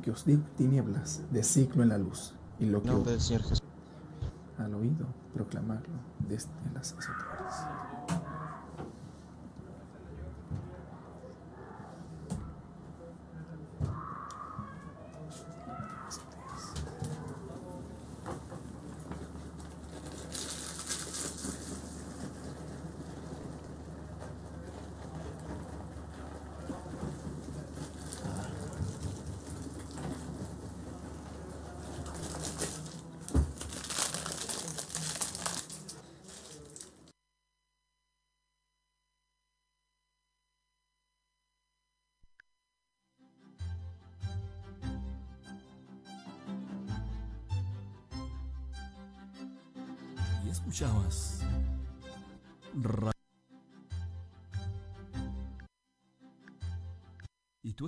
lo 0.00 0.04
que 0.04 0.10
os 0.12 0.24
digo 0.24 0.42
tinieblas, 0.56 1.20
decirlo 1.30 1.82
en 1.82 1.90
la 1.90 1.98
luz. 1.98 2.34
Y 2.58 2.64
lo 2.64 2.82
que 2.82 2.90
del 2.90 3.20
Señor 3.20 3.42
Jesús. 3.42 3.62
al 4.56 4.74
oído, 4.74 5.06
proclamarlo 5.34 5.94
desde 6.26 6.48
las 6.72 6.94
azoteas. 6.94 8.29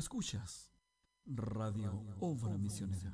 Escuchas 0.02 0.72
Radio 1.26 2.04
Obra 2.18 2.58
Misionera. 2.58 3.12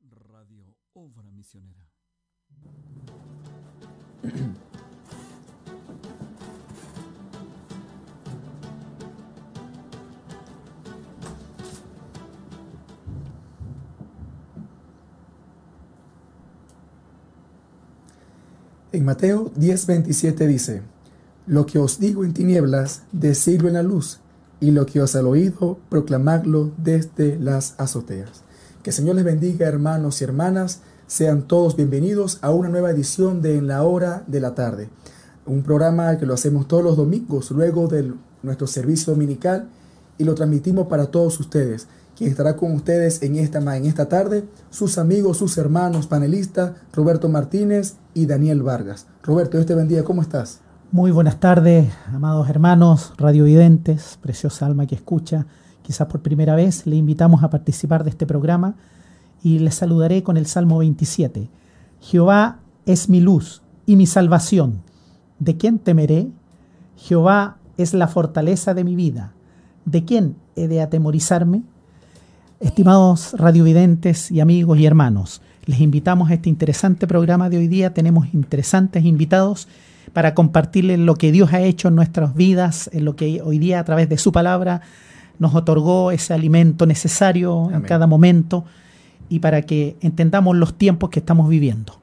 Radio 0.00 0.74
Obra 0.94 1.30
Misionera. 1.30 1.86
En 18.90 19.04
Mateo 19.04 19.52
10:27 19.54 20.46
dice, 20.46 20.82
Lo 21.46 21.66
que 21.66 21.78
os 21.78 22.00
digo 22.00 22.24
en 22.24 22.32
tinieblas, 22.32 23.02
decidlo 23.12 23.68
en 23.68 23.74
la 23.74 23.82
luz, 23.82 24.20
y 24.60 24.70
lo 24.70 24.86
que 24.86 25.02
os 25.02 25.14
al 25.14 25.26
oído, 25.26 25.78
proclamadlo 25.90 26.72
desde 26.78 27.38
las 27.38 27.78
azoteas. 27.78 28.47
Que 28.82 28.92
Señor 28.92 29.16
les 29.16 29.24
bendiga, 29.24 29.66
hermanos 29.66 30.20
y 30.20 30.24
hermanas. 30.24 30.82
Sean 31.08 31.42
todos 31.42 31.74
bienvenidos 31.74 32.38
a 32.42 32.52
una 32.52 32.68
nueva 32.68 32.90
edición 32.90 33.42
de 33.42 33.58
En 33.58 33.66
la 33.66 33.82
Hora 33.82 34.22
de 34.28 34.38
la 34.40 34.54
Tarde. 34.54 34.88
Un 35.46 35.64
programa 35.64 36.16
que 36.16 36.26
lo 36.26 36.34
hacemos 36.34 36.68
todos 36.68 36.84
los 36.84 36.96
domingos, 36.96 37.50
luego 37.50 37.88
de 37.88 38.12
nuestro 38.44 38.68
servicio 38.68 39.12
dominical, 39.12 39.68
y 40.16 40.22
lo 40.22 40.36
transmitimos 40.36 40.86
para 40.86 41.06
todos 41.06 41.40
ustedes. 41.40 41.88
Quien 42.16 42.30
estará 42.30 42.54
con 42.56 42.72
ustedes 42.72 43.20
en 43.22 43.34
esta, 43.36 43.58
en 43.76 43.84
esta 43.84 44.08
tarde, 44.08 44.44
sus 44.70 44.96
amigos, 44.96 45.38
sus 45.38 45.58
hermanos 45.58 46.06
panelistas, 46.06 46.74
Roberto 46.92 47.28
Martínez 47.28 47.96
y 48.14 48.26
Daniel 48.26 48.62
Vargas. 48.62 49.06
Roberto, 49.24 49.56
Dios 49.56 49.66
te 49.66 49.74
bendiga, 49.74 50.04
¿cómo 50.04 50.22
estás? 50.22 50.60
Muy 50.92 51.10
buenas 51.10 51.40
tardes, 51.40 51.88
amados 52.06 52.48
hermanos, 52.48 53.12
radiovidentes, 53.18 54.18
preciosa 54.22 54.66
alma 54.66 54.86
que 54.86 54.94
escucha. 54.94 55.46
Quizás 55.88 56.06
por 56.06 56.20
primera 56.20 56.54
vez 56.54 56.86
le 56.86 56.96
invitamos 56.96 57.42
a 57.42 57.48
participar 57.48 58.04
de 58.04 58.10
este 58.10 58.26
programa 58.26 58.74
y 59.42 59.58
les 59.58 59.76
saludaré 59.76 60.22
con 60.22 60.36
el 60.36 60.44
Salmo 60.44 60.76
27. 60.76 61.48
Jehová 62.02 62.58
es 62.84 63.08
mi 63.08 63.22
luz 63.22 63.62
y 63.86 63.96
mi 63.96 64.04
salvación. 64.04 64.82
¿De 65.38 65.56
quién 65.56 65.78
temeré? 65.78 66.28
Jehová 66.98 67.56
es 67.78 67.94
la 67.94 68.06
fortaleza 68.06 68.74
de 68.74 68.84
mi 68.84 68.96
vida. 68.96 69.32
¿De 69.86 70.04
quién 70.04 70.36
he 70.56 70.68
de 70.68 70.82
atemorizarme? 70.82 71.62
Estimados 72.60 73.32
radiovidentes 73.38 74.30
y 74.30 74.40
amigos 74.40 74.78
y 74.78 74.84
hermanos, 74.84 75.40
les 75.64 75.80
invitamos 75.80 76.28
a 76.28 76.34
este 76.34 76.50
interesante 76.50 77.06
programa 77.06 77.48
de 77.48 77.56
hoy 77.56 77.66
día. 77.66 77.94
Tenemos 77.94 78.34
interesantes 78.34 79.06
invitados 79.06 79.68
para 80.12 80.34
compartirles 80.34 80.98
lo 80.98 81.14
que 81.14 81.32
Dios 81.32 81.54
ha 81.54 81.62
hecho 81.62 81.88
en 81.88 81.94
nuestras 81.94 82.34
vidas, 82.34 82.90
en 82.92 83.06
lo 83.06 83.16
que 83.16 83.40
hoy 83.40 83.58
día 83.58 83.80
a 83.80 83.84
través 83.84 84.10
de 84.10 84.18
su 84.18 84.32
palabra 84.32 84.82
nos 85.38 85.54
otorgó 85.54 86.10
ese 86.10 86.34
alimento 86.34 86.86
necesario 86.86 87.70
en 87.72 87.82
cada 87.82 88.06
momento 88.06 88.64
y 89.28 89.38
para 89.40 89.62
que 89.62 89.96
entendamos 90.00 90.56
los 90.56 90.76
tiempos 90.76 91.10
que 91.10 91.18
estamos 91.20 91.48
viviendo. 91.48 91.98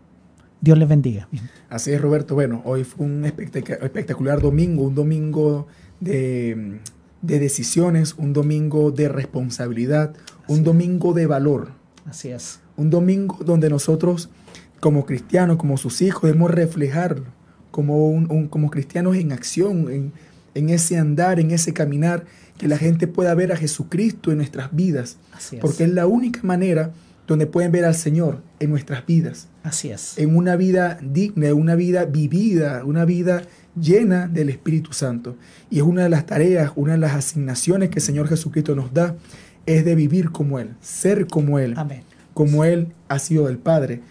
Dios 0.62 0.78
les 0.78 0.88
bendiga. 0.88 1.28
Así 1.70 1.92
es, 1.92 2.02
Roberto. 2.02 2.34
Bueno, 2.36 2.62
hoy 2.66 2.84
fue 2.84 3.06
un 3.06 3.24
espectac- 3.24 3.84
espectacular 3.84 4.42
domingo, 4.42 4.84
un 4.84 4.96
domingo 4.96 5.68
de, 6.00 6.80
de 7.22 7.40
decisiones, 7.40 8.16
un 8.18 8.34
domingo 8.34 8.92
de 8.92 9.10
responsabilidad, 9.10 10.14
un 10.48 10.56
Así 10.56 10.64
domingo 10.64 11.14
de 11.14 11.28
valor, 11.28 11.72
Así 12.06 12.30
es. 12.30 12.60
un 12.78 12.90
domingo 12.90 13.40
donde 13.44 13.70
nosotros, 13.70 14.30
como 14.80 15.06
cristianos, 15.06 15.58
como 15.58 15.78
sus 15.78 16.02
hijos, 16.02 16.24
debemos 16.24 16.52
reflejar 16.52 17.22
como, 17.72 18.08
un- 18.10 18.32
un- 18.32 18.48
como 18.48 18.70
cristianos 18.70 19.18
en 19.18 19.32
acción, 19.32 19.90
en, 19.92 20.14
en 20.54 20.70
ese 20.70 20.98
andar, 20.98 21.40
en 21.40 21.52
ese 21.52 21.74
caminar, 21.74 22.26
que 22.58 22.68
la 22.68 22.78
gente 22.78 23.08
pueda 23.08 23.34
ver 23.36 23.52
a 23.52 23.58
Jesucristo 23.58 24.32
en 24.32 24.38
nuestras 24.38 24.74
vidas, 24.76 25.18
Así 25.34 25.58
es. 25.58 25.62
porque 25.62 25.84
es 25.84 25.90
la 25.92 26.08
única 26.08 26.40
manera 26.44 26.92
donde 27.28 27.48
pueden 27.48 27.72
ver 27.72 27.86
al 27.86 27.96
Señor 27.96 28.42
en 28.60 28.70
nuestras 28.70 29.06
vidas 29.06 29.48
Así 29.64 29.90
es. 29.90 30.18
en 30.18 30.36
una 30.38 30.56
vida 30.56 30.98
digna, 31.02 31.54
una 31.54 31.76
vida 31.76 32.06
vivida, 32.06 32.86
una 32.86 33.04
vida 33.04 33.42
llena 33.80 34.28
del 34.28 34.50
Espíritu 34.50 34.94
Santo. 34.94 35.36
Y 35.70 35.78
es 35.78 35.84
una 35.84 36.04
de 36.04 36.10
las 36.10 36.26
tareas, 36.26 36.72
una 36.76 36.94
de 36.94 37.00
las 37.00 37.14
asignaciones 37.14 37.90
que 37.90 38.00
el 38.00 38.06
Señor 38.06 38.28
Jesucristo 38.28 38.76
nos 38.76 38.94
da, 38.94 39.16
es 39.66 39.84
de 39.84 39.96
vivir 39.96 40.32
como 40.32 40.60
Él, 40.60 40.76
ser 40.82 41.28
como 41.28 41.58
Él, 41.60 41.74
Amén. 41.78 42.04
como 42.34 42.64
Él 42.64 42.94
ha 43.10 43.20
sido 43.20 43.48
del 43.48 43.58
Padre. 43.58 44.02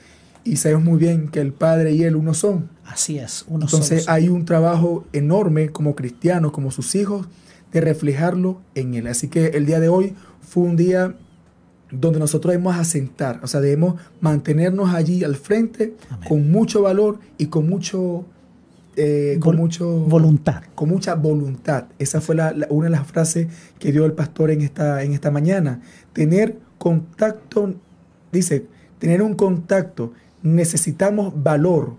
Y 0.43 0.57
sabemos 0.57 0.85
muy 0.85 0.99
bien 0.99 1.29
que 1.29 1.41
el 1.41 1.53
Padre 1.53 1.93
y 1.93 2.03
Él 2.03 2.17
uno 2.17 2.35
son. 2.35 2.69
Así 2.85 3.19
es. 3.19 3.45
Uno 3.49 3.65
Entonces 3.65 4.09
hay 4.09 4.29
un 4.29 4.45
trabajo 4.45 5.07
enorme 5.13 5.71
como 5.71 5.95
cristianos, 5.95 6.53
como 6.53 6.71
sus 6.71 6.95
hijos, 6.97 7.27
de 7.75 7.81
reflejarlo 7.83 8.61
en 8.75 8.95
Él. 8.95 9.07
Así 9.09 9.29
que 9.29 9.49
el 9.49 9.67
día 9.67 9.81
de 9.81 9.89
hoy 9.89 10.15
fue 10.41 10.63
un 10.63 10.77
día 10.77 11.15
donde 11.91 12.19
nosotros 12.19 12.53
debemos 12.53 12.77
asentar, 12.77 13.41
o 13.43 13.47
sea, 13.47 13.61
debemos 13.61 13.97
mantenernos 14.21 14.95
allí 14.95 15.23
al 15.25 15.37
frente 15.37 15.95
Amén. 16.11 16.29
con 16.29 16.51
mucho 16.51 16.83
valor 16.83 17.19
y 17.37 17.47
con 17.47 17.69
mucho, 17.69 18.25
eh, 18.97 19.37
con 19.41 19.55
Vol- 19.57 19.59
mucho 19.59 19.89
Voluntad. 20.07 20.63
con 20.75 20.89
mucha 20.89 21.15
voluntad. 21.15 21.87
Esa 21.99 22.21
fue 22.21 22.35
la- 22.37 22.53
la- 22.53 22.67
una 22.71 22.87
de 22.87 22.91
las 22.93 23.07
frases 23.07 23.49
que 23.79 23.93
dio 23.93 24.07
el 24.07 24.13
pastor 24.13 24.51
en 24.51 24.63
esta, 24.63 25.03
en 25.03 25.13
esta 25.13 25.31
mañana. 25.31 25.83
Tener 26.13 26.59
contacto, 26.79 27.75
dice, 28.33 28.67
tener 28.99 29.21
un 29.23 29.35
contacto, 29.35 30.13
necesitamos 30.43 31.33
valor, 31.43 31.95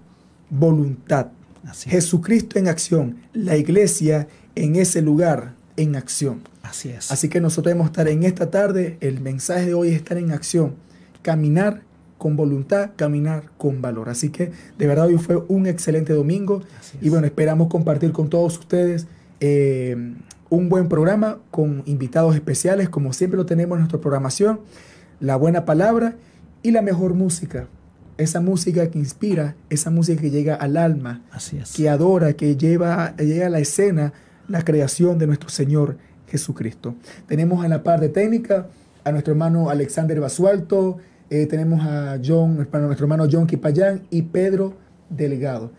voluntad. 0.50 1.28
Así 1.66 1.90
es. 1.90 1.96
Jesucristo 1.96 2.60
en 2.60 2.68
acción, 2.68 3.18
la 3.34 3.58
iglesia 3.58 4.28
en 4.56 4.76
ese 4.76 5.02
lugar 5.02 5.54
en 5.78 5.96
acción. 5.96 6.42
Así 6.64 6.90
es. 6.90 7.12
Así 7.12 7.30
que 7.30 7.42
nosotros 7.42 7.72
debemos 7.72 7.88
estar 7.88 8.08
en 8.08 8.24
esta 8.24 8.50
tarde, 8.50 8.98
el 9.02 9.22
mensaje 9.22 9.66
de 9.68 9.74
hoy 9.74 9.90
es 9.90 9.96
estar 9.96 10.18
en 10.18 10.32
acción, 10.32 10.76
caminar 11.22 11.82
con 12.18 12.36
voluntad, 12.36 12.92
caminar 12.96 13.52
con 13.58 13.82
valor. 13.82 14.10
Así 14.10 14.30
que 14.30 14.52
de 14.78 14.88
verdad 14.88 15.08
hoy 15.08 15.18
fue 15.18 15.44
un 15.48 15.68
excelente 15.68 16.14
domingo 16.14 16.64
y 17.02 17.10
bueno, 17.10 17.28
esperamos 17.28 17.68
compartir 17.68 18.12
con 18.12 18.30
todos 18.30 18.58
ustedes 18.58 19.08
eh, 19.40 20.16
un 20.50 20.70
buen 20.70 20.88
programa 20.88 21.40
con 21.52 21.84
invitados 21.86 22.36
especiales, 22.36 22.90
como 22.90 23.14
siempre 23.14 23.38
lo 23.38 23.46
tenemos 23.46 23.76
en 23.76 23.82
nuestra 23.82 24.00
programación, 24.00 24.62
la 25.20 25.36
buena 25.36 25.66
palabra 25.66 26.16
y 26.64 26.72
la 26.72 26.82
mejor 26.82 27.14
música. 27.14 27.68
Esa 28.18 28.40
música 28.40 28.90
que 28.90 28.98
inspira, 28.98 29.56
esa 29.70 29.90
música 29.90 30.22
que 30.22 30.32
llega 30.32 30.56
al 30.56 30.78
alma, 30.78 31.22
que 31.76 31.90
adora, 31.90 32.34
que 32.34 32.56
lleva, 32.56 33.14
llega 33.18 33.48
a 33.48 33.50
la 33.50 33.60
escena 33.60 34.14
la 34.48 34.64
creación 34.64 35.18
de 35.18 35.28
nuestro 35.28 35.50
Señor 35.50 35.98
Jesucristo. 36.28 36.96
Tenemos 37.28 37.64
en 37.64 37.72
la 37.72 37.84
parte 37.84 38.10
técnica 38.10 38.68
a 39.04 39.12
nuestro 39.12 39.34
hermano 39.34 39.70
Alexander 39.70 40.20
Basualto, 40.20 40.98
eh, 41.30 41.46
tenemos 41.48 41.86
a 41.86 42.20
John, 42.24 42.56
nuestro 42.56 43.06
hermano 43.06 43.28
John 43.32 43.48
Kipayán 43.48 44.04
y 44.10 44.24
Pedro 44.24 44.74
Delgado. 45.10 45.72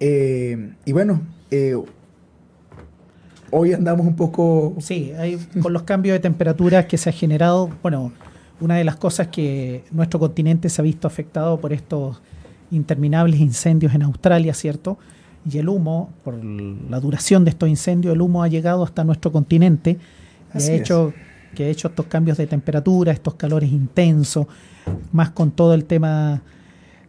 Eh, 0.00 0.72
y 0.84 0.92
bueno, 0.92 1.22
eh, 1.50 1.76
hoy 3.50 3.72
andamos 3.72 4.06
un 4.06 4.16
poco... 4.16 4.74
Sí, 4.80 5.12
con 5.60 5.72
los 5.72 5.82
cambios 5.82 6.14
de 6.14 6.20
temperatura 6.20 6.86
que 6.86 6.98
se 6.98 7.10
ha 7.10 7.12
generado, 7.12 7.70
bueno, 7.82 8.12
una 8.60 8.76
de 8.76 8.84
las 8.84 8.96
cosas 8.96 9.28
que 9.28 9.84
nuestro 9.90 10.20
continente 10.20 10.68
se 10.68 10.80
ha 10.80 10.84
visto 10.84 11.06
afectado 11.06 11.60
por 11.60 11.72
estos 11.72 12.20
interminables 12.70 13.40
incendios 13.40 13.94
en 13.94 14.02
Australia, 14.02 14.54
¿cierto? 14.54 14.98
Y 15.48 15.58
el 15.58 15.68
humo, 15.68 16.10
por 16.24 16.42
la 16.44 16.98
duración 17.00 17.44
de 17.44 17.50
estos 17.50 17.68
incendios, 17.68 18.14
el 18.14 18.20
humo 18.20 18.42
ha 18.42 18.48
llegado 18.48 18.82
hasta 18.82 19.04
nuestro 19.04 19.30
continente 19.30 19.98
y 20.54 20.62
ha 20.62 20.72
hecho 20.72 21.12
que 21.54 21.64
ha 21.64 21.68
hecho 21.68 21.88
estos 21.88 22.06
cambios 22.06 22.36
de 22.36 22.46
temperatura, 22.46 23.12
estos 23.12 23.34
calores 23.34 23.72
intensos, 23.72 24.46
más 25.10 25.30
con 25.30 25.50
todo 25.50 25.74
el 25.74 25.84
tema 25.86 26.42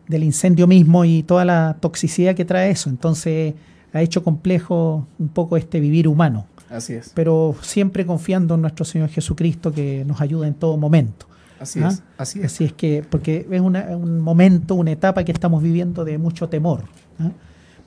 del 0.08 0.24
incendio 0.24 0.66
mismo 0.68 1.04
y 1.06 1.22
toda 1.22 1.46
la 1.46 1.78
toxicidad 1.80 2.34
que 2.34 2.46
trae 2.46 2.72
eso. 2.72 2.90
Entonces 2.90 3.54
ha 3.94 4.02
hecho 4.02 4.24
complejo 4.24 5.06
un 5.20 5.28
poco 5.28 5.58
este 5.58 5.80
vivir 5.80 6.08
humano. 6.08 6.48
Así 6.70 6.94
es. 6.94 7.12
Pero 7.14 7.56
siempre 7.62 8.06
confiando 8.06 8.56
en 8.56 8.62
nuestro 8.62 8.86
Señor 8.86 9.10
Jesucristo 9.10 9.72
que 9.72 10.04
nos 10.06 10.22
ayuda 10.22 10.48
en 10.48 10.54
todo 10.54 10.78
momento. 10.78 11.28
Así 11.60 11.82
¿Ah? 11.84 11.90
es, 11.90 12.04
así 12.18 12.40
es. 12.40 12.46
Así 12.46 12.64
es 12.66 12.74
que, 12.74 13.04
porque 13.08 13.48
es 13.50 13.62
un 13.62 14.20
momento, 14.20 14.76
una 14.76 14.92
etapa 14.92 15.24
que 15.24 15.32
estamos 15.32 15.62
viviendo 15.62 16.06
de 16.06 16.18
mucho 16.18 16.50
temor. 16.50 16.84
¿ah? 17.20 17.32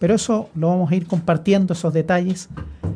Pero 0.01 0.15
eso 0.15 0.49
lo 0.57 0.69
vamos 0.69 0.91
a 0.91 0.97
ir 0.97 1.07
compartiendo, 1.07 1.75
esos 1.75 1.93
detalles, 1.93 2.49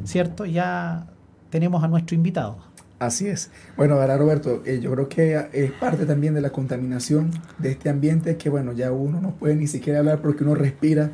¿cierto? 0.04 0.46
Ya 0.46 1.06
tenemos 1.50 1.84
a 1.84 1.88
nuestro 1.88 2.16
invitado. 2.16 2.56
Así 2.98 3.28
es. 3.28 3.50
Bueno, 3.76 3.94
ahora 3.94 4.16
Roberto, 4.16 4.62
eh, 4.64 4.80
yo 4.82 4.90
creo 4.92 5.08
que 5.08 5.46
es 5.52 5.70
parte 5.72 6.06
también 6.06 6.32
de 6.34 6.40
la 6.40 6.50
contaminación 6.50 7.30
de 7.58 7.70
este 7.72 7.90
ambiente 7.90 8.36
que, 8.36 8.48
bueno, 8.48 8.72
ya 8.72 8.90
uno 8.90 9.20
no 9.20 9.32
puede 9.32 9.54
ni 9.54 9.66
siquiera 9.66 9.98
hablar 9.98 10.20
porque 10.22 10.44
uno 10.44 10.54
respira 10.54 11.10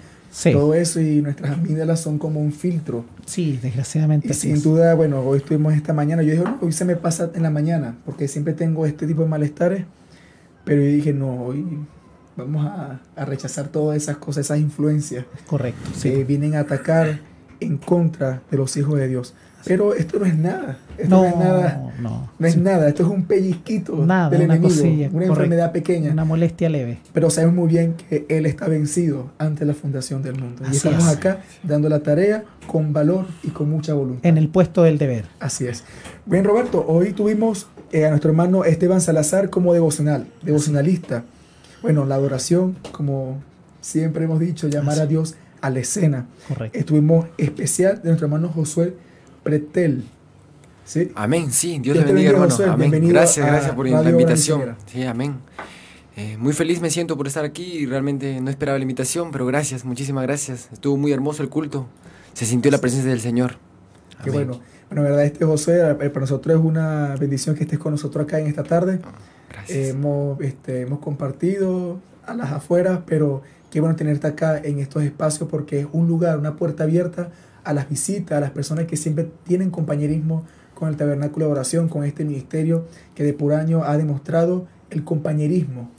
todo 0.53 0.75
eso 0.75 1.01
y 1.01 1.23
nuestras 1.23 1.53
amígdalas 1.53 2.01
son 2.01 2.19
como 2.19 2.41
un 2.41 2.53
filtro. 2.53 3.05
Sí, 3.27 3.59
desgraciadamente. 3.61 4.29
Y 4.29 4.35
sin 4.35 4.63
duda, 4.63 4.95
bueno, 4.95 5.21
hoy 5.23 5.39
estuvimos 5.39 5.75
esta 5.75 5.93
mañana, 5.93 6.23
yo 6.23 6.31
dije, 6.33 6.45
hoy 6.61 6.73
se 6.73 6.85
me 6.85 6.95
pasa 6.95 7.31
en 7.35 7.43
la 7.43 7.51
mañana 7.51 7.97
porque 8.05 8.29
siempre 8.29 8.55
tengo 8.55 8.87
este 8.87 9.07
tipo 9.07 9.23
de 9.23 9.29
malestares, 9.29 9.85
pero 10.65 10.83
yo 10.83 10.89
dije, 10.89 11.13
no, 11.13 11.43
hoy 11.43 11.67
vamos 12.41 12.67
a, 12.67 13.01
a 13.17 13.25
rechazar 13.25 13.69
todas 13.69 13.97
esas 13.97 14.17
cosas, 14.19 14.47
esas 14.47 14.59
influencias. 14.59 15.25
Correcto. 15.47 15.91
Que 16.03 16.25
vienen 16.25 16.55
a 16.55 16.61
atacar 16.61 17.21
en 17.61 17.77
contra 17.79 18.43
de 18.51 18.57
los 18.57 18.77
hijos 18.77 18.99
de 18.99 19.09
Dios. 19.09 19.35
Pero 19.65 19.95
esto 19.95 20.19
no 20.19 20.27
es 20.27 20.37
nada. 20.37 20.79
Esto 20.97 21.17
no, 21.17 21.25
es 21.25 21.37
nada. 21.37 21.93
No, 22.01 22.31
no 22.39 22.47
es 22.47 22.57
nada. 22.57 22.89
Esto 22.89 23.03
es 23.03 23.09
un 23.11 23.25
pellizquito 23.25 23.97
nada, 24.05 24.31
del 24.31 24.43
una 24.43 24.55
enemigo. 24.55 25.11
una 25.13 25.27
enfermedad 25.27 25.73
pequeña. 25.73 26.13
Una 26.13 26.25
molestia 26.25 26.69
leve. 26.69 27.01
Pero 27.13 27.31
sabemos 27.31 27.57
muy 27.57 27.69
bien 27.69 27.95
que 27.95 28.27
Él 28.29 28.47
está 28.47 28.69
vencido 28.69 29.31
ante 29.39 29.65
la 29.65 29.75
fundación 29.75 30.23
del 30.23 30.41
mundo. 30.41 30.63
y 30.71 30.77
estamos 30.77 31.07
acá 31.09 31.41
dando 31.63 31.89
la 31.89 32.01
tarea 32.01 32.45
con 32.67 32.93
valor 32.93 33.27
y 33.43 33.49
con 33.49 33.71
mucha 33.71 33.95
voluntad. 33.95 34.27
En 34.27 34.39
el 34.39 34.49
puesto 34.49 34.83
del 34.83 34.99
deber. 34.99 35.27
Así 35.41 35.67
es. 35.67 35.85
Bien, 36.27 36.45
Roberto, 36.45 36.85
hoy 36.87 37.13
tuvimos 37.13 37.67
eh, 37.93 38.07
a 38.07 38.11
nuestro 38.11 38.31
hermano 38.31 38.65
Esteban 38.65 39.01
Salazar 39.01 39.51
como 39.51 39.75
devocional, 39.75 40.27
devocionalista. 40.43 41.25
Bueno, 41.83 42.05
la 42.05 42.17
adoración, 42.17 42.77
como 42.93 43.43
siempre 43.81 44.25
hemos 44.25 44.41
dicho, 44.41 44.69
llamar 44.69 45.01
a 45.01 45.07
Dios 45.07 45.35
a 45.61 45.71
la 45.71 45.81
escena. 45.81 46.27
Correcto. 46.49 46.79
Estuvimos 46.79 47.27
especial 47.39 48.03
de 48.03 48.09
nuestro 48.09 48.27
hermano 48.27 48.49
Josué 48.49 48.95
Pretel. 49.43 50.05
¿Sí? 50.85 51.13
Amén, 51.15 51.53
sí, 51.53 51.79
Dios, 51.79 51.97
le 51.97 52.05
bendiga, 52.05 52.31
hermano. 52.31 52.55
amén. 52.69 53.09
Gracias, 53.09 53.47
gracias 53.47 53.75
por 53.75 53.89
la 53.89 54.11
invitación. 54.11 54.77
Sí, 54.87 55.05
amén. 55.05 55.37
Eh, 56.17 56.37
muy 56.37 56.53
feliz 56.53 56.81
me 56.81 56.91
siento 56.91 57.17
por 57.17 57.27
estar 57.27 57.45
aquí 57.45 57.63
y 57.63 57.87
realmente 57.87 58.41
no 58.41 58.51
esperaba 58.51 58.77
la 58.77 58.83
invitación, 58.83 59.31
pero 59.31 59.47
gracias, 59.47 59.85
muchísimas 59.85 60.25
gracias. 60.25 60.69
Estuvo 60.73 60.97
muy 60.97 61.13
hermoso 61.13 61.43
el 61.43 61.49
culto. 61.49 61.87
Se 62.35 62.45
sintió 62.45 62.71
la 62.71 62.79
presencia 62.79 63.11
del 63.11 63.21
Señor. 63.21 63.57
Qué 64.23 64.31
bueno. 64.31 64.61
Bueno, 64.89 65.05
verdad, 65.05 65.25
este 65.25 65.45
José, 65.45 65.89
eh, 65.89 65.95
para 65.95 66.21
nosotros 66.21 66.59
es 66.59 66.65
una 66.65 67.15
bendición 67.15 67.55
que 67.55 67.63
estés 67.63 67.79
con 67.79 67.93
nosotros 67.93 68.25
acá 68.25 68.41
en 68.41 68.49
esta 68.49 68.65
tarde. 68.65 68.99
Gracias. 69.51 69.89
hemos, 69.89 70.41
este, 70.41 70.83
hemos 70.83 71.01
compartido 71.01 72.01
a 72.27 72.35
las 72.35 72.53
afueras, 72.53 73.01
pero 73.07 73.43
qué 73.71 73.81
bueno 73.81 73.97
tenerte 73.97 74.27
acá 74.27 74.59
en 74.59 74.79
estos 74.79 75.03
espacios 75.03 75.49
porque 75.49 75.81
es 75.81 75.87
un 75.93 76.07
lugar, 76.07 76.39
una 76.39 76.57
puerta 76.57 76.85
abierta 76.85 77.31
a 77.65 77.73
las 77.73 77.89
visitas, 77.89 78.39
a 78.39 78.41
las 78.41 78.51
personas 78.51 78.87
que 78.87 78.97
siempre 78.97 79.29
tienen 79.45 79.71
compañerismo 79.71 80.45
con 80.75 80.89
el 80.89 80.97
tabernáculo 80.97 81.47
de 81.47 81.53
oración, 81.53 81.89
con 81.89 82.05
este 82.05 82.25
ministerio 82.25 82.87
que 83.15 83.23
de 83.23 83.35
por 83.35 83.53
año 83.53 83.85
ha 83.85 83.97
demostrado 83.99 84.67
el 84.91 85.05
compañerismo 85.05 85.91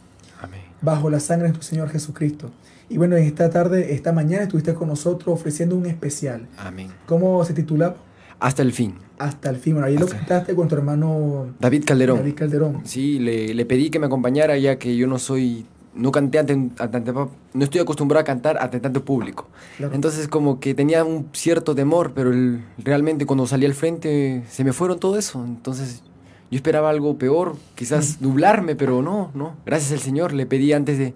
bajo 0.81 1.11
la 1.11 1.19
sangre 1.19 1.43
de 1.43 1.49
nuestro 1.49 1.69
Señor 1.69 1.89
Jesucristo. 1.89 2.49
Y 2.89 2.97
bueno, 2.97 3.15
en 3.15 3.23
esta 3.23 3.49
tarde, 3.51 3.93
esta 3.93 4.11
mañana 4.11 4.43
estuviste 4.43 4.73
con 4.73 4.87
nosotros 4.87 5.39
ofreciendo 5.39 5.75
un 5.77 5.85
especial. 5.85 6.47
Amén. 6.57 6.91
¿Cómo 7.05 7.45
se 7.45 7.53
titulaba? 7.53 7.97
Hasta 8.39 8.63
el 8.63 8.73
fin. 8.73 8.95
Hasta 9.21 9.49
el 9.49 9.57
fin. 9.57 9.73
Bueno, 9.73 9.87
ahí 9.87 9.97
lo 9.97 10.07
cantaste 10.07 10.55
con 10.55 10.67
tu 10.67 10.75
hermano 10.75 11.47
David 11.59 11.83
Calderón. 11.85 12.17
David 12.17 12.35
Calderón. 12.35 12.81
Sí, 12.85 13.19
le, 13.19 13.53
le 13.53 13.65
pedí 13.65 13.89
que 13.89 13.99
me 13.99 14.07
acompañara 14.07 14.57
ya 14.57 14.77
que 14.77 14.95
yo 14.95 15.05
no 15.07 15.19
soy 15.19 15.65
no 15.93 16.11
canté 16.11 16.39
ante, 16.39 16.55
no 16.55 17.29
estoy 17.59 17.81
acostumbrado 17.81 18.21
a 18.21 18.23
cantar 18.23 18.57
ante 18.57 18.79
tanto 18.79 19.03
público. 19.03 19.47
Entonces 19.79 20.27
como 20.27 20.59
que 20.59 20.73
tenía 20.73 21.03
un 21.03 21.27
cierto 21.33 21.75
temor, 21.75 22.13
pero 22.15 22.31
realmente 22.77 23.25
cuando 23.25 23.45
salí 23.45 23.65
al 23.65 23.73
frente 23.73 24.43
se 24.49 24.63
me 24.63 24.73
fueron 24.73 24.99
todo 24.99 25.17
eso. 25.17 25.43
Entonces 25.43 26.01
yo 26.49 26.55
esperaba 26.55 26.89
algo 26.89 27.17
peor, 27.17 27.55
quizás 27.75 28.21
nublarme, 28.21 28.75
pero 28.75 29.01
no, 29.01 29.31
no. 29.33 29.55
Gracias 29.65 29.91
al 29.91 29.99
Señor 29.99 30.33
le 30.33 30.45
pedí 30.45 30.73
antes 30.73 30.97
de, 30.97 31.13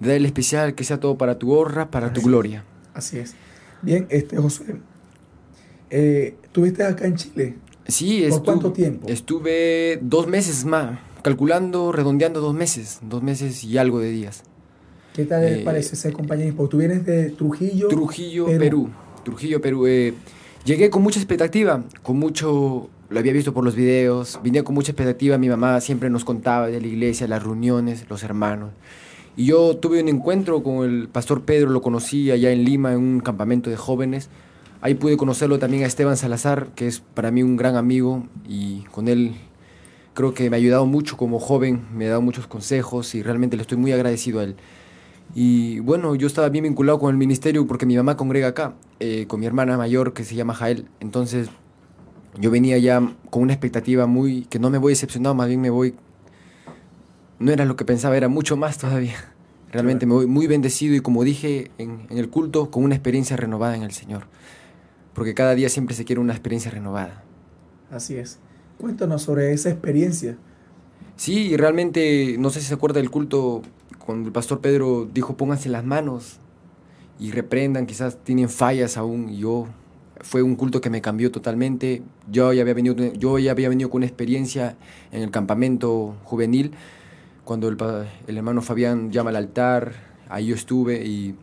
de 0.00 0.08
dar 0.08 0.16
el 0.16 0.26
especial 0.26 0.74
que 0.74 0.84
sea 0.84 0.98
todo 0.98 1.18
para 1.18 1.38
tu 1.38 1.52
honra, 1.52 1.90
para 1.90 2.12
tu 2.12 2.22
gloria. 2.22 2.64
Así 2.94 3.18
es. 3.18 3.34
Bien, 3.82 4.06
este 4.08 4.38
José, 4.38 4.76
eh, 5.90 6.36
¿tuviste 6.52 6.82
acá 6.84 7.06
en 7.06 7.16
Chile? 7.16 7.54
Sí, 7.88 8.26
¿Por 8.28 8.44
cuánto 8.44 8.72
tiempo? 8.72 9.06
Estuve 9.08 9.98
dos 10.02 10.26
meses 10.26 10.64
más 10.64 10.98
calculando, 11.22 11.92
redondeando 11.92 12.40
dos 12.40 12.54
meses, 12.54 13.00
dos 13.02 13.22
meses 13.22 13.64
y 13.64 13.78
algo 13.78 13.98
de 14.00 14.10
días. 14.10 14.44
¿Qué 15.12 15.24
tal 15.24 15.42
les 15.42 15.58
eh, 15.58 15.62
parece 15.64 15.94
ese 15.94 16.12
compañerismo? 16.12 16.68
¿Tú 16.68 16.78
vienes 16.78 17.04
de 17.04 17.30
Trujillo? 17.30 17.88
Trujillo, 17.88 18.46
Perú. 18.46 18.90
Trujillo, 19.24 19.60
Perú. 19.60 19.86
Eh, 19.86 20.14
llegué 20.64 20.90
con 20.90 21.02
mucha 21.02 21.18
expectativa, 21.18 21.82
con 22.02 22.18
mucho, 22.18 22.90
lo 23.08 23.18
había 23.18 23.32
visto 23.32 23.54
por 23.54 23.64
los 23.64 23.74
videos, 23.74 24.38
vine 24.42 24.62
con 24.62 24.74
mucha 24.74 24.92
expectativa, 24.92 25.38
mi 25.38 25.48
mamá 25.48 25.80
siempre 25.80 26.10
nos 26.10 26.24
contaba 26.24 26.68
de 26.68 26.80
la 26.80 26.86
iglesia, 26.86 27.26
las 27.26 27.42
reuniones, 27.42 28.04
los 28.08 28.22
hermanos. 28.22 28.70
Y 29.36 29.46
yo 29.46 29.76
tuve 29.76 30.02
un 30.02 30.08
encuentro 30.08 30.62
con 30.62 30.84
el 30.84 31.08
pastor 31.08 31.42
Pedro, 31.42 31.70
lo 31.70 31.82
conocí 31.82 32.30
allá 32.30 32.50
en 32.52 32.64
Lima, 32.64 32.92
en 32.92 32.98
un 32.98 33.20
campamento 33.20 33.68
de 33.68 33.76
jóvenes. 33.76 34.28
Ahí 34.80 34.94
pude 34.94 35.16
conocerlo 35.16 35.58
también 35.58 35.84
a 35.84 35.86
Esteban 35.86 36.16
Salazar, 36.16 36.68
que 36.74 36.86
es 36.86 37.00
para 37.00 37.30
mí 37.30 37.42
un 37.42 37.56
gran 37.56 37.76
amigo, 37.76 38.24
y 38.46 38.82
con 38.92 39.08
él 39.08 39.34
creo 40.16 40.34
que 40.34 40.48
me 40.50 40.56
ha 40.56 40.58
ayudado 40.58 40.86
mucho 40.86 41.16
como 41.16 41.38
joven, 41.38 41.86
me 41.94 42.06
ha 42.06 42.10
dado 42.10 42.22
muchos 42.22 42.46
consejos 42.46 43.14
y 43.14 43.22
realmente 43.22 43.56
le 43.56 43.62
estoy 43.62 43.78
muy 43.78 43.92
agradecido 43.92 44.40
a 44.40 44.44
él. 44.44 44.56
Y 45.34 45.80
bueno, 45.80 46.14
yo 46.14 46.26
estaba 46.26 46.48
bien 46.48 46.64
vinculado 46.64 46.98
con 46.98 47.10
el 47.10 47.16
ministerio 47.16 47.66
porque 47.66 47.84
mi 47.84 47.96
mamá 47.96 48.16
congrega 48.16 48.48
acá, 48.48 48.74
eh, 49.00 49.26
con 49.28 49.40
mi 49.40 49.46
hermana 49.46 49.76
mayor 49.76 50.12
que 50.14 50.24
se 50.24 50.34
llama 50.34 50.54
Jael. 50.54 50.88
Entonces 51.00 51.48
yo 52.38 52.50
venía 52.50 52.78
ya 52.78 53.00
con 53.30 53.42
una 53.42 53.52
expectativa 53.52 54.06
muy, 54.06 54.42
que 54.44 54.58
no 54.58 54.70
me 54.70 54.78
voy 54.78 54.92
decepcionado, 54.92 55.34
más 55.34 55.48
bien 55.48 55.60
me 55.60 55.70
voy, 55.70 55.94
no 57.38 57.52
era 57.52 57.64
lo 57.64 57.76
que 57.76 57.84
pensaba, 57.84 58.16
era 58.16 58.28
mucho 58.28 58.56
más 58.56 58.78
todavía. 58.78 59.16
Realmente 59.72 60.06
me 60.06 60.14
voy 60.14 60.26
muy 60.26 60.46
bendecido 60.46 60.94
y 60.94 61.00
como 61.00 61.24
dije 61.24 61.70
en, 61.76 62.06
en 62.08 62.18
el 62.18 62.30
culto, 62.30 62.70
con 62.70 62.84
una 62.84 62.94
experiencia 62.94 63.36
renovada 63.36 63.76
en 63.76 63.82
el 63.82 63.92
Señor. 63.92 64.26
Porque 65.16 65.32
cada 65.32 65.54
día 65.54 65.70
siempre 65.70 65.96
se 65.96 66.04
quiere 66.04 66.20
una 66.20 66.34
experiencia 66.34 66.70
renovada. 66.70 67.24
Así 67.90 68.16
es. 68.16 68.38
Cuéntanos 68.78 69.22
sobre 69.22 69.52
esa 69.54 69.70
experiencia. 69.70 70.36
Sí, 71.16 71.56
realmente, 71.56 72.36
no 72.38 72.50
sé 72.50 72.60
si 72.60 72.66
se 72.66 72.74
acuerda 72.74 73.00
del 73.00 73.10
culto 73.10 73.62
cuando 74.04 74.28
el 74.28 74.32
pastor 74.32 74.60
Pedro 74.60 75.08
dijo 75.12 75.36
pónganse 75.36 75.70
las 75.70 75.84
manos 75.84 76.38
y 77.18 77.30
reprendan, 77.30 77.86
quizás 77.86 78.18
tienen 78.22 78.50
fallas 78.50 78.98
aún. 78.98 79.30
Y 79.30 79.38
yo, 79.38 79.66
fue 80.20 80.42
un 80.42 80.54
culto 80.54 80.82
que 80.82 80.90
me 80.90 81.00
cambió 81.00 81.32
totalmente. 81.32 82.02
Yo 82.30 82.52
ya 82.52 82.60
había 82.60 82.74
venido, 82.74 82.94
yo 83.14 83.38
ya 83.38 83.52
había 83.52 83.70
venido 83.70 83.88
con 83.88 84.00
una 84.00 84.06
experiencia 84.06 84.76
en 85.12 85.22
el 85.22 85.30
campamento 85.30 86.14
juvenil, 86.24 86.72
cuando 87.44 87.68
el, 87.68 87.78
el 88.26 88.36
hermano 88.36 88.60
Fabián 88.60 89.10
llama 89.10 89.30
al 89.30 89.36
altar, 89.36 89.94
ahí 90.28 90.48
yo 90.48 90.54
estuve 90.54 91.06
y, 91.06 91.34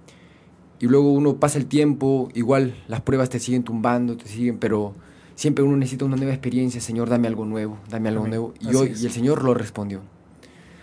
y 0.83 0.87
luego 0.87 1.13
uno 1.13 1.37
pasa 1.37 1.57
el 1.59 1.65
tiempo, 1.65 2.27
igual 2.33 2.75
las 2.89 2.99
pruebas 3.01 3.29
te 3.29 3.39
siguen 3.39 3.63
tumbando, 3.63 4.17
te 4.17 4.27
siguen, 4.27 4.57
pero 4.57 4.93
siempre 5.35 5.63
uno 5.63 5.77
necesita 5.77 6.03
una 6.03 6.17
nueva 6.17 6.33
experiencia, 6.33 6.81
Señor, 6.81 7.07
dame 7.09 7.27
algo 7.29 7.45
nuevo, 7.45 7.77
dame 7.89 8.09
algo 8.09 8.21
Amén. 8.21 8.31
nuevo. 8.31 8.53
Y, 8.59 8.67
Así 8.67 8.75
hoy, 8.75 8.87
y 8.99 9.05
el 9.05 9.11
Señor 9.11 9.43
lo 9.43 9.53
respondió 9.53 10.01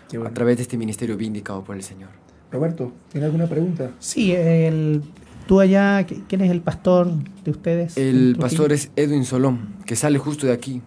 Qué 0.09 0.16
a 0.16 0.21
bueno. 0.21 0.35
través 0.35 0.57
de 0.57 0.62
este 0.62 0.78
ministerio 0.78 1.16
vindicado 1.19 1.62
por 1.62 1.76
el 1.76 1.83
Señor. 1.83 2.09
Roberto, 2.50 2.92
¿tiene 3.12 3.26
alguna 3.26 3.47
pregunta? 3.47 3.90
Sí, 3.99 4.33
el, 4.33 5.02
tú 5.47 5.61
allá, 5.61 6.00
¿qui- 6.07 6.25
¿quién 6.28 6.40
es 6.40 6.50
el 6.50 6.62
pastor 6.62 7.12
de 7.45 7.50
ustedes? 7.50 7.97
El 7.99 8.37
pastor 8.40 8.73
es 8.73 8.90
Edwin 8.97 9.25
Solón, 9.26 9.75
que 9.87 9.97
sale 9.97 10.19
justo 10.19 10.47
de 10.47 10.52
aquí. 10.54 10.80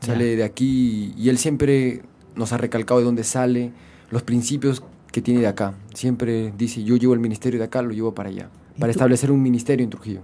Sale 0.00 0.36
de 0.36 0.44
aquí 0.44 1.12
y 1.18 1.28
él 1.28 1.36
siempre 1.38 2.02
nos 2.36 2.52
ha 2.52 2.56
recalcado 2.56 3.00
de 3.00 3.04
dónde 3.06 3.24
sale, 3.24 3.72
los 4.10 4.22
principios 4.22 4.82
que 5.12 5.20
tiene 5.20 5.40
de 5.40 5.46
acá. 5.48 5.74
Siempre 5.92 6.52
dice, 6.56 6.82
yo 6.84 6.96
llevo 6.96 7.12
el 7.14 7.20
ministerio 7.20 7.58
de 7.58 7.64
acá, 7.66 7.82
lo 7.82 7.90
llevo 7.90 8.14
para 8.14 8.28
allá, 8.30 8.48
¿Y 8.48 8.59
para 8.80 8.92
tú? 8.92 8.98
establecer 8.98 9.30
un 9.30 9.42
ministerio 9.42 9.84
en 9.84 9.90
Trujillo. 9.90 10.20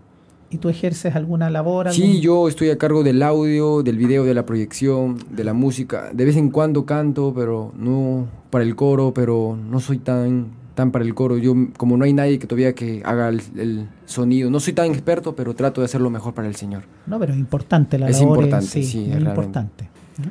¿Y 0.49 0.59
tú 0.59 0.69
ejerces 0.69 1.15
alguna 1.17 1.51
labor? 1.51 1.91
Sí, 1.93 2.03
algún- 2.05 2.21
yo 2.21 2.49
estoy 2.49 2.71
a 2.71 2.79
cargo 2.79 3.03
del 3.03 3.23
audio, 3.23 3.83
del 3.83 3.97
video, 3.99 4.25
de 4.25 4.33
la 4.35 4.47
proyección, 4.47 5.19
de 5.31 5.43
la 5.45 5.53
música. 5.55 6.11
De 6.13 6.25
vez 6.25 6.37
en 6.37 6.51
cuando 6.51 6.87
canto, 6.87 7.33
pero 7.35 7.73
no 7.77 8.27
para 8.51 8.65
el 8.65 8.77
coro, 8.77 9.13
pero 9.13 9.59
no 9.71 9.81
soy 9.81 9.99
tan, 9.99 10.47
tan 10.77 10.93
para 10.93 11.05
el 11.05 11.15
coro. 11.15 11.37
Yo, 11.37 11.53
como 11.77 11.97
no 11.97 12.05
hay 12.05 12.13
nadie 12.13 12.39
que 12.39 12.47
todavía 12.47 12.75
que 12.75 13.03
haga 13.05 13.29
el, 13.29 13.43
el 13.57 13.89
sonido, 14.05 14.49
no 14.49 14.61
soy 14.61 14.73
tan 14.73 14.87
experto, 14.87 15.35
pero 15.35 15.53
trato 15.55 15.81
de 15.81 15.87
hacerlo 15.87 16.11
mejor 16.11 16.33
para 16.33 16.47
el 16.47 16.55
Señor. 16.55 16.85
No, 17.07 17.19
pero 17.19 17.33
es 17.33 17.39
importante 17.41 17.99
la 17.99 18.09
Es 18.09 18.21
labor. 18.21 18.37
importante, 18.39 18.67
sí, 18.69 18.85
sí, 18.85 18.99
muy 18.99 19.07
realmente. 19.09 19.31
importante. 19.41 19.89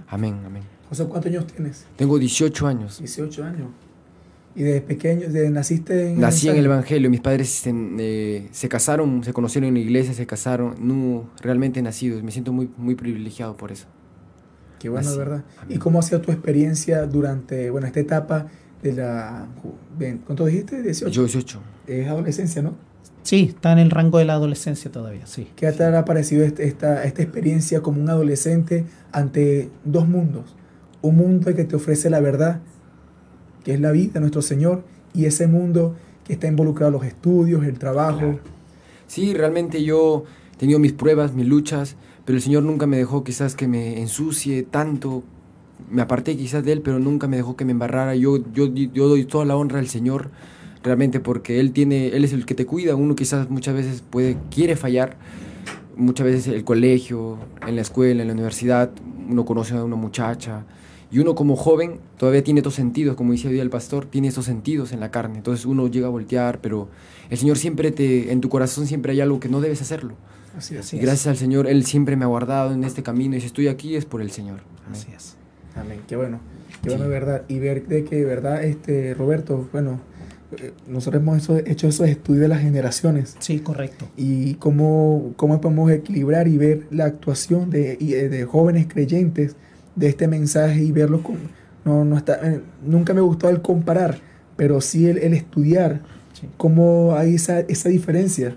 Amén, 0.08 0.36
amén. 0.46 0.64
José, 0.88 1.04
¿cuántos 1.06 1.30
años 1.30 1.46
tienes? 1.48 1.86
Tengo 1.98 2.18
18 2.18 2.68
años. 2.68 3.00
18 3.00 3.44
años. 3.44 3.68
¿Y 4.56 4.64
desde 4.64 4.82
pequeño, 4.82 5.22
desde 5.28 5.50
naciste 5.50 6.12
en 6.12 6.20
Nací 6.22 6.48
en 6.48 6.56
el? 6.56 6.66
Evangelio, 6.66 7.10
mis 7.10 7.20
padres 7.20 7.50
se, 7.50 7.74
eh, 8.00 8.48
se 8.52 8.70
casaron, 8.70 9.24
se 9.24 9.34
conocieron 9.34 9.68
en 9.68 9.74
la 9.74 9.80
iglesia, 9.82 10.14
se 10.14 10.26
casaron, 10.26 10.76
no 10.80 11.30
realmente 11.42 11.82
nacidos. 11.82 12.24
Me 12.24 12.32
siento 12.32 12.54
muy, 12.54 12.70
muy 12.78 12.96
privilegiado 12.96 13.58
por 13.58 13.72
eso. 13.74 13.86
Qué 14.80 14.88
bueno, 14.90 15.10
Así. 15.10 15.18
¿verdad? 15.18 15.44
¿Y 15.68 15.78
cómo 15.78 16.00
ha 16.00 16.02
sido 16.04 16.22
tu 16.22 16.32
experiencia 16.32 17.06
durante, 17.06 17.70
bueno, 17.70 17.88
esta 17.88 18.00
etapa 18.00 18.48
de 18.82 18.94
la... 18.94 19.48
¿Cuánto 20.26 20.46
dijiste? 20.46 20.82
18. 20.82 21.12
Yo 21.12 21.24
18. 21.24 21.60
Es 21.88 22.08
adolescencia, 22.08 22.62
¿no? 22.62 22.76
Sí, 23.24 23.48
está 23.50 23.72
en 23.72 23.80
el 23.80 23.90
rango 23.90 24.20
de 24.20 24.26
la 24.26 24.34
adolescencia 24.34 24.92
todavía, 24.92 25.26
sí. 25.26 25.48
¿Qué 25.56 25.72
te 25.72 25.84
ha 25.84 26.06
parecido 26.06 26.44
este- 26.46 26.66
esta, 26.68 27.04
esta 27.04 27.24
experiencia 27.24 27.82
como 27.82 28.00
un 28.00 28.10
adolescente 28.10 28.86
ante 29.12 29.70
dos 29.84 30.08
mundos? 30.08 30.56
Un 31.02 31.16
mundo 31.18 31.54
que 31.56 31.64
te 31.66 31.76
ofrece 31.76 32.10
la 32.12 32.20
verdad, 32.20 32.62
que 33.66 33.74
es 33.74 33.82
la 33.82 33.92
vida 33.92 34.14
de 34.14 34.20
nuestro 34.22 34.42
Señor, 34.42 34.84
y 35.14 35.26
ese 35.26 35.48
mundo 35.48 35.96
que 36.24 36.34
está 36.34 36.48
involucrado 36.48 36.90
en 36.90 36.94
los 36.94 37.06
estudios, 37.06 37.66
el 37.66 37.80
trabajo. 37.80 38.40
Sí, 39.08 39.34
realmente 39.34 39.84
yo 39.84 40.24
he 40.54 40.58
tenido 40.58 40.80
mis 40.80 40.94
pruebas, 40.94 41.34
mis 41.34 41.48
luchas, 41.48 41.96
pero 42.26 42.38
el 42.38 42.42
Señor 42.42 42.64
nunca 42.64 42.86
me 42.86 42.98
dejó 42.98 43.24
quizás 43.24 43.56
que 43.56 43.68
me 43.68 44.00
ensucie 44.00 44.64
tanto. 44.64 45.24
Me 45.90 46.02
aparté 46.02 46.38
quizás 46.38 46.64
de 46.64 46.74
Él, 46.74 46.82
pero 46.82 47.00
nunca 47.00 47.28
me 47.28 47.38
dejó 47.38 47.56
que 47.56 47.66
me 47.66 47.72
embarrara. 47.72 48.16
Yo, 48.16 48.38
yo, 48.54 48.68
yo 48.68 49.08
doy 49.08 49.26
toda 49.26 49.46
la 49.46 49.56
honra 49.56 49.80
al 49.80 49.88
Señor, 49.88 50.30
realmente 50.84 51.20
porque 51.20 51.60
Él 51.60 51.72
tiene, 51.72 52.10
Él 52.10 52.24
es 52.24 52.34
el 52.34 52.46
que 52.46 52.54
te 52.54 52.68
cuida. 52.68 52.96
Uno 52.96 53.16
quizás 53.16 53.50
muchas 53.50 53.74
veces 53.74 54.04
puede, 54.08 54.38
quiere 54.52 54.76
fallar. 54.76 55.18
Muchas 55.96 56.26
veces 56.26 56.48
el 56.48 56.64
colegio, 56.64 57.38
en 57.66 57.76
la 57.76 57.82
escuela, 57.82 58.22
en 58.22 58.28
la 58.28 58.34
universidad, 58.34 58.92
uno 59.28 59.44
conoce 59.44 59.76
a 59.76 59.84
una 59.84 59.96
muchacha. 59.96 60.66
Y 61.12 61.20
uno 61.20 61.36
como 61.36 61.56
joven 61.56 62.00
todavía 62.18 62.44
tiene 62.44 62.60
estos 62.62 62.74
sentidos, 62.76 63.16
como 63.16 63.32
decía 63.34 63.50
hoy 63.50 63.60
el 63.60 63.70
pastor, 63.70 64.06
tiene 64.06 64.28
estos 64.28 64.46
sentidos 64.46 64.92
en 64.92 65.00
la 65.00 65.12
carne. 65.12 65.38
Entonces 65.38 65.66
uno 65.66 65.88
llega 65.88 66.08
a 66.08 66.10
voltear, 66.10 66.60
pero 66.62 66.90
el 67.30 67.38
Señor 67.38 67.58
siempre 67.58 67.92
te, 67.92 68.32
en 68.32 68.42
tu 68.42 68.50
corazón 68.50 68.88
siempre 68.88 69.12
hay 69.14 69.22
algo 69.22 69.40
que 69.40 69.48
no 69.50 69.62
debes 69.62 69.82
hacerlo. 69.82 70.16
Así 70.58 70.74
es. 70.76 70.82
Así 70.82 70.96
Y 70.96 71.00
es. 71.00 71.06
gracias 71.06 71.28
al 71.28 71.38
Señor, 71.38 71.68
Él 71.68 71.86
siempre 71.86 72.16
me 72.16 72.24
ha 72.26 72.28
guardado 72.28 72.74
en 72.74 72.84
este 72.84 73.04
camino 73.04 73.36
y 73.36 73.42
si 73.42 73.48
estoy 73.48 73.68
aquí 73.68 73.96
es 73.96 74.06
por 74.06 74.22
el 74.22 74.32
Señor. 74.32 74.62
Amén. 74.88 75.00
Así 75.00 75.08
es. 75.16 75.36
Amén, 75.76 76.00
qué 76.08 76.16
bueno, 76.16 76.40
qué 76.82 76.90
Sí. 76.90 76.96
bueno, 76.96 77.10
verdad. 77.10 77.44
Y 77.50 77.60
ver 77.60 77.86
de 77.88 78.04
que, 78.06 78.24
verdad, 78.24 78.64
este, 78.64 79.14
Roberto, 79.14 79.68
bueno, 79.74 80.00
eh, 80.58 80.72
nosotros 80.88 81.22
hemos 81.22 81.38
hecho, 81.44 81.58
hecho 81.58 81.88
esos 81.90 82.08
estudios 82.08 82.42
de 82.44 82.48
las 82.48 82.62
generaciones 82.62 83.36
Sí, 83.40 83.60
correcto. 83.60 84.08
y 84.16 84.54
cómo, 84.56 85.34
cómo 85.36 85.60
podemos 85.60 85.92
equilibrar 85.92 86.48
y 86.48 86.58
ver 86.58 86.88
la 86.92 87.06
actuación 87.06 87.70
de, 87.70 87.98
eh, 88.00 88.30
de 88.30 88.46
jóvenes 88.46 88.88
creyentes 88.88 89.56
de 89.96 90.08
este 90.08 90.28
mensaje 90.28 90.84
y 90.84 90.92
verlo 90.92 91.22
con... 91.24 91.38
No, 91.86 92.04
no 92.04 92.18
está, 92.18 92.40
eh, 92.44 92.62
nunca 92.86 93.14
me 93.14 93.22
gustó 93.22 93.48
el 93.50 93.62
comparar, 93.62 94.18
pero 94.56 94.82
sí 94.82 95.06
el, 95.08 95.18
el 95.20 95.34
estudiar 95.34 96.02
Sí. 96.34 96.48
cómo 96.58 97.16
hay 97.16 97.36
esa, 97.36 97.62
esa 97.62 97.88
diferencia. 97.88 98.54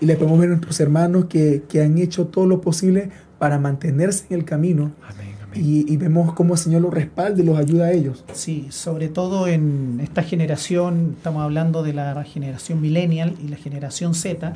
Y 0.00 0.06
le 0.06 0.16
podemos 0.16 0.40
ver 0.40 0.48
a 0.48 0.50
nuestros 0.52 0.80
hermanos 0.80 1.26
que, 1.26 1.62
que 1.68 1.80
han 1.82 1.96
hecho 1.98 2.26
todo 2.26 2.44
lo 2.46 2.60
posible 2.60 3.10
para 3.38 3.58
mantenerse 3.60 4.24
en 4.30 4.38
el 4.40 4.44
camino 4.44 4.90
Amén, 5.08 5.28
amén. 5.44 5.62
y, 5.64 5.92
y 5.92 5.96
vemos 5.96 6.32
cómo 6.32 6.54
el 6.54 6.58
Señor 6.58 6.82
los 6.82 6.92
respalda 6.92 7.40
y 7.40 7.44
los 7.46 7.56
ayuda 7.56 7.86
a 7.86 7.92
ellos. 7.92 8.24
Sí, 8.32 8.66
sobre 8.70 9.08
todo 9.08 9.46
en 9.46 10.00
esta 10.02 10.24
generación, 10.24 11.14
estamos 11.18 11.42
hablando 11.44 11.84
de 11.84 11.92
la 11.92 12.24
generación 12.24 12.80
millennial 12.80 13.36
y 13.44 13.46
la 13.46 13.56
generación 13.56 14.14
Z, 14.14 14.54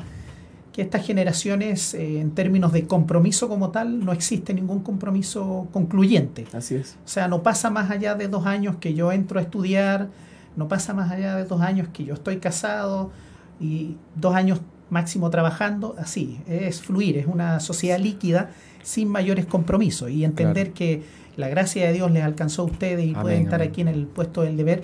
que 0.73 0.81
estas 0.81 1.05
generaciones 1.05 1.93
eh, 1.93 2.19
en 2.19 2.31
términos 2.31 2.73
de 2.73 2.85
compromiso 2.87 3.47
como 3.47 3.69
tal 3.69 4.03
no 4.03 4.11
existe 4.11 4.53
ningún 4.53 4.81
compromiso 4.81 5.67
concluyente. 5.71 6.45
Así 6.51 6.75
es. 6.75 6.97
O 7.05 7.07
sea, 7.07 7.27
no 7.27 7.43
pasa 7.43 7.69
más 7.69 7.91
allá 7.91 8.15
de 8.15 8.27
dos 8.27 8.47
años 8.47 8.77
que 8.77 8.93
yo 8.95 9.11
entro 9.11 9.39
a 9.39 9.43
estudiar, 9.43 10.09
no 10.55 10.67
pasa 10.67 10.93
más 10.93 11.11
allá 11.11 11.35
de 11.35 11.45
dos 11.45 11.61
años 11.61 11.87
que 11.93 12.03
yo 12.03 12.15
estoy 12.15 12.37
casado 12.37 13.11
y 13.59 13.97
dos 14.15 14.35
años 14.35 14.61
máximo 14.89 15.29
trabajando, 15.29 15.95
así, 15.97 16.39
es 16.47 16.81
fluir, 16.81 17.17
es 17.17 17.25
una 17.27 17.59
sociedad 17.59 17.99
líquida 17.99 18.51
sin 18.83 19.07
mayores 19.07 19.45
compromisos 19.45 20.09
y 20.11 20.23
entender 20.25 20.71
que 20.73 21.03
la 21.35 21.47
gracia 21.49 21.87
de 21.87 21.93
Dios 21.93 22.11
les 22.11 22.23
alcanzó 22.23 22.63
a 22.63 22.65
ustedes 22.65 23.05
y 23.05 23.11
Amén, 23.11 23.21
pueden 23.21 23.41
estar 23.43 23.61
amén. 23.61 23.69
aquí 23.69 23.81
en 23.81 23.87
el 23.87 24.05
puesto 24.05 24.41
del 24.41 24.57
deber. 24.57 24.83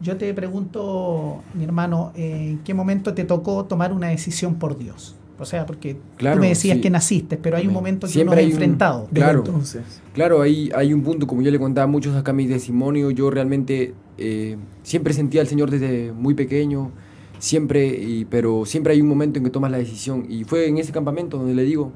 Yo 0.00 0.16
te 0.16 0.32
pregunto, 0.34 1.42
mi 1.54 1.64
hermano, 1.64 2.12
¿en 2.14 2.58
qué 2.58 2.74
momento 2.74 3.14
te 3.14 3.24
tocó 3.24 3.64
tomar 3.64 3.92
una 3.92 4.08
decisión 4.08 4.56
por 4.56 4.76
Dios? 4.78 5.16
O 5.38 5.44
sea, 5.44 5.66
porque 5.66 5.98
Claro, 6.16 6.36
tú 6.36 6.40
me 6.42 6.48
decías 6.48 6.76
sí. 6.76 6.80
que 6.82 6.90
naciste, 6.90 7.36
pero 7.36 7.56
hay 7.58 7.66
un 7.66 7.72
momento 7.74 8.06
que 8.08 8.22
uno 8.22 8.32
un- 8.32 8.38
enfrentado. 8.38 9.02
Desde 9.10 9.14
Claro. 9.26 9.38
Entonces, 9.40 9.82
Claro, 10.14 10.40
hay, 10.40 10.70
hay 10.74 10.94
un 10.94 11.02
punto, 11.02 11.26
como 11.26 11.42
yo 11.42 11.50
le 11.50 11.58
contaba 11.58 11.84
a 11.84 11.88
muchos 11.88 12.16
acá 12.16 12.32
mi 12.32 12.46
testimonio, 12.46 13.10
yo 13.10 13.30
realmente 13.30 13.92
eh, 14.18 14.56
siempre 14.82 15.12
sentía 15.12 15.42
al 15.42 15.46
Señor 15.46 15.70
desde 15.70 16.12
muy 16.12 16.32
pequeño, 16.34 16.90
siempre, 17.38 17.86
y, 17.86 18.24
pero 18.24 18.64
siempre 18.64 18.94
hay 18.94 19.02
un 19.02 19.08
momento 19.08 19.38
en 19.38 19.44
que 19.44 19.50
tomas 19.50 19.70
la 19.70 19.76
decisión. 19.78 20.24
Y 20.30 20.44
fue 20.44 20.68
en 20.68 20.78
ese 20.78 20.92
campamento 20.92 21.36
donde 21.36 21.54
le 21.54 21.64
digo, 21.64 21.92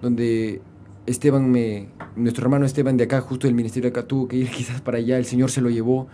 donde 0.00 0.62
Esteban, 1.06 1.50
me, 1.50 1.88
nuestro 2.16 2.44
hermano 2.44 2.64
Esteban 2.64 2.96
de 2.96 3.04
acá, 3.04 3.20
justo 3.20 3.46
del 3.46 3.54
ministerio 3.54 3.90
de 3.90 3.98
acá, 3.98 4.08
tuvo 4.08 4.28
que 4.28 4.36
ir 4.36 4.50
quizás 4.50 4.80
para 4.80 4.96
allá, 4.98 5.18
el 5.18 5.26
Señor 5.26 5.50
se 5.50 5.60
lo 5.60 5.68
llevó. 5.68 6.06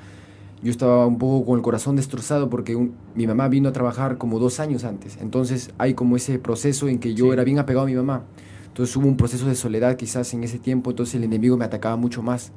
Yo 0.64 0.70
estaba 0.70 1.06
un 1.06 1.18
poco 1.18 1.44
con 1.46 1.56
el 1.58 1.62
corazón 1.62 1.94
destrozado 1.94 2.48
porque 2.50 2.74
un- 2.74 2.94
mi 3.14 3.26
mamá 3.26 3.48
vino 3.48 3.68
a 3.68 3.72
trabajar 3.72 4.16
como 4.18 4.38
dos 4.38 4.58
años 4.60 4.82
antes. 4.84 5.18
Entonces 5.20 5.70
hay 5.78 5.92
como 5.94 6.16
ese 6.16 6.38
proceso 6.38 6.88
en 6.88 6.98
que 6.98 7.14
yo 7.14 7.26
Sí. 7.26 7.30
era 7.32 7.44
bien 7.44 7.58
apegado 7.58 7.84
a 7.84 7.88
mi 7.88 7.94
mamá. 7.94 8.24
Entonces 8.68 8.96
hubo 8.96 9.06
un 9.06 9.16
proceso 9.16 9.46
de 9.46 9.54
soledad 9.54 9.96
quizás 9.96 10.32
en 10.34 10.42
ese 10.42 10.58
tiempo, 10.58 10.90
entonces 10.90 11.14
el 11.16 11.24
enemigo 11.24 11.56
me 11.56 11.64
atacaba 11.66 11.96
mucho 11.96 12.22
más. 12.22 12.50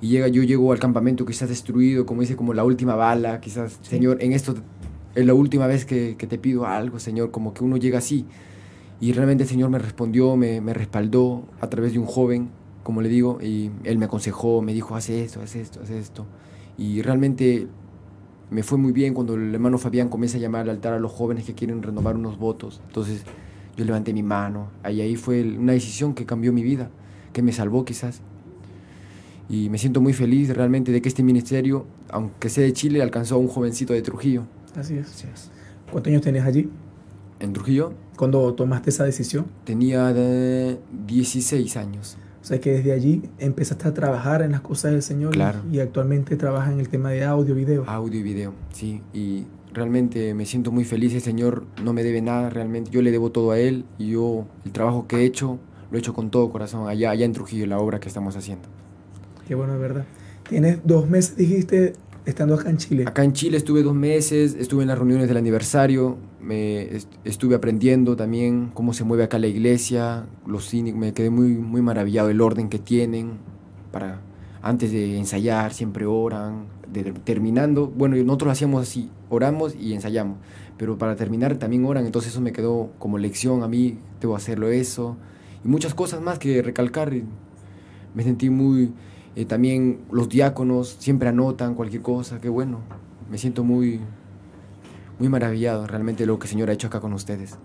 Y 0.00 0.08
llega, 0.08 0.28
yo 0.28 0.42
llego 0.42 0.72
al 0.72 0.78
campamento 0.78 1.26
quizás 1.26 1.48
destruido, 1.48 2.06
como 2.06 2.22
dice, 2.22 2.34
como 2.34 2.54
la 2.54 2.64
última 2.64 2.94
bala, 2.94 3.40
quizás, 3.40 3.78
Sí. 3.82 3.90
Señor, 3.90 4.22
en 4.22 4.32
esto 4.32 4.54
es 5.14 5.26
la 5.26 5.34
última 5.34 5.66
vez 5.66 5.84
que, 5.84 6.16
que 6.16 6.26
te 6.26 6.38
pido 6.38 6.66
algo, 6.66 6.98
Señor, 6.98 7.30
como 7.30 7.52
que 7.52 7.62
uno 7.62 7.76
llega 7.76 7.98
así. 7.98 8.24
Y 9.00 9.12
realmente 9.12 9.42
el 9.44 9.48
Señor 9.48 9.70
me 9.70 9.78
respondió, 9.78 10.34
me, 10.36 10.60
me 10.60 10.72
respaldó 10.72 11.44
a 11.60 11.68
través 11.68 11.92
de 11.92 11.98
un 11.98 12.06
joven, 12.06 12.48
como 12.82 13.00
le 13.02 13.08
digo, 13.08 13.38
y 13.42 13.70
él 13.84 13.98
me 13.98 14.06
aconsejó, 14.06 14.62
me 14.62 14.72
dijo, 14.72 14.96
haz 14.96 15.10
esto, 15.10 15.40
haz 15.42 15.54
esto, 15.56 15.80
haz 15.82 15.90
esto. 15.90 16.24
Y 16.78 17.02
realmente 17.02 17.66
me 18.50 18.62
fue 18.62 18.78
muy 18.78 18.92
bien 18.92 19.12
cuando 19.12 19.34
el 19.34 19.52
hermano 19.52 19.76
Fabián 19.76 20.08
comienza 20.08 20.38
a 20.38 20.40
llamar 20.40 20.62
al 20.62 20.70
altar 20.70 20.94
a 20.94 20.98
los 20.98 21.12
jóvenes 21.12 21.44
que 21.44 21.54
quieren 21.54 21.82
renovar 21.82 22.16
unos 22.16 22.38
votos. 22.38 22.80
Entonces 22.86 23.24
yo 23.76 23.84
levanté 23.84 24.12
mi 24.12 24.22
mano, 24.22 24.68
y 24.84 25.00
ahí 25.00 25.16
fue 25.16 25.42
una 25.42 25.72
decisión 25.72 26.14
que 26.14 26.24
cambió 26.24 26.52
mi 26.52 26.62
vida, 26.62 26.90
que 27.32 27.42
me 27.42 27.52
salvó 27.52 27.84
quizás. 27.84 28.22
Y 29.48 29.68
me 29.70 29.78
siento 29.78 30.00
muy 30.00 30.12
feliz 30.12 30.54
realmente 30.54 30.92
de 30.92 31.00
que 31.00 31.08
este 31.08 31.22
ministerio, 31.22 31.86
aunque 32.10 32.48
sea 32.48 32.64
de 32.64 32.72
Chile, 32.72 33.02
alcanzó 33.02 33.36
a 33.36 33.38
un 33.38 33.48
jovencito 33.48 33.92
de 33.92 34.02
Trujillo. 34.02 34.44
así 34.76 34.96
es. 34.96 35.08
Así 35.08 35.26
es. 35.32 35.50
¿Cuántos 35.90 36.10
años 36.10 36.22
tenías 36.22 36.46
allí 36.46 36.68
En 37.40 37.54
Trujillo 37.54 37.94
cuando 38.16 38.52
tomaste 38.54 38.90
esa 38.90 39.04
decisión? 39.04 39.46
tenía 39.64 40.12
de 40.12 40.78
16 41.06 41.76
años. 41.76 42.18
O 42.48 42.50
sea 42.50 42.62
que 42.62 42.70
desde 42.72 42.92
allí 42.92 43.24
empezaste 43.38 43.88
a 43.88 43.92
trabajar 43.92 44.40
en 44.40 44.52
las 44.52 44.62
cosas 44.62 44.92
del 44.92 45.02
Señor 45.02 45.34
y- 45.34 45.36
Claro. 45.36 45.58
y, 45.70 45.80
actualmente 45.80 46.34
trabajas 46.36 46.72
en 46.72 46.80
el 46.80 46.88
tema 46.88 47.10
de 47.10 47.22
audio, 47.22 47.54
video. 47.54 47.84
Audio 47.86 48.18
y 48.20 48.22
video, 48.22 48.54
sí. 48.72 49.02
Y 49.12 49.44
realmente 49.74 50.32
me 50.32 50.46
siento 50.46 50.72
muy 50.72 50.84
feliz. 50.84 51.12
El 51.12 51.20
Señor 51.20 51.66
no 51.84 51.92
me 51.92 52.02
debe 52.02 52.22
nada, 52.22 52.48
realmente. 52.48 52.90
Yo 52.90 53.02
le 53.02 53.10
debo 53.10 53.30
todo 53.32 53.50
a 53.50 53.58
Él. 53.58 53.84
Y 53.98 54.12
yo, 54.12 54.46
el 54.64 54.72
trabajo 54.72 55.06
que 55.06 55.16
he 55.18 55.24
hecho, 55.26 55.58
lo 55.90 55.98
he 55.98 56.00
hecho 56.00 56.14
con 56.14 56.30
todo 56.30 56.48
corazón, 56.50 56.88
allá, 56.88 57.10
allá 57.10 57.26
en 57.26 57.34
Trujillo, 57.34 57.66
la 57.66 57.78
obra 57.80 58.00
que 58.00 58.08
estamos 58.08 58.34
haciendo. 58.34 58.66
Qué 59.46 59.54
bueno, 59.54 59.74
es 59.74 59.80
verdad. 59.80 60.06
Tienes 60.48 60.78
dos 60.84 61.06
meses, 61.06 61.36
dijiste, 61.36 61.92
estando 62.28 62.54
acá 62.54 62.70
en 62.70 62.76
Chile. 62.76 63.04
Acá 63.06 63.24
en 63.24 63.32
Chile 63.32 63.56
estuve 63.56 63.82
dos 63.82 63.94
meses, 63.94 64.54
estuve 64.58 64.82
en 64.82 64.88
las 64.88 64.98
reuniones 64.98 65.28
del 65.28 65.36
aniversario, 65.36 66.16
me 66.40 66.82
est- 66.82 67.12
estuve 67.24 67.54
aprendiendo 67.54 68.16
también 68.16 68.70
cómo 68.74 68.92
se 68.92 69.04
mueve 69.04 69.24
acá 69.24 69.38
la 69.38 69.46
iglesia, 69.46 70.26
los 70.46 70.72
me 70.74 71.12
quedé 71.14 71.30
muy, 71.30 71.48
muy 71.56 71.82
maravillado 71.82 72.28
el 72.30 72.40
orden 72.40 72.68
que 72.68 72.78
tienen 72.78 73.32
para 73.92 74.20
antes 74.60 74.90
de 74.92 75.16
ensayar 75.16 75.72
siempre 75.72 76.04
oran, 76.06 76.66
de- 76.92 77.12
terminando, 77.12 77.86
bueno 77.86 78.16
nosotros 78.16 78.52
hacíamos 78.52 78.82
así, 78.82 79.08
oramos 79.30 79.74
y 79.74 79.92
ensayamos, 79.94 80.36
pero 80.76 80.98
para 80.98 81.16
terminar 81.16 81.56
también 81.56 81.84
oran, 81.84 82.04
entonces 82.06 82.32
eso 82.32 82.40
me 82.40 82.52
quedó 82.52 82.90
como 82.98 83.18
lección 83.18 83.62
a 83.62 83.68
mí, 83.68 83.98
debo 84.20 84.36
hacerlo 84.36 84.68
eso 84.68 85.16
y 85.64 85.68
muchas 85.68 85.94
cosas 85.94 86.20
más 86.20 86.38
que 86.38 86.60
recalcar. 86.62 87.12
Me 88.14 88.22
sentí 88.22 88.50
muy 88.50 88.92
eh, 89.38 89.44
también 89.44 90.00
los 90.10 90.28
diáconos 90.28 90.96
siempre 90.98 91.28
anotan 91.28 91.76
cualquier 91.76 92.02
cosa, 92.02 92.40
qué 92.40 92.48
bueno. 92.48 92.80
Me 93.30 93.38
siento 93.38 93.62
muy, 93.62 94.00
muy 95.20 95.28
maravillado 95.28 95.86
realmente 95.86 96.24
de 96.24 96.26
lo 96.26 96.40
que 96.40 96.46
el 96.46 96.50
Señor 96.50 96.70
ha 96.70 96.72
hecho 96.72 96.88
acá 96.88 96.98
con 96.98 97.12
ustedes. 97.12 97.56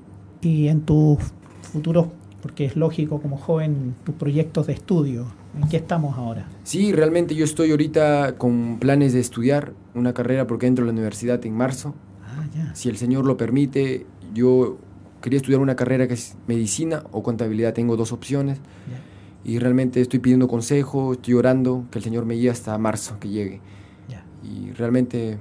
Y 0.41 0.67
en 0.67 0.81
tus 0.81 1.17
futuros, 1.63 2.09
porque 2.43 2.65
es 2.65 2.75
lógico 2.75 3.19
como 3.19 3.37
joven, 3.37 3.95
tus 4.03 4.13
proyectos 4.13 4.67
de 4.67 4.73
estudio, 4.73 5.25
¿en 5.59 5.67
qué 5.67 5.77
estamos 5.77 6.15
ahora? 6.15 6.47
Sí, 6.63 6.93
realmente 6.93 7.33
yo 7.33 7.43
estoy 7.43 7.71
ahorita 7.71 8.35
con 8.37 8.77
planes 8.79 9.13
de 9.13 9.21
estudiar 9.21 9.73
una 9.95 10.13
carrera 10.13 10.45
porque 10.45 10.67
entro 10.67 10.83
a 10.83 10.85
la 10.85 10.91
universidad 10.91 11.43
en 11.43 11.55
marzo. 11.55 11.95
Ah, 12.23 12.45
ya. 12.55 12.75
Si 12.75 12.87
el 12.87 12.97
Señor 12.97 13.25
lo 13.25 13.35
permite, 13.35 14.05
yo 14.31 14.77
quería 15.21 15.37
estudiar 15.37 15.59
una 15.59 15.75
carrera 15.75 16.07
que 16.07 16.13
es 16.13 16.35
medicina 16.45 17.01
o 17.11 17.23
contabilidad. 17.23 17.73
Tengo 17.73 17.97
dos 17.97 18.11
opciones 18.11 18.59
Ya, 18.59 19.12
y 19.43 19.59
realmente 19.59 20.01
estoy 20.01 20.19
pidiendo 20.19 20.47
consejo, 20.47 21.13
estoy 21.13 21.33
orando 21.33 21.85
que 21.91 21.99
el 21.99 22.03
Señor 22.03 22.25
me 22.25 22.35
guíe 22.35 22.49
hasta 22.49 22.77
marzo 22.77 23.19
que 23.19 23.29
llegue. 23.29 23.61
ya. 24.09 24.23
Y 24.43 24.71
realmente 24.71 25.37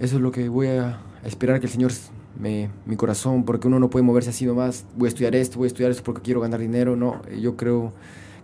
eso 0.00 0.16
es 0.16 0.22
lo 0.22 0.32
que 0.32 0.48
voy 0.48 0.68
a 0.68 1.00
esperar 1.24 1.60
que 1.60 1.66
el 1.66 1.72
Señor 1.72 1.92
me, 2.38 2.70
mi 2.86 2.96
corazón, 2.96 3.44
porque 3.44 3.68
uno 3.68 3.78
no 3.78 3.90
puede 3.90 4.04
moverse 4.04 4.30
así 4.30 4.46
nomás, 4.46 4.86
voy 4.96 5.06
a 5.06 5.08
estudiar 5.08 5.34
esto, 5.34 5.58
voy 5.58 5.66
a 5.66 5.68
estudiar 5.68 5.90
esto 5.90 6.02
porque 6.02 6.22
quiero 6.22 6.40
ganar 6.40 6.60
dinero, 6.60 6.96
no, 6.96 7.20
eh, 7.28 7.40
yo 7.40 7.56
creo 7.56 7.92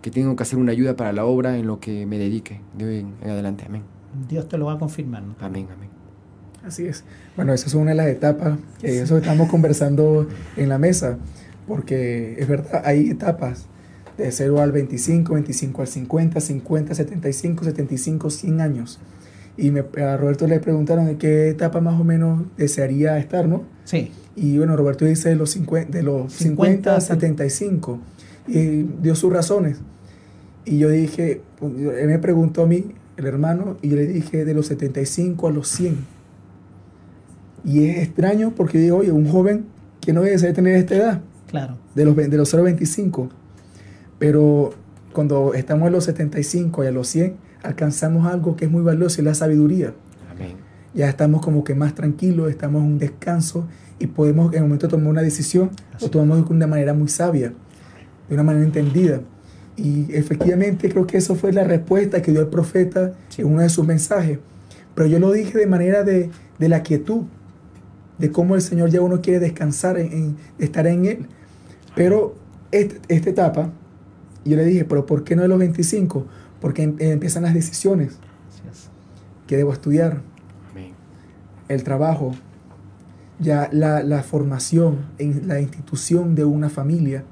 que 0.01 0.11
tengo 0.11 0.35
que 0.35 0.43
hacer 0.43 0.59
una 0.59 0.71
ayuda 0.71 0.95
para 0.95 1.11
la 1.11 1.25
obra 1.25 1.57
en 1.57 1.67
lo 1.67 1.79
que 1.79 2.05
me 2.05 2.17
dedique 2.17 2.61
de 2.77 2.85
hoy 2.85 2.97
en, 2.99 3.15
en 3.21 3.29
adelante, 3.31 3.65
amén, 3.67 3.81
Dios 4.29 4.47
te 4.47 4.57
lo 4.57 4.65
va 4.65 4.73
a 4.73 4.79
confirmar. 4.79 5.23
¿no? 5.23 5.35
amén, 5.39 5.67
amén. 5.75 5.89
Así 6.65 6.85
es. 6.85 7.03
Bueno, 7.35 7.53
esa 7.53 7.67
es 7.67 7.73
una 7.73 7.91
de 7.91 7.95
las 7.95 8.07
etapas, 8.07 8.59
que 8.79 9.01
eso 9.01 9.17
estamos 9.17 9.49
conversando 9.49 10.27
en 10.55 10.69
la 10.69 10.77
mesa, 10.77 11.17
porque 11.67 12.35
es 12.37 12.47
verdad, 12.47 12.83
hay 12.85 13.09
etapas 13.09 13.67
de 14.19 14.31
0 14.31 14.61
al 14.61 14.71
25, 14.71 15.33
25 15.33 15.81
al 15.81 15.87
50, 15.87 16.39
50, 16.39 16.95
75, 16.95 17.63
75, 17.63 18.29
100 18.29 18.61
años. 18.61 18.99
Y 19.57 19.71
me, 19.71 19.83
a 20.01 20.17
Roberto 20.17 20.47
le 20.47 20.59
preguntaron 20.59 21.07
en 21.09 21.17
qué 21.17 21.49
etapa 21.49 21.81
más 21.81 21.99
o 21.99 22.03
menos 22.03 22.43
desearía 22.57 23.17
estar, 23.17 23.47
¿no? 23.47 23.63
Sí, 23.83 24.11
Y 24.35 24.57
bueno, 24.57 24.77
Roberto 24.77 25.05
dice 25.05 25.29
de 25.29 25.35
los 25.35 25.49
50, 25.51 25.97
de 25.97 26.03
los 26.03 26.31
50 26.33 26.95
a 26.95 27.01
75. 27.01 27.99
Y 28.47 28.83
dio 29.01 29.15
sus 29.15 29.33
razones. 29.33 29.77
Y 30.65 30.77
yo 30.77 30.89
dije, 30.89 31.41
pues, 31.59 31.73
él 31.73 32.07
me 32.07 32.19
preguntó 32.19 32.63
a 32.63 32.67
mí, 32.67 32.93
el 33.17 33.25
hermano, 33.25 33.77
y 33.81 33.89
yo 33.89 33.95
le 33.97 34.07
dije 34.07 34.45
de 34.45 34.53
los 34.53 34.67
75 34.67 35.47
a 35.47 35.51
los 35.51 35.67
100. 35.67 35.97
Y 37.65 37.87
es 37.87 37.97
extraño 37.99 38.53
porque 38.55 38.77
digo, 38.77 38.97
oye, 38.97 39.11
un 39.11 39.27
joven 39.27 39.65
que 39.99 40.13
no 40.13 40.21
debe 40.21 40.53
tener 40.53 40.75
esta 40.75 40.95
edad, 40.95 41.21
claro. 41.49 41.77
de 41.95 42.05
los, 42.05 42.15
de 42.15 42.37
los 42.37 42.49
0 42.49 42.61
a 42.61 42.65
25. 42.65 43.29
Pero 44.19 44.71
cuando 45.13 45.53
estamos 45.53 45.87
en 45.87 45.93
los 45.93 46.03
75 46.05 46.83
y 46.83 46.87
a 46.87 46.91
los 46.91 47.07
100, 47.07 47.35
alcanzamos 47.63 48.27
algo 48.31 48.55
que 48.55 48.65
es 48.65 48.71
muy 48.71 48.83
valioso 48.83 49.21
y 49.21 49.25
la 49.25 49.33
sabiduría 49.33 49.93
Amén. 50.31 50.55
ya 50.93 51.09
estamos 51.09 51.41
como 51.41 51.63
que 51.63 51.75
más 51.75 51.95
tranquilos, 51.95 52.49
estamos 52.49 52.81
en 52.83 52.87
un 52.89 52.99
descanso 52.99 53.65
y 53.97 54.07
podemos 54.07 54.51
en 54.53 54.57
el 54.59 54.63
momento 54.63 54.87
tomar 54.87 55.07
una 55.07 55.21
decisión, 55.21 55.71
Así. 55.93 56.05
lo 56.05 56.11
tomamos 56.11 56.47
de 56.47 56.53
una 56.53 56.67
manera 56.67 56.93
muy 56.93 57.07
sabia, 57.09 57.53
de 58.27 58.33
una 58.33 58.43
manera 58.43 58.65
entendida. 58.65 59.21
Y 59.75 60.13
efectivamente 60.13 60.89
creo 60.89 61.07
que 61.07 61.17
eso 61.17 61.35
fue 61.35 61.51
la 61.53 61.63
respuesta 61.63 62.21
que 62.21 62.31
dio 62.31 62.41
el 62.41 62.47
profeta 62.47 63.13
Sí. 63.29 63.41
en 63.41 63.47
uno 63.47 63.61
de 63.61 63.69
sus 63.69 63.85
mensajes. 63.85 64.39
Pero 64.95 65.07
yo 65.07 65.19
lo 65.19 65.31
dije 65.31 65.57
de 65.57 65.67
manera 65.67 66.03
de, 66.03 66.29
de 66.59 66.69
la 66.69 66.83
quietud, 66.83 67.23
de 68.17 68.31
cómo 68.31 68.55
el 68.55 68.61
Señor 68.61 68.89
ya 68.89 68.99
uno 69.01 69.21
quiere 69.21 69.39
descansar, 69.39 69.97
en, 69.97 70.11
en- 70.11 70.37
estar 70.59 70.85
en 70.87 71.05
Él. 71.05 71.25
Pero 71.95 72.35
este- 72.71 72.99
esta 73.07 73.29
etapa, 73.29 73.71
yo 74.45 74.55
le 74.55 74.65
dije, 74.65 74.85
pero 74.85 75.05
¿por 75.05 75.23
qué 75.23 75.35
no 75.35 75.41
de 75.41 75.47
los 75.47 75.59
25? 75.59 76.25
Porque 76.59 76.83
em- 76.83 76.95
empiezan 76.99 77.43
las 77.43 77.53
decisiones 77.53 78.19
que 79.47 79.57
debo 79.57 79.73
estudiar, 79.73 80.21
Amén. 80.71 80.91
el 81.67 81.83
trabajo, 81.83 82.33
ya 83.39 83.69
la, 83.71 84.03
la 84.03 84.21
formación 84.21 85.05
en 85.17 85.47
la 85.47 85.59
institución 85.59 86.35
de 86.35 86.45
una 86.45 86.69
familia, 86.69 87.23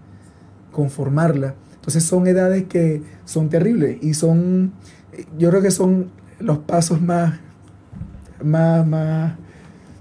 conformarla. 0.71 1.55
Entonces 1.75 2.03
son 2.03 2.27
edades 2.27 2.65
que 2.65 3.03
son 3.25 3.49
terribles 3.49 3.97
y 4.01 4.13
son, 4.13 4.73
yo 5.37 5.49
creo 5.49 5.61
que 5.61 5.71
son 5.71 6.09
los 6.39 6.57
pasos 6.59 7.01
más, 7.01 7.39
más, 8.43 8.85
más, 8.85 9.33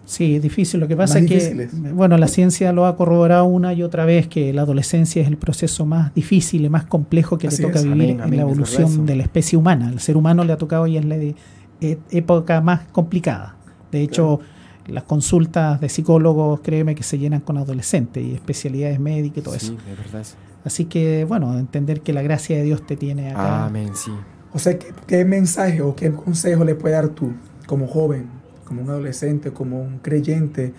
Sí, 0.06 0.36
es 0.36 0.42
difícil. 0.42 0.78
Lo 0.80 0.86
que 0.88 0.96
pasa 0.96 1.14
Más 1.14 1.24
es 1.24 1.28
que, 1.28 1.34
difíciles. 1.34 1.92
bueno, 1.94 2.16
la 2.16 2.28
ciencia 2.28 2.72
lo 2.72 2.86
ha 2.86 2.96
corroborado 2.96 3.44
una 3.44 3.72
y 3.74 3.82
otra 3.82 4.04
vez 4.04 4.28
que 4.28 4.52
la 4.52 4.62
adolescencia 4.62 5.20
es 5.20 5.28
el 5.28 5.36
proceso 5.36 5.84
más 5.84 6.14
difícil 6.14 6.64
y 6.64 6.68
más 6.68 6.84
complejo 6.84 7.36
que 7.38 7.48
Así 7.48 7.60
le 7.60 7.68
toca 7.68 7.80
es. 7.80 7.84
vivir 7.84 8.02
Amén, 8.12 8.20
amén, 8.20 8.32
en 8.34 8.36
la 8.36 8.42
evolución 8.42 8.84
eso. 8.92 9.02
de 9.04 9.16
la 9.16 9.22
especie 9.24 9.58
humana. 9.58 9.90
El 9.90 9.98
ser 10.00 10.16
humano 10.16 10.44
le 10.44 10.52
ha 10.52 10.56
tocado 10.58 10.86
y 10.86 10.96
es 10.96 11.04
la 11.04 11.16
de- 11.18 11.34
e- 11.80 11.98
época 12.12 12.60
más 12.60 12.82
complicada. 12.92 13.56
De 13.92 14.00
hecho, 14.00 14.38
las 14.86 15.02
consultas 15.02 15.80
de 15.80 15.88
psicólogos, 15.88 16.60
créeme 16.60 16.94
que 16.94 17.02
se 17.02 17.18
llenan 17.18 17.40
con 17.40 17.58
adolescentes 17.58 18.24
y 18.24 18.32
especialidades 18.34 19.00
médicas 19.00 19.38
y 19.38 19.42
todo 19.42 19.54
eso. 19.56 19.66
Sí, 19.72 19.78
es 19.90 19.98
verdad 20.04 20.20
eso. 20.20 20.36
Así 20.64 20.84
que, 20.84 21.24
bueno, 21.24 21.58
entender 21.58 22.00
que 22.00 22.12
la 22.12 22.22
gracia 22.22 22.56
de 22.56 22.62
Dios 22.62 22.86
te 22.86 22.96
tiene 22.96 23.30
acá. 23.30 23.66
Amén, 23.66 23.90
sí. 23.94 24.12
o 24.52 24.58
sea, 24.60 24.78
¿qué, 24.78 24.86
qué 25.06 25.24
mensaje 25.24 25.82
o 25.82 25.94
qué 25.96 26.12
consejo 26.12 26.64
le 26.64 26.74
puede 26.76 26.94
dar 26.94 27.08
tú 27.08 27.32
como 27.66 27.86
joven, 27.88 28.26
como 28.66 28.83
un 28.83 28.90
adolescente, 28.90 29.52
como 29.52 29.81
un 29.81 30.00
creyente 30.00 30.74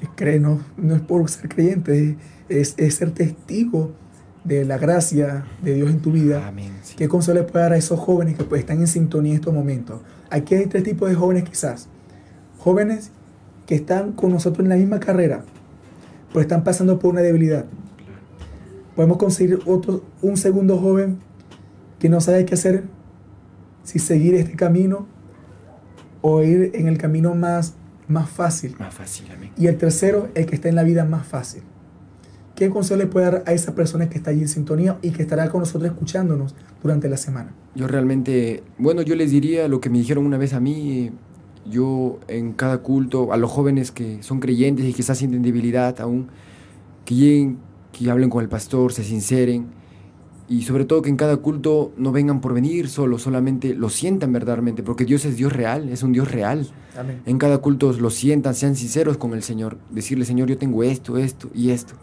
que 0.00 0.08
cree, 0.14 0.40
no, 0.40 0.60
no 0.78 0.94
es 0.94 1.02
por 1.02 1.28
ser 1.28 1.48
creyente, 1.50 2.16
es, 2.48 2.74
es 2.78 2.94
ser 2.94 3.10
testigo 3.10 3.92
de 4.44 4.64
la 4.64 4.78
gracia 4.78 5.44
de 5.62 5.74
Dios 5.74 5.90
en 5.90 6.00
tu 6.00 6.12
vida? 6.12 6.46
Amén, 6.46 6.72
sí. 6.82 6.96
¿Qué 6.96 7.08
consejo 7.08 7.38
le 7.38 7.44
puede 7.44 7.64
dar 7.64 7.72
a 7.72 7.76
esos 7.76 8.00
jóvenes 8.00 8.36
que 8.36 8.44
pues, 8.44 8.60
están 8.60 8.80
en 8.80 8.86
sintonía 8.86 9.32
en 9.32 9.38
estos 9.38 9.52
momentos? 9.52 10.00
Aquí 10.30 10.54
hay 10.54 10.66
tres 10.66 10.82
tipos 10.82 11.08
de 11.08 11.14
jóvenes 11.14 11.44
quizás. 11.44 11.88
Jóvenes 12.58 13.10
que 13.66 13.74
están 13.74 14.12
con 14.12 14.30
nosotros 14.30 14.64
en 14.64 14.70
la 14.70 14.76
misma 14.76 14.98
carrera, 14.98 15.44
pero 16.28 16.40
están 16.40 16.64
pasando 16.64 16.98
por 16.98 17.12
una 17.12 17.20
debilidad. 17.20 17.66
Podemos 18.96 19.18
conseguir 19.18 19.60
otro, 19.66 20.04
un 20.20 20.36
segundo 20.36 20.78
joven 20.78 21.18
que 21.98 22.08
no 22.08 22.20
sabe 22.20 22.44
qué 22.44 22.54
hacer, 22.54 22.84
si 23.84 23.98
seguir 23.98 24.34
este 24.34 24.54
camino 24.54 25.06
o 26.22 26.42
ir 26.42 26.70
en 26.74 26.88
el 26.88 26.96
camino 26.96 27.34
más, 27.34 27.74
más 28.08 28.30
fácil. 28.30 28.74
Más 28.78 28.94
fácil, 28.94 29.26
amén. 29.30 29.50
Y 29.58 29.66
el 29.66 29.76
tercero, 29.76 30.28
el 30.34 30.46
que 30.46 30.54
está 30.54 30.68
en 30.68 30.76
la 30.76 30.84
vida 30.84 31.04
más 31.04 31.26
fácil. 31.26 31.62
¿Qué 32.54 32.70
consejo 32.70 32.98
le 32.98 33.06
puede 33.06 33.26
dar 33.26 33.44
a 33.46 33.52
esa 33.52 33.74
persona 33.74 34.08
que 34.08 34.18
está 34.18 34.30
allí 34.30 34.42
en 34.42 34.48
sintonía 34.48 34.98
y 35.02 35.10
que 35.10 35.22
estará 35.22 35.50
con 35.50 35.60
nosotros 35.60 35.90
escuchándonos 35.90 36.54
durante 36.82 37.08
la 37.08 37.16
semana? 37.16 37.54
Yo 37.74 37.88
realmente, 37.88 38.62
bueno, 38.78 39.02
yo 39.02 39.16
les 39.16 39.30
diría 39.30 39.68
lo 39.68 39.80
que 39.80 39.90
me 39.90 39.98
dijeron 39.98 40.26
una 40.26 40.38
vez 40.38 40.52
a 40.52 40.60
mí, 40.60 41.10
yo 41.68 42.20
en 42.28 42.52
cada 42.52 42.78
culto, 42.78 43.32
a 43.32 43.36
los 43.36 43.50
jóvenes 43.50 43.90
que 43.90 44.22
son 44.22 44.40
creyentes 44.40 44.84
y 44.84 44.92
quizás 44.92 45.18
sienten 45.18 45.42
debilidad 45.42 46.00
aún, 46.00 46.28
que 47.04 47.14
lleguen, 47.14 47.58
que 47.90 48.10
hablen 48.10 48.30
con 48.30 48.42
el 48.42 48.48
pastor, 48.48 48.92
se 48.92 49.02
sinceren 49.02 49.81
y 50.52 50.60
sobre 50.60 50.84
todo 50.84 51.00
que 51.00 51.08
en 51.08 51.16
cada 51.16 51.38
culto 51.38 51.92
no 51.96 52.12
vengan 52.12 52.42
por 52.42 52.52
venir 52.52 52.90
solo, 52.90 53.18
solamente 53.18 53.74
lo 53.74 53.88
sientan 53.88 54.34
verdaderamente, 54.34 54.82
porque 54.82 55.06
Dios 55.06 55.24
es 55.24 55.34
Dios 55.34 55.50
real, 55.50 55.88
es 55.88 56.02
un 56.02 56.12
Dios 56.12 56.30
real. 56.30 56.68
Amén. 56.94 57.22
En 57.24 57.38
cada 57.38 57.56
culto 57.56 57.90
lo 57.94 58.10
sientan, 58.10 58.54
sean 58.54 58.76
sinceros 58.76 59.16
con 59.16 59.32
el 59.32 59.42
Señor, 59.42 59.78
decirle, 59.88 60.26
Señor, 60.26 60.50
yo 60.50 60.58
tengo 60.58 60.82
esto, 60.82 61.16
esto 61.16 61.48
y 61.54 61.70
esto. 61.70 61.94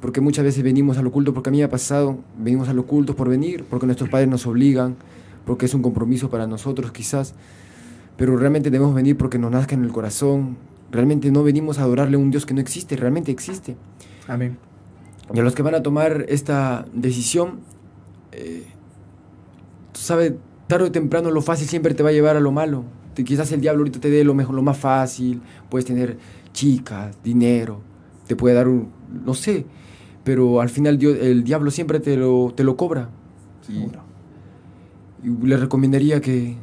Porque 0.00 0.20
muchas 0.20 0.44
veces 0.44 0.62
venimos 0.62 0.98
al 0.98 1.08
oculto, 1.08 1.34
porque 1.34 1.50
a 1.50 1.50
mí 1.50 1.58
me 1.58 1.64
ha 1.64 1.68
pasado, 1.68 2.20
venimos 2.38 2.68
al 2.68 2.78
oculto 2.78 3.16
por 3.16 3.28
venir, 3.28 3.64
porque 3.68 3.86
nuestros 3.86 4.08
padres 4.08 4.28
nos 4.28 4.46
obligan, 4.46 4.94
porque 5.44 5.66
es 5.66 5.74
un 5.74 5.82
compromiso 5.82 6.30
para 6.30 6.46
nosotros 6.46 6.92
quizás, 6.92 7.34
pero 8.16 8.36
realmente 8.36 8.70
debemos 8.70 8.94
venir 8.94 9.16
porque 9.16 9.36
nos 9.36 9.50
nazca 9.50 9.74
en 9.74 9.82
el 9.82 9.90
corazón, 9.90 10.58
realmente 10.92 11.32
no 11.32 11.42
venimos 11.42 11.80
a 11.80 11.82
adorarle 11.82 12.14
a 12.14 12.20
un 12.20 12.30
Dios 12.30 12.46
que 12.46 12.54
no 12.54 12.60
existe, 12.60 12.94
realmente 12.94 13.32
existe. 13.32 13.74
Amén. 14.28 14.58
Y 15.34 15.40
a 15.40 15.42
los 15.42 15.56
que 15.56 15.62
van 15.62 15.74
a 15.74 15.82
tomar 15.82 16.26
esta 16.28 16.86
decisión, 16.92 17.68
eh, 18.40 18.64
tú 19.92 20.00
sabes, 20.00 20.32
tarde 20.66 20.86
o 20.86 20.92
temprano 20.92 21.30
lo 21.30 21.42
fácil 21.42 21.66
siempre 21.68 21.94
te 21.94 22.02
va 22.02 22.10
a 22.10 22.12
llevar 22.12 22.36
a 22.36 22.40
lo 22.40 22.52
malo. 22.52 22.84
Te- 23.14 23.24
quizás 23.24 23.50
el 23.52 23.60
diablo 23.60 23.80
ahorita 23.80 24.00
te 24.00 24.10
dé 24.10 24.24
lo 24.24 24.34
mejor, 24.34 24.54
lo 24.54 24.62
más 24.62 24.78
fácil, 24.78 25.42
puedes 25.68 25.84
tener 25.86 26.18
chicas, 26.52 27.16
dinero, 27.24 27.80
te 28.26 28.36
puede 28.36 28.54
dar 28.54 28.68
un, 28.68 28.88
no 29.24 29.34
sé, 29.34 29.66
pero 30.24 30.60
al 30.60 30.68
final 30.68 30.98
Dios, 30.98 31.16
el 31.20 31.44
diablo 31.44 31.70
siempre 31.70 32.00
te 32.00 32.16
lo, 32.16 32.52
te 32.54 32.64
lo 32.64 32.76
cobra. 32.76 33.08
Y, 33.68 35.28
y 35.28 35.46
le 35.46 35.56
recomendaría 35.56 36.20
que, 36.20 36.56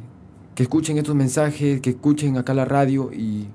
que 0.54 0.62
escuchen 0.62 0.98
estos 0.98 1.14
mensajes, 1.14 1.80
que 1.80 1.90
escuchen 1.90 2.36
acá 2.36 2.54
la 2.54 2.64
radio 2.64 3.10
y 3.12 3.46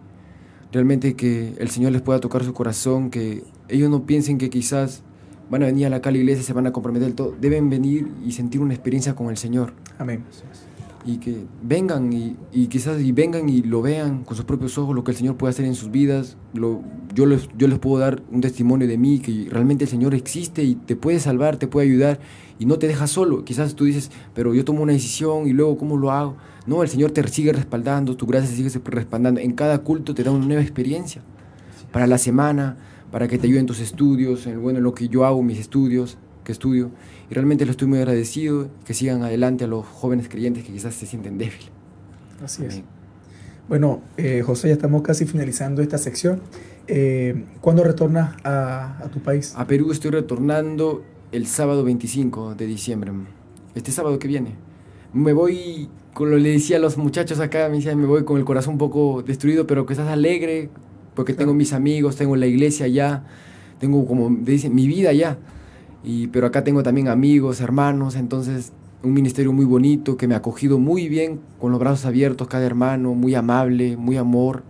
realmente 0.71 1.15
que 1.15 1.53
el 1.57 1.69
Señor 1.69 1.91
les 1.91 2.01
pueda 2.01 2.19
tocar 2.19 2.43
su 2.43 2.53
corazón, 2.53 3.09
que 3.09 3.43
ellos 3.69 3.89
no 3.89 4.05
piensen 4.05 4.37
que 4.37 4.49
quizás 4.49 5.03
van 5.49 5.63
a 5.63 5.65
venir 5.67 5.85
a 5.85 5.89
la 5.89 6.01
Cala 6.01 6.17
Iglesia, 6.17 6.43
se 6.43 6.53
van 6.53 6.67
a 6.67 6.71
comprometer 6.71 7.07
del 7.07 7.15
todo. 7.15 7.35
Deben 7.39 7.69
venir 7.69 8.07
y 8.25 8.31
sentir 8.31 8.61
una 8.61 8.73
experiencia 8.73 9.15
con 9.15 9.29
el 9.29 9.37
Señor. 9.37 9.73
Amén. 9.97 10.23
Y 11.05 11.17
que 11.17 11.45
vengan 11.61 12.13
y, 12.13 12.37
y 12.53 12.67
quizás 12.67 13.01
y 13.01 13.11
vengan 13.11 13.49
y 13.49 13.61
lo 13.61 13.81
vean 13.81 14.23
con 14.23 14.37
sus 14.37 14.45
propios 14.45 14.77
ojos, 14.77 14.95
lo 14.95 15.03
que 15.03 15.11
el 15.11 15.17
Señor 15.17 15.35
puede 15.35 15.51
hacer 15.51 15.65
en 15.65 15.75
sus 15.75 15.91
vidas. 15.91 16.37
Lo, 16.53 16.81
yo, 17.13 17.25
les, 17.25 17.49
yo 17.57 17.67
les 17.67 17.77
puedo 17.79 17.99
dar 17.99 18.21
un 18.31 18.39
testimonio 18.39 18.87
de 18.87 18.97
mí, 18.97 19.19
que 19.19 19.47
realmente 19.49 19.83
el 19.83 19.89
Señor 19.89 20.15
existe 20.15 20.63
y 20.63 20.75
te 20.75 20.95
puede 20.95 21.19
salvar, 21.19 21.57
te 21.57 21.67
puede 21.67 21.87
ayudar 21.87 22.19
y 22.57 22.65
no 22.65 22.79
te 22.79 22.87
deja 22.87 23.07
solo. 23.07 23.43
Quizás 23.43 23.75
tú 23.75 23.83
dices, 23.83 24.11
pero 24.33 24.53
yo 24.53 24.63
tomo 24.63 24.81
una 24.81 24.93
decisión 24.93 25.45
y 25.47 25.51
luego 25.51 25.77
¿cómo 25.77 25.97
lo 25.97 26.11
hago? 26.11 26.37
No, 26.65 26.81
el 26.81 26.87
Señor 26.87 27.11
te 27.11 27.27
sigue 27.27 27.51
respaldando, 27.51 28.15
tu 28.15 28.25
gracia 28.25 28.55
sigue 28.55 28.69
respaldando. 28.85 29.41
En 29.41 29.51
cada 29.51 29.79
culto 29.79 30.15
te 30.15 30.23
da 30.23 30.31
una 30.31 30.45
nueva 30.45 30.61
experiencia. 30.61 31.21
Para 31.91 32.07
la 32.07 32.17
semana, 32.17 32.77
para 33.13 33.27
que 33.27 33.37
te 33.37 33.45
ayude 33.45 33.59
en 33.59 33.67
tus 33.67 33.79
estudios, 33.79 34.47
en, 34.47 34.59
bueno, 34.59 34.79
en 34.79 34.83
lo 34.83 34.95
que 34.95 35.07
yo 35.07 35.23
hago, 35.23 35.43
mis 35.43 35.59
estudios, 35.59 36.17
que 36.43 36.51
estudio. 36.51 36.89
Y 37.29 37.35
realmente 37.35 37.63
lo 37.63 37.69
estoy 37.69 37.87
muy 37.87 37.99
agradecido, 37.99 38.69
que 38.85 38.95
sigan 38.95 39.21
adelante 39.21 39.65
a 39.65 39.67
los 39.67 39.85
jóvenes 39.85 40.27
creyentes 40.29 40.63
que 40.63 40.73
quizás 40.73 40.95
se 40.95 41.05
sienten 41.05 41.37
débiles. 41.37 41.69
Así 42.43 42.65
es. 42.65 42.81
Bueno, 43.69 44.01
eh, 44.17 44.41
José, 44.43 44.69
ya 44.69 44.73
estamos 44.73 45.03
casi 45.03 45.27
finalizando 45.27 45.83
esta 45.83 45.99
sección. 45.99 46.41
Eh, 46.87 47.45
¿Cuándo 47.61 47.83
retornas 47.83 48.35
a, 48.43 48.97
a, 49.03 49.11
tu 49.11 49.19
país? 49.19 49.53
A 49.55 49.67
Perú 49.67 49.91
estoy 49.91 50.09
retornando 50.09 51.03
el 51.31 51.45
sábado 51.45 51.83
25 51.83 52.55
de 52.55 52.65
diciembre, 52.65 53.11
este 53.75 53.91
sábado 53.91 54.17
que 54.17 54.27
viene. 54.27 54.55
Me 55.13 55.33
voy, 55.33 55.87
como 56.15 56.31
le 56.31 56.49
decía 56.49 56.77
a 56.77 56.79
los 56.79 56.97
muchachos 56.97 57.39
acá, 57.39 57.69
me 57.69 57.75
decían, 57.75 57.99
me 57.99 58.07
voy 58.07 58.23
con 58.23 58.39
el 58.39 58.43
corazón 58.43 58.73
un 58.73 58.79
poco 58.79 59.21
destruido, 59.21 59.67
pero 59.67 59.85
que 59.85 59.93
estás 59.93 60.07
alegre, 60.07 60.71
porque 61.15 61.33
tengo 61.33 61.53
mis 61.53 61.73
amigos, 61.73 62.15
tengo 62.15 62.35
la 62.35 62.47
iglesia 62.47 62.85
allá, 62.85 63.23
tengo 63.79 64.05
como 64.05 64.29
dicen, 64.29 64.73
mi 64.73 64.87
vida 64.87 65.09
allá. 65.09 65.37
Y, 66.03 66.27
pero 66.27 66.47
acá 66.47 66.63
tengo 66.63 66.83
también 66.83 67.07
amigos, 67.07 67.61
hermanos, 67.61 68.15
entonces 68.15 68.73
un 69.03 69.13
ministerio 69.13 69.51
muy 69.51 69.65
bonito 69.65 70.15
que 70.15 70.27
me 70.27 70.33
ha 70.33 70.37
acogido 70.37 70.79
muy 70.79 71.09
bien, 71.09 71.41
con 71.59 71.71
los 71.71 71.79
brazos 71.79 72.05
abiertos, 72.05 72.47
cada 72.47 72.65
hermano, 72.65 73.13
muy 73.13 73.35
amable, 73.35 73.97
muy 73.97 74.15
amor, 74.15 74.63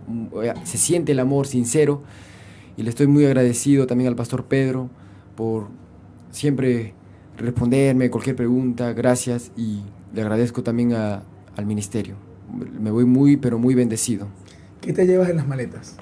se 0.64 0.76
siente 0.76 1.12
el 1.12 1.20
amor 1.20 1.46
sincero. 1.46 2.02
Y 2.76 2.82
le 2.82 2.90
estoy 2.90 3.06
muy 3.06 3.24
agradecido 3.24 3.86
también 3.86 4.08
al 4.08 4.16
pastor 4.16 4.46
Pedro 4.46 4.90
por 5.36 5.68
siempre 6.32 6.94
responderme 7.38 8.10
cualquier 8.10 8.34
pregunta, 8.34 8.92
gracias, 8.92 9.52
y 9.56 9.82
le 10.12 10.22
agradezco 10.22 10.64
también 10.64 10.92
a, 10.94 11.22
al 11.56 11.66
ministerio. 11.66 12.16
Me 12.80 12.90
voy 12.90 13.04
muy, 13.04 13.36
pero 13.36 13.58
muy 13.58 13.76
bendecido. 13.76 14.26
¿Qué 14.80 14.92
te 14.92 15.06
llevas 15.06 15.30
en 15.30 15.36
las 15.36 15.46
maletas? 15.46 15.96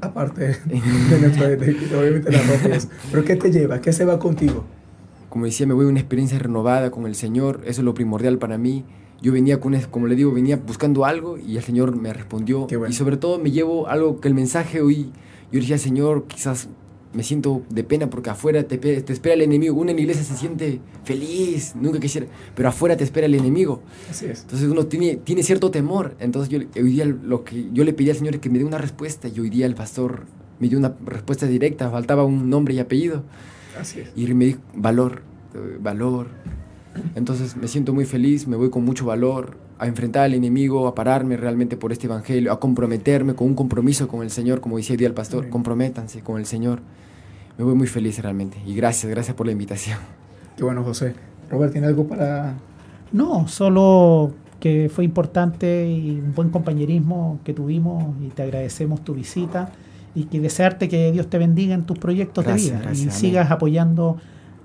Aparte 0.00 0.56
de, 0.64 1.20
nuestro, 1.20 1.48
de, 1.48 1.56
de, 1.56 1.96
obviamente 1.96 2.32
la 2.32 2.42
ropa 2.42 2.88
Pero 3.10 3.24
¿qué 3.24 3.36
te 3.36 3.50
lleva? 3.50 3.80
¿Qué 3.80 3.92
se 3.92 4.04
va 4.04 4.18
contigo? 4.18 4.64
Como 5.28 5.44
decía, 5.44 5.66
me 5.66 5.74
voy 5.74 5.86
a 5.86 5.88
una 5.88 6.00
experiencia 6.00 6.38
renovada 6.38 6.90
con 6.90 7.06
el 7.06 7.14
Señor, 7.14 7.60
eso 7.62 7.80
es 7.80 7.84
lo 7.84 7.94
primordial 7.94 8.38
para 8.38 8.58
mí. 8.58 8.84
Yo 9.22 9.32
venía 9.32 9.60
con, 9.60 9.78
como 9.90 10.06
le 10.06 10.16
digo, 10.16 10.32
venía 10.32 10.56
buscando 10.56 11.04
algo 11.04 11.38
y 11.38 11.56
el 11.56 11.62
Señor 11.62 11.94
me 11.94 12.12
respondió. 12.12 12.66
Bueno. 12.66 12.88
Y 12.88 12.92
sobre 12.92 13.16
todo 13.16 13.38
me 13.38 13.50
llevo 13.50 13.86
algo 13.86 14.20
que 14.20 14.28
el 14.28 14.34
mensaje 14.34 14.80
hoy, 14.80 15.12
yo 15.52 15.60
decía, 15.60 15.78
Señor, 15.78 16.24
quizás 16.26 16.68
me 17.12 17.22
siento 17.22 17.62
de 17.70 17.82
pena 17.82 18.08
porque 18.08 18.30
afuera 18.30 18.62
te, 18.62 18.78
te, 18.78 19.12
espera 19.12 19.34
el 19.34 19.42
enemigo. 19.42 19.74
Uno 19.74 19.90
en 19.90 19.96
la 19.96 20.02
iglesia 20.02 20.22
se 20.22 20.36
siente 20.36 20.80
feliz, 21.04 21.74
nunca 21.74 21.98
quisiera, 21.98 22.26
pero 22.54 22.68
afuera 22.68 22.96
te 22.96 23.04
espera 23.04 23.26
el 23.26 23.34
enemigo. 23.34 23.82
Así 24.08 24.26
es. 24.26 24.42
Entonces 24.42 24.68
uno 24.68 24.86
tiene, 24.86 25.16
tiene 25.16 25.42
cierto 25.42 25.70
temor. 25.70 26.16
Entonces 26.20 26.48
yo 26.48 26.58
hoy 26.82 26.92
día 26.92 27.04
lo 27.04 27.44
que 27.44 27.68
yo 27.72 27.84
le 27.84 27.92
pedí 27.92 28.10
al 28.10 28.16
Señor 28.16 28.34
es 28.36 28.40
que 28.40 28.50
me 28.50 28.58
dé 28.58 28.64
una 28.64 28.78
respuesta 28.78 29.28
y 29.28 29.40
hoy 29.40 29.50
día 29.50 29.66
el 29.66 29.74
pastor 29.74 30.26
me 30.60 30.68
dio 30.68 30.78
una 30.78 30.94
respuesta 31.04 31.46
directa, 31.46 31.90
faltaba 31.90 32.24
un 32.24 32.48
nombre 32.48 32.74
y 32.74 32.78
apellido. 32.78 33.24
Así 33.78 34.00
es. 34.00 34.10
Y 34.14 34.32
me 34.34 34.46
dijo 34.46 34.60
valor, 34.74 35.22
eh, 35.54 35.78
valor. 35.80 36.28
Entonces 37.14 37.56
me 37.56 37.66
siento 37.66 37.92
muy 37.92 38.04
feliz, 38.04 38.46
me 38.46 38.56
voy 38.56 38.70
con 38.70 38.84
mucho 38.84 39.06
valor 39.06 39.56
a 39.80 39.86
enfrentar 39.86 40.24
al 40.24 40.34
enemigo, 40.34 40.86
a 40.86 40.94
pararme 40.94 41.36
realmente 41.38 41.76
por 41.76 41.90
este 41.90 42.06
evangelio, 42.06 42.52
a 42.52 42.60
comprometerme 42.60 43.34
con 43.34 43.48
un 43.48 43.54
compromiso 43.54 44.06
con 44.08 44.22
el 44.22 44.30
Señor, 44.30 44.60
como 44.60 44.76
decía 44.76 44.92
hoy 44.92 44.98
día 44.98 45.08
el 45.08 45.14
pastor, 45.14 45.40
Amén. 45.40 45.50
comprométanse 45.50 46.20
con 46.20 46.38
el 46.38 46.44
Señor. 46.46 46.80
Me 47.56 47.64
voy 47.64 47.74
muy 47.74 47.86
feliz 47.86 48.18
realmente 48.22 48.58
y 48.66 48.74
gracias, 48.74 49.10
gracias 49.10 49.34
por 49.34 49.46
la 49.46 49.52
invitación. 49.52 49.98
Qué 50.56 50.64
bueno, 50.64 50.84
José. 50.84 51.14
Robert, 51.50 51.72
¿tiene 51.72 51.86
algo 51.86 52.06
para...? 52.06 52.54
No, 53.12 53.48
solo 53.48 54.32
que 54.60 54.90
fue 54.94 55.04
importante 55.04 55.88
y 55.88 56.20
un 56.20 56.34
buen 56.34 56.50
compañerismo 56.50 57.40
que 57.44 57.54
tuvimos 57.54 58.14
y 58.22 58.28
te 58.28 58.42
agradecemos 58.42 59.02
tu 59.02 59.14
visita 59.14 59.72
y 60.14 60.24
que 60.24 60.40
desearte 60.40 60.88
que 60.88 61.10
Dios 61.12 61.28
te 61.28 61.38
bendiga 61.38 61.74
en 61.74 61.84
tus 61.84 61.98
proyectos 61.98 62.44
Gracias, 62.44 62.66
de 62.72 62.76
vida 62.76 62.82
gracias, 62.84 63.00
y 63.06 63.08
amén. 63.08 63.18
sigas 63.18 63.50
apoyando 63.50 64.18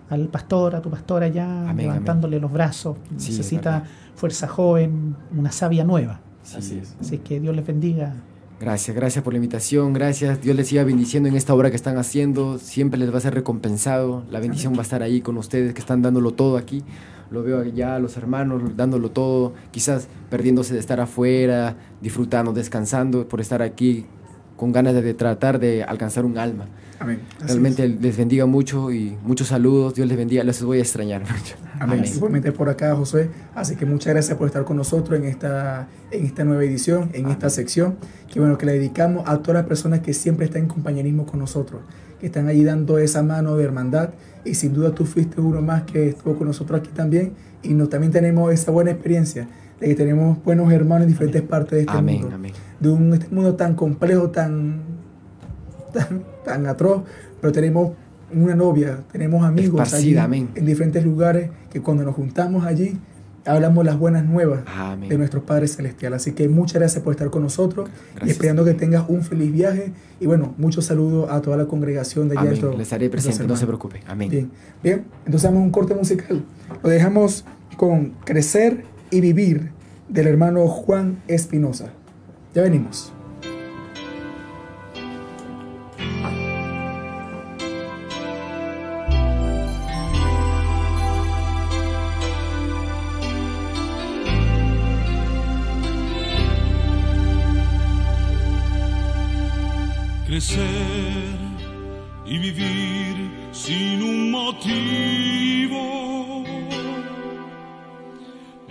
al 0.10 0.28
pastor, 0.28 0.76
a 0.76 0.82
tu 0.82 0.90
pastor 0.90 1.24
allá, 1.24 1.70
Amén, 1.70 1.88
levantándole 1.88 2.40
los 2.40 2.52
brazos. 2.52 2.98
Sí, 3.18 3.32
Necesita 3.32 3.84
fuerza 4.16 4.48
joven, 4.48 5.16
una 5.36 5.52
savia 5.52 5.84
nueva. 5.84 6.20
Sí. 6.44 6.58
Así 6.58 6.78
es. 6.78 6.96
Así 7.00 7.18
que 7.20 7.40
Dios 7.40 7.56
les 7.56 7.66
bendiga. 7.66 8.14
Gracias, 8.60 8.96
gracias 8.96 9.22
por 9.24 9.34
la 9.34 9.38
invitación, 9.38 9.92
gracias. 9.92 10.42
Dios 10.42 10.56
les 10.56 10.68
siga 10.68 10.84
bendiciendo 10.86 11.28
en 11.28 11.36
esta 11.36 11.54
obra 11.54 11.70
que 11.70 11.76
están 11.76 11.98
haciendo. 11.98 12.58
Siempre 12.58 12.98
les 12.98 13.14
va 13.14 13.18
a 13.18 13.22
ser 13.22 13.34
recompensado. 13.34 14.24
La 14.32 14.40
bendición 14.40 14.74
va 14.74 14.80
a 14.80 14.82
estar 14.84 15.04
ahí 15.04 15.20
con 15.20 15.38
ustedes 15.38 15.74
que 15.74 15.82
están 15.82 16.02
dándolo 16.02 16.32
todo 16.32 16.56
aquí. 16.56 16.84
Lo 17.32 17.44
veo 17.44 17.60
allá, 17.60 18.00
los 18.00 18.16
hermanos 18.16 18.78
dándolo 18.78 19.12
todo, 19.12 19.54
quizás 19.72 20.08
perdiéndose 20.30 20.74
de 20.74 20.80
estar 20.80 21.02
afuera, 21.02 21.76
disfrutando, 22.02 22.54
descansando 22.54 23.28
por 23.28 23.42
estar 23.42 23.62
aquí 23.62 24.06
con 24.56 24.72
ganas 24.72 24.94
de, 24.94 25.02
de 25.02 25.14
tratar 25.14 25.60
de 25.60 25.84
alcanzar 25.84 26.26
un 26.26 26.38
alma. 26.38 26.66
Amén. 27.00 27.20
Realmente 27.46 27.86
es. 27.86 28.02
les 28.02 28.16
bendiga 28.16 28.46
mucho 28.46 28.92
y 28.92 29.18
muchos 29.24 29.50
saludos. 29.50 29.96
Dios 29.96 30.08
les 30.08 30.18
bendiga. 30.18 30.44
Les 30.44 30.62
voy 30.64 30.80
a 30.80 30.82
extrañar 30.82 31.22
mucho. 31.22 31.56
Amén. 31.80 32.04
Igualmente 32.06 32.52
por 32.52 32.70
acá, 32.70 32.96
José. 32.96 33.30
Así 33.54 33.76
que 33.76 33.86
muchas 33.86 34.14
gracias 34.14 34.38
por 34.38 34.48
estar 34.48 34.64
con 34.64 34.78
nosotros 34.78 35.20
en 35.20 35.26
esta, 35.26 35.88
en 36.12 36.26
esta 36.26 36.44
nueva 36.46 36.64
edición, 36.64 37.10
en 37.14 37.30
esta 37.30 37.50
sección. 37.50 37.98
Que 38.32 38.40
bueno, 38.40 38.58
que 38.58 38.66
le 38.66 38.74
dedicamos 38.74 39.28
a 39.28 39.40
todas 39.40 39.56
las 39.56 39.66
personas 39.66 40.00
que 40.00 40.14
siempre 40.14 40.46
están 40.46 40.64
en 40.64 40.68
compañerismo 40.68 41.26
con 41.26 41.40
nosotros, 41.40 41.82
que 42.20 42.28
están 42.28 42.48
ahí 42.48 42.64
dando 42.64 42.98
esa 42.98 43.24
mano 43.24 43.58
de 43.58 43.66
hermandad. 43.66 44.12
Y 44.46 44.56
sin 44.56 44.74
duda 44.74 44.92
tú 44.96 45.06
fuiste 45.06 45.42
uno 45.42 45.62
más 45.62 45.84
que 45.84 46.10
estuvo 46.10 46.38
con 46.38 46.48
nosotros 46.48 46.80
aquí 46.80 46.92
también. 46.94 47.34
Y 47.62 47.74
nos, 47.74 47.90
también 47.90 48.14
tenemos 48.14 48.54
esa 48.54 48.72
buena 48.72 48.92
experiencia 48.92 49.50
de 49.80 49.88
que 49.88 49.96
tenemos 49.96 50.44
buenos 50.44 50.72
hermanos 50.72 51.04
en 51.04 51.10
diferentes 51.10 51.42
partes 51.42 51.72
de 51.72 51.80
este 51.82 51.92
Amén, 51.98 52.22
mundo. 52.22 52.36
amén. 52.36 52.54
De 52.80 52.90
un 52.90 53.14
este 53.14 53.28
mundo 53.34 53.56
tan 53.56 53.76
complejo, 53.76 54.30
tan, 54.30 54.82
tan, 55.94 56.24
tan 56.46 56.66
atroz, 56.68 57.04
pero 57.42 57.52
tenemos 57.52 57.92
una 58.34 58.56
novia, 58.56 59.00
tenemos 59.12 59.44
amigos 59.46 59.94
allí 59.94 60.18
amén. 60.18 60.50
en 60.56 60.66
diferentes 60.66 61.04
lugares 61.06 61.50
que 61.72 61.82
cuando 61.82 62.04
nos 62.04 62.16
juntamos 62.16 62.66
allí 62.66 62.98
hablamos 63.46 63.86
las 63.86 63.98
buenas 64.00 64.26
nuevas 64.26 64.62
Amén. 64.66 65.08
de 65.10 65.18
nuestro 65.18 65.46
Padre 65.46 65.68
Celestial. 65.68 66.14
Así 66.14 66.32
que 66.34 66.50
muchas 66.50 66.76
gracias 66.76 67.04
por 67.04 67.14
estar 67.14 67.30
con 67.30 67.44
nosotros 67.44 67.90
y 67.90 68.16
Gracias. 68.16 68.32
esperando 68.32 68.66
que 68.66 68.74
tengas 68.74 69.06
un 69.08 69.22
feliz 69.22 69.52
viaje. 69.52 69.92
Y 70.20 70.26
bueno, 70.26 70.56
muchos 70.58 70.86
saludos 70.86 71.30
a 71.30 71.42
toda 71.42 71.58
la 71.58 71.66
congregación 71.66 72.28
de 72.28 72.38
allá. 72.38 72.50
Amén. 72.50 72.72
Les 72.72 72.82
estaré 72.82 73.10
presente, 73.10 73.46
no 73.46 73.56
se 73.56 73.68
preocupe. 73.68 74.02
Amén. 74.08 74.30
Bien, 74.30 74.52
bien. 74.84 75.06
Entonces 75.26 75.44
damos 75.44 75.64
un 75.64 75.72
corte 75.72 75.94
musical. 75.94 76.44
Lo 76.82 76.90
dejamos 76.90 77.46
con 77.78 78.14
Crecer 78.26 78.84
y 79.12 79.22
Vivir 79.22 79.72
del 80.10 80.28
hermano 80.28 80.68
Juan 80.68 81.22
Espinosa. 81.28 81.92
Ya 82.54 82.64
venimos. 82.64 83.16
crecer 100.36 101.38
y 102.26 102.38
vivir 102.40 103.16
sin 103.54 104.04
un 104.04 104.32
motivo. 104.32 105.05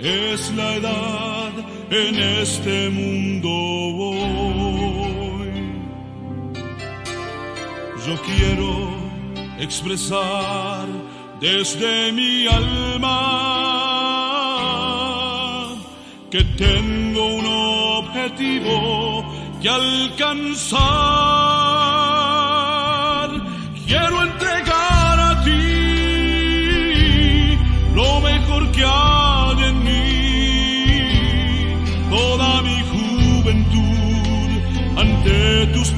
Es 0.05 0.53
la 0.55 0.75
edad 0.75 1.53
en 1.91 2.15
este 2.17 2.91
mundo 2.91 3.49
hoy. 3.49 4.29
Yo 8.07 8.15
quiero 8.21 8.91
expresar 9.59 10.87
desde 11.41 12.13
mi 12.13 12.47
alma 12.47 13.15
que 16.31 16.45
tengo 16.45 17.25
un 17.37 17.47
objetivo 17.47 19.25
que 19.63 19.71
alcanzar. 19.71 20.85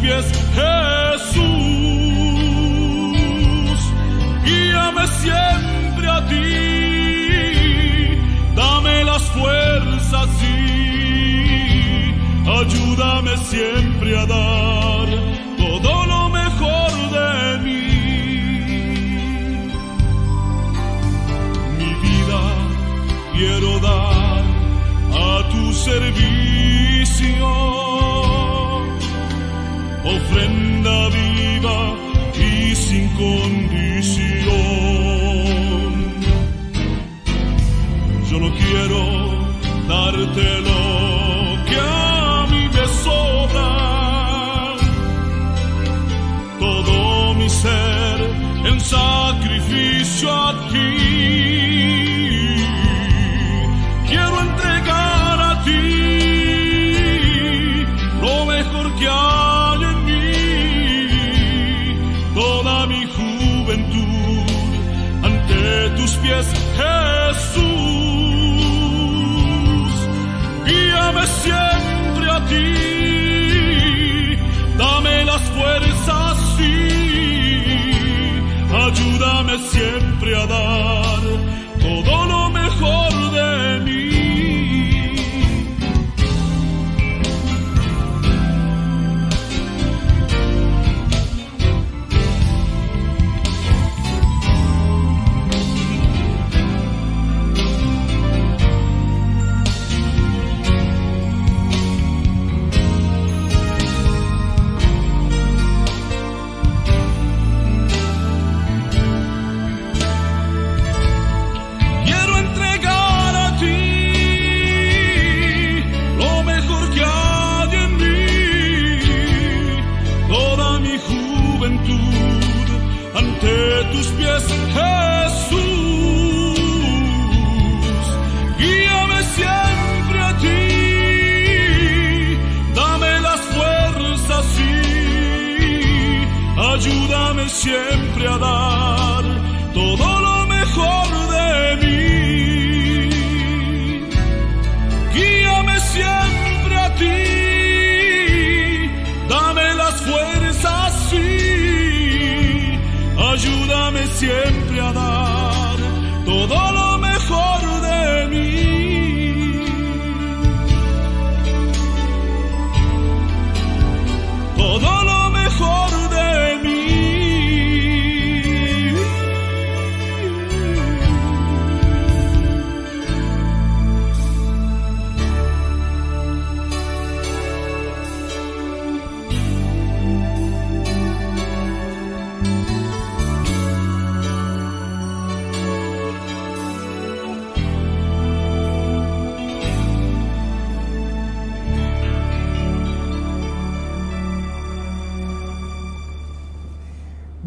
Pies, 0.00 0.26
Jesús. 0.54 1.46
Guíame 4.44 5.06
siempre 5.06 6.06
a 6.08 6.26
ti, 6.26 6.42
dame 8.54 9.04
las 9.04 9.22
fuerzas 9.22 10.28
y 10.42 10.54
ayúdame 12.48 13.36
siempre 13.38 14.18
a 14.18 14.26
dar 14.26 15.08
todo 15.58 16.06
lo 16.06 16.28
mejor 16.30 16.92
de 17.16 17.58
mí. 17.64 17.86
Mi 21.78 21.90
vida 22.06 22.42
quiero 23.34 23.70
dar 23.80 24.44
a 25.12 25.48
tu 25.50 25.72
servicio, 25.72 27.46
ofrenda 30.14 31.08
viva 31.08 31.78
y 32.34 32.74
sin 32.74 33.08
condición. 33.14 34.36
Yo 38.30 38.36
no 38.40 38.50
quiero 38.54 39.00
darte 39.88 40.65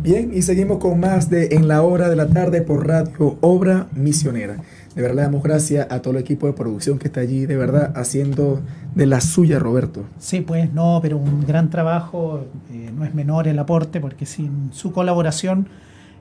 Bien, 0.10 0.32
y 0.34 0.42
seguimos 0.42 0.80
con 0.80 1.00
más 1.00 1.30
de 1.30 1.50
En 1.52 1.68
la 1.68 1.84
hora 1.84 2.10
de 2.10 2.16
la 2.16 2.26
tarde 2.28 2.64
por 2.64 2.88
Radio 2.88 3.38
Obra 3.42 3.86
Misionera. 3.94 4.56
De 4.96 5.04
verdad, 5.04 5.26
damos 5.26 5.44
gracias 5.44 5.86
a 5.92 6.02
todo 6.02 6.16
el 6.16 6.20
equipo 6.20 6.48
de 6.48 6.54
producción 6.54 6.98
que 6.98 7.10
está 7.10 7.20
allí, 7.20 7.46
de 7.46 7.56
verdad, 7.56 7.94
haciendo 7.96 8.60
de 8.96 9.06
la 9.06 9.22
suya, 9.22 9.60
Roberto. 9.60 10.06
Sí, 10.18 10.42
pues 10.42 10.74
no, 10.74 10.98
pero 11.04 11.18
un 11.20 11.46
gran 11.46 11.70
trabajo, 11.70 12.48
eh, 12.74 12.90
no 12.92 13.06
es 13.06 13.14
menor 13.14 13.48
el 13.48 13.60
aporte, 13.60 14.00
porque 14.02 14.26
sin 14.26 14.70
su 14.74 14.92
colaboración 14.92 15.68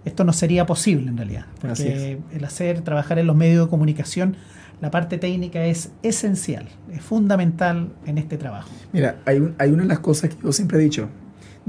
esto 0.05 0.23
no 0.23 0.35
sería 0.35 0.67
posible 0.67 1.09
en 1.09 1.17
realidad. 1.17 1.47
Porque 1.59 2.19
el 2.35 2.45
hacer, 2.45 2.83
trabajar 2.83 3.19
en 3.19 3.27
los 3.27 3.37
medios 3.37 3.65
de 3.65 3.71
comunicación, 3.71 4.37
la 4.83 4.91
parte 4.91 5.17
técnica 5.17 5.65
es 5.65 5.93
esencial, 6.03 6.69
es 6.93 7.01
fundamental 7.01 7.89
en 8.05 8.19
este 8.19 8.37
trabajo. 8.37 8.69
Mira, 8.93 9.17
hay, 9.25 9.39
un- 9.39 9.55
hay 9.57 9.71
una 9.71 9.85
de 9.85 9.89
las 9.89 10.01
cosas 10.01 10.29
que 10.29 10.37
yo 10.45 10.53
siempre 10.53 10.77
he 10.77 10.83
dicho, 10.83 11.09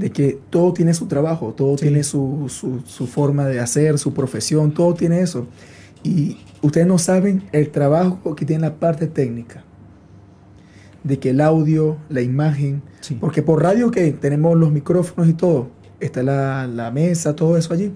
de 0.00 0.10
que 0.10 0.38
todo 0.50 0.72
tiene 0.72 0.94
su 0.94 1.06
trabajo, 1.06 1.52
todo 1.54 1.76
Sí. 1.76 1.84
tiene 1.86 2.02
su, 2.02 2.46
su- 2.48 2.80
su 2.86 3.06
forma 3.06 3.46
de 3.46 3.60
hacer, 3.60 3.98
su 3.98 4.12
profesión, 4.14 4.72
todo 4.72 4.94
tiene 4.94 5.20
eso. 5.20 5.46
Y 6.02 6.38
ustedes 6.62 6.86
no 6.86 6.96
saben 6.98 7.42
el 7.52 7.68
trabajo 7.70 8.34
que 8.34 8.46
tiene 8.46 8.62
la 8.62 8.74
parte 8.76 9.06
técnica, 9.06 9.62
de 11.04 11.18
que 11.18 11.30
el 11.30 11.40
audio, 11.40 11.96
la 12.08 12.22
imagen, 12.22 12.82
Sí. 13.00 13.16
porque 13.20 13.42
por 13.42 13.62
radio 13.62 13.90
que 13.90 14.10
tenemos 14.12 14.56
los 14.56 14.72
micrófonos 14.72 15.28
y 15.28 15.34
todo, 15.34 15.68
está 16.00 16.22
la, 16.22 16.66
la 16.66 16.90
mesa, 16.90 17.36
todo 17.36 17.56
eso 17.56 17.72
allí, 17.74 17.92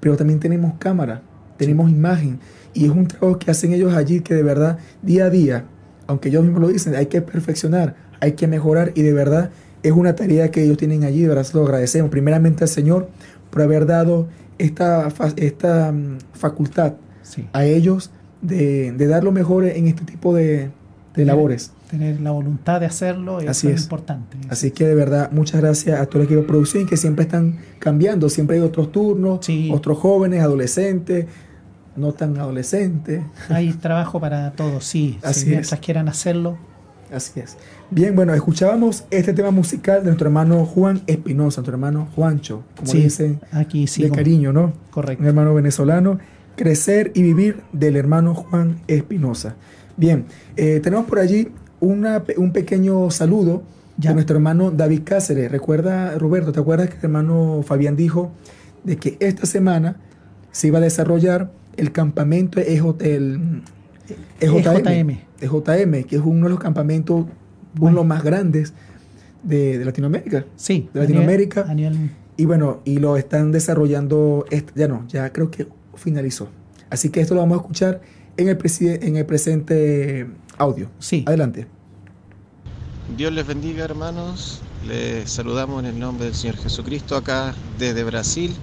pero 0.00 0.16
también 0.16 0.40
tenemos 0.40 0.74
cámara, 0.78 1.22
tenemos 1.58 1.90
imagen, 1.90 2.40
y 2.74 2.84
es 2.86 2.90
un 2.90 3.06
trabajo 3.06 3.38
que 3.38 3.50
hacen 3.50 3.72
ellos 3.72 3.94
allí 3.94 4.20
que 4.20 4.34
de 4.34 4.42
verdad, 4.42 4.78
día 5.02 5.26
a 5.26 5.30
día, 5.30 5.64
aunque 6.06 6.28
ellos 6.30 6.42
mismos 6.44 6.60
lo 6.62 6.68
dicen, 6.68 6.94
hay 6.94 7.06
que 7.06 7.20
perfeccionar, 7.22 7.94
hay 8.20 8.32
que 8.32 8.46
mejorar, 8.46 8.92
y 8.94 9.02
de 9.02 9.12
verdad 9.12 9.50
es 9.82 9.92
una 9.92 10.14
tarea 10.14 10.50
que 10.50 10.62
ellos 10.64 10.76
tienen 10.76 11.04
allí, 11.04 11.22
de 11.22 11.28
verdad 11.28 11.44
se 11.44 11.56
lo 11.56 11.64
agradecemos 11.64 12.10
primeramente 12.10 12.64
al 12.64 12.68
Señor 12.68 13.08
por 13.50 13.62
haber 13.62 13.86
dado 13.86 14.28
esta, 14.58 15.08
esta 15.36 15.92
mm, 15.92 16.18
facultad 16.32 16.94
Sí. 17.22 17.46
a 17.52 17.64
ellos 17.64 18.10
de, 18.42 18.92
de 18.92 19.06
dar 19.06 19.24
lo 19.24 19.32
mejor 19.32 19.64
en 19.64 19.86
este 19.86 20.04
tipo 20.04 20.34
de, 20.34 20.70
de 21.14 21.24
labores. 21.24 21.72
Tener 21.90 22.20
la 22.20 22.30
voluntad 22.30 22.80
de 22.80 22.86
hacerlo 22.86 23.40
es 23.40 23.48
Así 23.48 23.68
es. 23.68 23.82
importante. 23.82 24.36
Así 24.48 24.70
que 24.70 24.86
de 24.86 24.94
verdad, 24.94 25.30
muchas 25.30 25.60
gracias 25.60 26.00
a 26.00 26.06
todo 26.06 26.18
el 26.20 26.24
equipo 26.26 26.40
de 26.42 26.46
producción 26.48 26.86
que 26.86 26.96
siempre 26.96 27.24
están 27.24 27.58
cambiando. 27.78 28.28
Siempre 28.28 28.56
hay 28.56 28.62
otros 28.62 28.90
turnos, 28.92 29.44
Sí. 29.44 29.70
otros 29.72 29.98
jóvenes, 29.98 30.42
adolescentes, 30.42 31.26
no 31.96 32.12
tan 32.12 32.36
adolescentes. 32.38 33.22
Hay 33.50 33.72
trabajo 33.74 34.18
para 34.20 34.50
todos, 34.52 34.84
sí. 34.84 35.18
Así 35.22 35.40
si 35.40 35.46
es. 35.46 35.50
mientras 35.52 35.80
quieran 35.80 36.08
hacerlo, 36.08 36.56
Así 37.12 37.40
es. 37.40 37.58
Bien, 37.90 38.16
bueno, 38.16 38.32
escuchábamos 38.32 39.04
este 39.10 39.34
tema 39.34 39.50
musical 39.50 40.00
de 40.00 40.06
nuestro 40.06 40.28
hermano 40.28 40.64
Juan 40.64 41.02
Espinosa, 41.06 41.60
nuestro 41.60 41.74
hermano 41.74 42.08
Juancho, 42.14 42.62
como 42.76 42.90
sí, 42.90 43.02
dicen 43.02 43.40
aquí 43.52 43.86
sí. 43.86 44.02
de 44.02 44.10
cariño, 44.10 44.52
¿no? 44.52 44.72
Correcto. 44.90 45.22
Un 45.22 45.28
hermano 45.28 45.54
venezolano. 45.54 46.18
Crecer 46.56 47.12
y 47.14 47.22
vivir 47.22 47.60
del 47.72 47.96
hermano 47.96 48.34
Juan 48.34 48.80
Espinosa. 48.86 49.56
Bien, 49.96 50.26
eh, 50.56 50.80
tenemos 50.82 51.06
por 51.06 51.18
allí 51.18 51.48
una 51.80 52.22
un 52.36 52.52
pequeño 52.52 53.10
saludo 53.10 53.62
Ya. 53.98 54.10
de 54.10 54.14
nuestro 54.14 54.36
hermano 54.36 54.70
David 54.70 55.02
Cáceres. 55.04 55.50
Recuerda, 55.50 56.16
Roberto, 56.18 56.52
¿te 56.52 56.60
acuerdas 56.60 56.88
que 56.88 56.96
el 56.96 57.04
hermano 57.04 57.62
Fabián 57.62 57.96
dijo 57.96 58.32
de 58.84 58.96
que 58.96 59.16
esta 59.20 59.46
semana 59.46 59.96
se 60.50 60.68
iba 60.68 60.78
a 60.78 60.82
desarrollar 60.82 61.50
el 61.76 61.92
campamento 61.92 62.60
el 62.60 63.62
EJM, 64.40 65.18
EJM, 65.40 66.04
que 66.04 66.16
es 66.16 66.22
uno 66.24 66.44
de 66.46 66.50
los 66.50 66.58
campamentos, 66.60 67.26
uno 67.78 67.88
de 67.90 67.94
los 67.94 68.06
más 68.06 68.22
grandes 68.22 68.72
de, 69.42 69.78
de 69.78 69.84
Latinoamérica. 69.84 70.44
Sí. 70.56 70.88
De 70.92 71.00
Latinoamérica. 71.00 71.64
A 71.68 71.74
nivel, 71.74 71.92
a 71.94 71.96
nivel- 71.96 72.10
Y 72.36 72.44
bueno, 72.46 72.80
y 72.84 72.98
lo 72.98 73.16
están 73.16 73.52
desarrollando, 73.52 74.44
ya 74.74 74.88
no, 74.88 75.06
ya 75.08 75.32
creo 75.32 75.50
que 75.50 75.66
finalizó. 75.94 76.48
Así 76.90 77.10
que 77.10 77.20
esto 77.20 77.34
lo 77.34 77.40
vamos 77.40 77.58
a 77.58 77.60
escuchar 77.62 78.00
en 78.36 78.48
el, 78.48 78.58
en 78.80 79.16
el 79.16 79.26
presente 79.26 80.26
audio. 80.58 80.88
sí. 80.98 81.24
Adelante. 81.26 81.66
Dios 83.16 83.32
les 83.32 83.46
bendiga 83.46 83.84
hermanos, 83.84 84.62
les 84.86 85.30
saludamos 85.30 85.82
en 85.82 85.90
el 85.90 85.98
nombre 85.98 86.24
del 86.26 86.34
Señor 86.34 86.56
Jesucristo 86.56 87.14
acá 87.16 87.54
desde 87.78 88.04
Brasil. 88.04 88.54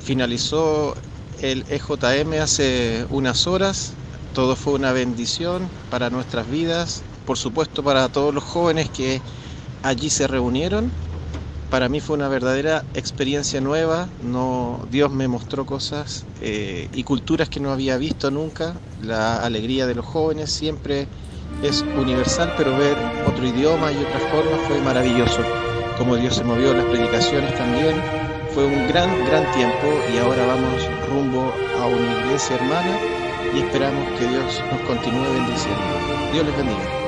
Finalizó 0.00 0.94
el 1.40 1.64
EJM 1.70 2.40
hace 2.42 3.06
unas 3.10 3.46
horas, 3.46 3.94
todo 4.32 4.56
fue 4.56 4.74
una 4.74 4.92
bendición 4.92 5.68
para 5.90 6.10
nuestras 6.10 6.48
vidas, 6.50 7.02
por 7.24 7.36
supuesto 7.36 7.82
para 7.82 8.08
todos 8.08 8.34
los 8.34 8.44
jóvenes 8.44 8.88
que 8.90 9.20
allí 9.82 10.10
se 10.10 10.26
reunieron. 10.26 10.90
Para 11.70 11.88
mí 11.90 12.00
fue 12.00 12.16
una 12.16 12.28
verdadera 12.28 12.84
experiencia 12.94 13.60
nueva, 13.60 14.08
Dios 14.90 15.12
me 15.12 15.28
mostró 15.28 15.66
cosas 15.66 16.24
eh, 16.40 16.88
y 16.94 17.02
culturas 17.04 17.50
que 17.50 17.60
no 17.60 17.70
había 17.72 17.98
visto 17.98 18.30
nunca, 18.30 18.80
la 19.02 19.36
alegría 19.36 19.86
de 19.86 19.94
los 19.94 20.06
jóvenes 20.06 20.50
siempre 20.50 21.08
es 21.62 21.84
universal, 21.94 22.54
pero 22.56 22.76
ver 22.76 22.96
otro 23.26 23.46
idioma 23.46 23.92
y 23.92 23.96
otras 23.96 24.22
formas 24.30 24.60
fue 24.66 24.80
maravilloso. 24.80 25.42
Como 25.98 26.16
Dios 26.16 26.36
se 26.36 26.44
movió, 26.44 26.72
las 26.72 26.86
predicaciones 26.86 27.54
también. 27.54 28.02
Fue 28.54 28.64
un 28.64 28.86
gran, 28.86 29.24
gran 29.24 29.50
tiempo 29.50 30.06
y 30.12 30.16
ahora 30.16 30.46
vamos 30.46 30.88
rumbo 31.06 31.52
a 31.78 31.86
una 31.86 32.12
iglesia 32.12 32.56
hermana 32.56 32.98
y 33.54 33.60
esperamos 33.60 34.04
que 34.18 34.26
Dios 34.26 34.62
nos 34.70 34.80
continúe 34.82 35.32
bendiciendo. 35.34 35.82
Dios 36.32 36.46
les 36.46 36.56
bendiga. 36.56 36.98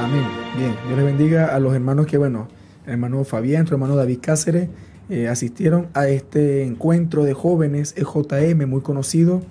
Amén. 0.00 0.24
Bien, 0.56 0.74
Dios 0.86 0.96
les 0.96 1.06
bendiga 1.06 1.54
a 1.54 1.58
los 1.58 1.74
hermanos 1.74 2.06
que, 2.06 2.18
bueno, 2.18 2.48
hermano 2.86 3.24
Fabián, 3.24 3.64
tu 3.64 3.74
hermano 3.74 3.96
David 3.96 4.18
Cáceres, 4.20 4.68
eh, 5.10 5.28
asistieron 5.28 5.88
a 5.94 6.08
este 6.08 6.64
encuentro 6.64 7.24
de 7.24 7.34
jóvenes 7.34 7.94
EJM, 7.96 8.68
muy 8.68 8.82
conocido, 8.82 9.42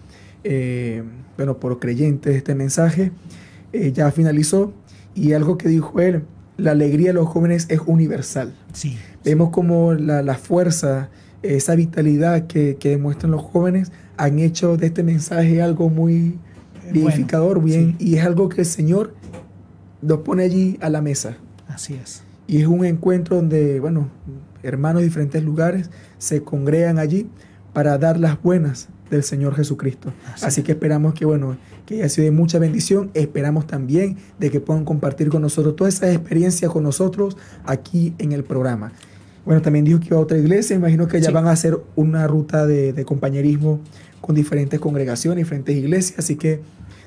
eh, 0.43 1.03
bueno, 1.35 1.57
por 1.57 1.79
creyentes 1.79 2.35
este 2.35 2.55
mensaje. 2.55 3.11
Eh, 3.73 3.91
ya 3.91 4.11
finalizó 4.11 4.73
y 5.15 5.33
algo 5.33 5.57
que 5.57 5.67
dijo 5.67 5.99
él, 5.99 6.23
la 6.57 6.71
alegría 6.71 7.07
de 7.07 7.13
los 7.13 7.27
jóvenes 7.27 7.65
es 7.69 7.81
universal. 7.85 8.55
Sí. 8.73 8.97
Vemos 9.23 9.49
como 9.49 9.93
la, 9.93 10.21
la 10.21 10.35
fuerza, 10.35 11.09
esa 11.43 11.75
vitalidad 11.75 12.47
que, 12.47 12.77
que 12.77 12.89
demuestran 12.89 13.31
los 13.31 13.41
jóvenes 13.41 13.91
han 14.17 14.39
hecho 14.39 14.77
de 14.77 14.87
este 14.87 15.03
mensaje 15.03 15.61
algo 15.61 15.89
muy 15.89 16.39
vivificador, 16.91 17.59
bueno, 17.59 17.65
bien, 17.65 17.95
sí. 17.99 18.05
y 18.05 18.15
es 18.15 18.25
algo 18.25 18.49
que 18.49 18.61
el 18.61 18.67
Señor 18.67 19.13
nos 20.01 20.19
pone 20.19 20.43
allí 20.43 20.77
a 20.81 20.89
la 20.89 21.01
mesa. 21.01 21.37
Así 21.67 21.93
es. 21.93 22.23
Y 22.47 22.61
es 22.61 22.67
un 22.67 22.85
encuentro 22.85 23.35
donde, 23.35 23.79
bueno, 23.79 24.09
hermanos 24.63 25.01
de 25.01 25.07
diferentes 25.07 25.43
lugares 25.43 25.89
se 26.17 26.41
congregan 26.43 26.97
allí 26.97 27.27
para 27.73 27.97
dar 27.97 28.19
las 28.19 28.41
buenas 28.41 28.87
del 29.09 29.23
Señor 29.23 29.55
Jesucristo. 29.55 30.13
Así 30.41 30.63
que 30.63 30.73
esperamos 30.73 31.13
que, 31.13 31.25
bueno, 31.25 31.57
que 31.85 31.95
haya 31.95 32.09
sido 32.09 32.25
de 32.25 32.31
mucha 32.31 32.59
bendición. 32.59 33.11
Esperamos 33.13 33.67
también 33.67 34.17
de 34.39 34.49
que 34.49 34.59
puedan 34.59 34.85
compartir 34.85 35.29
con 35.29 35.41
nosotros 35.41 35.75
todas 35.75 35.95
esas 35.95 36.15
experiencias 36.15 36.71
con 36.71 36.83
nosotros 36.83 37.37
aquí 37.65 38.13
en 38.17 38.31
el 38.31 38.43
programa. 38.43 38.91
Bueno, 39.47 39.61
también 39.61 39.85
dijo 39.85 39.99
que 39.99 40.07
iba 40.07 40.17
a 40.17 40.19
otra 40.19 40.37
iglesia. 40.37 40.75
Imagino 40.75 41.07
que 41.07 41.19
ya 41.21 41.27
Sí. 41.27 41.33
van 41.33 41.47
a 41.47 41.51
hacer 41.51 41.77
una 41.95 42.27
ruta 42.27 42.67
de, 42.67 42.91
de 42.93 43.05
compañerismo 43.05 43.79
con 44.21 44.35
diferentes 44.35 44.79
congregaciones, 44.79 45.45
diferentes 45.45 45.75
iglesias. 45.75 46.19
Así 46.19 46.35
que 46.35 46.59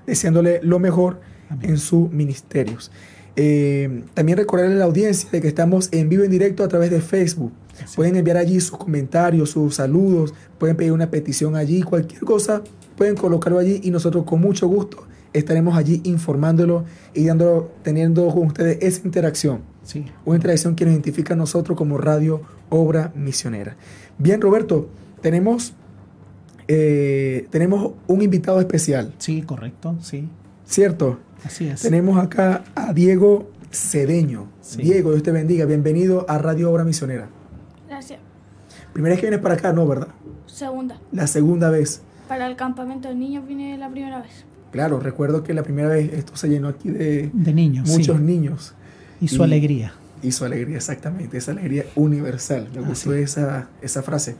deseándole 0.06 0.60
lo 0.62 0.78
mejor 0.78 1.20
Amén. 1.50 1.70
en 1.70 1.78
sus 1.78 2.10
ministerios. 2.10 2.90
Eh, 3.36 4.02
también 4.14 4.38
recordarle 4.38 4.74
a 4.74 4.78
la 4.78 4.84
audiencia 4.86 5.28
de 5.30 5.40
que 5.40 5.48
estamos 5.48 5.88
en 5.92 6.08
vivo 6.08 6.24
en 6.24 6.30
directo 6.30 6.64
a 6.64 6.68
través 6.68 6.90
de 6.90 7.00
Facebook. 7.00 7.52
Pueden 7.94 8.16
enviar 8.16 8.36
allí 8.36 8.58
sus 8.60 8.76
comentarios, 8.78 9.50
sus 9.50 9.76
saludos, 9.76 10.34
pueden 10.58 10.76
pedir 10.76 10.92
una 10.92 11.10
petición 11.10 11.56
allí, 11.56 11.82
cualquier 11.82 12.22
cosa, 12.22 12.62
pueden 12.96 13.16
colocarlo 13.16 13.58
allí 13.58 13.80
y 13.84 13.90
nosotros 13.90 14.24
con 14.24 14.40
mucho 14.40 14.66
gusto 14.66 15.04
estaremos 15.32 15.76
allí 15.76 16.00
informándolo 16.04 16.84
y 17.14 17.26
dando, 17.26 17.72
teniendo 17.82 18.28
con 18.28 18.46
ustedes 18.46 18.78
esa 18.80 19.02
interacción. 19.04 19.60
Sí. 19.82 20.04
Una 20.24 20.36
interacción 20.36 20.74
que 20.74 20.84
nos 20.84 20.92
identifica 20.92 21.34
a 21.34 21.36
nosotros 21.36 21.76
como 21.76 21.98
Radio 21.98 22.42
Obra 22.68 23.12
Misionera. 23.14 23.76
Bien, 24.18 24.40
Roberto, 24.40 24.88
tenemos, 25.20 25.74
eh, 26.68 27.46
tenemos 27.50 27.92
un 28.06 28.22
invitado 28.22 28.60
especial, 28.60 29.14
Sí, 29.18 29.42
correcto. 29.42 29.96
Sí. 30.00 30.28
¿cierto? 30.70 31.18
Así 31.44 31.66
es. 31.66 31.82
Tenemos 31.82 32.18
acá 32.18 32.62
a 32.74 32.92
Diego 32.92 33.50
Cedeño. 33.72 34.46
Sí. 34.60 34.82
Diego, 34.82 35.10
Dios 35.10 35.22
te 35.22 35.32
bendiga. 35.32 35.64
Bienvenido 35.64 36.24
a 36.28 36.38
Radio 36.38 36.70
Obra 36.70 36.84
Misionera. 36.84 37.28
Gracias. 37.88 38.20
Primera 38.92 39.14
vez 39.14 39.20
que 39.20 39.26
vienes 39.26 39.42
para 39.42 39.54
acá, 39.54 39.72
¿no? 39.72 39.86
¿Verdad? 39.86 40.08
Segunda. 40.46 41.00
La 41.12 41.26
segunda 41.26 41.70
vez. 41.70 42.02
Para 42.28 42.46
el 42.46 42.54
campamento 42.56 43.08
de 43.08 43.16
niños 43.16 43.46
vine 43.46 43.76
la 43.78 43.88
primera 43.88 44.22
vez. 44.22 44.44
Claro, 44.72 45.00
recuerdo 45.00 45.42
que 45.42 45.52
la 45.54 45.62
primera 45.62 45.88
vez 45.88 46.12
esto 46.12 46.36
se 46.36 46.48
llenó 46.48 46.68
aquí 46.68 46.90
de 46.90 47.30
De 47.32 47.52
niños. 47.52 47.88
muchos 47.88 48.16
sí. 48.16 48.22
niños. 48.22 48.74
Y 49.20 49.28
su 49.28 49.40
y- 49.42 49.44
alegría. 49.44 49.94
Y 50.22 50.32
su 50.32 50.44
alegría, 50.44 50.76
exactamente, 50.76 51.38
esa 51.38 51.52
alegría 51.52 51.86
universal. 51.96 52.68
Me 52.74 52.82
gustó 52.82 53.14
esa, 53.14 53.70
esa 53.80 54.02
frase. 54.02 54.36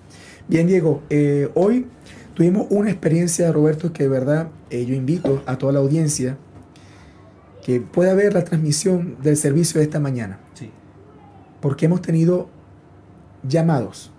Bien, 0.47 0.67
Diego, 0.67 1.03
eh, 1.09 1.49
hoy 1.55 1.87
tuvimos 2.35 2.67
una 2.69 2.91
experiencia, 2.91 3.51
Roberto, 3.51 3.91
que 3.93 4.03
de 4.03 4.09
verdad 4.11 4.49
eh, 4.69 4.85
yo 4.85 4.95
invito 4.95 5.43
a 5.47 5.57
toda 5.57 5.73
la 5.73 5.79
audiencia 5.79 6.37
que 7.65 7.81
pueda 7.81 8.13
ver 8.15 8.35
la 8.35 8.45
transmisión 8.45 9.17
del 9.23 9.37
servicio 9.39 9.79
de 9.81 9.85
esta 9.85 10.01
mañana, 10.01 10.39
Sí. 10.55 10.71
porque 11.63 11.87
hemos 11.87 12.03
tenido 12.03 12.51
llamados. 13.49 14.11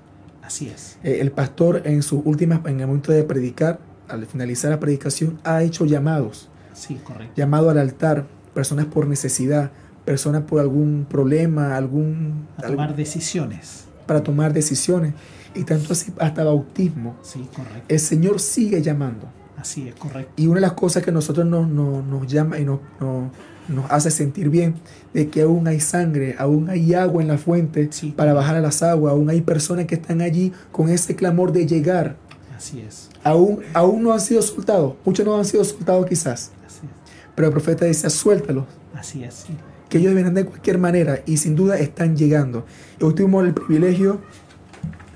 Así 0.41 0.67
es. 0.67 0.97
Eh, 1.03 1.19
el 1.21 1.31
pastor 1.31 1.83
en 1.85 2.01
sus 2.01 2.21
últimas, 2.25 2.61
en 2.65 2.79
el 2.79 2.87
momento 2.87 3.11
de 3.11 3.23
predicar, 3.23 3.79
al 4.11 4.25
finalizar 4.25 4.69
la 4.71 4.79
predicación, 4.79 5.39
ha 5.43 5.63
hecho 5.63 5.85
llamados, 5.85 6.49
Sí, 6.73 6.95
correcto. 7.03 7.33
llamado 7.35 7.69
al 7.69 7.77
altar, 7.77 8.25
personas 8.53 8.85
por 8.85 9.07
necesidad, 9.07 9.71
personas 10.05 10.43
por 10.43 10.59
algún 10.59 11.05
problema, 11.09 11.75
algún, 11.77 12.47
A 12.57 12.61
algún- 12.63 12.77
tomar 12.77 12.95
decisiones. 12.95 13.85
para 14.05 14.21
tomar 14.23 14.51
decisiones 14.53 15.13
y 15.55 15.63
tanto 15.63 15.93
así 15.93 16.11
hasta 16.19 16.43
bautismo. 16.43 17.15
Sí, 17.21 17.47
correcto. 17.55 17.83
El 17.87 17.99
Señor 17.99 18.39
sigue 18.39 18.81
llamando. 18.81 19.27
Así 19.57 19.87
es, 19.87 19.95
correcto. 19.95 20.31
Y 20.35 20.47
una 20.47 20.55
de 20.55 20.61
las 20.61 20.73
cosas 20.73 21.03
que 21.03 21.11
nosotros 21.11 21.45
nos, 21.45 21.67
nos, 21.69 22.03
nos 22.03 22.25
llama 22.27 22.57
y 22.59 22.65
nos, 22.65 22.79
nos, 22.99 23.31
nos 23.69 23.89
hace 23.91 24.09
sentir 24.11 24.49
bien, 24.49 24.73
de 25.13 25.29
que 25.29 25.43
aún 25.43 25.67
hay 25.67 25.79
sangre, 25.79 26.35
aún 26.39 26.69
hay 26.69 26.93
agua 26.95 27.21
en 27.21 27.27
la 27.27 27.37
fuente 27.37 27.87
Sí. 27.91 28.11
para 28.11 28.33
bajar 28.33 28.55
a 28.55 28.59
las 28.61 28.81
aguas, 28.81 29.11
aún 29.13 29.29
hay 29.29 29.41
personas 29.41 29.85
que 29.85 29.95
están 29.95 30.21
allí 30.21 30.51
con 30.71 30.89
ese 30.89 31.15
clamor 31.15 31.51
de 31.53 31.67
llegar. 31.67 32.15
Así 32.61 32.79
es. 32.81 33.09
Aún, 33.23 33.61
aún 33.73 34.03
no 34.03 34.13
han 34.13 34.19
sido 34.21 34.39
soltados, 34.43 34.93
muchos 35.03 35.25
no 35.25 35.35
han 35.35 35.45
sido 35.45 35.63
soltados 35.63 36.05
quizás, 36.05 36.51
Así 36.63 36.81
es. 36.85 37.11
pero 37.33 37.47
el 37.47 37.53
profeta 37.53 37.85
dice, 37.85 38.07
suéltalos, 38.11 38.65
Así 38.93 39.23
es. 39.23 39.45
que 39.89 39.97
ellos 39.97 40.13
vendrán 40.13 40.35
de 40.35 40.45
cualquier 40.45 40.77
manera 40.77 41.21
y 41.25 41.37
sin 41.37 41.55
duda 41.55 41.79
están 41.79 42.15
llegando. 42.15 42.65
Y 42.99 43.03
hoy 43.03 43.15
tuvimos 43.15 43.43
el 43.45 43.55
privilegio 43.55 44.19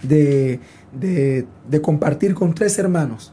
de, 0.01 0.59
de- 0.99 1.45
de 1.69 1.81
compartir 1.81 2.33
con 2.33 2.53
tres 2.55 2.77
hermanos, 2.79 3.31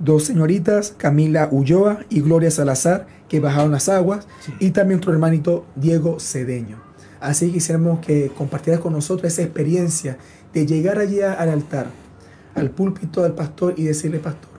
dos 0.00 0.24
señoritas, 0.24 0.94
Camila 0.96 1.48
Ulloa 1.50 2.00
y 2.10 2.20
Gloria 2.20 2.50
Salazar, 2.50 3.06
que 3.28 3.40
bajaron 3.40 3.72
las 3.72 3.88
aguas, 3.88 4.26
Sí. 4.44 4.52
y 4.60 4.70
también 4.70 4.98
otro 4.98 5.12
hermanito, 5.12 5.64
Diego 5.76 6.20
Cedeño. 6.20 6.76
Así 7.20 7.46
que 7.46 7.54
quisiéramos 7.54 8.00
que 8.00 8.30
compartieras 8.36 8.80
con 8.82 8.92
nosotros 8.92 9.32
esa 9.32 9.42
experiencia 9.42 10.18
de 10.52 10.66
llegar 10.66 10.98
allí 10.98 11.22
al 11.22 11.48
altar, 11.48 11.86
al 12.56 12.70
púlpito 12.70 13.22
del 13.22 13.32
pastor 13.32 13.74
y 13.76 13.84
decirle, 13.84 14.18
pastor, 14.18 14.50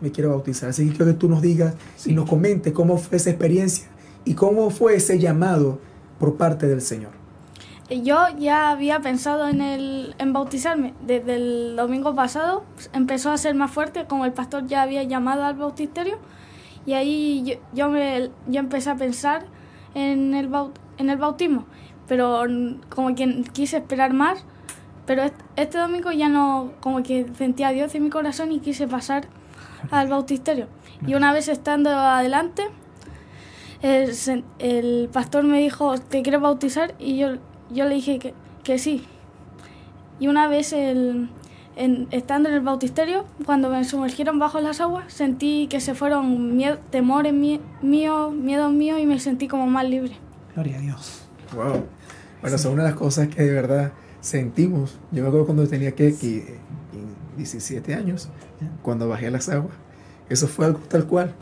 me 0.00 0.10
quiero 0.10 0.30
bautizar. 0.30 0.70
Así 0.70 0.84
que 0.86 0.90
quiero 0.96 1.06
que 1.06 1.18
tú 1.18 1.28
nos 1.28 1.40
digas 1.42 1.74
Sí. 1.96 2.10
y 2.10 2.14
nos 2.14 2.28
comentes 2.28 2.72
cómo 2.72 2.98
fue 2.98 3.16
esa 3.16 3.30
experiencia 3.30 3.88
y 4.24 4.34
cómo 4.34 4.70
fue 4.70 4.96
ese 4.96 5.18
llamado 5.18 5.78
por 6.18 6.36
parte 6.36 6.66
del 6.66 6.80
Señor. 6.82 7.12
Yo 7.90 8.18
ya 8.38 8.70
había 8.70 9.00
pensado 9.00 9.48
en, 9.48 9.62
el, 9.62 10.14
en 10.18 10.32
bautizarme. 10.34 10.92
Desde 11.06 11.36
el 11.36 11.74
domingo 11.76 12.14
pasado 12.14 12.64
pues, 12.74 12.90
empezó 12.92 13.30
a 13.30 13.38
ser 13.38 13.54
más 13.54 13.70
fuerte, 13.70 14.04
como 14.06 14.26
el 14.26 14.32
pastor 14.32 14.66
ya 14.66 14.82
había 14.82 15.02
llamado 15.04 15.44
al 15.44 15.54
bautisterio. 15.54 16.18
Y 16.84 16.92
ahí 16.92 17.42
yo, 17.46 17.54
yo, 17.74 17.88
me, 17.90 18.30
yo 18.46 18.60
empecé 18.60 18.90
a 18.90 18.96
pensar 18.96 19.46
en 19.94 20.34
el, 20.34 20.50
baut- 20.50 20.74
en 20.98 21.08
el 21.08 21.16
bautismo. 21.16 21.64
Pero 22.06 22.42
como 22.90 23.14
que 23.14 23.42
quise 23.52 23.78
esperar 23.78 24.12
más. 24.12 24.44
Pero 25.08 25.22
est- 25.24 25.34
este 25.56 25.78
domingo 25.78 26.12
ya 26.12 26.28
no, 26.28 26.72
como 26.80 27.02
que 27.02 27.26
sentía 27.36 27.68
a 27.68 27.72
Dios 27.72 27.92
en 27.96 28.04
mi 28.04 28.10
corazón 28.10 28.52
y 28.52 28.60
quise 28.60 28.86
pasar 28.86 29.26
al 29.90 30.06
bautisterio. 30.08 30.68
Y 31.06 31.14
una 31.14 31.32
vez 31.32 31.48
estando 31.48 31.90
adelante, 31.90 32.62
el, 33.82 34.12
el 34.58 35.08
pastor 35.12 35.44
me 35.44 35.58
dijo, 35.60 35.98
¿te 35.98 36.22
quieres 36.22 36.40
bautizar? 36.40 36.94
Y 36.98 37.16
yo, 37.18 37.36
yo 37.70 37.84
le 37.86 37.94
dije 37.96 38.18
que, 38.18 38.34
que 38.64 38.78
sí. 38.78 39.04
Y 40.20 40.26
una 40.28 40.48
vez 40.48 40.72
el, 40.72 41.30
en- 41.76 42.08
estando 42.10 42.48
en 42.48 42.56
el 42.56 42.60
bautisterio, 42.60 43.24
cuando 43.46 43.70
me 43.70 43.84
sumergieron 43.84 44.38
bajo 44.38 44.60
las 44.60 44.80
aguas, 44.80 45.12
sentí 45.12 45.68
que 45.68 45.80
se 45.80 45.94
fueron 45.94 46.56
mie- 46.58 46.78
temores 46.90 47.32
mí- 47.32 47.60
míos, 47.82 48.32
miedos 48.34 48.72
míos 48.72 48.98
y 49.00 49.06
me 49.06 49.20
sentí 49.20 49.48
como 49.48 49.66
más 49.68 49.88
libre. 49.88 50.16
Gloria 50.54 50.76
a 50.76 50.80
Dios. 50.80 51.22
Wow. 51.54 51.84
Bueno, 52.42 52.58
son 52.58 52.72
una 52.74 52.82
de 52.84 52.90
las 52.90 52.98
cosas 52.98 53.28
que 53.28 53.42
de 53.42 53.52
verdad 53.52 53.92
sentimos. 54.20 54.98
Yo 55.12 55.22
me 55.22 55.28
acuerdo 55.28 55.46
cuando 55.46 55.66
tenía 55.66 55.92
que, 55.92 56.14
que- 56.14 56.58
17 57.36 57.94
años, 57.94 58.28
cuando 58.82 59.08
bajé 59.08 59.28
a 59.28 59.30
las 59.30 59.48
aguas. 59.48 59.74
Eso 60.28 60.48
fue 60.48 60.66
algo 60.66 60.80
tal 60.88 61.06
cual. 61.06 61.34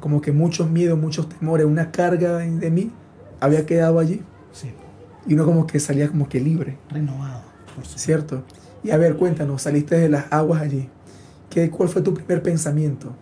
Como 0.00 0.20
que 0.20 0.30
muchos 0.30 0.70
miedos, 0.70 0.96
muchos 0.98 1.28
temores, 1.28 1.66
una 1.66 1.90
carga 1.90 2.38
de 2.38 2.70
mí 2.70 2.92
había 3.40 3.66
quedado 3.66 3.98
allí. 3.98 4.22
Sí, 4.52 4.70
Y 5.26 5.34
uno 5.34 5.44
como 5.44 5.66
que 5.66 5.80
salía 5.80 6.08
como 6.08 6.28
que 6.28 6.40
libre, 6.40 6.78
renovado, 6.88 7.42
por 7.74 7.84
supuesto. 7.84 7.98
¿cierto? 7.98 8.42
Y 8.84 8.90
a 8.92 8.96
ver, 8.96 9.16
cuéntanos, 9.16 9.62
saliste 9.62 9.96
de 9.98 10.08
las 10.08 10.32
aguas 10.32 10.62
allí. 10.62 10.88
¿Qué, 11.50 11.68
¿Cuál 11.68 11.88
fue 11.88 12.00
tu 12.02 12.14
primer 12.14 12.40
pensamiento? 12.42 13.12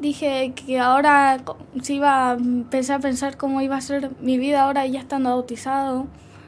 Dije 0.00 0.52
que 0.54 0.78
ahora 0.80 1.38
si 1.80 1.94
iba 1.94 2.30
a 2.32 2.34
empezar 2.34 2.98
a 2.98 3.00
pensar 3.00 3.36
cómo 3.36 3.60
iba 3.62 3.76
a 3.76 3.80
ser 3.80 4.10
mi 4.20 4.36
vida 4.36 4.62
ahora 4.62 4.84
ya 4.86 5.00
estando 5.00 5.30
bautizado, 5.30 6.06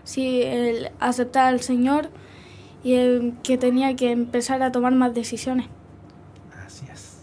si 0.08 0.40
el 0.42 0.90
aceptar 1.00 1.44
al 1.52 1.60
Señor 1.60 2.08
y 2.82 2.94
el 2.94 3.34
que 3.42 3.58
tenía 3.58 3.94
que 3.94 4.10
empezar 4.10 4.62
a 4.62 4.72
tomar 4.72 4.94
más 4.94 5.12
decisiones. 5.14 5.66
Así 6.66 6.86
es. 6.90 7.18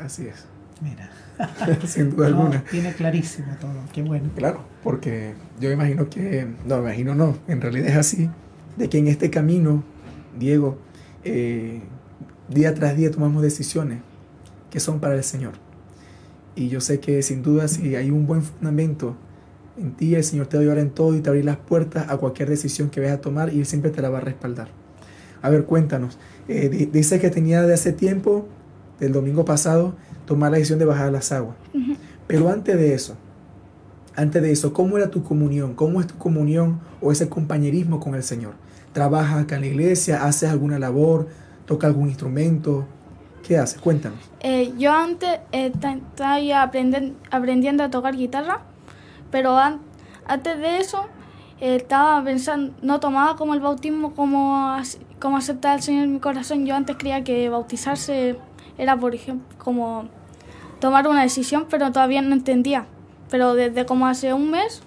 Así 0.00 0.26
es, 0.26 0.46
Mira. 0.80 1.08
sin 1.86 2.10
duda 2.10 2.30
No, 2.30 2.42
alguna. 2.42 2.64
tiene 2.64 2.92
clarísimo 2.94 3.54
todo. 3.60 3.74
Qué 3.92 4.02
bueno. 4.02 4.28
Claro, 4.34 4.64
porque 4.82 5.34
yo 5.60 5.68
me 5.68 5.74
imagino 5.74 6.10
que, 6.10 6.48
no, 6.66 6.78
imagino 6.78 7.14
no, 7.14 7.36
en 7.46 7.60
realidad 7.60 7.86
es 7.90 7.96
así, 7.96 8.28
de 8.76 8.88
que 8.88 8.98
en 8.98 9.06
este 9.06 9.30
camino, 9.30 9.84
Diego, 10.36 10.78
eh, 11.22 11.80
día 12.48 12.74
tras 12.74 12.96
día 12.96 13.12
tomamos 13.12 13.40
decisiones 13.40 14.00
que 14.68 14.80
son 14.80 14.98
para 14.98 15.14
el 15.14 15.22
Señor. 15.22 15.52
Y 16.56 16.68
yo 16.68 16.80
sé 16.80 16.98
que 16.98 17.22
sin 17.22 17.42
duda 17.44 17.68
si 17.68 17.94
hay 17.94 18.10
un 18.10 18.26
buen 18.26 18.42
fundamento 18.42 19.16
en 19.76 19.92
ti, 19.94 20.14
el 20.14 20.22
Señor 20.24 20.46
te 20.46 20.56
va 20.56 20.60
a 20.60 20.62
ayudar 20.62 20.78
en 20.78 20.90
todo 20.90 21.14
y 21.16 21.20
te 21.20 21.28
abrir 21.30 21.44
las 21.44 21.56
puertas 21.56 22.06
a 22.08 22.16
cualquier 22.16 22.48
decisión 22.48 22.90
que 22.90 23.00
vayas 23.00 23.16
a 23.18 23.20
tomar 23.20 23.52
y 23.52 23.58
Él 23.60 23.66
siempre 23.66 23.90
te 23.90 24.00
la 24.02 24.08
va 24.10 24.18
a 24.18 24.20
respaldar. 24.20 24.68
A 25.42 25.50
ver, 25.50 25.64
cuéntanos. 25.64 26.18
Eh, 26.48 26.68
di- 26.68 26.86
dice 26.86 27.18
que 27.20 27.30
tenía 27.30 27.62
de 27.62 27.74
hace 27.74 27.92
tiempo, 27.92 28.46
del 29.00 29.12
domingo 29.12 29.44
pasado, 29.44 29.94
tomar 30.26 30.50
la 30.52 30.56
decisión 30.58 30.78
de 30.78 30.84
bajar 30.84 31.10
las 31.12 31.32
aguas. 31.32 31.56
Pero 32.26 32.48
antes 32.48 32.76
de 32.76 32.94
eso, 32.94 33.16
antes 34.16 34.40
de 34.42 34.52
eso, 34.52 34.72
¿cómo 34.72 34.96
era 34.96 35.10
tu 35.10 35.22
comunión? 35.22 35.74
¿Cómo 35.74 36.00
es 36.00 36.06
tu 36.06 36.16
comunión 36.16 36.80
o 37.00 37.10
ese 37.12 37.28
compañerismo 37.28 37.98
con 38.00 38.14
el 38.14 38.22
Señor? 38.22 38.52
¿Trabajas 38.92 39.42
acá 39.42 39.56
en 39.56 39.62
la 39.62 39.66
iglesia? 39.66 40.24
¿Haces 40.24 40.48
alguna 40.50 40.78
labor? 40.78 41.26
¿Toca 41.66 41.86
algún 41.88 42.08
instrumento? 42.08 42.86
¿Qué 43.46 43.58
haces? 43.58 43.80
Cuéntanos. 43.80 44.18
Eh, 44.40 44.72
yo 44.78 44.92
antes 44.92 45.40
eh, 45.52 45.72
ta- 45.78 45.94
estaba 45.94 46.62
aprendiendo 47.30 47.82
a 47.82 47.90
tocar 47.90 48.16
guitarra, 48.16 48.62
pero 49.30 49.56
an- 49.58 49.80
antes 50.26 50.58
de 50.58 50.78
eso 50.78 51.06
eh, 51.60 51.76
estaba 51.76 52.22
pensando, 52.24 52.74
no 52.82 53.00
tomaba 53.00 53.36
como 53.36 53.54
el 53.54 53.60
bautismo 53.60 54.12
como, 54.14 54.76
como 55.20 55.36
aceptar 55.36 55.72
al 55.72 55.82
Señor 55.82 56.04
en 56.04 56.12
mi 56.14 56.20
corazón. 56.20 56.66
Yo 56.66 56.74
antes 56.74 56.96
creía 56.98 57.22
que 57.24 57.48
bautizarse 57.48 58.36
era, 58.78 58.96
por 58.98 59.14
ejemplo, 59.14 59.46
como 59.58 60.04
tomar 60.80 61.06
una 61.08 61.22
decisión, 61.22 61.66
pero 61.70 61.92
todavía 61.92 62.22
no 62.22 62.34
entendía. 62.34 62.86
Pero 63.30 63.54
desde 63.54 63.86
como 63.86 64.06
hace 64.06 64.32
un 64.34 64.50
mes 64.50 64.82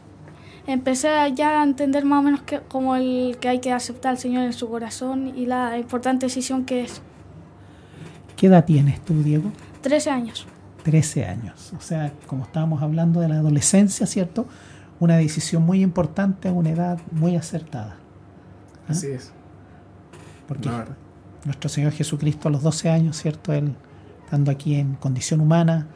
empecé 0.67 1.09
ya 1.33 1.61
a 1.61 1.63
entender 1.63 2.03
más 2.05 2.19
o 2.19 2.23
menos 2.23 2.41
que, 2.41 2.59
como 2.59 2.95
el 2.95 3.37
que 3.39 3.47
hay 3.49 3.59
que 3.59 3.71
aceptar 3.71 4.11
al 4.11 4.17
Señor 4.17 4.43
en 4.43 4.53
su 4.53 4.69
corazón 4.69 5.33
y 5.35 5.45
la 5.45 5.77
importante 5.77 6.25
decisión 6.27 6.65
que 6.65 6.81
es. 6.81 7.01
¿Qué 8.35 8.47
edad 8.47 8.65
tienes 8.65 9.01
tú, 9.03 9.23
Diego? 9.23 9.51
13 9.81 10.09
años. 10.11 10.45
13 10.83 11.25
años. 11.25 11.73
O 11.77 11.81
sea, 11.81 12.13
como 12.27 12.43
estábamos 12.43 12.81
hablando 12.81 13.19
de 13.21 13.29
la 13.29 13.35
adolescencia, 13.35 14.05
¿cierto? 14.07 14.45
Una 14.99 15.17
decisión 15.17 15.63
muy 15.63 15.81
importante 15.83 16.47
a 16.47 16.51
una 16.53 16.69
edad 16.69 16.99
muy 17.11 17.35
acertada. 17.35 17.97
¿Ah? 18.87 18.91
Así 18.91 19.07
es. 19.07 19.31
Porque 20.47 20.69
nuestro 21.43 21.69
Señor 21.69 21.91
Jesucristo 21.91 22.47
a 22.47 22.51
los 22.51 22.63
12 22.63 22.89
años, 22.89 23.17
¿cierto? 23.21 23.53
Él, 23.53 23.75
estando 24.23 24.49
aquí 24.51 24.75
en 24.75 24.95
condición 24.95 25.41
humana, 25.41 25.87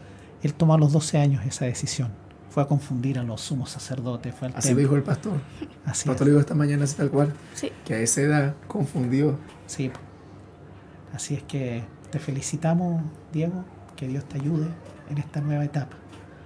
Él 0.43 0.53
tomó 0.53 0.73
a 0.73 0.77
los 0.77 0.91
12 0.91 1.17
años 1.19 1.45
esa 1.45 1.65
decisión. 1.65 2.09
Fue 2.49 2.61
a 2.63 2.65
confundir 2.67 3.17
a 3.17 3.23
los 3.23 3.39
sumos 3.39 3.69
sacerdotes, 3.69 4.35
fue 4.35 4.49
al 4.49 4.55
Así 4.57 4.69
templo. 4.69 4.81
dijo 4.83 4.95
el 4.97 5.03
pastor. 5.03 5.33
Así 5.85 6.09
El 6.09 6.11
pastor 6.11 6.15
es. 6.15 6.21
lo 6.21 6.25
dijo 6.27 6.39
esta 6.41 6.53
mañana 6.55 6.83
así 6.83 6.95
tal 6.97 7.09
cual, 7.09 7.33
Sí. 7.53 7.71
que 7.85 7.93
a 7.93 7.99
esa 7.99 8.21
edad 8.21 8.55
confundió. 8.67 9.37
Sí. 9.67 9.89
Así 11.13 11.35
es 11.35 11.43
que 11.43 11.83
te 12.09 12.19
felicitamos, 12.19 13.03
Diego, 13.31 13.63
que 14.01 14.07
Dios 14.07 14.25
te 14.25 14.37
ayude 14.39 14.65
en 15.11 15.17
esta 15.19 15.41
nueva 15.41 15.63
etapa. 15.63 15.95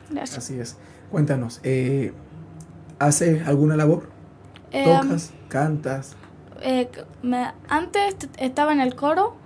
Gracias. 0.09 0.37
Así 0.37 0.59
es. 0.59 0.75
Cuéntanos, 1.09 1.61
eh, 1.63 2.11
¿haces 2.99 3.47
alguna 3.47 3.77
labor? 3.77 4.09
Eh, 4.73 4.83
¿Tocas? 4.83 5.31
¿Cantas? 5.47 6.17
eh, 6.61 6.89
me- 7.23 7.53
antes 7.69 8.17
estaba 8.39 8.73
en 8.73 8.81
el 8.81 8.93
coro, 8.95 9.37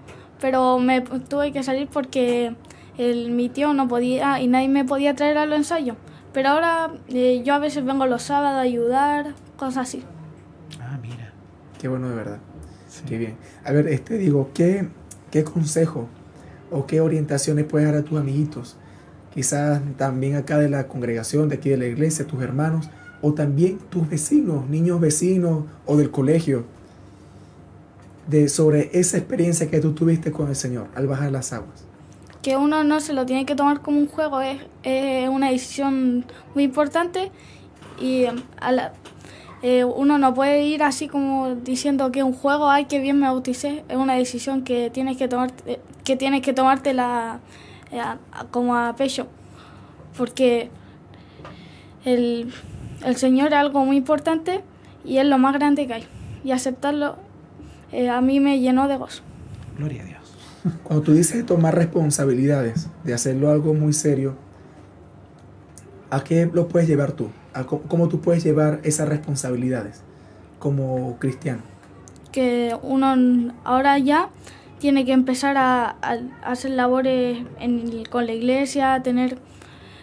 pero 0.42 0.80
me 0.80 1.02
tuve 1.02 1.52
que 1.52 1.62
salir 1.62 1.88
porque 1.88 2.56
el, 2.98 3.30
mi 3.30 3.48
tío 3.50 3.74
no 3.74 3.88
podía 3.88 4.42
y 4.42 4.48
nadie 4.48 4.70
me 4.70 4.86
podía 4.86 5.16
traer 5.16 5.38
a 5.38 5.46
los 5.46 5.58
ensayos. 5.60 5.96
Pero 6.34 6.50
ahora 6.50 6.92
eh, 7.10 7.44
yo 7.46 7.54
a 7.54 7.60
veces 7.60 7.86
vengo 7.86 8.08
los 8.08 8.24
sábados 8.24 8.58
a 8.58 8.62
ayudar, 8.62 9.36
cosas 9.56 9.88
así. 9.88 10.04
Ah, 10.82 10.98
mira. 11.00 11.32
Qué 11.80 11.88
bueno 11.88 12.10
de 12.10 12.16
verdad. 12.16 12.40
Sí. 12.88 13.04
Qué 13.08 13.20
bien. 13.20 13.38
A 13.64 13.72
ver, 13.72 13.88
este 13.88 14.18
digo, 14.18 14.50
¿qué, 14.56 14.90
qué 15.30 15.44
consejo 15.44 16.08
o 16.72 16.86
qué 16.86 17.02
orientaciones 17.02 17.66
puedes 17.66 17.88
dar 17.88 17.96
a 18.00 18.04
tus 18.04 18.20
amiguitos? 18.20 18.76
Quizás 19.34 19.82
también 19.98 20.36
acá 20.36 20.58
de 20.58 20.70
la 20.70 20.88
congregación, 20.88 21.50
de 21.50 21.56
aquí 21.56 21.70
de 21.70 21.78
la 21.78 21.86
iglesia, 21.86 22.26
tus 22.26 22.42
hermanos, 22.42 22.90
o 23.22 23.34
también 23.34 23.78
tus 23.90 24.10
vecinos, 24.10 24.68
niños 24.70 25.00
vecinos 25.00 25.66
o 25.86 25.98
del 25.98 26.10
colegio, 26.10 26.66
de 28.28 28.48
sobre 28.50 28.90
esa 28.94 29.18
experiencia 29.18 29.70
que 29.70 29.80
tú 29.80 29.94
tuviste 29.94 30.32
con 30.32 30.50
el 30.50 30.56
Señor 30.56 30.88
al 30.96 31.08
bajar 31.08 31.32
las 31.32 31.52
aguas. 31.54 31.84
Que 32.42 32.56
uno 32.56 32.84
no 32.84 33.00
se 33.00 33.14
lo 33.14 33.26
tiene 33.26 33.46
que 33.46 33.56
tomar 33.56 33.82
como 33.82 33.98
un 34.00 34.08
juego, 34.08 34.40
es, 34.42 34.60
es 34.84 35.28
una 35.30 35.50
decisión 35.52 36.26
muy 36.54 36.64
importante 36.64 37.32
y 38.00 38.26
a 38.62 38.72
la- 38.72 38.94
eh, 39.62 39.84
uno 39.84 40.18
no 40.18 40.34
puede 40.34 40.64
ir 40.64 40.84
así 40.84 41.08
como 41.08 41.56
diciendo 41.56 42.12
que 42.12 42.24
un 42.24 42.34
juego, 42.34 42.70
ay, 42.70 42.86
que 42.86 43.00
bien 43.00 43.20
me 43.20 43.28
bauticé, 43.28 43.84
es 43.90 43.98
una 43.98 44.16
decisión 44.16 44.64
que 44.64 44.90
tienes 44.90 45.18
que 45.18 45.28
tomarte, 45.28 45.80
que 46.04 46.16
tienes 46.16 46.42
que 46.42 46.54
tomártela 46.54 47.40
eh, 47.92 48.02
como 48.52 48.76
a 48.76 48.96
pecho, 48.96 49.28
porque 50.18 50.70
el, 52.06 52.54
el 53.06 53.16
Señor 53.18 53.50
es 53.50 53.60
algo 53.60 53.86
muy 53.86 53.98
importante 53.98 54.64
y 55.04 55.18
es 55.18 55.26
lo 55.26 55.38
más 55.38 55.54
grande 55.54 55.88
que 55.88 55.94
hay, 55.94 56.08
y 56.44 56.52
aceptarlo 56.52 57.18
eh, 57.92 58.10
a 58.10 58.22
mí 58.22 58.40
me 58.40 58.60
llenó 58.60 58.88
de 58.88 58.98
gozo. 58.98 59.24
Gloria 59.78 60.04
a 60.04 60.06
Dios. 60.06 60.20
Cuando 60.84 61.04
tú 61.04 61.14
dices 61.14 61.46
tomar 61.46 61.76
responsabilidades, 61.76 62.88
de 63.04 63.14
hacerlo 63.14 63.50
algo 63.50 63.74
muy 63.74 63.94
serio, 63.94 64.36
¿a 66.10 66.24
qué 66.24 66.50
lo 66.52 66.68
puedes 66.68 66.88
llevar 66.88 67.12
tú? 67.14 67.30
¿A 67.54 67.64
cómo, 67.66 67.82
cómo 67.84 68.08
tú 68.10 68.22
puedes 68.22 68.44
llevar 68.44 68.80
esas 68.84 69.08
responsabilidades 69.10 70.02
como 70.60 71.18
cristiano? 71.20 71.62
que 72.32 72.78
uno 72.84 73.16
ahora 73.64 73.98
ya 73.98 74.30
tiene 74.78 75.04
que 75.04 75.14
empezar 75.14 75.58
a, 75.58 75.96
hacer 76.44 76.72
labores 76.72 77.40
en 77.60 78.06
con 78.06 78.28
la 78.28 78.34
iglesia, 78.34 79.02
tener 79.02 79.40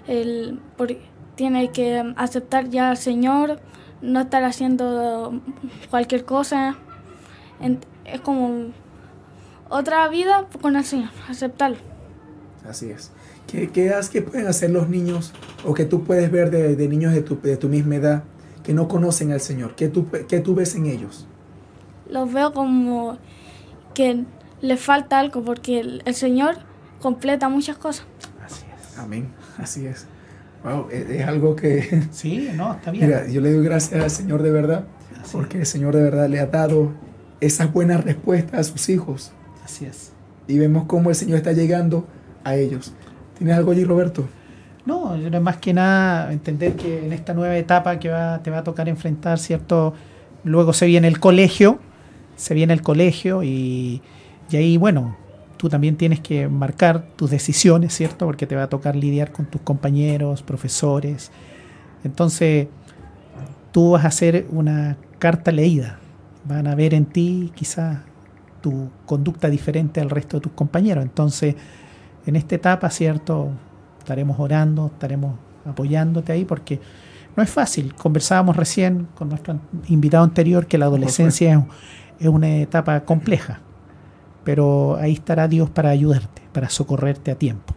el 0.08 0.60
por- 0.76 0.96
tiene 1.36 1.70
que 1.70 2.12
aceptar 2.16 2.68
ya 2.68 2.90
al 2.90 2.96
Señor, 2.96 3.60
no 4.02 4.20
estar 4.20 4.42
haciendo 4.42 5.40
cualquier 5.88 6.24
cosa. 6.24 6.74
En- 7.60 7.78
es 8.04 8.20
como 8.20 8.72
otra 9.68 10.08
vida 10.08 10.46
con 10.60 10.74
el 10.74 10.84
Señor, 10.84 11.10
aceptarlo. 11.28 11.78
Así 12.68 12.90
es. 12.90 13.12
¿Qué, 13.46 13.70
qué, 13.70 13.90
has- 13.90 14.08
qué 14.10 14.22
pueden 14.22 14.46
hacer 14.46 14.70
los 14.70 14.88
niños 14.88 15.32
o 15.64 15.72
que 15.74 15.84
tú 15.84 16.02
puedes 16.04 16.30
ver 16.30 16.50
de, 16.50 16.74
de 16.76 16.88
niños 16.88 17.12
de 17.12 17.22
tu, 17.22 17.40
de 17.40 17.56
tu 17.56 17.68
misma 17.68 17.96
edad 17.96 18.24
que 18.62 18.74
no 18.74 18.88
conocen 18.88 19.32
al 19.32 19.40
Señor? 19.40 19.74
¿Qué 19.76 19.88
tú, 19.88 20.06
qué 20.28 20.40
tú 20.40 20.54
ves 20.54 20.74
en 20.74 20.86
ellos? 20.86 21.26
Los 22.10 22.32
veo 22.32 22.52
como 22.52 23.18
que 23.94 24.24
les 24.60 24.80
falta 24.80 25.18
algo 25.20 25.42
porque 25.44 25.80
el, 25.80 26.02
el 26.04 26.14
Señor 26.14 26.56
completa 27.00 27.48
muchas 27.48 27.76
cosas. 27.78 28.06
Así 28.44 28.64
es. 28.92 28.98
Amén. 28.98 29.28
Así 29.58 29.86
es. 29.86 30.06
Wow, 30.64 30.88
es, 30.90 31.08
es 31.08 31.26
algo 31.26 31.54
que... 31.54 32.02
Sí, 32.10 32.48
no, 32.54 32.74
está 32.74 32.90
bien. 32.90 33.06
Mira, 33.06 33.28
yo 33.28 33.40
le 33.40 33.52
doy 33.52 33.64
gracias 33.64 34.02
al 34.02 34.10
Señor 34.10 34.42
de 34.42 34.50
verdad, 34.50 34.86
Así 35.20 35.30
porque 35.32 35.58
el 35.58 35.66
Señor 35.66 35.94
de 35.94 36.02
verdad 36.02 36.28
le 36.28 36.40
ha 36.40 36.46
dado 36.46 36.90
esas 37.40 37.72
buenas 37.72 38.02
respuestas 38.02 38.58
a 38.60 38.64
sus 38.64 38.88
hijos. 38.88 39.30
Así 39.64 39.84
es. 39.84 40.12
Y 40.48 40.58
vemos 40.58 40.84
cómo 40.86 41.10
el 41.10 41.16
Señor 41.16 41.36
está 41.38 41.52
llegando 41.52 42.06
a 42.44 42.56
ellos. 42.56 42.92
¿Tienes 43.38 43.56
algo 43.56 43.72
allí, 43.72 43.84
Roberto? 43.84 44.26
No, 44.86 45.14
es 45.16 45.40
más 45.40 45.56
que 45.56 45.74
nada 45.74 46.32
entender 46.32 46.76
que 46.76 47.04
en 47.06 47.12
esta 47.12 47.34
nueva 47.34 47.56
etapa 47.56 47.98
que 47.98 48.08
va, 48.08 48.40
te 48.42 48.50
va 48.50 48.58
a 48.58 48.64
tocar 48.64 48.88
enfrentar, 48.88 49.38
¿cierto? 49.38 49.94
Luego 50.44 50.72
se 50.72 50.86
viene 50.86 51.08
el 51.08 51.18
colegio, 51.18 51.80
se 52.36 52.54
viene 52.54 52.72
el 52.72 52.82
colegio 52.82 53.42
y, 53.42 54.00
y 54.50 54.56
ahí, 54.56 54.76
bueno, 54.76 55.16
tú 55.56 55.68
también 55.68 55.96
tienes 55.96 56.20
que 56.20 56.48
marcar 56.48 57.04
tus 57.16 57.30
decisiones, 57.30 57.94
¿cierto? 57.94 58.26
Porque 58.26 58.46
te 58.46 58.54
va 58.54 58.64
a 58.64 58.68
tocar 58.68 58.94
lidiar 58.94 59.32
con 59.32 59.46
tus 59.46 59.60
compañeros, 59.62 60.42
profesores. 60.42 61.32
Entonces, 62.04 62.68
tú 63.72 63.92
vas 63.92 64.04
a 64.04 64.08
hacer 64.08 64.46
una 64.50 64.96
carta 65.18 65.50
leída. 65.50 65.98
Van 66.44 66.68
a 66.68 66.74
ver 66.74 66.94
en 66.94 67.06
ti 67.06 67.52
quizás 67.54 67.98
tu 68.60 68.90
conducta 69.04 69.50
diferente 69.50 70.00
al 70.00 70.10
resto 70.10 70.36
de 70.36 70.42
tus 70.42 70.52
compañeros. 70.52 71.02
Entonces, 71.02 71.56
en 72.26 72.36
esta 72.36 72.56
etapa, 72.56 72.90
¿cierto? 72.90 73.50
Estaremos 73.98 74.38
orando, 74.38 74.86
estaremos 74.92 75.34
apoyándote 75.64 76.32
ahí 76.32 76.44
porque 76.44 76.80
no 77.36 77.42
es 77.42 77.50
fácil. 77.50 77.94
Conversábamos 77.94 78.56
recién 78.56 79.08
con 79.14 79.28
nuestro 79.28 79.58
invitado 79.88 80.24
anterior 80.24 80.66
que 80.66 80.78
la 80.78 80.86
adolescencia 80.86 81.54
es, 81.54 81.60
es 82.20 82.28
una 82.28 82.56
etapa 82.58 83.00
compleja, 83.04 83.60
pero 84.44 84.96
ahí 84.96 85.12
estará 85.12 85.48
Dios 85.48 85.70
para 85.70 85.90
ayudarte, 85.90 86.42
para 86.52 86.68
socorrerte 86.68 87.30
a 87.30 87.36
tiempo. 87.36 87.74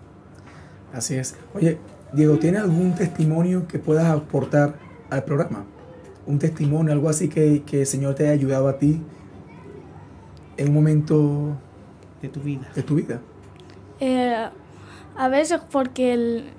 Así 0.94 1.16
es. 1.16 1.36
Oye, 1.54 1.78
Diego, 2.14 2.38
¿tiene 2.38 2.58
algún 2.58 2.96
testimonio 2.96 3.68
que 3.68 3.80
puedas 3.80 4.06
aportar 4.06 4.76
al 5.10 5.24
programa? 5.24 5.66
Un 6.26 6.40
testimonio, 6.40 6.94
algo 6.94 7.10
así 7.10 7.28
que, 7.28 7.64
que 7.64 7.82
el 7.82 7.88
Señor 7.88 8.16
te 8.16 8.24
haya 8.24 8.34
ayudado 8.34 8.68
a 8.68 8.78
ti 8.78 9.02
en 10.58 10.68
un 10.70 10.74
momento 10.74 11.58
de 12.22 12.30
tu 12.30 12.42
vida. 12.42 12.70
de 12.76 12.84
tu 12.84 12.96
vida. 12.96 13.22
Eh, 14.00 14.48
a 15.18 15.28
veces 15.28 15.60
porque 15.72 16.14
el, 16.14 16.50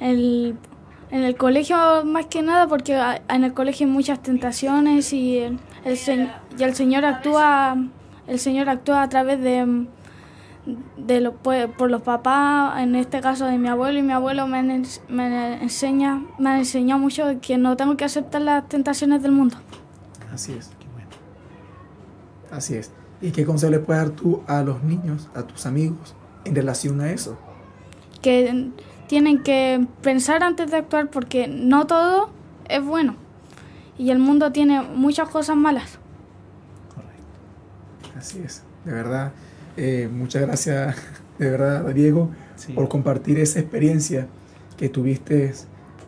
el- 0.00 0.56
en 1.10 1.24
el 1.24 1.36
colegio 1.36 2.04
más 2.04 2.26
que 2.26 2.40
nada 2.42 2.66
porque 2.68 3.00
en 3.28 3.44
el 3.44 3.52
colegio 3.52 3.86
hay 3.86 3.92
muchas 3.92 4.22
tentaciones 4.22 5.12
y 5.12 5.38
el, 5.84 5.96
se- 5.96 6.28
y 6.58 6.62
el 6.62 6.74
Señor 6.74 7.04
actúa 7.04 7.76
el 8.26 8.38
Señor 8.38 8.68
actúa 8.68 9.02
a 9.02 9.08
través 9.08 9.40
de 9.40 9.86
de 10.96 11.20
lo, 11.22 11.32
pues, 11.32 11.66
por 11.68 11.90
los 11.90 12.02
papás, 12.02 12.80
en 12.82 12.94
este 12.94 13.20
caso 13.20 13.46
de 13.46 13.56
mi 13.58 13.66
abuelo 13.68 13.98
y 13.98 14.02
mi 14.02 14.12
abuelo 14.12 14.46
me, 14.46 14.62
me 15.08 15.62
enseña 15.62 16.22
me 16.38 16.50
han 16.50 16.58
enseñado 16.58 17.00
mucho 17.00 17.24
que 17.40 17.56
no 17.58 17.76
tengo 17.76 17.96
que 17.96 18.04
aceptar 18.04 18.42
las 18.42 18.68
tentaciones 18.68 19.22
del 19.22 19.32
mundo. 19.32 19.56
Así 20.32 20.52
es. 20.52 20.68
Qué 20.78 20.86
bueno. 20.92 21.08
Así 22.52 22.76
es. 22.76 22.92
¿Y 23.22 23.30
qué 23.32 23.44
consejo 23.46 23.72
le 23.72 23.78
puedes 23.80 24.02
dar 24.02 24.10
tú 24.14 24.42
a 24.46 24.62
los 24.62 24.82
niños, 24.84 25.28
a 25.34 25.42
tus 25.42 25.64
amigos, 25.66 26.14
en 26.44 26.54
relación 26.54 27.00
a 27.00 27.12
eso? 27.12 27.38
que 28.22 28.68
tienen 29.08 29.42
que 29.42 29.86
pensar 30.02 30.42
antes 30.42 30.70
de 30.70 30.76
actuar 30.76 31.08
porque 31.10 31.48
no 31.48 31.86
todo 31.86 32.28
es 32.68 32.84
bueno 32.84 33.16
y 33.96 34.10
el 34.10 34.18
mundo 34.18 34.52
tiene 34.52 34.82
muchas 34.82 35.28
cosas 35.30 35.56
malas. 35.56 35.98
Correcto. 36.94 38.18
Así 38.18 38.42
es. 38.44 38.62
De 38.84 38.92
verdad, 38.92 39.32
eh, 39.76 40.08
muchas 40.12 40.42
gracias, 40.42 40.96
de 41.38 41.50
verdad, 41.50 41.86
Diego, 41.94 42.30
Sí. 42.56 42.74
por 42.74 42.88
compartir 42.88 43.38
esa 43.38 43.58
experiencia 43.58 44.26
que 44.76 44.90
tuviste 44.90 45.54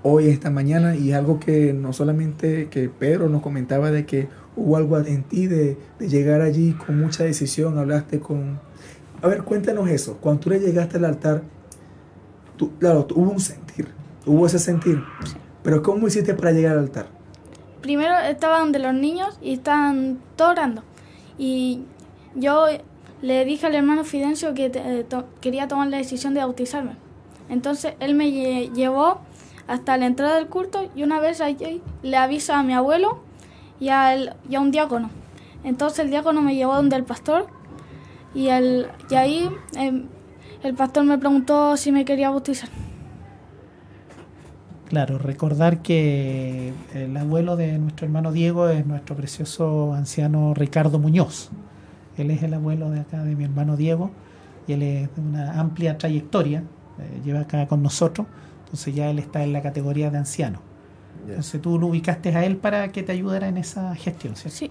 hoy, 0.03 0.29
esta 0.29 0.51
mañana, 0.51 0.95
y 0.97 1.13
algo 1.13 1.41
que 1.41 1.73
no 1.73 1.95
solamente 1.95 2.69
que 2.69 2.91
Pedro 2.91 3.31
nos 3.31 3.41
comentaba 3.41 3.91
de 3.91 4.05
que 4.05 4.29
hubo 4.55 4.77
algo 4.77 4.99
en 4.99 5.23
ti 5.23 5.47
de, 5.47 5.79
de 5.99 6.09
llegar 6.09 6.43
allí 6.43 6.73
con 6.73 7.01
mucha 7.01 7.25
decisión, 7.25 7.79
hablaste 7.79 8.21
con... 8.21 8.61
A 9.23 9.29
ver, 9.29 9.43
cuéntanos 9.45 9.89
eso, 9.89 10.19
cuando 10.21 10.41
tú 10.41 10.51
le 10.51 10.59
llegaste 10.59 10.97
al 10.99 11.05
altar, 11.05 11.43
tú, 12.57 12.73
claro, 12.79 13.07
hubo 13.15 13.31
un 13.31 13.41
sentir, 13.41 13.89
hubo 14.27 14.47
ese 14.47 14.59
sentir, 14.59 15.03
pero 15.63 15.83
¿cómo 15.83 16.09
hiciste 16.09 16.35
para 16.35 16.51
llegar 16.53 16.73
al 16.73 16.81
altar? 16.81 17.07
Primero 17.81 18.15
estaba 18.19 18.59
donde 18.61 18.79
los 18.79 18.95
niños 18.95 19.39
y 19.41 19.53
estaban 19.55 20.19
todos 20.37 20.53
orando 20.53 20.83
y 21.39 21.85
yo 22.35 22.67
le 23.23 23.45
dije 23.45 23.67
al 23.67 23.75
hermano 23.75 24.05
Fidencio 24.05 24.55
que 24.55 24.71
te- 24.71 25.05
to- 25.05 25.27
quería 25.41 25.69
tomar 25.69 25.89
la 25.89 25.97
decisión 25.99 26.35
de 26.35 26.41
bautizarme. 26.41 26.97
Entonces 27.49 27.95
él 28.01 28.15
me 28.15 28.27
lle- 28.27 28.73
llevó 28.73 29.21
hasta 29.69 29.97
la 29.97 30.07
entrada 30.07 30.35
del 30.37 30.47
culto 30.49 30.89
y 30.95 31.03
una 31.05 31.21
vez 31.21 31.41
allí 31.41 31.81
le 32.03 32.17
avisa 32.17 32.59
a 32.59 32.63
mi 32.63 32.73
abuelo 32.73 33.21
y, 33.81 33.89
al- 33.91 34.37
y 34.49 34.55
a 34.57 34.61
un 34.61 34.71
diácono. 34.73 35.11
Entonces 35.65 36.01
el 36.01 36.11
diácono 36.11 36.43
me 36.43 36.55
llevó 36.57 36.75
donde 36.75 36.97
el 36.97 37.05
pastor 37.05 37.47
y, 38.35 38.49
el, 38.49 38.87
y 39.11 39.15
ahí 39.15 39.51
em, 39.77 40.07
el 40.63 40.75
pastor 40.75 41.05
me 41.05 41.19
preguntó 41.19 41.77
si 41.77 41.93
me 41.93 42.05
quería 42.05 42.31
bautizar. 42.31 42.69
Claro, 44.89 45.19
recordar 45.19 45.81
que 45.81 46.73
el 46.93 47.17
abuelo 47.17 47.57
de 47.57 47.79
nuestro 47.79 48.07
hermano 48.07 48.31
Diego 48.31 48.69
es 48.69 48.87
nuestro 48.87 49.17
precioso 49.17 49.95
anciano 49.95 50.53
Ricardo 50.53 50.99
Muñoz. 50.99 51.51
Él 52.19 52.31
es 52.31 52.43
el 52.43 52.53
abuelo 52.53 52.91
de 52.91 53.01
acá 53.01 53.25
de 53.25 53.35
mi 53.35 53.45
hermano 53.45 53.77
Diego 53.79 54.11
y 54.67 54.75
él 54.75 54.83
es 54.83 55.15
de 55.15 55.21
una 55.23 55.59
amplia 55.59 55.97
trayectoria, 55.97 56.63
eh, 56.99 57.21
lleva 57.25 57.41
acá 57.41 57.67
con 57.67 57.83
nosotros, 57.83 58.27
entonces 58.65 58.95
ya 58.95 59.09
él 59.09 59.19
está 59.19 59.43
en 59.43 59.55
la 59.55 59.63
categoría 59.63 60.11
de 60.11 60.19
anciano. 60.19 60.61
Entonces 61.27 61.61
tú 61.63 61.79
lo 61.79 61.87
ubicaste 61.87 62.35
a 62.37 62.45
él 62.45 62.57
para 62.59 62.93
que 62.93 63.03
te 63.03 63.13
ayudara 63.13 63.49
en 63.49 63.57
esa 63.57 63.95
gestión, 63.95 64.37
¿cierto? 64.37 64.59
Sí. 64.59 64.71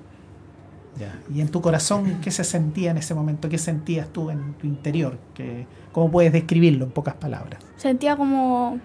Ya. 1.00 1.18
Y 1.34 1.42
en 1.42 1.48
tu 1.50 1.62
corazón, 1.62 2.18
¿qué 2.22 2.32
se 2.32 2.44
sentía 2.44 2.92
en 2.92 2.98
ese 2.98 3.14
momento? 3.16 3.48
¿Qué 3.50 3.58
sentías 3.58 4.08
tú 4.10 4.30
en 4.30 4.54
tu 4.54 4.68
interior? 4.68 5.18
¿Qué- 5.34 5.66
¿Cómo 5.92 6.12
puedes 6.12 6.32
describirlo 6.34 6.86
en 6.86 6.92
pocas 6.92 7.16
palabras? 7.16 7.60
Sentía 7.78 8.16
como 8.16 8.80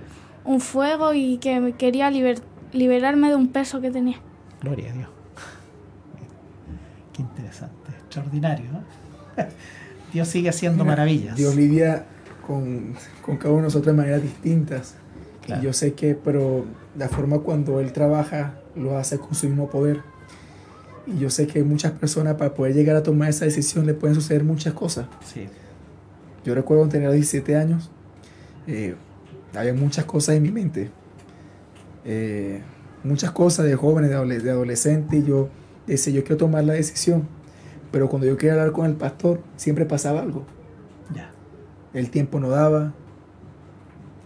un 0.45 0.61
fuego 0.61 1.13
y 1.15 1.39
que 1.39 1.61
me 1.61 1.73
quería 1.73 2.11
liber- 2.11 2.43
liberarme 2.73 3.29
de 3.29 3.35
un 3.37 3.49
peso 3.49 3.81
que 3.81 3.91
tenía. 3.91 4.19
Gloria 4.63 4.91
a 4.91 4.95
Dios. 4.95 5.09
Qué 7.13 7.23
interesante, 7.23 7.91
extraordinario. 8.03 8.67
¿no? 8.73 8.83
Dios 10.13 10.29
sigue 10.29 10.49
haciendo 10.49 10.85
Mira, 10.85 10.93
maravillas. 10.97 11.37
Dios 11.37 11.55
lidia 11.57 12.07
con, 12.47 12.95
con 13.23 13.37
cada 13.37 13.51
uno 13.51 13.63
de 13.63 13.67
nosotros 13.69 13.95
de 13.95 14.01
maneras 14.03 14.23
distintas. 14.23 14.95
Claro. 15.45 15.63
Y 15.63 15.65
yo 15.67 15.73
sé 15.73 15.95
que, 15.95 16.15
pero 16.15 16.65
la 16.97 17.09
forma 17.09 17.39
cuando 17.41 17.81
Él 17.81 17.93
trabaja 17.93 18.55
lo 18.75 18.97
hace 18.99 19.19
con 19.19 19.35
su 19.35 19.49
mismo 19.49 19.69
poder. 19.71 20.03
Y 21.07 21.19
yo 21.19 21.31
sé 21.31 21.47
que 21.47 21.63
muchas 21.63 21.93
personas 21.93 22.35
para 22.35 22.53
poder 22.55 22.75
llegar 22.75 22.97
a 22.97 23.03
tomar 23.03 23.29
esa 23.29 23.45
decisión 23.45 23.87
le 23.87 23.95
pueden 23.95 24.15
suceder 24.15 24.43
muchas 24.45 24.75
cosas. 24.75 25.07
Sí, 25.25 25.47
Yo 26.45 26.55
recuerdo 26.55 26.81
cuando 26.83 26.93
tenía 26.93 27.11
17 27.11 27.57
años, 27.57 27.91
eh, 28.67 28.95
había 29.55 29.73
muchas 29.75 30.05
cosas 30.05 30.37
en 30.37 30.43
mi 30.43 30.51
mente. 30.51 30.91
Eh, 32.05 32.61
muchas 33.05 33.31
cosas 33.33 33.67
de 33.67 33.75
jóvenes, 33.77 34.11
de, 34.11 34.17
adole- 34.17 34.41
de 34.41 34.51
adolescente. 34.51 35.19
Y 35.19 35.25
yo 35.25 35.49
decía, 35.87 36.13
yo 36.13 36.23
quiero 36.23 36.37
tomar 36.37 36.65
la 36.65 36.75
decisión. 36.75 37.29
Pero 37.93 38.09
cuando 38.09 38.27
yo 38.27 38.37
quería 38.37 38.55
hablar 38.55 38.73
con 38.73 38.87
el 38.87 38.95
pastor, 38.95 39.41
siempre 39.57 39.85
pasaba 39.87 40.21
algo. 40.23 40.45
ya. 41.15 41.31
El 41.95 42.11
tiempo 42.11 42.41
no 42.41 42.51
daba. 42.51 42.93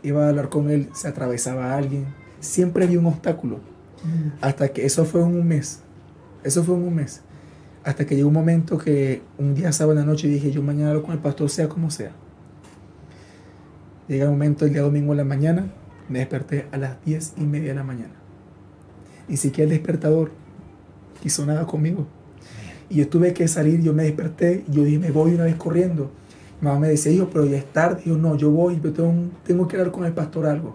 Iba 0.02 0.24
a 0.24 0.28
hablar 0.30 0.48
con 0.48 0.70
él, 0.70 0.88
se 0.94 1.08
atravesaba 1.08 1.76
alguien. 1.76 2.06
Siempre 2.40 2.84
había 2.84 2.98
un 2.98 3.06
obstáculo. 3.06 3.60
Hasta 4.40 4.68
que 4.70 4.86
eso 4.86 5.04
fue 5.04 5.20
en 5.20 5.26
un 5.28 5.46
mes. 5.46 5.80
Eso 6.42 6.64
fue 6.64 6.74
en 6.74 6.82
un 6.82 6.94
mes. 6.94 7.22
Hasta 7.84 8.06
que 8.06 8.16
llegó 8.16 8.28
un 8.28 8.34
momento 8.34 8.78
que 8.78 9.22
un 9.38 9.54
día 9.54 9.72
sábado 9.72 9.98
en 9.98 10.06
la 10.06 10.12
noche 10.12 10.28
dije, 10.28 10.50
yo 10.50 10.62
mañana 10.62 10.90
hablo 10.90 11.02
con 11.02 11.12
el 11.12 11.18
pastor, 11.18 11.48
sea 11.50 11.68
como 11.68 11.90
sea. 11.90 12.12
Llega 14.08 14.24
el 14.24 14.30
momento, 14.30 14.64
el 14.64 14.72
día 14.72 14.82
domingo 14.82 15.12
en 15.12 15.18
la 15.18 15.24
mañana, 15.24 15.72
me 16.08 16.18
desperté 16.18 16.66
a 16.72 16.76
las 16.76 17.02
diez 17.04 17.34
y 17.36 17.42
media 17.42 17.68
de 17.68 17.74
la 17.76 17.84
mañana. 17.84 18.14
Ni 19.28 19.36
siquiera 19.36 19.70
el 19.70 19.70
despertador 19.70 20.32
hizo 21.24 21.46
nada 21.46 21.66
conmigo. 21.66 22.06
Y 22.88 22.96
yo 22.96 23.08
tuve 23.08 23.32
que 23.32 23.46
salir, 23.46 23.80
yo 23.82 23.94
me 23.94 24.02
desperté, 24.02 24.64
yo 24.68 24.82
dije, 24.82 24.98
me 24.98 25.12
voy 25.12 25.34
una 25.34 25.44
vez 25.44 25.54
corriendo. 25.54 26.10
Mi 26.60 26.66
mamá 26.66 26.80
me 26.80 26.88
decía, 26.88 27.12
hijo, 27.12 27.30
pero 27.32 27.46
ya 27.46 27.56
es 27.56 27.72
tarde. 27.72 28.02
Yo, 28.04 28.16
no, 28.16 28.36
yo 28.36 28.50
voy, 28.50 28.78
pero 28.82 28.92
tengo, 28.92 29.30
tengo 29.44 29.68
que 29.68 29.76
hablar 29.76 29.92
con 29.92 30.04
el 30.04 30.12
pastor 30.12 30.46
algo. 30.46 30.74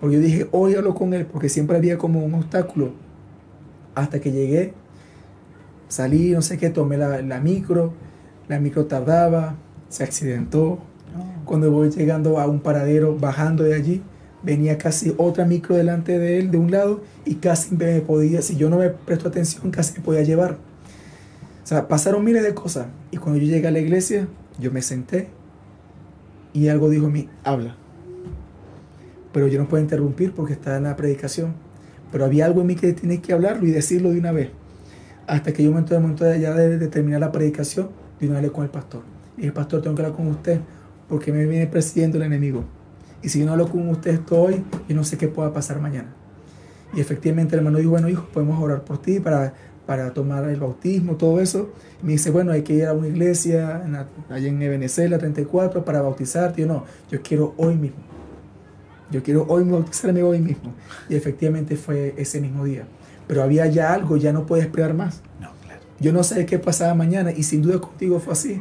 Porque 0.00 0.16
yo 0.16 0.22
dije, 0.22 0.48
hoy 0.52 0.76
hablo 0.76 0.94
con 0.94 1.12
él, 1.12 1.26
porque 1.26 1.48
siempre 1.48 1.76
había 1.76 1.98
como 1.98 2.24
un 2.24 2.34
obstáculo. 2.34 2.92
Hasta 3.94 4.20
que 4.20 4.32
llegué, 4.32 4.74
salí, 5.88 6.30
no 6.30 6.42
sé 6.42 6.58
qué, 6.58 6.70
tomé 6.70 6.96
la, 6.96 7.22
la 7.22 7.40
micro, 7.40 7.92
la 8.48 8.60
micro 8.60 8.86
tardaba, 8.86 9.56
se 9.88 10.04
accidentó. 10.04 10.78
No, 11.14 11.44
Cuando 11.44 11.70
voy 11.70 11.90
llegando 11.90 12.38
a 12.38 12.46
un 12.46 12.60
paradero, 12.60 13.16
bajando 13.16 13.64
de 13.64 13.74
allí, 13.74 14.02
venía 14.42 14.78
casi 14.78 15.14
otra 15.16 15.44
micro 15.44 15.74
delante 15.76 16.18
de 16.18 16.38
él, 16.38 16.50
de 16.50 16.58
un 16.58 16.70
lado, 16.70 17.02
y 17.24 17.36
casi 17.36 17.74
me 17.74 18.00
podía, 18.00 18.42
si 18.42 18.56
yo 18.56 18.70
no 18.70 18.78
me 18.78 18.90
presto 18.90 19.28
atención, 19.28 19.70
casi 19.70 19.98
me 19.98 20.04
podía 20.04 20.22
llevar. 20.22 20.58
O 21.62 21.66
sea, 21.66 21.88
pasaron 21.88 22.24
miles 22.24 22.42
de 22.42 22.54
cosas. 22.54 22.86
Y 23.10 23.16
cuando 23.18 23.38
yo 23.38 23.46
llegué 23.46 23.68
a 23.68 23.70
la 23.70 23.78
iglesia, 23.78 24.26
yo 24.58 24.72
me 24.72 24.82
senté 24.82 25.28
y 26.52 26.68
algo 26.68 26.88
dijo 26.88 27.06
a 27.06 27.10
mí, 27.10 27.28
habla. 27.44 27.76
Pero 29.32 29.46
yo 29.46 29.60
no 29.60 29.68
puedo 29.68 29.82
interrumpir 29.82 30.32
porque 30.32 30.52
está 30.52 30.76
en 30.76 30.84
la 30.84 30.96
predicación. 30.96 31.54
Pero 32.12 32.24
había 32.24 32.46
algo 32.46 32.60
en 32.60 32.68
mí 32.68 32.74
que 32.74 32.92
tiene 32.92 33.20
que 33.20 33.32
hablarlo 33.32 33.66
y 33.66 33.70
decirlo 33.70 34.10
de 34.10 34.18
una 34.18 34.32
vez. 34.32 34.50
Hasta 35.26 35.52
que 35.52 35.62
yo 35.62 35.70
momento 35.70 35.94
de 35.94 36.00
momento 36.00 36.24
de 36.24 36.40
ya 36.40 36.54
de, 36.54 36.88
terminar 36.88 37.20
la 37.20 37.30
predicación, 37.30 37.90
de 38.18 38.28
una 38.28 38.40
vez 38.40 38.50
con 38.50 38.64
el 38.64 38.70
pastor. 38.70 39.02
Y 39.36 39.42
dije, 39.42 39.52
pastor, 39.52 39.80
tengo 39.82 39.94
que 39.94 40.02
hablar 40.02 40.16
con 40.16 40.26
usted 40.26 40.60
porque 41.08 41.32
me 41.32 41.46
viene 41.46 41.66
persiguiendo 41.66 42.18
el 42.18 42.24
enemigo. 42.24 42.64
Y 43.22 43.28
si 43.28 43.40
yo 43.40 43.46
no 43.46 43.52
hablo 43.52 43.68
con 43.68 43.88
usted 43.88 44.20
hoy, 44.30 44.64
yo 44.88 44.96
no 44.96 45.04
sé 45.04 45.18
qué 45.18 45.28
pueda 45.28 45.52
pasar 45.52 45.80
mañana. 45.80 46.14
Y 46.94 47.00
efectivamente 47.00 47.54
el 47.54 47.60
hermano 47.60 47.78
dijo, 47.78 47.90
bueno, 47.90 48.08
hijo, 48.08 48.28
podemos 48.32 48.60
orar 48.60 48.82
por 48.82 49.00
ti 49.00 49.20
para, 49.20 49.54
para 49.86 50.12
tomar 50.12 50.48
el 50.48 50.58
bautismo, 50.58 51.16
todo 51.16 51.40
eso. 51.40 51.70
Y 52.02 52.06
me 52.06 52.12
dice, 52.12 52.30
bueno, 52.30 52.52
hay 52.52 52.62
que 52.62 52.74
ir 52.74 52.86
a 52.86 52.92
una 52.92 53.08
iglesia 53.08 53.82
allá 54.28 54.48
en 54.48 54.60
Ebenezer, 54.62 55.10
la 55.10 55.18
34, 55.18 55.84
para 55.84 56.00
bautizarte. 56.02 56.62
Y 56.62 56.64
yo 56.64 56.72
no, 56.72 56.84
yo 57.10 57.20
quiero 57.22 57.54
hoy 57.56 57.76
mismo. 57.76 58.09
Yo 59.10 59.22
quiero 59.22 59.44
hoy 59.48 59.64
bautizarme 59.64 60.22
hoy 60.22 60.40
mismo. 60.40 60.72
Y 61.08 61.16
efectivamente 61.16 61.76
fue 61.76 62.14
ese 62.16 62.40
mismo 62.40 62.64
día. 62.64 62.84
Pero 63.26 63.42
había 63.42 63.66
ya 63.66 63.92
algo, 63.92 64.16
ya 64.16 64.32
no 64.32 64.46
puedes 64.46 64.64
esperar 64.64 64.94
más. 64.94 65.22
No, 65.40 65.50
claro. 65.64 65.80
Yo 65.98 66.12
no 66.12 66.22
sé 66.22 66.46
qué 66.46 66.58
pasaba 66.58 66.94
mañana 66.94 67.32
y 67.32 67.42
sin 67.42 67.62
duda 67.62 67.80
contigo 67.80 68.20
fue 68.20 68.32
así. 68.32 68.60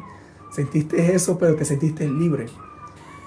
Sentiste 0.53 1.13
eso, 1.13 1.37
pero 1.37 1.55
te 1.55 1.65
sentiste 1.65 2.07
libre. 2.07 2.47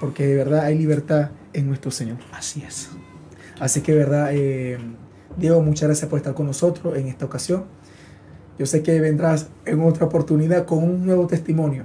Porque 0.00 0.26
de 0.26 0.36
verdad 0.36 0.64
hay 0.64 0.76
libertad 0.76 1.30
en 1.52 1.68
nuestro 1.68 1.90
Señor. 1.90 2.18
Así 2.32 2.62
es. 2.66 2.90
Así 3.60 3.80
que, 3.80 3.92
de 3.92 3.98
verdad, 3.98 4.30
eh, 4.32 4.78
Diego, 5.36 5.62
muchas 5.62 5.88
gracias 5.88 6.10
por 6.10 6.18
estar 6.18 6.34
con 6.34 6.46
nosotros 6.46 6.96
en 6.96 7.06
esta 7.06 7.24
ocasión. 7.24 7.64
Yo 8.58 8.66
sé 8.66 8.82
que 8.82 9.00
vendrás 9.00 9.48
en 9.64 9.80
otra 9.80 10.06
oportunidad 10.06 10.66
con 10.66 10.82
un 10.82 11.06
nuevo 11.06 11.26
testimonio. 11.26 11.84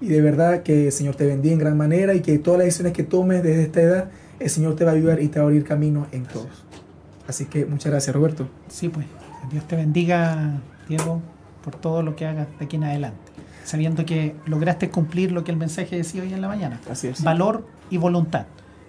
Y 0.00 0.08
de 0.08 0.20
verdad 0.20 0.62
que 0.62 0.86
el 0.86 0.92
Señor 0.92 1.14
te 1.14 1.26
bendiga 1.26 1.52
en 1.54 1.58
gran 1.58 1.76
manera 1.76 2.14
y 2.14 2.20
que 2.20 2.38
todas 2.38 2.58
las 2.58 2.66
decisiones 2.66 2.92
que 2.92 3.02
tomes 3.02 3.42
desde 3.42 3.62
esta 3.62 3.82
edad, 3.82 4.10
el 4.40 4.50
Señor 4.50 4.74
te 4.74 4.84
va 4.84 4.90
a 4.90 4.94
ayudar 4.94 5.22
y 5.22 5.28
te 5.28 5.38
va 5.38 5.44
a 5.44 5.48
abrir 5.48 5.64
camino 5.64 6.06
en 6.12 6.24
todos. 6.24 6.64
Así 7.28 7.44
que 7.44 7.66
muchas 7.66 7.92
gracias, 7.92 8.16
Roberto. 8.16 8.48
Sí, 8.68 8.88
pues. 8.88 9.06
Dios 9.50 9.66
te 9.66 9.76
bendiga, 9.76 10.60
Diego, 10.88 11.20
por 11.62 11.76
todo 11.76 12.02
lo 12.02 12.16
que 12.16 12.26
hagas 12.26 12.48
de 12.58 12.64
aquí 12.64 12.76
en 12.76 12.84
adelante. 12.84 13.18
Sabiendo 13.64 14.04
que 14.04 14.34
lograste 14.46 14.90
cumplir 14.90 15.32
lo 15.32 15.44
que 15.44 15.50
el 15.50 15.56
mensaje 15.56 15.96
decía 15.96 16.22
hoy 16.22 16.32
en 16.32 16.40
la 16.40 16.48
mañana. 16.48 16.80
Así 16.90 17.08
es. 17.08 17.22
Valor 17.22 17.66
y 17.90 17.98
voluntad. 17.98 18.46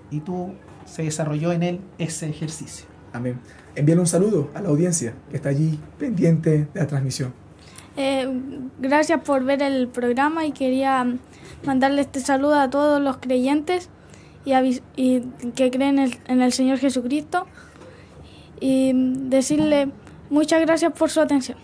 Y 0.10 0.22
tú 0.22 0.54
se 0.86 1.04
desarrolló 1.04 1.52
en 1.52 1.64
él 1.64 1.82
ese 1.98 2.30
ejercicio. 2.30 2.86
Amén. 3.14 3.40
Envíale 3.76 4.02
un 4.02 4.08
saludo 4.08 4.50
a 4.54 4.62
la 4.62 4.70
audiencia 4.70 5.14
que 5.30 5.38
está 5.38 5.50
allí 5.50 5.80
pendiente 5.98 6.68
de 6.74 6.80
la 6.80 6.88
transmisión. 6.88 7.34
Eh, 7.98 8.28
gracias 8.80 9.22
por 9.22 9.44
ver 9.44 9.62
el 9.62 9.88
programa 9.88 10.46
y 10.46 10.54
quería 10.54 11.06
mandarle 11.66 12.02
este 12.02 12.22
saludo 12.22 12.60
a 12.60 12.70
todos 12.70 13.02
los 13.02 13.18
creyentes 13.18 13.90
y, 14.46 15.22
que 15.56 15.72
creen 15.72 16.00
en 16.00 16.00
el, 16.00 16.18
en 16.28 16.42
el 16.42 16.54
Señor 16.54 16.80
Jesucristo 16.80 17.48
y 18.60 18.92
decirle 19.30 19.90
muchas 20.30 20.62
gracias 20.62 20.94
por 20.94 21.10
su 21.10 21.20
atención. 21.22 21.58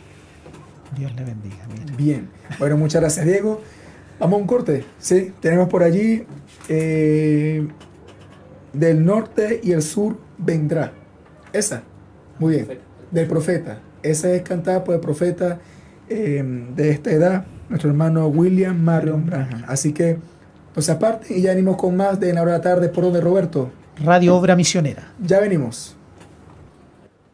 Dios 0.98 1.14
le 1.16 1.24
bendiga. 1.24 1.68
mira. 1.72 1.96
Bien. 1.98 2.30
Bueno, 2.60 2.78
muchas 2.78 3.02
gracias, 3.02 3.26
Diego. 3.26 3.62
Vamos 4.20 4.40
a 4.40 4.42
un 4.42 4.48
corte. 4.48 4.84
Sí, 5.00 5.32
tenemos 5.40 5.70
por 5.70 5.84
allí 5.84 6.24
eh, 6.70 7.68
del 8.74 9.06
norte 9.06 9.60
y 9.64 9.72
el 9.72 9.82
sur 9.82 10.18
vendrá. 10.38 10.94
Esa. 11.54 11.84
Muy 12.40 12.56
bien. 12.56 12.80
Del 13.12 13.28
profeta. 13.28 13.80
Esa 14.04 14.32
es 14.32 14.42
cantada 14.42 14.84
por 14.84 14.96
el 14.96 15.02
profeta 15.02 15.60
eh, 16.10 16.44
de 16.76 16.90
esta 16.90 17.12
edad, 17.12 17.46
nuestro 17.70 17.90
hermano 17.90 18.28
William 18.28 18.80
Marion 18.80 19.26
Branham. 19.26 19.64
Así 19.68 19.92
que, 19.92 20.18
pues 20.78 20.92
aparte, 20.92 21.36
y 21.36 21.42
ya 21.42 21.56
venimos 21.56 21.76
con 21.76 21.96
más 21.98 22.20
de 22.20 22.30
en 22.30 22.36
la 22.36 22.44
hora 22.44 22.52
de 22.52 22.58
la 22.60 22.64
tarde 22.64 22.90
por 22.90 23.06
donde 23.06 23.20
Roberto. 23.20 23.72
Radio 23.98 24.36
Obra 24.36 24.56
Misionera. 24.56 25.12
Ya 25.20 25.40
venimos. 25.40 25.96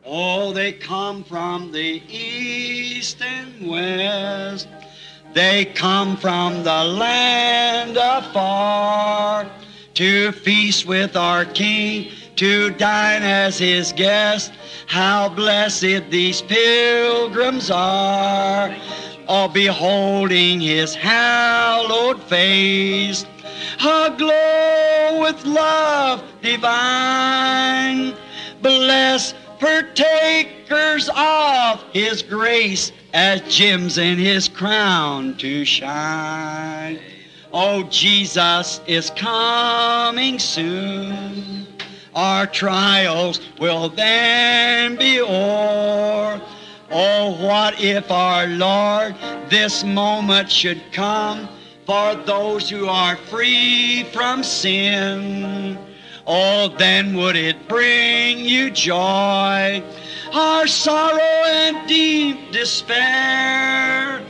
Oh, 0.06 0.54
they 0.54 0.80
come 0.80 1.26
from 1.26 1.70
the 1.74 2.02
east 2.08 3.22
and 3.22 3.70
west. 3.70 4.70
They 5.34 5.66
come 5.78 6.16
from 6.16 6.64
the 6.64 6.86
land 6.86 7.98
afar 7.98 9.50
to 9.96 10.32
feast 10.32 10.88
with 10.88 11.18
our 11.18 11.44
King, 11.44 12.12
to 12.38 12.70
dine 12.70 13.24
as 13.24 13.58
his 13.58 13.92
guest. 13.92 14.54
How 14.88 15.28
blessed 15.28 16.10
these 16.10 16.42
pilgrims 16.44 17.70
are, 17.70 18.74
all 19.28 19.50
beholding 19.50 20.62
his 20.62 20.96
hallowed 20.96 22.24
face, 22.24 23.26
aglow 23.80 25.22
with 25.22 25.46
love 25.46 26.24
divine. 26.42 28.16
Bless 28.62 29.34
partakers 29.60 31.10
of 31.16 31.84
his 31.94 32.22
grace 32.22 32.92
as 33.14 33.42
gems 33.42 33.98
in 33.98 34.18
his 34.18 34.48
crown 34.48 35.38
to 35.38 35.64
shine. 35.64 37.00
Oh, 37.54 37.84
Jesus 37.84 38.82
is 38.88 39.12
coming 39.12 40.40
soon. 40.40 41.68
Our 42.16 42.48
trials 42.48 43.40
will 43.60 43.90
then 43.90 44.96
be 44.96 45.22
o'er. 45.22 46.42
Oh, 46.92 47.38
what 47.44 47.80
if 47.80 48.12
our 48.12 48.48
Lord 48.48 49.16
this 49.50 49.84
moment 49.84 50.52
should 50.52 50.82
come 50.92 51.48
for 51.86 52.16
those 52.16 52.70
who 52.70 52.88
are 52.88 53.16
free 53.16 54.04
from 54.14 54.44
sin? 54.44 55.78
Oh, 56.26 56.74
then 56.78 57.16
would 57.16 57.36
it 57.36 57.68
bring 57.68 58.40
you 58.40 58.72
joy? 58.72 59.84
Our 60.34 60.68
sorrow 60.68 61.20
and 61.20 61.88
deep 61.88 62.52
despair. 62.52 64.22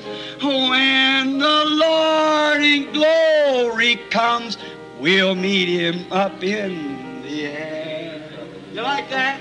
When 0.42 1.38
the 1.38 1.64
Lord 1.66 2.62
in 2.62 2.92
glory 2.92 3.98
comes, 4.10 4.58
we'll 5.00 5.36
meet 5.36 5.70
him 5.70 6.12
up 6.12 6.44
in 6.44 7.22
the 7.22 7.46
air. 7.46 8.22
You 8.74 8.82
like 8.82 9.10
that? 9.12 9.40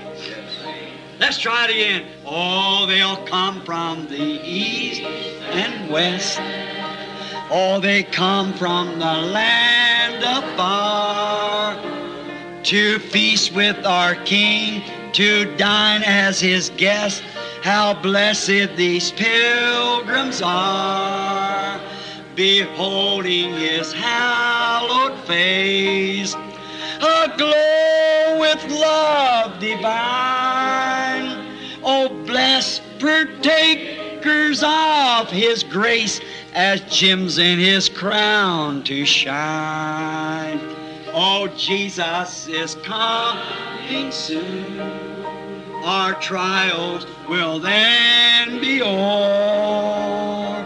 Let's 1.19 1.39
try 1.39 1.65
it 1.65 1.71
again. 1.71 2.05
Oh, 2.25 2.85
they'll 2.85 3.25
come 3.25 3.63
from 3.65 4.07
the 4.07 4.39
east 4.43 5.01
and 5.01 5.89
west. 5.91 6.39
Oh, 7.51 7.79
they 7.79 8.03
come 8.03 8.53
from 8.53 8.99
the 8.99 9.13
land 9.13 10.23
afar 10.23 11.75
to 12.63 12.99
feast 12.99 13.53
with 13.53 13.85
our 13.85 14.15
King, 14.23 14.81
to 15.11 15.53
dine 15.57 16.01
as 16.03 16.39
his 16.39 16.69
guest. 16.77 17.21
How 17.61 17.93
blessed 17.93 18.75
these 18.75 19.11
pilgrims 19.11 20.41
are, 20.41 21.79
beholding 22.35 23.53
his 23.53 23.93
hallowed 23.93 25.19
face, 25.25 26.33
aglow 26.97 28.37
with 28.39 28.63
love 28.71 29.59
divine. 29.59 31.45
Oh, 31.83 32.09
blessed 32.25 32.81
partakers 32.99 34.63
of 34.65 35.29
his 35.29 35.63
grace, 35.63 36.21
as 36.53 36.81
gems 36.81 37.39
in 37.39 37.57
his 37.57 37.89
crown 37.89 38.83
to 38.83 39.05
shine. 39.05 40.59
Oh, 41.13 41.47
Jesus 41.57 42.47
is 42.47 42.75
coming 42.83 44.11
soon. 44.11 44.79
Our 45.83 46.13
trials 46.21 47.05
will 47.27 47.59
then 47.59 48.61
be 48.61 48.81
o'er. 48.81 50.65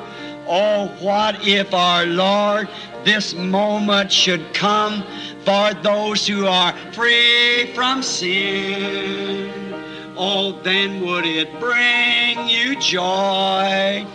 Oh, 0.49 0.88
what 0.99 1.45
if 1.47 1.73
our 1.73 2.05
Lord 2.05 2.69
this 3.03 3.33
moment 3.33 4.11
should 4.11 4.53
come 4.53 5.03
for 5.43 5.73
those 5.75 6.27
who 6.27 6.45
are 6.45 6.73
free 6.91 7.71
from 7.73 8.03
sin? 8.03 9.73
Oh, 10.17 10.59
then 10.63 11.05
would 11.05 11.25
it 11.25 11.59
bring 11.59 12.47
you 12.47 12.79
joy 12.79 14.05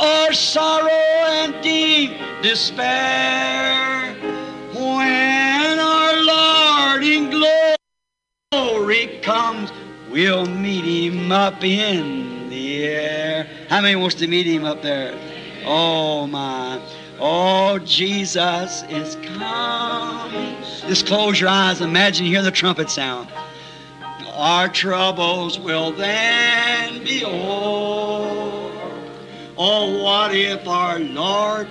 or 0.00 0.32
sorrow 0.32 0.88
and 0.88 1.62
deep 1.62 2.12
despair 2.42 4.14
when 4.74 5.78
our 5.78 6.22
Lord 6.22 7.04
in 7.04 7.30
glory 8.50 9.18
comes? 9.22 9.70
We'll 10.10 10.46
meet 10.46 10.84
him 10.84 11.30
up 11.30 11.62
in 11.62 12.48
the 12.48 12.84
air. 12.84 13.46
How 13.68 13.80
many 13.80 13.94
wants 13.96 14.16
to 14.16 14.26
meet 14.26 14.46
him 14.46 14.64
up 14.64 14.82
there? 14.82 15.14
Oh 15.64 16.26
my. 16.26 16.80
Oh, 17.20 17.78
Jesus 17.80 18.82
is 18.88 19.16
coming. 19.36 20.56
Just 20.88 21.06
close 21.06 21.38
your 21.38 21.50
eyes. 21.50 21.82
Imagine 21.82 22.24
you 22.24 22.32
hear 22.32 22.42
the 22.42 22.50
trumpet 22.50 22.88
sound. 22.88 23.28
Our 24.32 24.68
troubles 24.68 25.60
will 25.60 25.92
then 25.92 27.04
be 27.04 27.22
o'er. 27.24 28.69
Oh, 29.62 30.02
what 30.02 30.34
if 30.34 30.66
our 30.66 30.98
Lord 30.98 31.68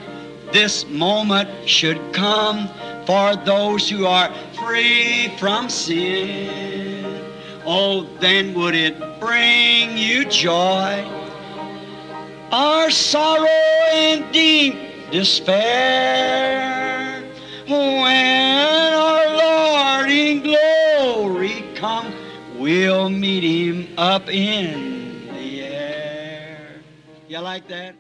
this 0.54 0.86
moment 0.86 1.50
should 1.68 2.00
come 2.14 2.70
for 3.08 3.36
those 3.36 3.90
who 3.90 4.06
are 4.06 4.32
free 4.54 5.36
from 5.40 5.70
sin? 5.70 7.26
Oh, 7.66 8.08
then 8.20 8.54
would 8.54 8.76
it 8.76 8.96
bring 9.20 9.98
you 9.98 10.24
joy 10.26 11.04
our 12.52 12.92
sorrow 12.92 13.48
and 13.92 14.32
deep 14.32 14.76
despair 15.10 16.44
when 17.66 18.94
our 18.94 19.36
Lord 19.36 20.12
in 20.12 20.44
glory 20.44 21.66
come? 21.74 22.14
We'll 22.56 23.10
meet 23.10 23.44
him 23.44 23.88
up 23.98 24.30
in 24.30 24.89
You 27.30 27.38
like 27.42 27.68
that? 27.68 27.94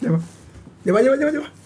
Lleva, 0.00 0.18
lleva, 0.84 1.00
lleva, 1.02 1.16
lleva. 1.16 1.30
lleva. 1.30 1.61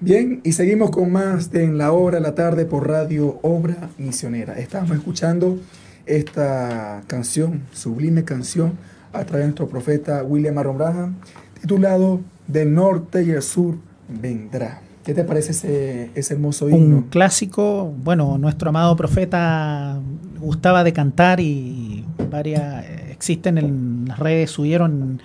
Bien, 0.00 0.42
y 0.44 0.52
seguimos 0.52 0.90
con 0.90 1.10
más 1.10 1.50
de 1.50 1.64
En 1.64 1.78
la 1.78 1.90
Hora 1.90 2.20
la 2.20 2.34
Tarde 2.34 2.66
por 2.66 2.86
Radio 2.86 3.38
Obra 3.40 3.88
Misionera. 3.96 4.58
Estamos 4.58 4.90
escuchando 4.90 5.58
esta 6.04 7.02
canción, 7.06 7.62
sublime 7.72 8.22
canción, 8.22 8.72
a 9.14 9.24
través 9.24 9.44
de 9.44 9.46
nuestro 9.46 9.68
profeta 9.68 10.22
William 10.22 10.58
Aaron 10.58 10.76
Braham, 10.76 11.14
titulado 11.58 12.20
Del 12.46 12.74
norte 12.74 13.24
y 13.24 13.30
el 13.30 13.40
sur 13.40 13.76
vendrá. 14.08 14.82
¿Qué 15.02 15.14
te 15.14 15.24
parece 15.24 15.52
ese, 15.52 16.10
ese 16.14 16.34
hermoso 16.34 16.68
himno? 16.68 16.96
Un 16.96 17.02
clásico, 17.04 17.94
bueno, 18.04 18.36
nuestro 18.36 18.68
amado 18.68 18.96
profeta 18.96 19.98
gustaba 20.38 20.84
de 20.84 20.92
cantar 20.92 21.40
y 21.40 22.04
varias 22.30 22.84
existen 23.10 23.56
en 23.56 24.04
las 24.08 24.18
redes, 24.18 24.50
subieron 24.50 25.22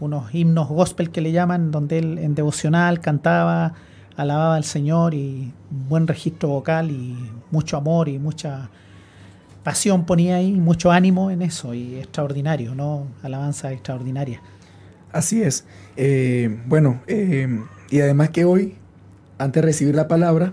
unos 0.00 0.34
himnos 0.34 0.68
gospel 0.68 1.10
que 1.10 1.20
le 1.20 1.32
llaman, 1.32 1.70
donde 1.70 1.98
él 1.98 2.18
en 2.18 2.34
devocional 2.34 3.00
cantaba, 3.00 3.74
alababa 4.18 4.56
al 4.56 4.64
Señor 4.64 5.14
y 5.14 5.52
buen 5.88 6.06
registro 6.06 6.48
vocal 6.50 6.90
y 6.90 7.16
mucho 7.50 7.76
amor 7.76 8.08
y 8.08 8.18
mucha 8.18 8.68
pasión 9.62 10.04
ponía 10.06 10.36
ahí, 10.36 10.52
mucho 10.52 10.90
ánimo 10.90 11.30
en 11.30 11.40
eso 11.40 11.72
y 11.72 11.96
extraordinario, 11.96 12.74
¿no? 12.74 13.06
Alabanza 13.22 13.72
extraordinaria. 13.72 14.42
Así 15.12 15.42
es. 15.42 15.64
Eh, 15.96 16.58
bueno, 16.66 17.00
eh, 17.06 17.60
y 17.90 18.00
además 18.00 18.30
que 18.30 18.44
hoy, 18.44 18.74
antes 19.38 19.62
de 19.62 19.66
recibir 19.66 19.94
la 19.94 20.08
palabra, 20.08 20.52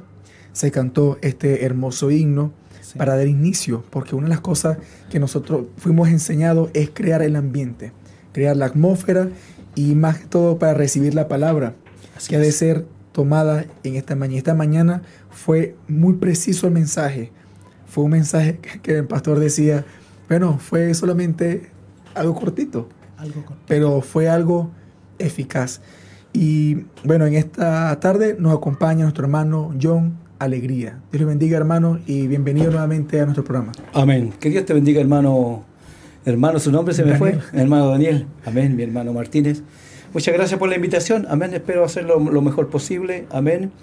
se 0.53 0.71
cantó 0.71 1.17
este 1.21 1.65
hermoso 1.65 2.11
himno 2.11 2.51
Sí. 2.81 2.99
para 2.99 3.17
dar 3.17 3.27
inicio, 3.27 3.83
porque 3.89 4.15
una 4.15 4.25
de 4.25 4.29
las 4.29 4.41
cosas 4.41 4.77
que 5.09 5.19
nosotros 5.19 5.65
fuimos 5.77 6.07
enseñados 6.09 6.69
es 6.75 6.91
crear 6.93 7.23
el 7.23 7.35
ambiente, 7.35 7.93
crear 8.31 8.55
la 8.55 8.67
atmósfera 8.67 9.27
y 9.73 9.95
más 9.95 10.19
que 10.19 10.27
todo 10.27 10.59
para 10.59 10.75
recibir 10.75 11.15
la 11.15 11.27
palabra, 11.27 11.73
Así 12.15 12.29
que 12.29 12.35
ha 12.35 12.39
de 12.39 12.51
ser 12.51 12.85
tomada 13.15 13.63
en 13.85 13.95
esta 13.95 14.13
mañana. 14.17 14.37
Esta 14.37 14.53
mañana 14.53 15.01
fue 15.29 15.75
muy 15.87 16.15
preciso 16.15 16.67
el 16.67 16.73
mensaje. 16.73 17.31
Fue 17.87 18.03
un 18.03 18.11
mensaje 18.11 18.59
que- 18.83 18.97
el 18.97 19.05
pastor 19.05 19.39
decía, 19.39 19.85
bueno, 20.27 20.57
fue 20.59 20.93
solamente 20.93 21.69
algo 22.13 22.35
cortito, 22.35 22.89
Algo 23.17 23.45
pero 23.67 24.01
fue 24.01 24.27
algo 24.27 24.69
eficaz. 25.17 25.79
Y 26.33 26.83
bueno, 27.05 27.25
en 27.25 27.35
esta 27.35 27.97
tarde 28.01 28.35
nos 28.37 28.53
acompaña 28.53 29.03
nuestro 29.03 29.23
hermano 29.23 29.73
John 29.81 30.17
Alegría. 30.37 30.99
Dios 31.13 31.21
le 31.21 31.25
bendiga, 31.25 31.55
hermano, 31.57 31.99
y 32.05 32.27
bienvenido 32.27 32.69
nuevamente 32.69 33.21
a 33.21 33.23
nuestro 33.23 33.45
programa. 33.45 33.71
Amén. 33.93 34.33
Que 34.41 34.49
Dios 34.49 34.65
te 34.65 34.73
bendiga, 34.73 34.99
hermano. 34.99 35.63
Hermano, 36.25 36.59
su 36.59 36.69
nombre 36.73 36.93
se 36.93 37.05
me 37.05 37.11
Daniel. 37.11 37.41
fue. 37.49 37.61
Hermano 37.61 37.87
Daniel. 37.87 38.25
Amén, 38.45 38.75
mi 38.75 38.83
hermano 38.83 39.13
Martínez. 39.13 39.63
Muchas 40.15 40.33
gracias 40.33 40.57
por 40.57 40.69
la 40.69 40.77
invitación. 40.77 41.27
Amén. 41.29 41.53
Espero 41.53 41.83
hacerlo 41.83 42.17
lo 42.21 42.41
mejor 42.41 42.69
posible. 42.69 43.25
Amén. 43.31 43.73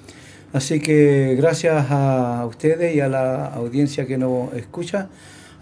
Así 0.55 0.81
que 0.81 1.35
gracias 1.37 1.91
a 1.91 2.47
ustedes 2.49 2.97
y 2.97 3.01
a 3.01 3.09
la 3.09 3.49
audiencia 3.49 4.07
que 4.07 4.17
nos 4.17 4.51
escucha. 4.55 5.09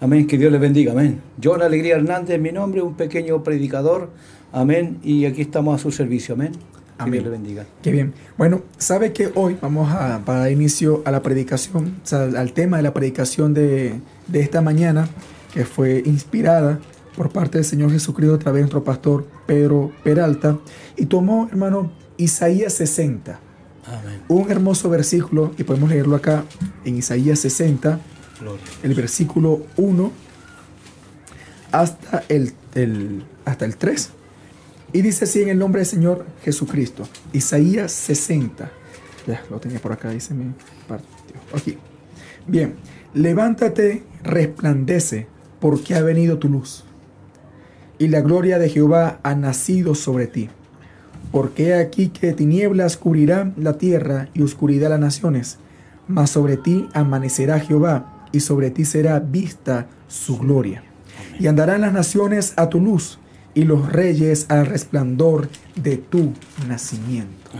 Amén. 0.00 0.28
Que 0.28 0.38
Dios 0.38 0.52
les 0.52 0.60
bendiga. 0.60 0.92
Amén. 0.92 1.20
John 1.42 1.60
Alegría 1.60 1.96
Hernández, 1.96 2.40
mi 2.40 2.52
nombre, 2.52 2.82
un 2.82 2.94
pequeño 2.94 3.42
predicador. 3.42 4.10
Amén. 4.52 5.00
Y 5.02 5.24
aquí 5.24 5.40
estamos 5.40 5.74
a 5.74 5.82
su 5.82 5.90
servicio. 5.90 6.36
Amén. 6.36 6.52
Que 6.52 6.58
Amén. 6.98 7.12
Dios 7.14 7.24
le 7.24 7.30
bendiga. 7.30 7.66
Qué 7.82 7.90
bien. 7.90 8.14
Bueno, 8.38 8.62
sabe 8.78 9.12
que 9.12 9.32
hoy 9.34 9.56
vamos 9.60 9.92
a 9.92 10.20
para 10.24 10.38
dar 10.38 10.52
inicio 10.52 11.02
a 11.04 11.10
la 11.10 11.20
predicación, 11.20 11.96
o 12.04 12.06
sea, 12.06 12.22
al 12.22 12.52
tema 12.52 12.76
de 12.76 12.84
la 12.84 12.94
predicación 12.94 13.54
de, 13.54 13.94
de 14.28 14.40
esta 14.40 14.60
mañana, 14.60 15.08
que 15.52 15.64
fue 15.64 16.00
inspirada 16.06 16.78
por 17.20 17.28
parte 17.30 17.58
del 17.58 17.66
Señor 17.66 17.90
Jesucristo 17.92 18.34
a 18.34 18.38
través 18.38 18.60
de 18.60 18.62
nuestro 18.62 18.82
pastor 18.82 19.26
Pedro 19.46 19.92
Peralta, 20.02 20.56
y 20.96 21.04
tomó, 21.04 21.48
hermano, 21.50 21.92
Isaías 22.16 22.72
60, 22.72 23.38
Amén. 23.84 24.22
un 24.28 24.50
hermoso 24.50 24.88
versículo, 24.88 25.52
y 25.58 25.64
podemos 25.64 25.90
leerlo 25.90 26.16
acá 26.16 26.44
en 26.82 26.96
Isaías 26.96 27.38
60, 27.40 28.00
Gloria. 28.40 28.64
el 28.82 28.94
versículo 28.94 29.66
1 29.76 30.12
hasta 31.72 32.24
el, 32.30 32.54
el- 32.74 33.22
hasta 33.44 33.66
el 33.66 33.76
3. 33.76 34.08
Y 34.94 35.02
dice 35.02 35.24
así 35.26 35.42
en 35.42 35.50
el 35.50 35.58
nombre 35.58 35.80
del 35.80 35.86
Señor 35.86 36.24
Jesucristo. 36.42 37.06
Isaías 37.34 37.92
60. 37.92 38.70
Ya, 39.26 39.42
lo 39.50 39.60
tenía 39.60 39.78
por 39.78 39.92
acá, 39.92 40.08
dice 40.08 40.32
mi 40.32 40.54
partió. 40.88 41.06
Aquí. 41.54 41.76
Bien. 42.46 42.76
Levántate, 43.12 44.04
resplandece, 44.22 45.26
porque 45.60 45.94
ha 45.96 46.02
venido 46.02 46.38
tu 46.38 46.48
luz. 46.48 46.84
Y 48.00 48.08
la 48.08 48.22
gloria 48.22 48.58
de 48.58 48.70
Jehová 48.70 49.20
ha 49.22 49.34
nacido 49.34 49.94
sobre 49.94 50.26
ti. 50.26 50.48
Porque 51.30 51.68
he 51.68 51.74
aquí 51.74 52.08
que 52.08 52.32
tinieblas 52.32 52.96
cubrirán 52.96 53.52
la 53.58 53.74
tierra 53.74 54.30
y 54.32 54.40
oscuridad 54.40 54.88
las 54.88 55.00
naciones. 55.00 55.58
Mas 56.08 56.30
sobre 56.30 56.56
ti 56.56 56.88
amanecerá 56.94 57.60
Jehová, 57.60 58.26
y 58.32 58.40
sobre 58.40 58.70
ti 58.70 58.86
será 58.86 59.20
vista 59.20 59.86
su 60.08 60.38
gloria. 60.38 60.82
Y 61.38 61.46
andarán 61.46 61.82
las 61.82 61.92
naciones 61.92 62.54
a 62.56 62.70
tu 62.70 62.80
luz, 62.80 63.18
y 63.52 63.64
los 63.64 63.92
reyes 63.92 64.46
al 64.48 64.64
resplandor 64.64 65.50
de 65.76 65.98
tu 65.98 66.32
nacimiento. 66.66 67.50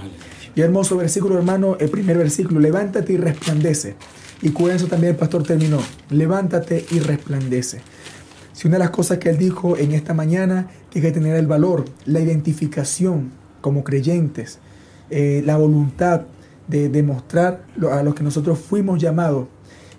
Y 0.55 0.63
hermoso 0.63 0.97
versículo, 0.97 1.37
hermano, 1.37 1.77
el 1.81 1.91
primer 1.91 2.17
versículo, 2.17 2.61
levántate 2.61 3.13
y 3.13 3.17
resplandece. 3.19 3.95
Y 4.41 4.51
con 4.51 4.71
eso 4.71 4.87
también 4.87 5.13
el 5.13 5.19
pastor 5.19 5.43
terminó, 5.43 5.81
levántate 6.09 6.87
y 6.91 7.01
resplandece. 7.01 7.83
Si 8.61 8.69
una 8.69 8.77
de 8.77 8.81
las 8.81 8.91
cosas 8.91 9.17
que 9.17 9.31
él 9.31 9.39
dijo 9.39 9.79
en 9.79 9.93
esta 9.93 10.13
mañana, 10.13 10.69
que 10.91 10.99
hay 10.99 11.07
que 11.07 11.13
tener 11.13 11.35
el 11.35 11.47
valor, 11.47 11.87
la 12.05 12.21
identificación 12.21 13.31
como 13.63 13.85
creyentes, 13.85 14.59
eh, 15.09 15.43
la 15.47 15.57
voluntad 15.57 16.27
de 16.69 16.91
demostrar 16.91 17.63
a 17.91 18.03
lo 18.03 18.15
que 18.15 18.23
nosotros 18.23 18.59
fuimos 18.59 19.01
llamados 19.01 19.47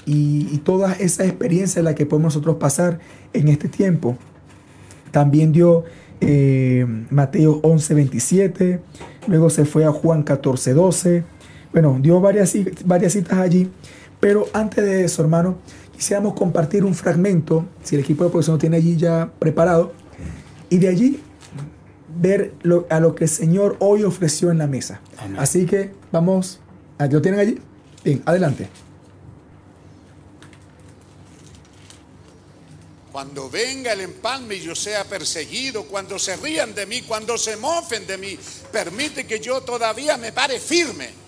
y, 0.05 0.47
y 0.51 0.59
toda 0.59 0.93
esa 0.93 1.25
experiencia 1.25 1.81
la 1.81 1.95
que 1.95 2.05
podemos 2.05 2.35
nosotros 2.35 2.57
pasar 2.57 2.99
en 3.33 3.47
este 3.47 3.67
tiempo. 3.67 4.15
También 5.09 5.51
dio 5.51 5.85
eh, 6.19 6.85
Mateo 7.09 7.61
11, 7.63 7.95
27, 7.95 8.79
luego 9.25 9.49
se 9.49 9.65
fue 9.65 9.85
a 9.85 9.91
Juan 9.91 10.21
14, 10.21 10.75
12. 10.75 11.23
Bueno, 11.73 11.97
dio 11.99 12.21
varias, 12.21 12.55
varias 12.85 13.13
citas 13.13 13.39
allí, 13.39 13.71
pero 14.19 14.45
antes 14.53 14.85
de 14.85 15.05
eso, 15.05 15.23
hermano, 15.23 15.57
quisiéramos 16.01 16.33
compartir 16.33 16.83
un 16.83 16.95
fragmento, 16.95 17.63
si 17.83 17.93
el 17.93 18.01
equipo 18.01 18.23
de 18.23 18.31
producción 18.31 18.55
lo 18.55 18.59
tiene 18.59 18.77
allí 18.77 18.97
ya 18.97 19.31
preparado, 19.37 19.93
y 20.67 20.79
de 20.79 20.87
allí 20.87 21.19
ver 22.17 22.55
lo- 22.63 22.87
a 22.89 22.99
lo 22.99 23.13
que 23.13 23.25
el 23.25 23.29
Señor 23.29 23.77
hoy 23.79 24.01
ofreció 24.01 24.49
en 24.49 24.57
la 24.57 24.65
mesa. 24.65 24.99
Amén. 25.19 25.39
Así 25.39 25.67
que 25.67 25.91
vamos, 26.11 26.59
¿ah, 26.97 27.05
¿lo 27.05 27.21
tienen 27.21 27.39
allí? 27.39 27.59
Bien, 28.03 28.23
adelante. 28.25 28.67
Cuando 33.11 33.47
venga 33.51 33.93
el 33.93 34.01
empalme 34.01 34.55
y 34.55 34.61
yo 34.61 34.73
sea 34.73 35.03
perseguido, 35.03 35.83
cuando 35.83 36.17
se 36.17 36.35
rían 36.35 36.73
de 36.73 36.87
mí, 36.87 37.03
cuando 37.03 37.37
se 37.37 37.57
mofen 37.57 38.07
de 38.07 38.17
mí, 38.17 38.39
permite 38.71 39.27
que 39.27 39.39
yo 39.39 39.61
todavía 39.61 40.17
me 40.17 40.31
pare 40.31 40.59
firme. 40.59 41.20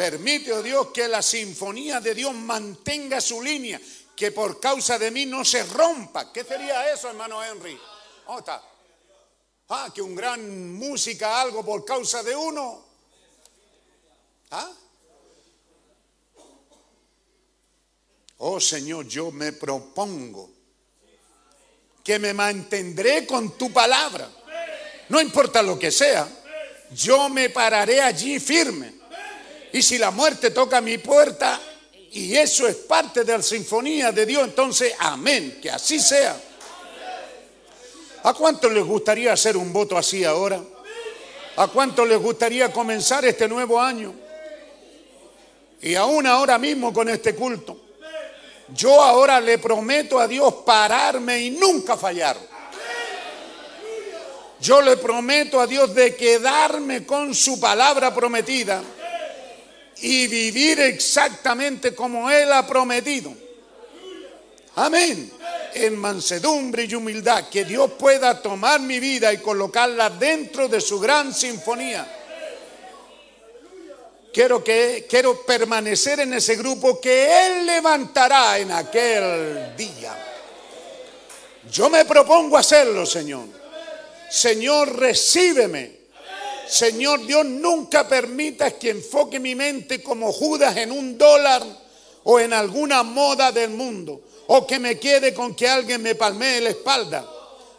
Permite, 0.00 0.50
oh 0.50 0.62
Dios, 0.62 0.86
que 0.94 1.06
la 1.08 1.20
sinfonía 1.20 2.00
de 2.00 2.14
Dios 2.14 2.32
mantenga 2.32 3.20
su 3.20 3.42
línea, 3.42 3.78
que 4.16 4.32
por 4.32 4.58
causa 4.58 4.98
de 4.98 5.10
mí 5.10 5.26
no 5.26 5.44
se 5.44 5.62
rompa. 5.62 6.32
¿Qué 6.32 6.42
sería 6.42 6.90
eso, 6.90 7.10
hermano 7.10 7.44
Henry? 7.44 7.78
¿Dónde 8.26 8.38
está? 8.38 8.62
Ah, 9.68 9.90
que 9.94 10.00
un 10.00 10.14
gran 10.14 10.72
música, 10.72 11.42
algo 11.42 11.62
por 11.62 11.84
causa 11.84 12.22
de 12.22 12.34
uno. 12.34 12.82
¿Ah? 14.52 14.72
Oh 18.38 18.58
Señor, 18.58 19.06
yo 19.06 19.30
me 19.30 19.52
propongo 19.52 20.50
que 22.02 22.18
me 22.18 22.32
mantendré 22.32 23.26
con 23.26 23.58
tu 23.58 23.70
palabra. 23.70 24.30
No 25.10 25.20
importa 25.20 25.62
lo 25.62 25.78
que 25.78 25.90
sea, 25.90 26.26
yo 26.92 27.28
me 27.28 27.50
pararé 27.50 28.00
allí 28.00 28.40
firme. 28.40 28.99
Y 29.72 29.82
si 29.82 29.98
la 29.98 30.10
muerte 30.10 30.50
toca 30.50 30.80
mi 30.80 30.98
puerta, 30.98 31.60
y 32.12 32.34
eso 32.36 32.66
es 32.66 32.74
parte 32.74 33.22
de 33.24 33.36
la 33.36 33.42
sinfonía 33.42 34.10
de 34.10 34.26
Dios, 34.26 34.44
entonces 34.44 34.94
amén, 34.98 35.58
que 35.62 35.70
así 35.70 36.00
sea. 36.00 36.40
¿A 38.24 38.34
cuántos 38.34 38.72
les 38.72 38.84
gustaría 38.84 39.32
hacer 39.32 39.56
un 39.56 39.72
voto 39.72 39.96
así 39.96 40.24
ahora? 40.24 40.60
¿A 41.56 41.68
cuánto 41.68 42.04
les 42.04 42.18
gustaría 42.18 42.72
comenzar 42.72 43.24
este 43.24 43.48
nuevo 43.48 43.80
año? 43.80 44.12
Y 45.80 45.94
aún 45.94 46.26
ahora 46.26 46.58
mismo 46.58 46.92
con 46.92 47.08
este 47.08 47.34
culto. 47.34 47.80
Yo 48.74 49.02
ahora 49.02 49.40
le 49.40 49.58
prometo 49.58 50.18
a 50.18 50.28
Dios 50.28 50.52
pararme 50.66 51.40
y 51.40 51.50
nunca 51.50 51.96
fallar. 51.96 52.36
Yo 54.60 54.82
le 54.82 54.96
prometo 54.96 55.60
a 55.60 55.66
Dios 55.66 55.94
de 55.94 56.14
quedarme 56.14 57.06
con 57.06 57.34
su 57.34 57.58
palabra 57.58 58.14
prometida 58.14 58.82
y 60.02 60.26
vivir 60.26 60.80
exactamente 60.80 61.94
como 61.94 62.30
Él 62.30 62.52
ha 62.52 62.66
prometido. 62.66 63.34
Amén. 64.76 65.30
En 65.74 65.96
mansedumbre 65.96 66.84
y 66.84 66.94
humildad, 66.94 67.48
que 67.48 67.64
Dios 67.64 67.92
pueda 67.98 68.40
tomar 68.40 68.80
mi 68.80 68.98
vida 68.98 69.32
y 69.32 69.38
colocarla 69.38 70.10
dentro 70.10 70.68
de 70.68 70.80
su 70.80 70.98
gran 70.98 71.34
sinfonía. 71.34 72.16
Quiero, 74.32 74.62
que, 74.62 75.06
quiero 75.08 75.44
permanecer 75.44 76.20
en 76.20 76.34
ese 76.34 76.54
grupo 76.56 77.00
que 77.00 77.46
Él 77.46 77.66
levantará 77.66 78.58
en 78.58 78.70
aquel 78.70 79.76
día. 79.76 80.16
Yo 81.70 81.90
me 81.90 82.04
propongo 82.04 82.56
hacerlo, 82.56 83.04
Señor. 83.04 83.46
Señor, 84.30 84.96
recíbeme. 84.96 85.99
Señor 86.70 87.26
Dios, 87.26 87.44
nunca 87.44 88.06
permitas 88.06 88.74
que 88.74 88.90
enfoque 88.90 89.40
mi 89.40 89.56
mente 89.56 90.00
como 90.00 90.32
Judas 90.32 90.76
en 90.76 90.92
un 90.92 91.18
dólar 91.18 91.64
o 92.22 92.38
en 92.38 92.52
alguna 92.52 93.02
moda 93.02 93.50
del 93.50 93.70
mundo, 93.70 94.20
o 94.46 94.64
que 94.64 94.78
me 94.78 94.96
quede 94.98 95.34
con 95.34 95.56
que 95.56 95.68
alguien 95.68 96.00
me 96.00 96.14
palmee 96.14 96.60
la 96.60 96.70
espalda. 96.70 97.28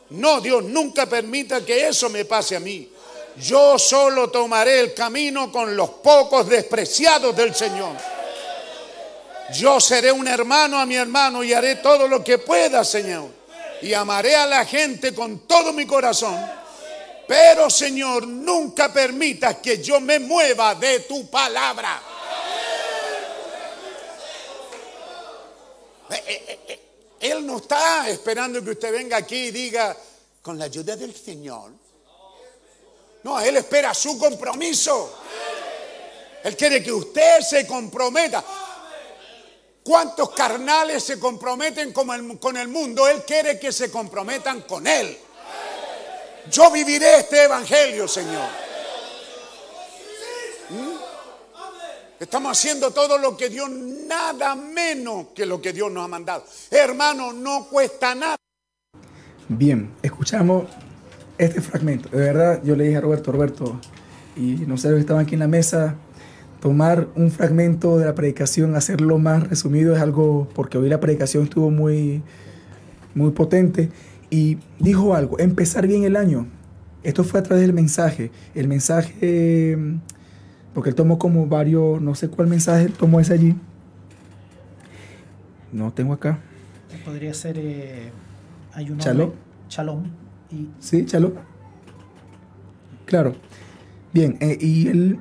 No, 0.09 0.41
Dios, 0.41 0.65
nunca 0.65 1.05
permita 1.05 1.65
que 1.65 1.87
eso 1.87 2.09
me 2.09 2.25
pase 2.25 2.57
a 2.57 2.59
mí. 2.59 2.89
Yo 3.37 3.79
solo 3.79 4.29
tomaré 4.29 4.81
el 4.81 4.93
camino 4.93 5.49
con 5.53 5.73
los 5.73 5.89
pocos 5.89 6.49
despreciados 6.49 7.33
del 7.33 7.55
Señor. 7.55 7.95
Yo 9.53 9.79
seré 9.79 10.11
un 10.11 10.27
hermano 10.27 10.77
a 10.77 10.85
mi 10.85 10.95
hermano 10.95 11.45
y 11.45 11.53
haré 11.53 11.77
todo 11.77 12.09
lo 12.09 12.21
que 12.21 12.39
pueda, 12.39 12.83
Señor. 12.83 13.29
Y 13.81 13.93
amaré 13.93 14.35
a 14.35 14.45
la 14.45 14.65
gente 14.65 15.15
con 15.15 15.39
todo 15.47 15.71
mi 15.71 15.85
corazón. 15.85 16.60
Pero, 17.31 17.69
Señor, 17.69 18.27
nunca 18.27 18.91
permitas 18.91 19.59
que 19.59 19.81
yo 19.81 20.01
me 20.01 20.19
mueva 20.19 20.75
de 20.75 20.99
tu 20.99 21.29
palabra. 21.29 22.01
Eh, 26.09 26.23
eh, 26.27 26.59
eh, 26.67 26.79
Él 27.21 27.45
no 27.45 27.59
está 27.59 28.09
esperando 28.09 28.61
que 28.61 28.71
usted 28.71 28.91
venga 28.91 29.15
aquí 29.15 29.45
y 29.45 29.51
diga, 29.51 29.95
con 30.41 30.59
la 30.59 30.65
ayuda 30.65 30.97
del 30.97 31.15
Señor. 31.15 31.71
No, 33.23 33.39
Él 33.39 33.55
espera 33.55 33.93
su 33.93 34.19
compromiso. 34.19 35.17
Él 36.43 36.57
quiere 36.57 36.83
que 36.83 36.91
usted 36.91 37.39
se 37.39 37.65
comprometa. 37.65 38.43
¿Cuántos 39.85 40.31
carnales 40.31 41.01
se 41.01 41.17
comprometen 41.17 41.93
con 41.93 42.11
el, 42.11 42.37
con 42.37 42.57
el 42.57 42.67
mundo? 42.67 43.07
Él 43.07 43.23
quiere 43.23 43.57
que 43.57 43.71
se 43.71 43.89
comprometan 43.89 44.63
con 44.63 44.85
Él. 44.85 45.17
Yo 46.49 46.71
viviré 46.71 47.19
este 47.19 47.43
evangelio, 47.43 48.07
Señor. 48.07 48.47
¿Mm? 50.69 51.11
Estamos 52.19 52.57
haciendo 52.57 52.91
todo 52.91 53.17
lo 53.17 53.35
que 53.35 53.49
Dios, 53.49 53.69
nada 53.69 54.55
menos 54.55 55.27
que 55.35 55.45
lo 55.45 55.61
que 55.61 55.73
Dios 55.73 55.91
nos 55.91 56.05
ha 56.05 56.07
mandado. 56.07 56.45
Hermano, 56.69 57.33
no 57.33 57.67
cuesta 57.69 58.15
nada. 58.15 58.37
Bien, 59.47 59.91
escuchamos 60.01 60.65
este 61.37 61.61
fragmento. 61.61 62.09
De 62.09 62.17
verdad, 62.17 62.61
yo 62.63 62.75
le 62.75 62.85
dije 62.85 62.97
a 62.97 63.01
Roberto, 63.01 63.31
Roberto, 63.31 63.79
y 64.35 64.55
no 64.67 64.77
sé, 64.77 64.95
estaban 64.97 65.23
aquí 65.25 65.33
en 65.33 65.39
la 65.39 65.47
mesa, 65.47 65.95
tomar 66.61 67.07
un 67.15 67.31
fragmento 67.31 67.97
de 67.97 68.05
la 68.05 68.15
predicación, 68.15 68.75
hacerlo 68.75 69.17
más 69.17 69.47
resumido 69.49 69.95
es 69.95 70.01
algo, 70.01 70.47
porque 70.53 70.77
hoy 70.77 70.87
la 70.87 70.99
predicación 70.99 71.45
estuvo 71.45 71.71
muy, 71.71 72.21
muy 73.15 73.31
potente, 73.31 73.89
y 74.31 74.57
dijo 74.79 75.13
algo, 75.13 75.37
empezar 75.37 75.85
bien 75.85 76.05
el 76.05 76.15
año. 76.15 76.47
Esto 77.03 77.23
fue 77.23 77.41
a 77.41 77.43
través 77.43 77.61
del 77.61 77.73
mensaje. 77.73 78.31
El 78.55 78.67
mensaje, 78.67 79.77
porque 80.73 80.89
él 80.89 80.95
tomó 80.95 81.19
como 81.19 81.45
varios, 81.47 82.01
no 82.01 82.15
sé 82.15 82.29
cuál 82.29 82.47
mensaje 82.47 82.87
tomó 82.89 83.19
ese 83.19 83.33
allí. 83.33 83.55
No 85.73 85.91
tengo 85.91 86.13
acá. 86.13 86.39
Podría 87.05 87.33
ser, 87.33 87.57
eh, 87.59 88.09
hay 88.73 88.89
un 88.89 88.97
Chaló. 88.97 89.33
Chalón. 89.67 90.11
Y 90.49 90.69
Sí, 90.79 91.05
Chalo. 91.05 91.33
Claro. 93.05 93.35
Bien, 94.13 94.37
eh, 94.39 94.57
y 94.59 94.87
él 94.87 95.19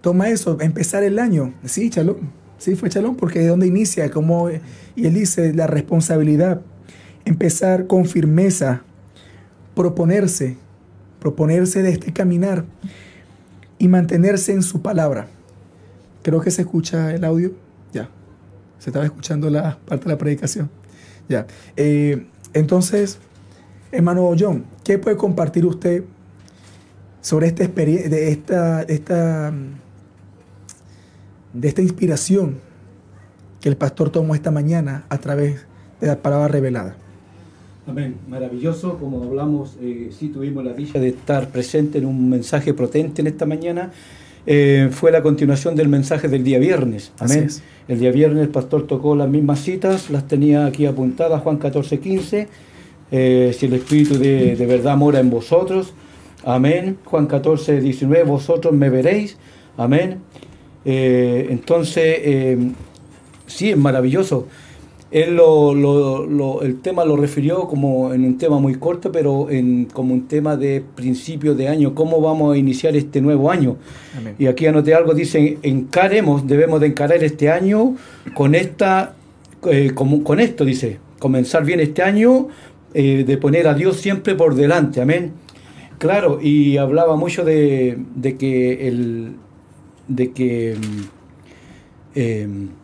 toma 0.00 0.28
eso, 0.28 0.60
empezar 0.60 1.02
el 1.02 1.18
año. 1.18 1.52
Sí, 1.64 1.90
Chalón. 1.90 2.30
Sí, 2.58 2.76
fue 2.76 2.90
Chalón, 2.90 3.16
porque 3.16 3.40
es 3.40 3.48
donde 3.48 3.66
inicia, 3.66 4.08
como, 4.10 4.50
y 4.50 5.06
él 5.06 5.14
dice, 5.14 5.52
la 5.52 5.66
responsabilidad. 5.66 6.60
Empezar 7.24 7.86
con 7.86 8.06
firmeza, 8.06 8.82
proponerse, 9.74 10.56
proponerse 11.20 11.82
de 11.82 11.90
este 11.90 12.12
caminar 12.12 12.64
y 13.78 13.88
mantenerse 13.88 14.52
en 14.52 14.62
su 14.62 14.82
palabra. 14.82 15.28
Creo 16.22 16.40
que 16.40 16.50
se 16.50 16.62
escucha 16.62 17.12
el 17.14 17.24
audio. 17.24 17.52
Ya. 17.92 18.08
Se 18.78 18.90
estaba 18.90 19.04
escuchando 19.04 19.50
la 19.50 19.78
parte 19.86 20.04
de 20.04 20.10
la 20.10 20.18
predicación. 20.18 20.70
Ya. 21.28 21.46
Eh, 21.76 22.26
entonces, 22.54 23.18
hermano 23.90 24.30
John, 24.38 24.64
¿qué 24.84 24.98
puede 24.98 25.16
compartir 25.16 25.66
usted 25.66 26.04
sobre 27.20 27.46
esta 27.46 27.64
experiencia, 27.64 28.08
de 28.08 28.30
esta, 28.30 28.82
esta, 28.82 29.52
de 31.52 31.68
esta 31.68 31.82
inspiración 31.82 32.58
que 33.60 33.68
el 33.68 33.76
pastor 33.76 34.10
tomó 34.10 34.34
esta 34.34 34.50
mañana 34.50 35.06
a 35.08 35.18
través 35.18 35.66
de 36.00 36.08
la 36.08 36.20
palabra 36.20 36.48
revelada? 36.48 36.96
Amén, 37.86 38.14
maravilloso, 38.28 38.96
como 38.98 39.24
hablamos, 39.24 39.76
eh, 39.82 40.10
sí 40.16 40.28
tuvimos 40.28 40.64
la 40.64 40.72
dicha 40.72 41.00
de 41.00 41.08
estar 41.08 41.48
presente 41.48 41.98
en 41.98 42.06
un 42.06 42.28
mensaje 42.30 42.74
potente 42.74 43.22
en 43.22 43.26
esta 43.26 43.44
mañana. 43.44 43.90
Eh, 44.46 44.88
fue 44.92 45.10
la 45.10 45.20
continuación 45.20 45.74
del 45.74 45.88
mensaje 45.88 46.28
del 46.28 46.44
día 46.44 46.60
viernes. 46.60 47.10
Amén. 47.18 47.48
El 47.88 47.98
día 47.98 48.12
viernes 48.12 48.42
el 48.42 48.50
pastor 48.50 48.86
tocó 48.86 49.16
las 49.16 49.28
mismas 49.28 49.60
citas, 49.60 50.10
las 50.10 50.28
tenía 50.28 50.66
aquí 50.66 50.86
apuntadas, 50.86 51.42
Juan 51.42 51.56
14, 51.56 51.98
15. 51.98 52.48
eh, 53.10 53.52
si 53.58 53.66
el 53.66 53.74
Espíritu 53.74 54.16
de, 54.16 54.54
de 54.54 54.66
verdad 54.66 54.96
mora 54.96 55.18
en 55.18 55.30
vosotros. 55.30 55.92
Amén. 56.44 56.98
Juan 57.04 57.26
14, 57.26 57.80
19, 57.80 58.24
vosotros 58.24 58.72
me 58.72 58.90
veréis. 58.90 59.36
Amén. 59.76 60.18
Eh, 60.84 61.48
entonces, 61.50 62.58
sí, 63.46 63.70
es 63.70 63.76
maravilloso. 63.76 64.46
Él 65.12 65.36
lo, 65.36 65.74
lo- 65.74 66.26
lo- 66.26 66.62
el 66.62 66.80
tema 66.80 67.04
lo 67.04 67.16
refirió 67.16 67.68
como 67.68 68.14
en 68.14 68.24
un 68.24 68.38
tema 68.38 68.58
muy 68.58 68.76
corto, 68.76 69.12
pero 69.12 69.50
en, 69.50 69.84
como 69.92 70.14
un 70.14 70.26
tema 70.26 70.56
de 70.56 70.82
principio 70.94 71.54
de 71.54 71.68
año, 71.68 71.94
cómo 71.94 72.20
vamos 72.22 72.54
a 72.54 72.58
iniciar 72.58 72.96
este 72.96 73.20
nuevo 73.20 73.50
año. 73.50 73.76
Amén. 74.18 74.34
Y 74.38 74.46
aquí 74.46 74.66
anoté 74.66 74.94
algo, 74.94 75.12
dice, 75.12 75.58
encaremos, 75.62 76.46
debemos 76.46 76.80
de 76.80 76.86
encarar 76.86 77.22
este 77.22 77.50
año 77.50 77.94
con 78.34 78.54
esta, 78.54 79.14
eh, 79.70 79.90
como- 79.94 80.24
con 80.24 80.40
esto, 80.40 80.64
dice, 80.64 80.98
comenzar 81.18 81.64
bien 81.64 81.80
este 81.80 82.02
año, 82.02 82.48
eh, 82.94 83.24
de 83.26 83.36
poner 83.36 83.68
a 83.68 83.74
Dios 83.74 83.98
siempre 83.98 84.34
por 84.34 84.54
delante, 84.54 85.00
amén. 85.02 85.32
Claro, 85.98 86.38
y 86.42 86.78
hablaba 86.78 87.16
mucho 87.16 87.44
de, 87.44 87.98
de 88.16 88.36
que 88.36 88.88
el, 88.88 89.32
de 90.08 90.32
que 90.32 90.74
mm, 90.76 91.00
eh, 92.14 92.42
en- 92.42 92.81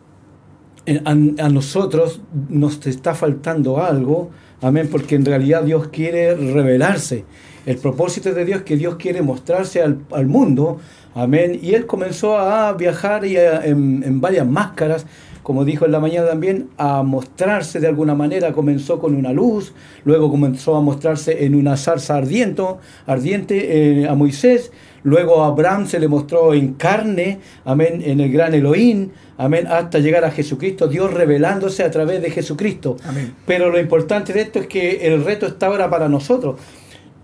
a, 1.04 1.14
nosotros 1.14 2.20
nos 2.48 2.86
está 2.86 3.14
faltando 3.14 3.82
algo, 3.82 4.30
amén, 4.60 4.88
porque 4.90 5.14
en 5.14 5.24
realidad 5.24 5.62
Dios 5.62 5.88
quiere 5.88 6.34
revelarse. 6.34 7.24
El 7.66 7.76
propósito 7.76 8.32
de 8.32 8.44
Dios 8.44 8.60
es 8.60 8.64
que 8.64 8.76
Dios 8.76 8.96
quiere 8.96 9.20
mostrarse 9.20 9.82
al, 9.82 10.26
mundo, 10.26 10.78
amén. 11.14 11.58
Y 11.60 11.74
él 11.74 11.86
comenzó 11.86 12.38
a 12.38 12.72
viajar 12.72 13.24
y 13.26 13.36
en 13.36 14.20
varias 14.20 14.46
máscaras, 14.46 15.04
como 15.42 15.64
dijo 15.64 15.84
en 15.84 15.92
la 15.92 16.00
mañana 16.00 16.28
también, 16.28 16.68
a 16.78 17.02
mostrarse 17.02 17.80
de 17.80 17.86
alguna 17.86 18.14
manera. 18.14 18.52
Comenzó 18.52 18.98
con 18.98 19.14
una 19.14 19.32
luz, 19.32 19.72
luego 20.04 20.30
comenzó 20.30 20.76
a 20.76 20.80
mostrarse 20.80 21.44
en 21.44 21.54
una 21.54 21.76
zarza 21.76 22.16
ardiente, 22.16 22.62
ardiente 23.06 24.02
eh, 24.02 24.08
a 24.08 24.14
Moisés, 24.14 24.70
Luego 25.04 25.42
a 25.42 25.48
Abraham 25.48 25.86
se 25.86 26.00
le 26.00 26.08
mostró 26.08 26.54
en 26.54 26.74
carne, 26.74 27.38
amén, 27.64 28.02
en 28.04 28.20
el 28.20 28.32
gran 28.32 28.52
Elohim, 28.54 29.10
amén, 29.38 29.66
hasta 29.66 30.00
llegar 30.00 30.26
a 30.26 30.30
Jesucristo, 30.30 30.86
Dios 30.88 31.14
revelándose 31.14 31.82
a 31.82 31.90
través 31.90 32.20
de 32.20 32.30
Jesucristo. 32.30 32.96
Amén. 33.04 33.34
Pero 33.46 33.70
lo 33.70 33.80
importante 33.80 34.34
de 34.34 34.42
esto 34.42 34.58
es 34.58 34.66
que 34.66 35.06
el 35.06 35.24
reto 35.24 35.46
está 35.46 35.68
ahora 35.68 35.88
para 35.88 36.10
nosotros. 36.10 36.60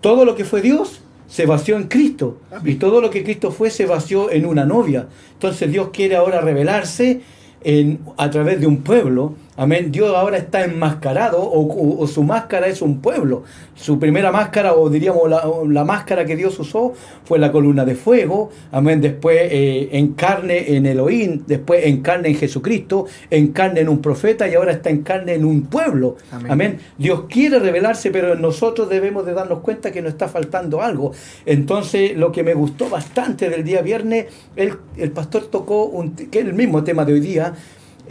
Todo 0.00 0.24
lo 0.24 0.34
que 0.34 0.44
fue 0.44 0.62
Dios 0.62 1.02
se 1.26 1.46
vació 1.46 1.76
en 1.76 1.84
Cristo. 1.84 2.38
Y 2.64 2.76
todo 2.76 3.00
lo 3.00 3.10
que 3.10 3.24
Cristo 3.24 3.50
fue 3.50 3.70
se 3.70 3.86
vació 3.86 4.30
en 4.30 4.46
una 4.46 4.64
novia. 4.64 5.08
Entonces 5.32 5.70
Dios 5.70 5.90
quiere 5.92 6.16
ahora 6.16 6.40
revelarse 6.40 7.22
en, 7.62 8.00
a 8.16 8.30
través 8.30 8.60
de 8.60 8.66
un 8.66 8.82
pueblo, 8.82 9.34
Amén. 9.56 9.92
Dios 9.92 10.12
ahora 10.16 10.36
está 10.36 10.64
enmascarado 10.64 11.40
o, 11.40 11.60
o- 11.60 12.00
o 12.02 12.06
su 12.08 12.24
máscara 12.24 12.66
es 12.66 12.82
un 12.82 13.00
pueblo. 13.00 13.44
Su 13.76 13.98
primera 14.00 14.32
máscara 14.32 14.74
o 14.74 14.90
diríamos 14.90 15.28
la, 15.30 15.44
la 15.68 15.84
máscara 15.84 16.24
que 16.24 16.34
Dios 16.34 16.58
usó 16.58 16.92
fue 17.24 17.38
la 17.38 17.52
columna 17.52 17.84
de 17.84 17.94
fuego. 17.94 18.50
Amén. 18.72 19.00
Después 19.00 19.38
eh, 19.42 19.90
en 19.92 20.14
carne 20.14 20.74
en 20.76 20.86
Elohim, 20.86 21.42
después 21.46 21.86
en 21.86 22.02
carne 22.02 22.30
en 22.30 22.34
Jesucristo, 22.36 23.06
en 23.30 23.48
carne 23.52 23.80
en 23.80 23.88
un 23.88 24.00
profeta 24.02 24.48
y 24.48 24.54
ahora 24.54 24.72
está 24.72 24.90
en 24.90 25.02
carne 25.02 25.34
en 25.34 25.44
un 25.44 25.62
pueblo. 25.66 26.16
Amén. 26.32 26.50
Amén. 26.52 26.78
Dios 26.98 27.22
quiere 27.28 27.60
revelarse, 27.60 28.10
pero 28.10 28.34
nosotros 28.34 28.88
debemos 28.88 29.24
de 29.24 29.34
darnos 29.34 29.60
cuenta 29.60 29.92
que 29.92 30.02
nos 30.02 30.12
está 30.12 30.26
faltando 30.26 30.82
algo. 30.82 31.12
Entonces, 31.46 32.16
lo 32.16 32.32
que 32.32 32.42
me 32.42 32.54
gustó 32.54 32.88
bastante 32.88 33.48
del 33.50 33.62
día 33.62 33.82
viernes, 33.82 34.26
el, 34.56 34.74
el 34.96 35.12
pastor 35.12 35.44
tocó 35.46 35.84
un, 35.84 36.16
que 36.16 36.40
es 36.40 36.44
el 36.44 36.54
mismo 36.54 36.82
tema 36.82 37.04
de 37.04 37.12
hoy 37.12 37.20
día, 37.20 37.54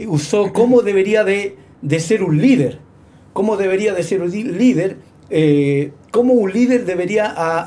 usó 0.08 0.54
cómo 0.54 0.82
debería 0.82 1.24
de, 1.24 1.58
de 1.82 2.00
ser 2.00 2.24
un 2.24 2.42
líder, 2.42 2.80
cómo 3.34 3.58
debería 3.58 3.94
de 3.94 4.04
ser 4.04 4.22
un 4.22 4.32
líder, 4.32 4.98
eh, 5.30 5.92
cómo 6.14 6.34
un 6.34 6.54
líder 6.54 6.86
debería 6.86 7.26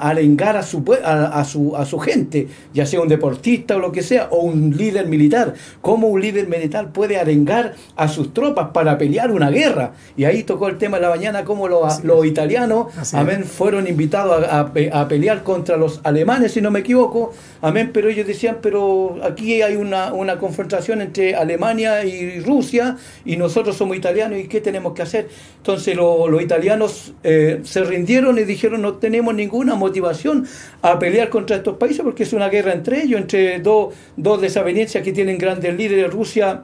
arengar 0.09 0.57
a 0.57 0.62
su, 0.62 0.84
a, 1.05 1.40
a 1.40 1.44
su, 1.44 1.74
a 1.76 1.84
su 1.84 1.99
gente, 1.99 2.47
ya 2.72 2.86
sea 2.86 3.01
un 3.01 3.09
deportista 3.09 3.74
o 3.74 3.80
lo 3.80 3.90
que 3.90 4.03
sea, 4.03 4.28
o 4.30 4.38
un 4.42 4.76
líder 4.76 5.09
militar, 5.09 5.55
cómo 5.80 6.07
un 6.07 6.20
líder 6.20 6.47
militar 6.47 6.92
puede 6.92 7.18
arengar 7.18 7.74
a 7.97 8.07
sus 8.07 8.32
tropas 8.32 8.68
para 8.72 8.97
pelear 8.99 9.32
una 9.32 9.51
guerra. 9.51 9.94
Y 10.16 10.22
ahí 10.26 10.44
tocó 10.44 10.68
el 10.68 10.78
tema 10.78 10.99
en 10.99 11.03
la 11.03 11.11
mañana, 11.11 11.42
cómo 11.44 11.66
los, 11.66 12.05
los 12.05 12.24
italianos, 12.24 12.97
Así 12.97 13.16
amén, 13.16 13.40
es. 13.42 13.49
fueron 13.51 13.88
invitados 13.88 14.44
a, 14.49 14.61
a 14.92 15.09
pelear 15.09 15.42
contra 15.42 15.76
los 15.76 16.01
alemanes, 16.05 16.53
si 16.53 16.61
no 16.61 16.70
me 16.70 16.78
equivoco, 16.80 17.32
amén, 17.62 17.90
pero 17.92 18.09
ellos 18.09 18.28
decían, 18.28 18.59
pero 18.62 19.18
aquí 19.24 19.61
hay 19.61 19.74
una, 19.74 20.12
una 20.12 20.38
confrontación 20.38 21.01
entre 21.03 21.34
Alemania 21.34 22.05
y 22.05 22.38
Rusia 22.38 22.97
y 23.24 23.36
nosotros 23.36 23.76
somos 23.76 23.97
italianos 23.97 24.38
y 24.38 24.47
¿qué 24.47 24.61
tenemos 24.61 24.92
que 24.92 25.03
hacer? 25.03 25.28
Entonces 25.57 25.97
lo- 25.97 26.28
los 26.28 26.40
italianos 26.40 27.12
eh, 27.24 27.61
se 27.64 27.82
rindieron 27.82 28.36
y 28.39 28.45
dijeron, 28.45 28.82
no 28.82 28.95
tenemos 28.95 29.34
ninguna 29.34 29.74
motivación 29.74 30.47
a 30.82 30.99
pelear 30.99 31.28
contra 31.28 31.57
estos 31.57 31.76
países 31.76 32.03
porque 32.03 32.24
es 32.24 32.32
una 32.32 32.49
guerra 32.49 32.72
entre 32.72 33.03
ellos, 33.03 33.20
entre 33.20 33.61
dos, 33.61 33.95
dos 34.16 34.41
desavenencias 34.41 35.03
que 35.03 35.12
tienen 35.12 35.39
grandes 35.39 35.76
líderes, 35.76 36.12
Rusia, 36.12 36.62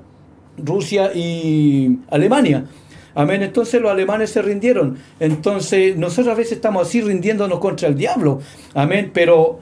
Rusia 0.58 1.12
y 1.14 1.98
Alemania. 2.10 2.64
Amén. 3.14 3.42
Entonces 3.42 3.80
los 3.80 3.90
alemanes 3.90 4.30
se 4.30 4.42
rindieron. 4.42 4.98
Entonces 5.20 5.96
nosotros 5.96 6.28
a 6.28 6.36
veces 6.36 6.54
estamos 6.54 6.88
así 6.88 7.02
rindiéndonos 7.02 7.58
contra 7.58 7.88
el 7.88 7.96
diablo. 7.96 8.40
Amén. 8.74 9.10
Pero 9.12 9.60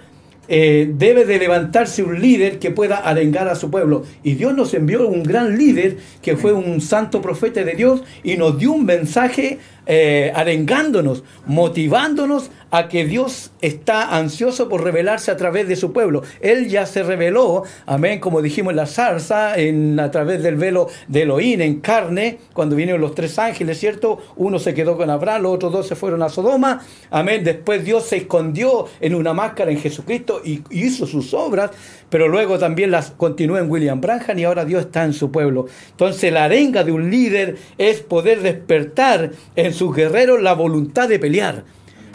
eh, 0.53 0.91
debe 0.95 1.27
de 1.27 1.39
levantarse 1.39 2.03
un 2.03 2.21
líder 2.21 2.59
que 2.59 2.73
pueda 2.73 2.97
arengar 2.97 3.47
a 3.47 3.55
su 3.55 3.71
pueblo. 3.71 4.03
Y 4.25 4.35
Dios 4.35 4.53
nos 4.53 4.75
envió 4.75 5.07
un 5.07 5.23
gran 5.23 5.57
líder 5.57 5.99
que 6.23 6.37
fue 6.37 6.53
un 6.53 6.81
santo 6.81 7.23
profeta 7.23 7.63
de 7.63 7.75
Dios 7.75 8.03
y 8.25 8.37
nos 8.37 8.59
dio 8.59 8.73
un 8.73 8.85
mensaje 8.85 9.61
eh, 9.93 10.31
arengándonos, 10.37 11.25
motivándonos 11.47 12.53
a 12.71 12.87
que 12.87 13.05
Dios 13.05 13.51
está 13.61 14.17
ansioso 14.17 14.69
por 14.69 14.85
revelarse 14.85 15.33
a 15.33 15.37
través 15.37 15.67
de 15.67 15.75
su 15.75 15.93
pueblo. 15.93 16.23
Él 16.41 16.69
ya 16.69 16.87
se 16.87 17.03
reveló, 17.03 17.65
amén, 17.87 18.21
como 18.21 18.41
dijimos 18.41 18.71
en 18.71 18.77
la 18.77 18.87
zarza, 18.87 19.59
en, 19.59 19.99
a 19.99 20.13
través 20.13 20.45
del 20.45 20.55
velo 20.55 20.87
de 21.09 21.23
Elohim 21.23 21.61
en 21.61 21.81
carne, 21.81 22.39
cuando 22.53 22.77
vinieron 22.77 23.01
los 23.01 23.17
tres 23.17 23.37
ángeles, 23.41 23.81
¿cierto? 23.81 24.21
Uno 24.37 24.61
se 24.61 24.75
quedó 24.75 24.97
con 24.97 25.11
Abraham, 25.11 25.43
los 25.43 25.55
otros 25.55 25.73
dos 25.73 25.89
se 25.89 25.97
fueron 25.97 26.23
a 26.23 26.29
Sodoma, 26.29 26.83
amén. 27.11 27.43
Después 27.43 27.85
Dios 27.85 28.05
se 28.05 28.19
escondió 28.19 28.87
en 29.01 29.17
una 29.17 29.35
máscara 29.35 29.73
en 29.73 29.81
Jesucristo 29.81 30.41
y, 30.45 30.63
y 30.71 30.87
hizo 30.87 31.05
sus 31.05 31.35
obras, 31.35 31.73
pero 32.11 32.29
luego 32.29 32.59
también 32.59 32.91
las 32.91 33.13
continuó 33.13 33.57
en 33.57 33.71
William 33.71 34.01
Branham 34.01 34.39
y 34.39 34.45
ahora 34.45 34.65
Dios 34.65 34.87
está 34.87 35.05
en 35.05 35.15
su 35.15 35.31
pueblo. 35.31 35.67
Entonces 35.93 36.33
la 36.33 36.45
arenga 36.45 36.85
de 36.85 36.93
un 36.93 37.11
líder 37.11 37.57
es 37.79 38.01
poder 38.01 38.43
despertar 38.43 39.31
en 39.57 39.73
sus 39.73 39.95
guerreros 39.95 40.43
la 40.43 40.53
voluntad 40.53 41.09
de 41.09 41.19
pelear. 41.19 41.65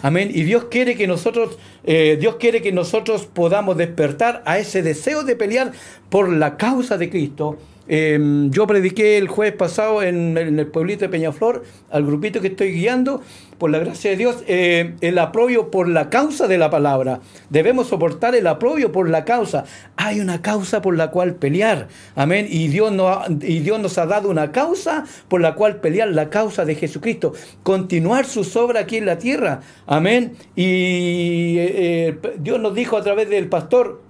Amén. 0.01 0.29
Y 0.31 0.43
Dios 0.43 0.65
quiere 0.65 0.95
que 0.95 1.07
nosotros, 1.07 1.57
eh, 1.83 2.17
Dios 2.19 2.35
quiere 2.35 2.61
que 2.61 2.71
nosotros 2.71 3.25
podamos 3.25 3.77
despertar 3.77 4.43
a 4.45 4.59
ese 4.59 4.83
deseo 4.83 5.23
de 5.23 5.35
pelear 5.35 5.71
por 6.09 6.29
la 6.29 6.57
causa 6.57 6.97
de 6.97 7.09
Cristo. 7.09 7.57
Eh, 7.87 8.47
yo 8.49 8.65
prediqué 8.67 9.17
el 9.17 9.27
jueves 9.27 9.53
pasado 9.55 10.01
en, 10.01 10.37
en 10.37 10.57
el 10.59 10.67
pueblito 10.67 11.01
de 11.01 11.09
Peñaflor 11.09 11.63
al 11.91 12.05
grupito 12.05 12.41
que 12.41 12.47
estoy 12.47 12.71
guiando, 12.71 13.21
por 13.57 13.69
la 13.69 13.79
gracia 13.79 14.11
de 14.11 14.17
Dios, 14.17 14.43
eh, 14.47 14.95
el 14.99 15.17
aprobio 15.17 15.71
por 15.71 15.87
la 15.87 16.09
causa 16.09 16.47
de 16.47 16.57
la 16.57 16.69
palabra. 16.69 17.21
Debemos 17.49 17.87
soportar 17.87 18.35
el 18.35 18.47
aprobio 18.47 18.91
por 18.91 19.09
la 19.09 19.23
causa. 19.23 19.63
Hay 19.95 20.19
una 20.19 20.41
causa 20.41 20.81
por 20.81 20.97
la 20.97 21.09
cual 21.09 21.35
pelear. 21.35 21.87
Amén. 22.15 22.47
Y 22.49 22.67
Dios, 22.67 22.91
no 22.91 23.07
ha- 23.07 23.27
y 23.29 23.59
Dios 23.59 23.79
nos 23.79 23.97
ha 23.97 24.05
dado 24.07 24.29
una 24.29 24.51
causa 24.51 25.05
por 25.29 25.39
la 25.39 25.55
cual 25.55 25.77
pelear, 25.79 26.09
la 26.09 26.29
causa 26.29 26.65
de 26.65 26.75
Jesucristo. 26.75 27.31
Continuar 27.63 28.25
sus 28.25 28.55
obras 28.57 28.83
aquí 28.83 28.97
en 28.97 29.05
la 29.05 29.17
tierra. 29.19 29.61
Amén. 29.87 30.33
Y 30.55 31.57
eh, 31.57 31.73
eh, 31.77 32.19
Dios 32.39 32.59
nos 32.59 32.75
dijo 32.75 32.97
a 32.97 33.03
través 33.03 33.29
del 33.29 33.47
pastor, 33.47 34.01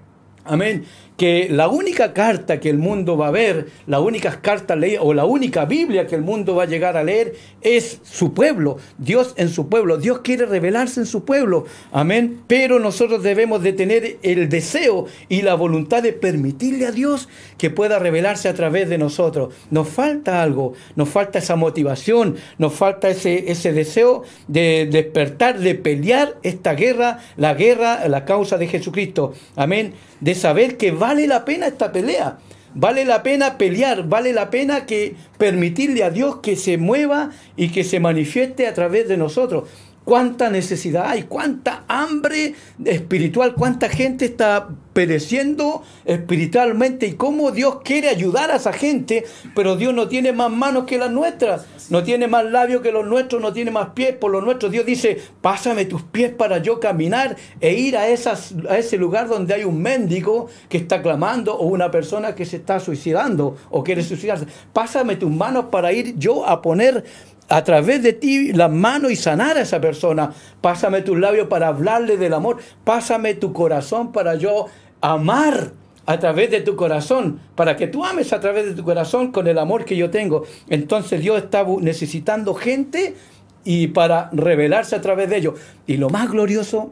Amén. 0.48 0.86
Que 1.18 1.48
la 1.50 1.70
única 1.70 2.14
carta 2.14 2.60
que 2.60 2.70
el 2.70 2.78
mundo 2.78 3.18
va 3.18 3.28
a 3.28 3.32
ver, 3.32 3.68
la 3.88 4.02
única 4.02 4.42
carta 4.42 4.76
o 5.00 5.14
la 5.14 5.26
única 5.26 5.66
Biblia 5.66 6.08
que 6.08 6.16
el 6.16 6.22
mundo 6.22 6.56
va 6.56 6.64
a 6.64 6.68
llegar 6.68 6.98
a 6.98 7.04
leer 7.04 7.36
es 7.62 8.00
su 8.04 8.34
pueblo, 8.34 8.78
Dios 8.98 9.34
en 9.38 9.50
su 9.50 9.70
pueblo. 9.70 9.98
Dios 9.98 10.20
quiere 10.20 10.46
revelarse 10.46 11.00
en 11.00 11.06
su 11.06 11.24
pueblo. 11.26 11.66
Amén. 11.92 12.42
Pero 12.48 12.80
nosotros 12.80 13.24
debemos 13.24 13.64
de 13.64 13.74
tener 13.74 14.18
el 14.24 14.50
deseo 14.50 15.06
y 15.30 15.42
la 15.42 15.56
voluntad 15.56 16.04
de 16.04 16.14
permitirle 16.14 16.86
a 16.86 16.92
Dios 16.92 17.30
que 17.58 17.70
pueda 17.70 18.00
revelarse 18.00 18.50
a 18.50 18.54
través 18.54 18.90
de 18.90 18.98
nosotros. 18.98 19.54
Nos 19.72 19.88
falta 19.88 20.42
algo, 20.42 20.74
nos 20.96 21.10
falta 21.10 21.40
esa 21.40 21.56
motivación, 21.56 22.36
nos 22.58 22.74
falta 22.74 23.10
ese, 23.10 23.52
ese 23.52 23.72
deseo 23.72 24.24
de 24.48 24.88
despertar, 24.92 25.60
de 25.60 25.76
pelear 25.76 26.36
esta 26.44 26.74
guerra, 26.74 27.20
la 27.38 27.54
guerra, 27.54 28.08
la 28.08 28.26
causa 28.26 28.58
de 28.58 28.68
Jesucristo. 28.68 29.34
Amén. 29.56 29.94
De 30.22 30.36
saber 30.36 30.78
que 30.78 30.92
vale 31.06 31.28
la 31.28 31.46
pena 31.46 31.68
esta 31.68 31.92
pelea. 31.92 32.40
Vale 32.74 33.06
la 33.06 33.22
pena 33.22 33.60
pelear, 33.60 34.10
vale 34.10 34.34
la 34.34 34.50
pena 34.50 34.88
que 34.88 35.16
permitirle 35.38 36.04
a 36.04 36.10
Dios 36.10 36.38
que 36.38 36.56
se 36.56 36.78
mueva 36.78 37.30
y 37.56 37.70
que 37.70 37.84
se 37.84 38.00
manifieste 38.00 38.68
a 38.68 38.74
través 38.74 39.08
de 39.08 39.16
nosotros. 39.16 39.70
Cuánta 40.06 40.50
necesidad 40.50 41.08
hay, 41.08 41.24
cuánta 41.24 41.84
hambre 41.88 42.54
espiritual, 42.86 43.56
cuánta 43.56 43.90
gente 43.90 44.26
está 44.26 44.70
pereciendo 44.96 45.84
espiritualmente 46.06 47.06
y 47.06 47.14
cómo 47.16 47.52
Dios 47.52 47.80
quiere 47.84 48.08
ayudar 48.08 48.50
a 48.50 48.56
esa 48.56 48.72
gente, 48.72 49.26
pero 49.54 49.76
Dios 49.76 49.94
no 49.94 50.08
tiene 50.08 50.32
más 50.32 50.50
manos 50.50 50.86
que 50.86 50.98
las 50.98 51.12
nuestras, 51.12 51.66
no 51.90 52.04
tiene 52.04 52.28
más 52.28 52.46
labios 52.46 52.82
que 52.82 52.94
los 52.94 53.06
nuestros, 53.06 53.42
no 53.42 53.52
tiene 53.52 53.72
más 53.72 53.90
pies 53.90 54.16
por 54.16 54.32
los 54.32 54.42
nuestros. 54.44 54.72
Dios 54.72 54.86
dice, 54.86 55.20
pásame 55.42 55.84
tus 55.84 56.02
pies 56.04 56.32
para 56.32 56.60
yo 56.60 56.80
caminar 56.80 57.36
e 57.60 57.74
ir 57.74 57.98
a, 57.98 58.08
esas, 58.08 58.54
a 58.70 58.78
ese 58.78 58.98
lugar 58.98 59.28
donde 59.28 59.54
hay 59.54 59.66
un 59.66 59.82
mendigo 59.82 60.48
que 60.70 60.78
está 60.78 61.02
clamando 61.02 61.58
o 61.58 61.66
una 61.66 61.92
persona 61.92 62.34
que 62.34 62.46
se 62.46 62.56
está 62.56 62.80
suicidando 62.80 63.58
o 63.70 63.84
quiere 63.84 64.02
suicidarse. 64.02 64.46
Pásame 64.72 65.18
tus 65.18 65.30
manos 65.30 65.66
para 65.72 65.92
ir 65.92 66.16
yo 66.18 66.48
a 66.48 66.62
poner 66.62 67.04
a 67.50 67.64
través 67.64 68.02
de 68.04 68.14
ti 68.14 68.54
la 68.54 68.68
mano 68.68 69.10
y 69.10 69.16
sanar 69.16 69.58
a 69.58 69.62
esa 69.62 69.80
persona. 69.80 70.32
Pásame 70.62 71.02
tus 71.02 71.20
labios 71.20 71.48
para 71.48 71.68
hablarle 71.68 72.18
del 72.18 72.34
amor. 72.34 72.58
Pásame 72.84 73.34
tu 73.36 73.54
corazón 73.54 74.12
para 74.12 74.36
yo 74.36 74.68
amar 75.02 75.72
a 76.08 76.20
través 76.20 76.52
de 76.52 76.62
tu 76.62 76.76
corazón, 76.76 77.40
para 77.56 77.76
que 77.76 77.88
tú 77.88 78.06
ames 78.06 78.32
a 78.32 78.40
través 78.40 78.66
de 78.66 78.74
tu 78.74 78.84
corazón 78.84 79.32
con 79.32 79.48
el 79.48 79.58
amor 79.58 79.86
que 79.86 79.98
yo 79.98 80.10
tengo. 80.10 80.44
Entonces 80.70 81.22
Dios 81.22 81.38
está 81.38 81.66
necesitando 81.82 82.54
gente 82.54 83.16
y 83.64 83.88
para 83.88 84.30
revelarse 84.32 84.96
a 84.96 85.02
través 85.02 85.30
de 85.30 85.38
ellos. 85.38 85.60
Y 85.88 85.98
lo 85.98 86.10
más 86.10 86.30
glorioso 86.30 86.92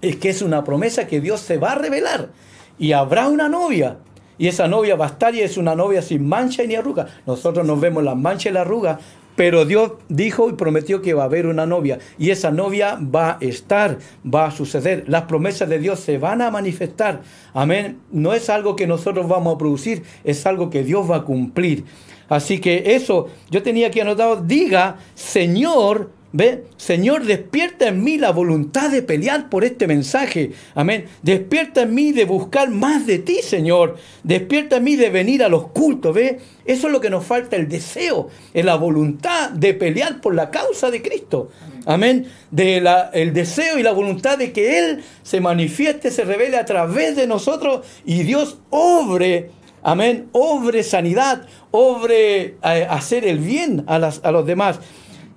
es 0.00 0.16
que 0.16 0.30
es 0.30 0.42
una 0.42 0.64
promesa 0.64 1.06
que 1.06 1.20
Dios 1.20 1.40
se 1.40 1.58
va 1.58 1.72
a 1.72 1.74
revelar 1.76 2.30
y 2.78 2.92
habrá 2.92 3.28
una 3.28 3.48
novia. 3.48 3.98
Y 4.38 4.48
esa 4.48 4.68
novia 4.68 4.96
va 4.96 5.06
a 5.06 5.08
estar 5.08 5.34
y 5.34 5.40
es 5.40 5.56
una 5.56 5.74
novia 5.74 6.02
sin 6.02 6.26
mancha 6.26 6.62
ni 6.64 6.74
arruga. 6.74 7.06
Nosotros 7.26 7.66
nos 7.66 7.80
vemos 7.80 8.04
las 8.04 8.16
manchas 8.16 8.46
y 8.46 8.54
la 8.54 8.62
arruga, 8.62 8.98
pero 9.36 9.66
Dios 9.66 9.92
dijo 10.08 10.48
y 10.48 10.54
prometió 10.54 11.02
que 11.02 11.14
va 11.14 11.22
a 11.22 11.26
haber 11.26 11.46
una 11.46 11.66
novia. 11.66 11.98
Y 12.18 12.30
esa 12.30 12.50
novia 12.50 12.98
va 13.00 13.32
a 13.32 13.38
estar, 13.40 13.98
va 14.24 14.46
a 14.46 14.50
suceder. 14.50 15.04
Las 15.06 15.22
promesas 15.24 15.68
de 15.68 15.78
Dios 15.78 16.00
se 16.00 16.18
van 16.18 16.42
a 16.42 16.50
manifestar. 16.50 17.20
Amén. 17.52 18.00
No 18.10 18.32
es 18.32 18.50
algo 18.50 18.74
que 18.74 18.86
nosotros 18.86 19.28
vamos 19.28 19.54
a 19.54 19.58
producir, 19.58 20.02
es 20.24 20.44
algo 20.46 20.70
que 20.70 20.82
Dios 20.82 21.08
va 21.08 21.16
a 21.16 21.24
cumplir. 21.24 21.84
Así 22.28 22.58
que 22.60 22.94
eso, 22.96 23.28
yo 23.50 23.62
tenía 23.62 23.86
aquí 23.88 24.00
anotado, 24.00 24.36
diga, 24.36 24.96
Señor, 25.14 26.10
¿Ve? 26.32 26.64
Señor, 26.76 27.24
despierta 27.24 27.88
en 27.88 28.02
mí 28.02 28.18
la 28.18 28.30
voluntad 28.30 28.90
de 28.90 29.02
pelear 29.02 29.48
por 29.48 29.64
este 29.64 29.86
mensaje. 29.86 30.52
Amén. 30.74 31.06
Despierta 31.22 31.82
en 31.82 31.94
mí 31.94 32.12
de 32.12 32.24
buscar 32.24 32.68
más 32.70 33.06
de 33.06 33.18
ti, 33.20 33.38
Señor. 33.42 33.96
Despierta 34.22 34.76
en 34.76 34.84
mí 34.84 34.96
de 34.96 35.10
venir 35.10 35.42
a 35.42 35.48
los 35.48 35.68
cultos. 35.68 36.14
¿Ve? 36.14 36.38
Eso 36.64 36.88
es 36.88 36.92
lo 36.92 37.00
que 37.00 37.10
nos 37.10 37.24
falta, 37.24 37.56
el 37.56 37.68
deseo, 37.68 38.28
es 38.52 38.64
la 38.64 38.74
voluntad 38.74 39.50
de 39.50 39.72
pelear 39.72 40.20
por 40.20 40.34
la 40.34 40.50
causa 40.50 40.90
de 40.90 41.00
Cristo. 41.00 41.50
Amén. 41.86 42.26
De 42.50 42.80
la, 42.80 43.10
el 43.14 43.32
deseo 43.32 43.78
y 43.78 43.82
la 43.82 43.92
voluntad 43.92 44.36
de 44.36 44.52
que 44.52 44.78
Él 44.78 45.04
se 45.22 45.40
manifieste, 45.40 46.10
se 46.10 46.24
revele 46.24 46.56
a 46.56 46.64
través 46.64 47.16
de 47.16 47.26
nosotros 47.26 47.86
y 48.04 48.24
Dios 48.24 48.58
obre 48.70 49.50
amén, 49.86 50.28
obre 50.32 50.82
sanidad, 50.82 51.46
obre 51.70 52.56
eh, 52.64 52.86
hacer 52.90 53.24
el 53.24 53.38
bien 53.38 53.84
a, 53.86 54.00
las, 54.00 54.20
a 54.24 54.32
los 54.32 54.44
demás. 54.44 54.80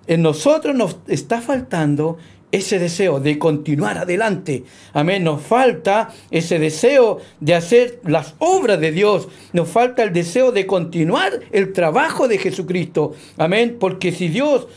En 0.10 0.24
nosotros 0.24 0.76
nos 0.76 0.98
está 1.08 1.40
faltando 1.40 2.18
ese 2.52 2.80
deseo 2.80 3.20
de 3.20 3.38
continuar 3.38 4.00
adelante. 4.00 4.64
Amén. 4.92 5.24
Nos 5.24 5.44
falta 5.44 6.10
ese 6.32 6.58
deseo 6.58 7.20
de 7.40 7.54
hacer 7.54 8.00
las 8.04 8.34
obras 8.40 8.80
de 8.80 8.92
Dios. 8.92 9.28
Nos 9.54 9.70
falta 9.70 10.02
el 10.02 10.12
deseo 10.12 10.52
de 10.52 10.66
continuar 10.66 11.42
el 11.52 11.74
trabajo 11.74 12.28
de 12.28 12.40
Jesucristo. 12.40 13.14
Amén. 13.38 13.78
Porque 13.80 14.12
si 14.12 14.30
Dios 14.30 14.68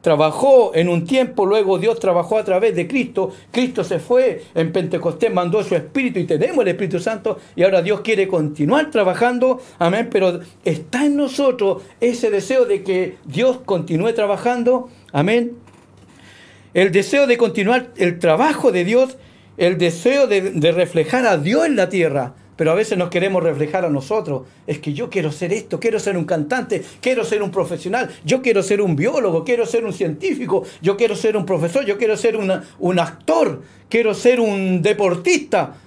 trabajó 0.00 0.72
en 0.74 0.88
un 0.88 1.06
tiempo, 1.06 1.46
luego 1.46 1.78
Dios 1.78 2.00
trabajó 2.00 2.38
a 2.38 2.44
través 2.44 2.74
de 2.74 2.88
Cristo, 2.88 3.32
Cristo 3.50 3.84
se 3.84 3.98
fue, 3.98 4.44
en 4.54 4.72
Pentecostés 4.72 5.32
mandó 5.32 5.62
su 5.62 5.74
Espíritu 5.74 6.18
y 6.18 6.24
tenemos 6.24 6.62
el 6.62 6.68
Espíritu 6.68 7.00
Santo 7.00 7.38
y 7.54 7.62
ahora 7.62 7.82
Dios 7.82 8.00
quiere 8.00 8.26
continuar 8.28 8.90
trabajando, 8.90 9.60
amén, 9.78 10.08
pero 10.10 10.40
está 10.64 11.04
en 11.04 11.16
nosotros 11.16 11.82
ese 12.00 12.30
deseo 12.30 12.64
de 12.64 12.82
que 12.82 13.16
Dios 13.24 13.58
continúe 13.64 14.14
trabajando, 14.14 14.88
amén, 15.12 15.56
el 16.72 16.92
deseo 16.92 17.26
de 17.26 17.36
continuar 17.36 17.88
el 17.96 18.18
trabajo 18.18 18.72
de 18.72 18.84
Dios, 18.84 19.16
el 19.56 19.76
deseo 19.76 20.26
de, 20.26 20.72
reflejar 20.72 21.26
a 21.26 21.36
Dios 21.36 21.66
en 21.66 21.76
la 21.76 21.88
tierra. 21.88 22.34
Pero 22.60 22.72
a 22.72 22.74
veces 22.74 22.98
nos 22.98 23.08
queremos 23.08 23.42
reflejar 23.42 23.86
a 23.86 23.88
nosotros. 23.88 24.42
Es 24.66 24.80
que 24.80 24.92
yo 24.92 25.08
quiero 25.08 25.32
ser 25.32 25.50
esto, 25.50 25.80
quiero 25.80 25.98
ser 25.98 26.18
un 26.18 26.26
cantante, 26.26 26.82
quiero 27.00 27.24
ser 27.24 27.42
un 27.42 27.50
profesional, 27.50 28.10
yo 28.22 28.42
quiero 28.42 28.62
ser 28.62 28.82
un 28.82 28.96
biólogo, 28.96 29.44
quiero 29.44 29.64
ser 29.64 29.82
un 29.86 29.94
científico, 29.94 30.64
yo 30.82 30.94
quiero 30.98 31.16
ser 31.16 31.38
un 31.38 31.46
profesor, 31.46 31.86
yo 31.86 31.96
quiero 31.96 32.18
ser 32.18 32.36
un 32.36 32.98
actor, 32.98 33.62
quiero 33.88 34.12
ser 34.12 34.40
un 34.40 34.82
deportista. 34.82 35.78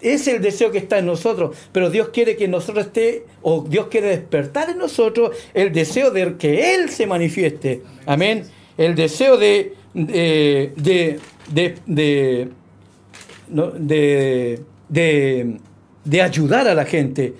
Es 0.00 0.26
el 0.26 0.40
deseo 0.40 0.70
que 0.70 0.78
está 0.78 0.98
en 1.00 1.04
nosotros, 1.04 1.54
pero 1.70 1.90
Dios 1.90 2.08
quiere 2.08 2.34
que 2.34 2.48
nosotros 2.48 2.86
esté, 2.86 3.26
o 3.42 3.62
Dios 3.68 3.88
quiere 3.88 4.08
despertar 4.08 4.70
en 4.70 4.78
nosotros 4.78 5.36
el 5.52 5.70
deseo 5.70 6.10
de 6.10 6.38
que 6.38 6.76
Él 6.76 6.88
se 6.88 7.06
manifieste. 7.06 7.82
Amén. 8.06 8.44
El 8.78 8.94
deseo 8.94 9.36
de, 9.36 9.74
de, 9.92 10.72
de, 10.76 11.20
de, 11.46 11.74
de, 14.88 15.60
ayudar 16.22 16.68
a 16.68 16.74
la 16.74 16.84
gente. 16.84 17.34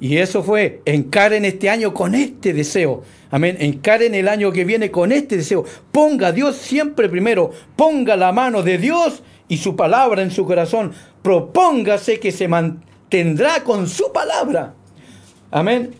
Y 0.00 0.18
eso 0.18 0.42
fue, 0.42 0.80
encaren 0.84 1.44
este 1.44 1.68
año 1.68 1.92
con 1.92 2.14
este 2.14 2.52
deseo. 2.52 3.02
Amén. 3.30 3.56
Encaren 3.58 4.14
el 4.14 4.28
año 4.28 4.52
que 4.52 4.64
viene 4.64 4.90
con 4.90 5.10
este 5.10 5.36
deseo. 5.36 5.64
Ponga 5.90 6.28
a 6.28 6.32
Dios 6.32 6.56
siempre 6.56 7.08
primero. 7.08 7.50
Ponga 7.74 8.16
la 8.16 8.32
mano 8.32 8.62
de 8.62 8.78
Dios 8.78 9.22
y 9.48 9.56
su 9.58 9.74
palabra 9.74 10.22
en 10.22 10.30
su 10.30 10.44
corazón. 10.44 10.92
Propóngase 11.22 12.20
que 12.20 12.30
se 12.30 12.46
mantendrá 12.46 13.64
con 13.64 13.88
su 13.88 14.12
palabra. 14.12 14.74
Amén. 15.50 15.90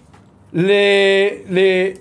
Le, 0.52 1.44
le, 1.50 2.00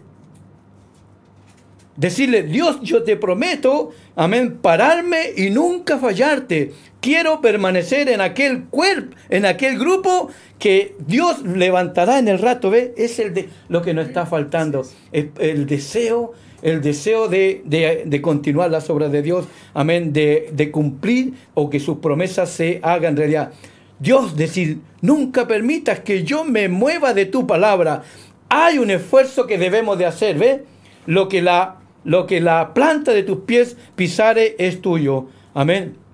Decirle, 1.97 2.43
Dios, 2.43 2.79
yo 2.83 3.01
te 3.01 3.17
prometo, 3.17 3.89
amén, 4.15 4.59
pararme 4.61 5.31
y 5.35 5.49
nunca 5.49 5.97
fallarte. 5.97 6.71
Quiero 7.07 7.39
permanecer 7.39 8.09
en 8.09 8.19
aquel 8.19 8.65
cuerpo, 8.65 9.15
en 9.29 9.45
aquel 9.45 9.79
grupo 9.79 10.29
que 10.59 10.93
Dios 11.07 11.41
levantará 11.41 12.19
en 12.19 12.27
el 12.27 12.37
rato. 12.37 12.69
¿Ve? 12.69 12.93
Es 12.97 13.17
el 13.19 13.33
de 13.33 13.47
lo 13.69 13.81
que 13.81 13.93
nos 13.93 14.07
está 14.07 14.25
faltando. 14.25 14.85
El, 15.13 15.31
el 15.39 15.67
deseo, 15.67 16.33
el 16.61 16.81
deseo 16.81 17.29
de, 17.29 17.61
de, 17.63 18.21
continuar 18.21 18.71
las 18.71 18.89
obras 18.89 19.09
de 19.13 19.21
Dios. 19.21 19.45
Amén. 19.73 20.11
De, 20.11 20.69
cumplir 20.73 21.35
o 21.53 21.69
que 21.69 21.79
sus 21.79 21.99
promesas 21.99 22.49
se 22.49 22.81
hagan 22.83 23.15
realidad. 23.15 23.53
Dios 23.99 24.35
decir, 24.35 24.79
nunca 24.99 25.47
permitas 25.47 26.01
que 26.01 26.25
yo 26.25 26.43
me 26.43 26.67
mueva 26.67 27.13
de 27.13 27.25
tu 27.25 27.47
palabra. 27.47 28.03
Hay 28.49 28.79
un 28.79 28.91
esfuerzo 28.91 29.47
que 29.47 29.57
debemos 29.57 29.97
de 29.97 30.07
hacer, 30.07 30.37
¿ve? 30.37 30.65
Lo 31.05 31.29
que 31.29 31.41
la 31.41 31.77
lo 32.03 32.27
que 32.27 32.41
la 32.41 32.73
planta 32.73 33.13
de 33.13 33.23
tus 33.23 33.45
pies 33.45 33.77
pisare 33.95 34.57
es 34.59 34.81
tuyo. 34.81 35.27
Amén. 35.53 36.06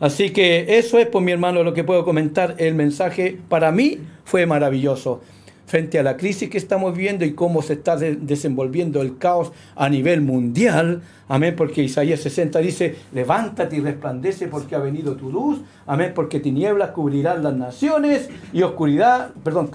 Así 0.00 0.30
que 0.30 0.78
eso 0.78 0.98
es, 0.98 1.06
pues 1.06 1.24
mi 1.24 1.32
hermano, 1.32 1.62
lo 1.62 1.74
que 1.74 1.84
puedo 1.84 2.04
comentar. 2.04 2.56
El 2.58 2.74
mensaje 2.74 3.38
para 3.48 3.72
mí 3.72 3.98
fue 4.24 4.46
maravilloso. 4.46 5.20
Frente 5.66 5.98
a 5.98 6.02
la 6.02 6.18
crisis 6.18 6.50
que 6.50 6.58
estamos 6.58 6.94
viendo 6.94 7.24
y 7.24 7.32
cómo 7.32 7.62
se 7.62 7.72
está 7.72 7.96
desenvolviendo 7.96 9.00
el 9.00 9.16
caos 9.16 9.50
a 9.76 9.88
nivel 9.88 10.20
mundial. 10.20 11.02
Amén, 11.26 11.54
porque 11.56 11.82
Isaías 11.82 12.20
60 12.20 12.58
dice, 12.58 12.96
levántate 13.12 13.76
y 13.76 13.80
resplandece 13.80 14.46
porque 14.48 14.74
ha 14.74 14.78
venido 14.78 15.16
tu 15.16 15.30
luz. 15.32 15.60
Amén, 15.86 16.12
porque 16.14 16.38
tinieblas 16.38 16.90
cubrirán 16.90 17.42
las 17.42 17.54
naciones 17.54 18.28
y 18.52 18.62
oscuridad, 18.62 19.30
perdón, 19.42 19.70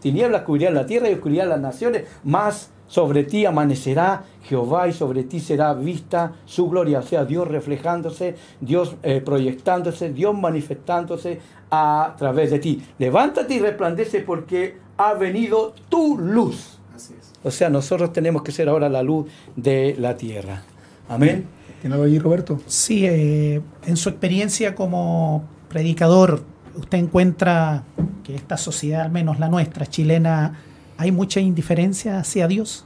tinieblas 0.00 0.42
cubrirán 0.42 0.74
la 0.74 0.86
tierra 0.86 1.10
y 1.10 1.14
oscuridad 1.14 1.48
las 1.48 1.60
naciones. 1.60 2.04
Más 2.22 2.70
sobre 2.92 3.24
ti 3.24 3.46
amanecerá 3.46 4.24
Jehová 4.44 4.86
y 4.86 4.92
sobre 4.92 5.22
ti 5.22 5.40
será 5.40 5.72
vista 5.72 6.34
su 6.44 6.68
gloria, 6.68 6.98
o 6.98 7.02
sea, 7.02 7.24
Dios 7.24 7.48
reflejándose, 7.48 8.36
Dios 8.60 8.96
eh, 9.02 9.22
proyectándose, 9.24 10.12
Dios 10.12 10.38
manifestándose 10.38 11.40
a 11.70 12.14
través 12.18 12.50
de 12.50 12.58
ti. 12.58 12.82
Levántate 12.98 13.54
y 13.54 13.60
resplandece 13.60 14.20
porque 14.20 14.76
ha 14.98 15.14
venido 15.14 15.72
tu 15.88 16.18
luz. 16.18 16.80
Así 16.94 17.14
es. 17.18 17.32
O 17.42 17.50
sea, 17.50 17.70
nosotros 17.70 18.12
tenemos 18.12 18.42
que 18.42 18.52
ser 18.52 18.68
ahora 18.68 18.90
la 18.90 19.02
luz 19.02 19.26
de 19.56 19.96
la 19.98 20.18
tierra. 20.18 20.62
Amén. 21.08 21.46
¿Tiene 21.80 21.94
algo 21.94 22.04
allí, 22.04 22.18
Roberto? 22.18 22.60
Sí, 22.66 23.06
eh, 23.06 23.62
en 23.86 23.96
su 23.96 24.10
experiencia 24.10 24.74
como 24.74 25.44
predicador, 25.70 26.42
usted 26.76 26.98
encuentra 26.98 27.84
que 28.22 28.34
esta 28.34 28.58
sociedad, 28.58 29.00
al 29.00 29.12
menos 29.12 29.38
la 29.38 29.48
nuestra, 29.48 29.86
chilena, 29.86 30.60
¿Hay 30.96 31.12
mucha 31.12 31.40
indiferencia 31.40 32.18
hacia 32.18 32.46
Dios? 32.48 32.84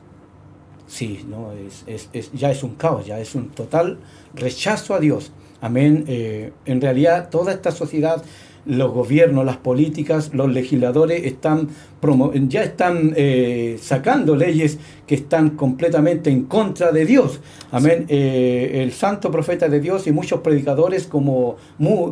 Sí, 0.87 1.25
no, 1.29 1.53
es, 1.53 2.09
es, 2.13 2.33
ya 2.33 2.51
es 2.51 2.63
un 2.63 2.75
caos, 2.77 3.07
ya 3.07 3.19
es 3.19 3.35
un 3.35 3.49
total 3.51 3.99
rechazo 4.35 4.95
a 4.95 5.01
Dios. 5.01 5.33
Amén. 5.61 6.05
Eh, 6.07 6.53
en 6.65 6.81
realidad, 6.81 7.29
toda 7.31 7.53
esta 7.53 7.73
sociedad 7.73 8.23
los 8.67 8.93
gobiernos, 8.93 9.45
las 9.45 9.57
políticas, 9.57 10.35
los 10.35 10.53
legisladores 10.53 11.25
están 11.25 11.69
ya 12.49 12.63
están 12.63 13.15
eh, 13.17 13.79
sacando 13.81 14.37
leyes 14.37 14.79
que 15.07 15.17
están 15.17 15.51
completamente 15.51 16.31
en 16.31 16.45
contra 16.45 16.93
de 16.93 17.05
Dios. 17.05 17.41
Amén. 17.71 18.05
Eh, 18.09 18.83
el 18.83 18.93
santo 18.93 19.31
profeta 19.31 19.69
de 19.69 19.81
Dios 19.81 20.07
y 20.07 20.13
muchos 20.13 20.41
predicadores 20.41 21.07
como, 21.07 21.57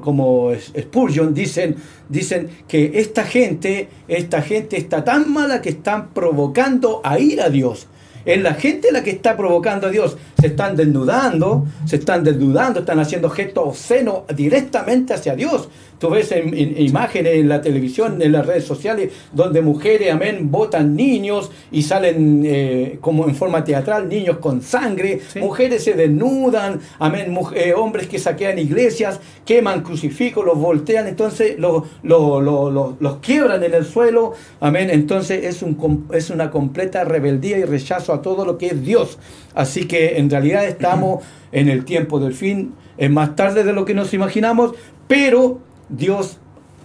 como 0.02 0.52
Spurgeon 0.54 1.32
dicen, 1.34 1.76
dicen 2.08 2.48
que 2.66 2.92
esta 2.94 3.24
gente, 3.24 3.88
esta 4.08 4.42
gente 4.42 4.76
está 4.76 5.04
tan 5.04 5.32
mala 5.32 5.60
que 5.60 5.70
están 5.70 6.10
provocando 6.10 7.00
a 7.04 7.18
ir 7.18 7.40
a 7.40 7.50
Dios. 7.50 7.86
Es 8.24 8.40
la 8.42 8.54
gente 8.54 8.90
la 8.90 9.04
que 9.04 9.10
está 9.10 9.36
provocando 9.36 9.86
a 9.86 9.90
Dios. 9.90 10.16
Se 10.40 10.46
están 10.46 10.76
desnudando, 10.76 11.66
se 11.84 11.96
están 11.96 12.24
desnudando, 12.24 12.80
están 12.80 12.98
haciendo 12.98 13.28
gestos 13.28 13.64
obscenos 13.68 14.22
directamente 14.34 15.12
hacia 15.12 15.34
Dios. 15.34 15.68
Tú 15.98 16.10
ves 16.10 16.32
en, 16.32 16.80
imágenes 16.80 17.34
en 17.34 17.48
la 17.48 17.60
televisión, 17.60 18.20
en 18.20 18.32
las 18.32 18.46
redes 18.46 18.64
sociales, 18.64 19.12
donde 19.32 19.62
mujeres, 19.62 20.12
amén, 20.12 20.50
botan 20.50 20.94
niños 20.94 21.50
y 21.70 21.82
salen 21.82 22.42
eh, 22.44 22.98
como 23.00 23.28
en 23.28 23.34
forma 23.34 23.64
teatral, 23.64 24.08
niños 24.08 24.38
con 24.38 24.62
sangre, 24.62 25.20
mujeres 25.36 25.84
se 25.84 25.94
desnudan, 25.94 26.80
amén, 26.98 27.36
eh, 27.54 27.74
hombres 27.74 28.06
que 28.08 28.18
saquean 28.18 28.58
iglesias, 28.58 29.20
queman 29.44 29.82
crucifijos, 29.82 30.44
los 30.44 30.58
voltean, 30.58 31.06
entonces 31.06 31.58
los, 31.58 31.84
los, 32.02 33.16
quiebran 33.20 33.62
en 33.62 33.74
el 33.74 33.84
suelo, 33.84 34.34
amén. 34.60 34.90
Entonces 34.90 35.44
es, 35.44 35.62
un, 35.62 36.08
es 36.12 36.30
una 36.30 36.50
completa 36.50 37.04
rebeldía 37.04 37.58
y 37.58 37.64
rechazo 37.64 38.12
a 38.12 38.22
todo 38.22 38.44
lo 38.44 38.58
que 38.58 38.66
es 38.66 38.84
Dios. 38.84 39.18
Así 39.54 39.86
que 39.86 40.18
en 40.18 40.30
realidad 40.30 40.66
estamos 40.66 41.24
en 41.52 41.68
el 41.68 41.84
tiempo 41.84 42.18
del 42.18 42.34
fin, 42.34 42.74
es 42.96 43.10
más 43.10 43.36
tarde 43.36 43.64
de 43.64 43.72
lo 43.72 43.84
que 43.84 43.94
nos 43.94 44.12
imaginamos, 44.14 44.72
pero 45.08 45.60
Dios 45.88 46.38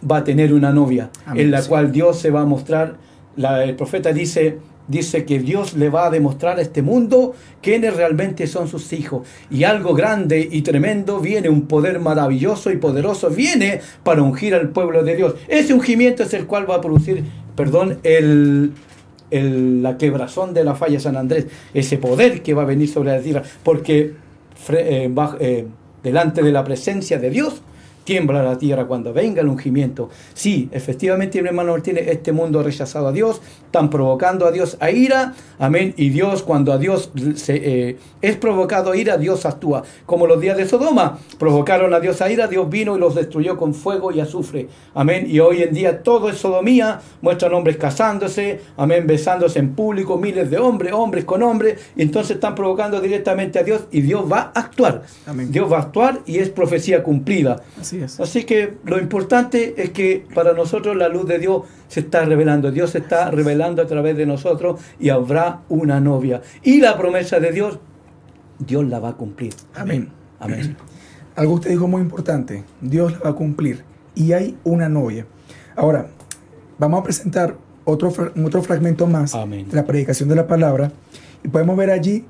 va 0.10 0.18
a 0.18 0.24
tener 0.24 0.54
una 0.54 0.72
novia 0.72 1.10
en 1.34 1.52
la 1.52 1.62
cual 1.64 1.92
Dios 1.92 2.20
se 2.20 2.32
va 2.32 2.42
a 2.42 2.46
mostrar. 2.46 2.96
el 3.38 3.76
profeta 3.76 4.14
dice, 4.14 4.58
dice 4.88 5.26
que 5.26 5.40
Dios 5.40 5.76
le 5.76 5.90
va 5.90 6.08
a 6.08 6.10
demostrar 6.10 6.58
a 6.58 6.62
este 6.62 6.82
mundo 6.82 7.34
quiénes 7.62 7.96
realmente 7.96 8.48
son 8.48 8.68
sus 8.68 8.92
hijos. 8.94 9.28
Y 9.50 9.64
algo 9.64 9.94
grande 9.94 10.48
y 10.52 10.62
tremendo 10.62 11.20
viene, 11.20 11.50
un 11.50 11.68
poder 11.68 12.00
maravilloso 12.00 12.72
y 12.72 12.78
poderoso 12.78 13.30
viene 13.30 13.82
para 14.04 14.22
ungir 14.22 14.56
al 14.56 14.70
pueblo 14.70 15.04
de 15.04 15.16
Dios. 15.16 15.36
Ese 15.48 15.74
ungimiento 15.74 16.24
es 16.24 16.34
el 16.34 16.46
cual 16.46 16.70
va 16.70 16.76
a 16.76 16.82
producir, 16.82 17.24
perdón, 17.56 18.00
el, 18.04 18.74
la 19.32 19.98
quebrazón 19.98 20.54
de 20.54 20.64
la 20.64 20.76
falla 20.76 21.00
San 21.00 21.18
Andrés, 21.18 21.48
ese 21.74 21.98
poder 21.98 22.42
que 22.42 22.54
va 22.54 22.64
a 22.64 22.66
venir 22.66 22.90
sobre 22.90 23.12
la 23.12 23.22
tierra, 23.22 23.44
porque 23.64 24.14
eh, 24.70 25.14
eh, 25.40 25.68
delante 26.04 26.42
de 26.42 26.52
la 26.52 26.64
presencia 26.64 27.20
de 27.20 27.30
Dios, 27.30 27.62
tiembla 28.10 28.42
la 28.42 28.58
tierra 28.58 28.88
cuando 28.88 29.14
venga 29.14 29.42
el 29.42 29.48
ungimiento. 29.48 30.10
Sí, 30.34 30.68
efectivamente, 30.72 31.40
mi 31.44 31.50
hermano 31.50 31.74
Martínez, 31.74 32.08
este 32.08 32.32
mundo 32.32 32.60
ha 32.60 32.64
rechazado 32.64 33.08
a 33.08 33.12
Dios, 33.12 33.40
están 33.66 33.92
provocando 33.92 34.48
a 34.48 34.52
Dios 34.52 34.78
a 34.80 34.90
ira, 34.90 35.36
amén, 35.60 35.94
y 35.96 36.10
Dios, 36.10 36.42
cuando 36.42 36.74
a 36.74 36.80
Dios 36.80 37.12
se, 37.36 37.90
eh, 37.90 37.98
es 38.20 38.36
provocado 38.38 38.94
a 38.94 38.98
ira, 38.98 39.20
Dios 39.20 39.46
actúa. 39.46 39.84
Como 40.08 40.26
los 40.26 40.42
días 40.42 40.58
de 40.58 40.68
Sodoma, 40.68 41.20
provocaron 41.38 41.94
a 41.94 42.00
Dios 42.00 42.20
a 42.24 42.32
ira, 42.32 42.48
Dios 42.48 42.68
vino 42.68 42.98
y 42.98 43.00
los 43.00 43.14
destruyó 43.14 43.58
con 43.58 43.76
fuego 43.76 44.12
y 44.12 44.22
azufre, 44.22 44.70
amén, 44.96 45.28
y 45.30 45.40
hoy 45.40 45.62
en 45.62 45.72
día 45.72 46.02
todo 46.02 46.30
es 46.30 46.38
sodomía, 46.40 47.02
muestran 47.22 47.54
hombres 47.54 47.78
casándose, 47.78 48.60
amén, 48.76 49.06
besándose 49.06 49.60
en 49.60 49.76
público, 49.76 50.18
miles 50.18 50.50
de 50.50 50.58
hombres, 50.58 50.94
hombres 50.94 51.26
con 51.26 51.44
hombres, 51.44 51.80
y 51.96 52.02
entonces 52.02 52.38
están 52.38 52.56
provocando 52.56 53.02
directamente 53.02 53.60
a 53.60 53.64
Dios 53.64 53.84
y 53.92 54.02
Dios 54.02 54.24
va 54.24 54.52
a 54.56 54.62
actuar. 54.62 55.04
Amén. 55.28 55.52
Dios 55.52 55.72
va 55.72 55.78
a 55.78 55.82
actuar 55.82 56.22
y 56.26 56.40
es 56.40 56.50
profecía 56.50 57.04
cumplida. 57.04 57.62
Así 57.80 57.99
es. 58.02 58.20
Así 58.20 58.44
que 58.44 58.78
lo 58.86 59.00
importante 59.00 59.76
es 59.82 59.92
que 59.92 60.26
para 60.34 60.54
nosotros 60.54 60.96
la 60.96 61.10
luz 61.10 61.28
de 61.28 61.40
Dios 61.40 61.64
se 61.88 62.02
está 62.02 62.26
revelando. 62.26 62.72
Dios 62.72 62.92
se 62.92 63.00
está 63.00 63.32
revelando 63.32 63.82
a 63.82 63.88
través 63.88 64.18
de 64.18 64.26
nosotros 64.26 64.80
y 65.00 65.10
habrá 65.10 65.62
una 65.70 66.00
novia. 66.00 66.42
Y 66.64 66.82
la 66.82 66.98
promesa 66.98 67.40
de 67.40 67.52
Dios, 67.52 67.80
Dios 68.60 68.86
la 68.88 69.00
va 69.00 69.10
a 69.10 69.14
cumplir. 69.14 69.54
Amén. 69.76 70.10
Amén. 70.40 70.78
Algo 71.36 71.54
usted 71.54 71.70
dijo 71.70 71.88
muy 71.88 72.02
importante, 72.02 72.64
Dios 72.82 73.14
la 73.14 73.20
va 73.20 73.30
a 73.30 73.34
cumplir 73.34 73.84
y 74.16 74.34
hay 74.34 74.58
una 74.64 74.90
novia. 74.90 75.26
Ahora, 75.76 76.08
vamos 76.78 77.00
a 77.00 77.04
presentar 77.04 77.56
otro, 77.86 78.12
otro 78.44 78.62
fragmento 78.62 79.08
más 79.08 79.34
Amén. 79.36 79.70
de 79.70 79.76
la 79.76 79.86
predicación 79.86 80.28
de 80.30 80.36
la 80.36 80.48
palabra 80.48 80.92
y 81.44 81.48
podemos 81.48 81.78
ver 81.78 81.92
allí 81.92 82.26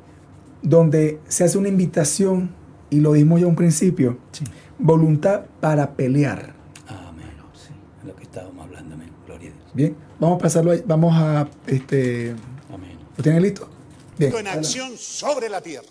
donde 0.62 1.20
se 1.28 1.44
hace 1.44 1.58
una 1.58 1.70
invitación 1.70 2.52
y 2.90 3.00
lo 3.00 3.14
dimos 3.14 3.40
ya 3.40 3.46
a 3.46 3.50
un 3.50 3.56
principio, 3.56 4.18
Sí. 4.32 4.44
Voluntad 4.80 5.46
para 5.60 5.92
pelear. 5.92 6.54
Amén. 6.88 7.32
Sí, 7.54 7.74
es 8.00 8.06
lo 8.06 8.16
que 8.16 8.24
estábamos 8.24 8.66
hablando. 8.66 8.96
Amén. 8.96 9.12
Gloria 9.26 9.50
a 9.50 9.54
Dios. 9.54 9.74
Bien, 9.74 9.96
vamos 10.20 10.40
a 10.40 10.44
pasarlo 10.44 10.72
ahí, 10.72 10.82
vamos 10.86 11.14
a, 11.16 11.48
este, 11.68 12.36
Amén. 12.74 12.98
¿lo 13.16 13.24
tienen 13.24 13.44
listo? 13.44 13.70
Bien. 14.18 14.36
en 14.36 14.48
acción 14.48 14.98
sobre 14.98 15.48
la 15.48 15.62
tierra. 15.62 15.88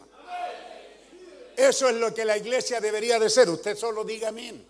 Eso 1.57 1.89
es 1.89 1.97
lo 1.97 2.15
que 2.15 2.25
la 2.25 2.37
iglesia 2.37 2.81
debería 2.81 3.19
de 3.19 3.29
ser. 3.29 3.49
Usted 3.49 3.77
solo 3.77 4.05
diga 4.05 4.29
amén. 4.29 4.65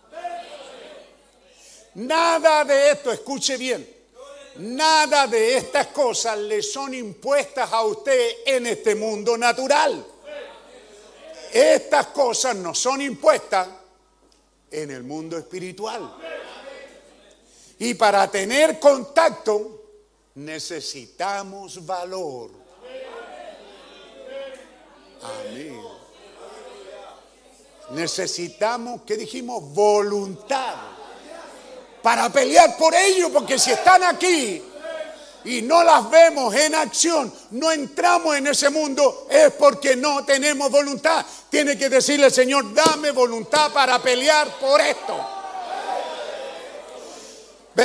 Nada 1.94 2.64
de 2.64 2.92
esto, 2.92 3.10
escuche 3.10 3.56
bien, 3.56 3.86
nada 4.58 5.26
de 5.26 5.56
estas 5.56 5.88
cosas 5.88 6.38
le 6.38 6.62
son 6.62 6.94
impuestas 6.94 7.72
a 7.72 7.82
usted 7.82 8.36
en 8.46 8.66
este 8.66 8.94
mundo 8.94 9.36
natural. 9.36 10.04
Estas 11.52 12.06
cosas 12.08 12.54
no 12.56 12.74
son 12.74 13.00
impuestas 13.00 13.68
en 14.70 14.90
el 14.90 15.02
mundo 15.02 15.36
espiritual. 15.38 16.14
Y 17.78 17.94
para 17.94 18.28
tener 18.30 18.78
contacto 18.78 19.82
necesitamos 20.34 21.84
valor. 21.84 22.50
Amén. 25.22 25.80
Necesitamos, 27.90 29.02
¿qué 29.02 29.16
dijimos? 29.16 29.62
Voluntad. 29.72 30.74
Para 32.02 32.30
pelear 32.30 32.76
por 32.76 32.94
ello, 32.94 33.32
porque 33.32 33.58
si 33.58 33.72
están 33.72 34.02
aquí 34.04 34.62
y 35.48 35.62
no 35.62 35.82
las 35.82 36.10
vemos 36.10 36.54
en 36.54 36.74
acción, 36.74 37.32
no 37.52 37.72
entramos 37.72 38.36
en 38.36 38.48
ese 38.48 38.68
mundo, 38.68 39.26
es 39.30 39.50
porque 39.52 39.96
no 39.96 40.22
tenemos 40.24 40.70
voluntad. 40.70 41.24
Tiene 41.48 41.78
que 41.78 41.88
decirle, 41.88 42.30
Señor, 42.30 42.74
dame 42.74 43.12
voluntad 43.12 43.72
para 43.72 43.98
pelear 43.98 44.46
por 44.58 44.78
esto. 44.80 45.16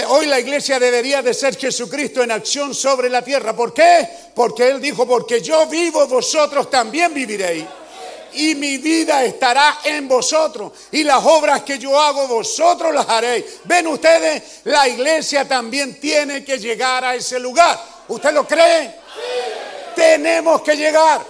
Hoy 0.10 0.26
la 0.26 0.40
iglesia 0.40 0.77
debería 0.77 1.22
de 1.22 1.34
ser 1.34 1.56
Jesucristo 1.56 2.22
en 2.22 2.31
acción 2.31 2.73
sobre 2.73 3.10
la 3.10 3.22
tierra. 3.22 3.56
¿Por 3.56 3.73
qué? 3.73 4.10
Porque 4.35 4.68
Él 4.68 4.81
dijo, 4.81 5.07
porque 5.07 5.41
yo 5.41 5.68
vivo, 5.68 6.06
vosotros 6.07 6.69
también 6.69 7.14
viviréis. 7.14 7.65
Y 8.36 8.56
mi 8.56 8.78
vida 8.78 9.24
estará 9.24 9.80
en 9.84 10.08
vosotros. 10.08 10.72
Y 10.92 11.04
las 11.04 11.24
obras 11.24 11.64
que 11.64 11.78
yo 11.78 12.00
hago, 12.00 12.28
vosotros 12.28 12.94
las 12.94 13.08
haréis. 13.08 13.46
Ven 13.64 13.88
ustedes, 13.88 14.62
la 14.66 14.88
iglesia 14.88 15.48
también 15.48 16.00
tiene 16.00 16.44
que 16.44 16.58
llegar 16.58 17.04
a 17.06 17.16
ese 17.16 17.40
lugar. 17.40 17.80
¿Usted 18.08 18.34
lo 18.34 18.48
cree? 18.48 18.96
Tenemos 19.96 20.62
que 20.62 20.76
llegar. 20.76 21.22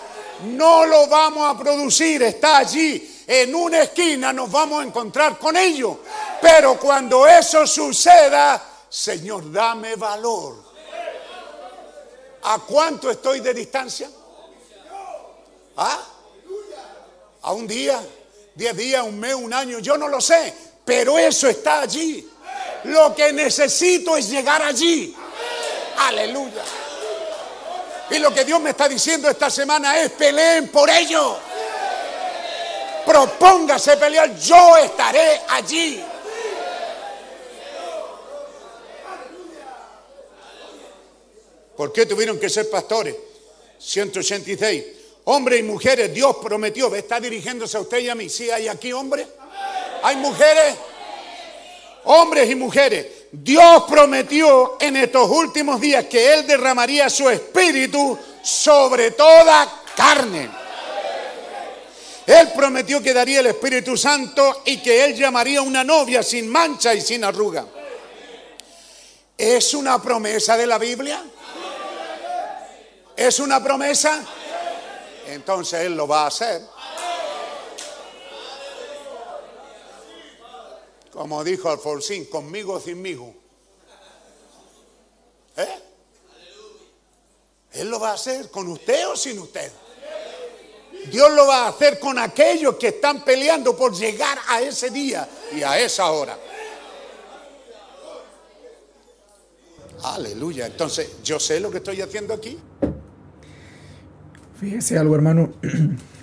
No 0.45 0.85
lo 0.85 1.07
vamos 1.07 1.53
a 1.53 1.57
producir, 1.57 2.23
está 2.23 2.57
allí. 2.57 3.23
En 3.25 3.55
una 3.55 3.81
esquina 3.81 4.33
nos 4.33 4.51
vamos 4.51 4.83
a 4.83 4.87
encontrar 4.87 5.37
con 5.37 5.55
ello. 5.55 5.99
Pero 6.41 6.77
cuando 6.77 7.27
eso 7.27 7.65
suceda, 7.65 8.61
Señor, 8.89 9.51
dame 9.51 9.95
valor. 9.95 10.63
¿A 12.43 12.59
cuánto 12.59 13.09
estoy 13.09 13.39
de 13.39 13.53
distancia? 13.53 14.09
¿Ah? 15.77 16.12
¿A 17.43 17.51
un 17.53 17.67
día? 17.67 18.01
¿Diez 18.55 18.75
días? 18.75 19.03
¿Un 19.03 19.19
mes? 19.19 19.35
¿Un 19.35 19.53
año? 19.53 19.79
Yo 19.79 19.97
no 19.97 20.07
lo 20.07 20.21
sé. 20.21 20.53
Pero 20.85 21.17
eso 21.17 21.47
está 21.47 21.81
allí. 21.81 22.27
Lo 22.85 23.13
que 23.13 23.31
necesito 23.33 24.17
es 24.17 24.29
llegar 24.29 24.61
allí. 24.61 25.15
Aleluya. 25.97 26.63
Y 28.09 28.19
lo 28.19 28.33
que 28.33 28.43
Dios 28.43 28.59
me 28.61 28.71
está 28.71 28.87
diciendo 28.87 29.29
esta 29.29 29.49
semana 29.49 29.99
es 29.99 30.11
peleen 30.11 30.69
por 30.69 30.89
ello. 30.89 31.37
Propóngase 33.05 33.97
pelear, 33.97 34.37
yo 34.37 34.77
estaré 34.77 35.41
allí. 35.49 36.03
¿Por 41.75 41.91
qué 41.91 42.05
tuvieron 42.05 42.39
que 42.39 42.49
ser 42.49 42.69
pastores? 42.69 43.15
186. 43.79 45.02
Hombres 45.25 45.59
y 45.61 45.63
mujeres, 45.63 46.13
Dios 46.13 46.37
prometió, 46.43 46.93
está 46.95 47.19
dirigiéndose 47.19 47.77
a 47.77 47.81
usted 47.81 47.99
y 47.99 48.09
a 48.09 48.15
mí. 48.15 48.29
¿Sí 48.29 48.51
hay 48.51 48.67
aquí 48.67 48.91
hombres? 48.91 49.27
¿Hay 50.03 50.17
mujeres? 50.17 50.75
Hombres 52.05 52.49
y 52.49 52.55
mujeres, 52.55 53.07
Dios 53.31 53.83
prometió 53.89 54.75
en 54.79 54.97
estos 54.97 55.29
últimos 55.29 55.79
días 55.79 56.05
que 56.05 56.33
Él 56.33 56.45
derramaría 56.45 57.09
su 57.09 57.29
espíritu 57.29 58.19
sobre 58.41 59.11
toda 59.11 59.81
carne. 59.95 60.49
Él 62.25 62.49
prometió 62.55 63.01
que 63.01 63.13
daría 63.13 63.39
el 63.39 63.47
Espíritu 63.47 63.97
Santo 63.97 64.63
y 64.65 64.77
que 64.77 65.05
Él 65.05 65.15
llamaría 65.15 65.61
una 65.61 65.83
novia 65.83 66.23
sin 66.23 66.49
mancha 66.49 66.93
y 66.93 67.01
sin 67.01 67.23
arruga. 67.23 67.65
¿Es 69.37 69.73
una 69.73 70.01
promesa 70.01 70.55
de 70.55 70.67
la 70.67 70.77
Biblia? 70.77 71.21
¿Es 73.15 73.39
una 73.39 73.63
promesa? 73.63 74.23
Entonces 75.33 75.81
Él 75.81 75.95
lo 75.95 76.07
va 76.07 76.23
a 76.23 76.27
hacer. 76.27 76.61
Como 81.11 81.43
dijo 81.43 81.69
Alfonsín, 81.69 82.25
conmigo 82.25 82.73
o 82.73 82.79
sinmigo. 82.79 83.33
¿Eh? 85.57 85.79
Él 87.73 87.89
lo 87.89 87.99
va 87.99 88.11
a 88.11 88.13
hacer 88.13 88.49
con 88.49 88.67
usted 88.67 89.07
o 89.07 89.15
sin 89.15 89.39
usted. 89.39 89.71
Dios 91.11 91.31
lo 91.33 91.45
va 91.47 91.65
a 91.65 91.67
hacer 91.69 91.99
con 91.99 92.17
aquellos 92.17 92.75
que 92.75 92.89
están 92.89 93.23
peleando 93.25 93.75
por 93.75 93.93
llegar 93.93 94.39
a 94.47 94.61
ese 94.61 94.89
día 94.89 95.27
y 95.51 95.61
a 95.61 95.79
esa 95.79 96.09
hora. 96.11 96.37
Aleluya. 100.03 100.65
Entonces, 100.65 101.21
yo 101.23 101.39
sé 101.39 101.59
lo 101.59 101.71
que 101.71 101.77
estoy 101.77 102.01
haciendo 102.01 102.33
aquí. 102.33 102.59
Fíjese 104.63 104.97
algo, 104.97 105.13
hermano. 105.15 105.49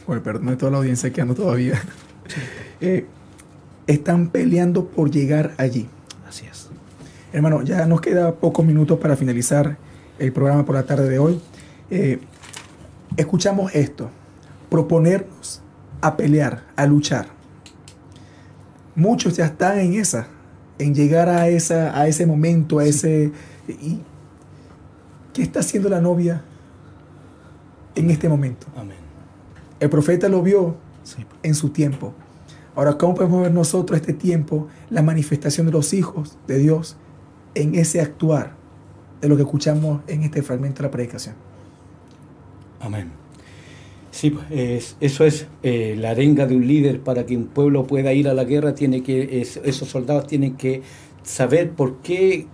Bueno, 0.06 0.22
perdón 0.22 0.46
de 0.46 0.56
toda 0.56 0.72
la 0.72 0.78
audiencia 0.78 1.12
que 1.12 1.20
ando 1.20 1.34
todavía. 1.34 1.80
Eh, 2.80 3.04
están 3.86 4.28
peleando 4.30 4.86
por 4.86 5.10
llegar 5.10 5.52
allí. 5.58 5.88
Así 6.26 6.46
es. 6.46 6.70
Hermano, 7.32 7.62
ya 7.62 7.84
nos 7.86 8.00
queda 8.00 8.34
pocos 8.36 8.64
minutos 8.64 8.98
para 8.98 9.16
finalizar 9.16 9.76
el 10.18 10.32
programa 10.32 10.64
por 10.64 10.74
la 10.76 10.84
tarde 10.84 11.08
de 11.08 11.18
hoy. 11.18 11.40
Eh, 11.90 12.18
escuchamos 13.18 13.74
esto. 13.74 14.08
Proponernos 14.70 15.60
a 16.00 16.16
pelear, 16.16 16.62
a 16.76 16.86
luchar. 16.86 17.26
Muchos 18.94 19.36
ya 19.36 19.44
están 19.44 19.78
en 19.78 19.94
esa, 19.94 20.28
en 20.78 20.94
llegar 20.94 21.28
a, 21.28 21.48
esa, 21.48 21.98
a 22.00 22.08
ese 22.08 22.24
momento, 22.24 22.78
a 22.78 22.86
ese... 22.86 23.32
y- 23.68 24.00
¿Qué 25.34 25.42
está 25.42 25.60
haciendo 25.60 25.88
la 25.90 26.00
novia 26.00 26.42
en 27.94 28.10
este 28.10 28.28
momento? 28.28 28.66
Amén. 28.76 28.96
El 29.80 29.90
profeta 29.90 30.28
lo 30.28 30.42
vio 30.42 30.76
Sí. 31.02 31.24
en 31.42 31.54
su 31.54 31.70
tiempo. 31.70 32.12
Ahora, 32.76 32.96
¿cómo 32.98 33.14
podemos 33.14 33.42
ver 33.42 33.52
nosotros 33.52 33.98
este 34.00 34.12
tiempo, 34.12 34.68
la 34.90 35.02
manifestación 35.02 35.66
de 35.66 35.72
los 35.72 35.92
hijos 35.92 36.36
de 36.46 36.58
Dios 36.58 36.96
en 37.54 37.74
ese 37.74 38.00
actuar 38.00 38.52
de 39.20 39.28
lo 39.28 39.36
que 39.36 39.42
escuchamos 39.42 40.02
en 40.06 40.22
este 40.22 40.42
fragmento 40.42 40.78
de 40.82 40.88
la 40.88 40.90
predicación? 40.90 41.34
Amén. 42.80 43.10
Sí, 44.10 44.30
pues, 44.30 44.44
es- 44.50 44.96
eso 45.00 45.24
es 45.24 45.46
eh, 45.62 45.94
la 45.98 46.10
arenga 46.10 46.46
de 46.46 46.56
un 46.56 46.66
líder 46.66 47.00
para 47.00 47.26
que 47.26 47.36
un 47.36 47.46
pueblo 47.46 47.86
pueda 47.86 48.12
ir 48.12 48.28
a 48.28 48.34
la 48.34 48.44
guerra. 48.44 48.74
Tiene 48.74 49.02
que 49.02 49.40
es- 49.40 49.60
esos 49.64 49.88
soldados 49.88 50.26
tienen 50.26 50.56
que 50.56 50.82
saber 51.22 51.70
por 51.70 51.98
qué 51.98 52.46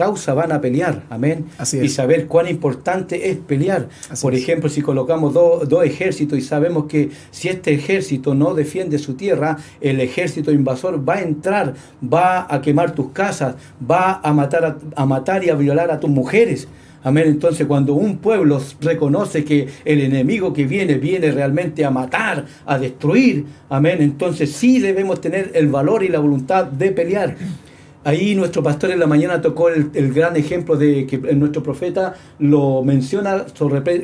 causa 0.00 0.34
van 0.34 0.50
a 0.52 0.60
pelear, 0.60 0.94
amén, 1.10 1.46
Así 1.58 1.76
y 1.84 1.86
es. 1.86 1.94
saber 2.00 2.26
cuán 2.26 2.46
importante 2.48 3.14
es 3.30 3.36
pelear. 3.36 3.88
Así 4.08 4.22
por 4.22 4.34
es. 4.34 4.42
ejemplo, 4.42 4.68
si 4.68 4.80
colocamos 4.80 5.34
dos 5.34 5.68
dos 5.68 5.84
ejércitos 5.84 6.38
y 6.38 6.42
sabemos 6.42 6.86
que 6.86 7.10
si 7.30 7.48
este 7.48 7.70
ejército 7.74 8.34
no 8.34 8.54
defiende 8.54 8.98
su 8.98 9.12
tierra, 9.14 9.58
el 9.80 10.00
ejército 10.00 10.50
invasor 10.52 10.94
va 11.06 11.14
a 11.16 11.22
entrar, 11.22 11.74
va 12.02 12.46
a 12.48 12.60
quemar 12.62 12.94
tus 12.94 13.08
casas, 13.12 13.54
va 13.90 14.20
a 14.22 14.32
matar, 14.32 14.64
a, 14.64 14.76
a 15.02 15.04
matar 15.06 15.44
y 15.44 15.50
a 15.50 15.54
violar 15.54 15.90
a 15.90 16.00
tus 16.00 16.10
mujeres. 16.10 16.66
Amén. 17.02 17.24
Entonces, 17.28 17.66
cuando 17.66 17.94
un 17.94 18.18
pueblo 18.18 18.60
reconoce 18.80 19.42
que 19.44 19.68
el 19.84 20.00
enemigo 20.00 20.52
que 20.52 20.64
viene 20.66 20.94
viene 20.96 21.30
realmente 21.30 21.84
a 21.84 21.90
matar, 21.90 22.44
a 22.66 22.78
destruir, 22.78 23.44
amén. 23.70 23.98
Entonces, 24.00 24.52
sí 24.52 24.80
debemos 24.80 25.20
tener 25.20 25.50
el 25.54 25.68
valor 25.68 26.02
y 26.02 26.08
la 26.08 26.18
voluntad 26.18 26.64
de 26.66 26.90
pelear. 26.90 27.36
Ahí 28.02 28.34
nuestro 28.34 28.62
pastor 28.62 28.92
en 28.92 28.98
la 28.98 29.06
mañana 29.06 29.42
tocó 29.42 29.68
el, 29.68 30.12
gran 30.14 30.34
ejemplo 30.34 30.76
de 30.76 31.06
que 31.06 31.18
nuestro 31.34 31.62
profeta 31.62 32.14
lo 32.38 32.82
menciona 32.82 33.44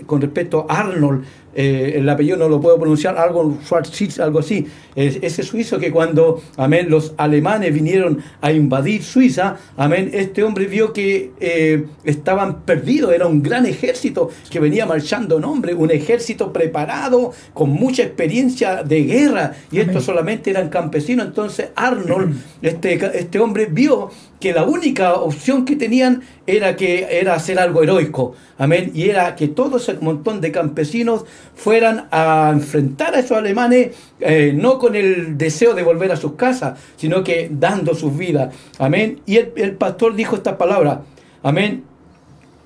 con 0.04 0.20
respecto 0.20 0.66
a 0.68 0.80
Arnold. 0.80 1.24
Eh, 1.56 1.94
el 1.96 2.08
apellido 2.08 2.36
no 2.36 2.48
lo 2.48 2.60
puedo 2.60 2.78
pronunciar, 2.78 3.16
algo 3.16 3.56
Schwarzschild, 3.64 4.20
algo 4.20 4.38
así. 4.40 4.66
Es- 4.94 5.18
ese 5.22 5.42
suizo 5.42 5.78
que 5.78 5.90
cuando, 5.90 6.42
amén, 6.56 6.86
los 6.90 7.14
alemanes 7.16 7.72
vinieron 7.74 8.22
a 8.40 8.52
invadir 8.52 9.02
Suiza, 9.02 9.56
amén, 9.76 10.10
este 10.12 10.42
hombre 10.44 10.66
vio 10.66 10.92
que 10.92 11.32
eh, 11.40 11.86
estaban 12.04 12.62
perdidos, 12.62 13.12
era 13.12 13.26
un 13.26 13.42
gran 13.42 13.66
ejército 13.66 14.30
que 14.50 14.60
venía 14.60 14.86
marchando 14.86 15.38
en 15.38 15.44
hombre, 15.44 15.74
un 15.74 15.90
ejército 15.90 16.52
preparado, 16.52 17.32
con 17.54 17.70
mucha 17.70 18.02
experiencia 18.02 18.82
de 18.82 19.02
guerra, 19.04 19.54
y 19.72 19.80
estos 19.80 20.04
solamente 20.04 20.50
eran 20.50 20.68
campesinos. 20.68 21.26
Entonces 21.26 21.68
Arnold, 21.74 22.36
este, 22.62 22.94
este 23.18 23.38
hombre, 23.38 23.66
vio 23.66 24.10
que 24.40 24.52
la 24.52 24.64
única 24.64 25.14
opción 25.14 25.64
que 25.64 25.76
tenían 25.76 26.22
era 26.46 26.76
que 26.76 27.18
era 27.20 27.34
hacer 27.34 27.58
algo 27.58 27.82
heroico, 27.82 28.34
amén, 28.58 28.92
y 28.94 29.08
era 29.08 29.34
que 29.34 29.48
todo 29.48 29.78
ese 29.78 29.94
montón 29.94 30.40
de 30.40 30.52
campesinos 30.52 31.24
fueran 31.54 32.08
a 32.10 32.50
enfrentar 32.52 33.14
a 33.14 33.20
esos 33.20 33.36
alemanes, 33.36 33.96
eh, 34.20 34.52
no 34.54 34.78
con 34.78 34.94
el 34.94 35.36
deseo 35.36 35.74
de 35.74 35.82
volver 35.82 36.12
a 36.12 36.16
sus 36.16 36.34
casas, 36.34 36.78
sino 36.96 37.24
que 37.24 37.48
dando 37.50 37.94
sus 37.94 38.16
vidas, 38.16 38.54
amén, 38.78 39.20
y 39.26 39.36
el, 39.36 39.52
el 39.56 39.72
pastor 39.72 40.14
dijo 40.14 40.36
esta 40.36 40.56
palabra, 40.56 41.02
amén, 41.42 41.84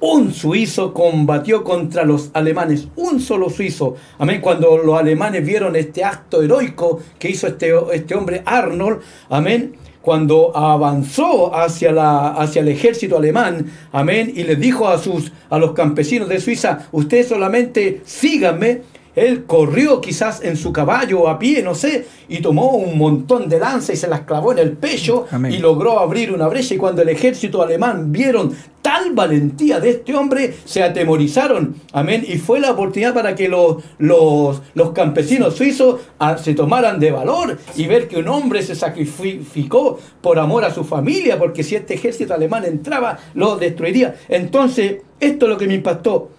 un 0.01 0.33
suizo 0.33 0.95
combatió 0.95 1.63
contra 1.63 2.05
los 2.05 2.31
alemanes, 2.33 2.89
un 2.97 3.21
solo 3.21 3.51
suizo. 3.51 3.97
Amén. 4.19 4.41
Cuando 4.41 4.79
los 4.79 4.99
alemanes 4.99 5.45
vieron 5.45 5.77
este 5.77 6.05
acto 6.05 6.43
heroico 6.43 7.01
que 7.19 7.29
hizo 7.29 7.47
este, 7.47 7.73
este 7.93 8.15
hombre 8.15 8.43
Arnold, 8.47 9.01
amén. 9.29 9.75
Cuando 10.03 10.57
avanzó 10.57 11.55
hacia, 11.55 11.93
la, 11.93 12.29
hacia 12.29 12.63
el 12.63 12.69
ejército 12.69 13.19
alemán, 13.19 13.71
amén, 13.93 14.33
y 14.35 14.45
les 14.45 14.59
dijo 14.59 14.89
a, 14.89 14.99
sus, 14.99 15.33
a 15.51 15.59
los 15.59 15.73
campesinos 15.73 16.29
de 16.29 16.41
Suiza, 16.41 16.89
ustedes 16.93 17.29
solamente 17.29 18.01
síganme, 18.05 18.83
él 19.15 19.45
corrió 19.45 20.01
quizás 20.01 20.43
en 20.43 20.57
su 20.57 20.73
caballo 20.73 21.23
o 21.23 21.29
a 21.29 21.39
pie, 21.39 21.63
no 21.63 21.75
sé, 21.75 22.07
y 22.29 22.41
tomó 22.41 22.77
un 22.77 22.97
montón 22.97 23.49
de 23.49 23.59
lanzas 23.59 23.91
y 23.91 23.97
se 23.97 24.09
las 24.09 24.21
clavó 24.21 24.53
en 24.53 24.59
el 24.59 24.73
pecho 24.73 25.27
Amén. 25.31 25.53
y 25.53 25.59
logró 25.59 25.99
abrir 25.99 26.33
una 26.33 26.47
brecha. 26.47 26.75
Y 26.75 26.79
cuando 26.79 27.03
el 27.03 27.09
ejército 27.09 27.63
alemán 27.63 28.13
vieron 28.13 28.55
tal 28.83 29.13
valentía 29.13 29.81
de 29.81 29.91
este 29.91 30.15
hombre, 30.15 30.55
se 30.65 30.83
atemorizaron. 30.83 31.75
Amén. 31.93 32.25
Y 32.27 32.39
fue 32.39 32.61
la 32.61 32.71
oportunidad 32.71 33.13
para 33.13 33.35
que 33.35 33.49
los, 33.49 33.83
los, 33.99 34.63
los 34.75 34.93
campesinos 34.93 35.57
suizos 35.57 36.01
ah, 36.19 36.39
se 36.39 36.55
tomaran 36.55 36.99
de 36.99 37.11
valor 37.11 37.59
y 37.77 37.87
ver 37.87 38.09
que 38.09 38.19
un 38.19 38.29
hombre 38.29 38.63
se 38.63 38.75
sacrificó 38.75 39.99
por 40.21 40.39
amor 40.39 40.65
a 40.65 40.73
su 40.73 40.85
familia, 40.85 41.39
porque 41.39 41.63
si 41.63 41.75
este 41.75 41.95
ejército 41.95 42.33
alemán 42.33 42.65
entraba, 42.65 43.19
lo 43.35 43.57
destruiría. 43.57 44.15
Entonces, 44.29 45.03
esto 45.19 45.47
es 45.47 45.51
lo 45.51 45.59
que 45.59 45.67
me 45.67 45.75
impactó. 45.75 46.31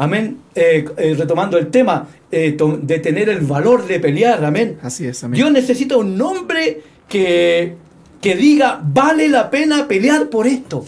Amén. 0.00 0.38
Eh, 0.54 0.86
eh, 0.96 1.14
retomando 1.14 1.58
el 1.58 1.66
tema 1.70 2.08
eh, 2.32 2.56
de 2.80 2.98
tener 3.00 3.28
el 3.28 3.40
valor 3.40 3.86
de 3.86 4.00
pelear. 4.00 4.42
Amén. 4.42 4.78
Así 4.82 5.06
es, 5.06 5.22
amén. 5.22 5.36
Dios 5.36 5.52
necesita 5.52 5.98
un 5.98 6.18
hombre 6.22 6.80
que, 7.06 7.74
que 8.18 8.34
diga, 8.34 8.80
vale 8.82 9.28
la 9.28 9.50
pena 9.50 9.86
pelear 9.86 10.30
por 10.30 10.46
esto. 10.46 10.86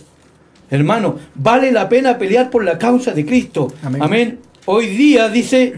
Hermano, 0.70 1.18
vale 1.34 1.70
la 1.72 1.90
pena 1.90 2.16
pelear 2.16 2.48
por 2.48 2.64
la 2.64 2.78
causa 2.78 3.12
de 3.12 3.26
Cristo. 3.26 3.70
Amén. 3.82 4.02
Amén. 4.02 4.38
Hoy 4.64 4.86
día 4.86 5.28
dice, 5.28 5.74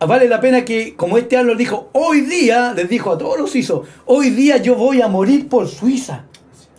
vale 0.00 0.28
la 0.28 0.40
pena 0.40 0.64
que, 0.64 0.96
como 0.96 1.16
este 1.16 1.36
Arnold 1.36 1.58
dijo, 1.58 1.90
hoy 1.92 2.22
día, 2.22 2.74
les 2.74 2.88
dijo 2.88 3.12
a 3.12 3.18
todos 3.18 3.38
los 3.38 3.52
suizos, 3.52 3.86
hoy 4.06 4.30
día 4.30 4.56
yo 4.56 4.74
voy 4.74 5.00
a 5.00 5.06
morir 5.06 5.48
por 5.48 5.68
Suiza. 5.68 6.24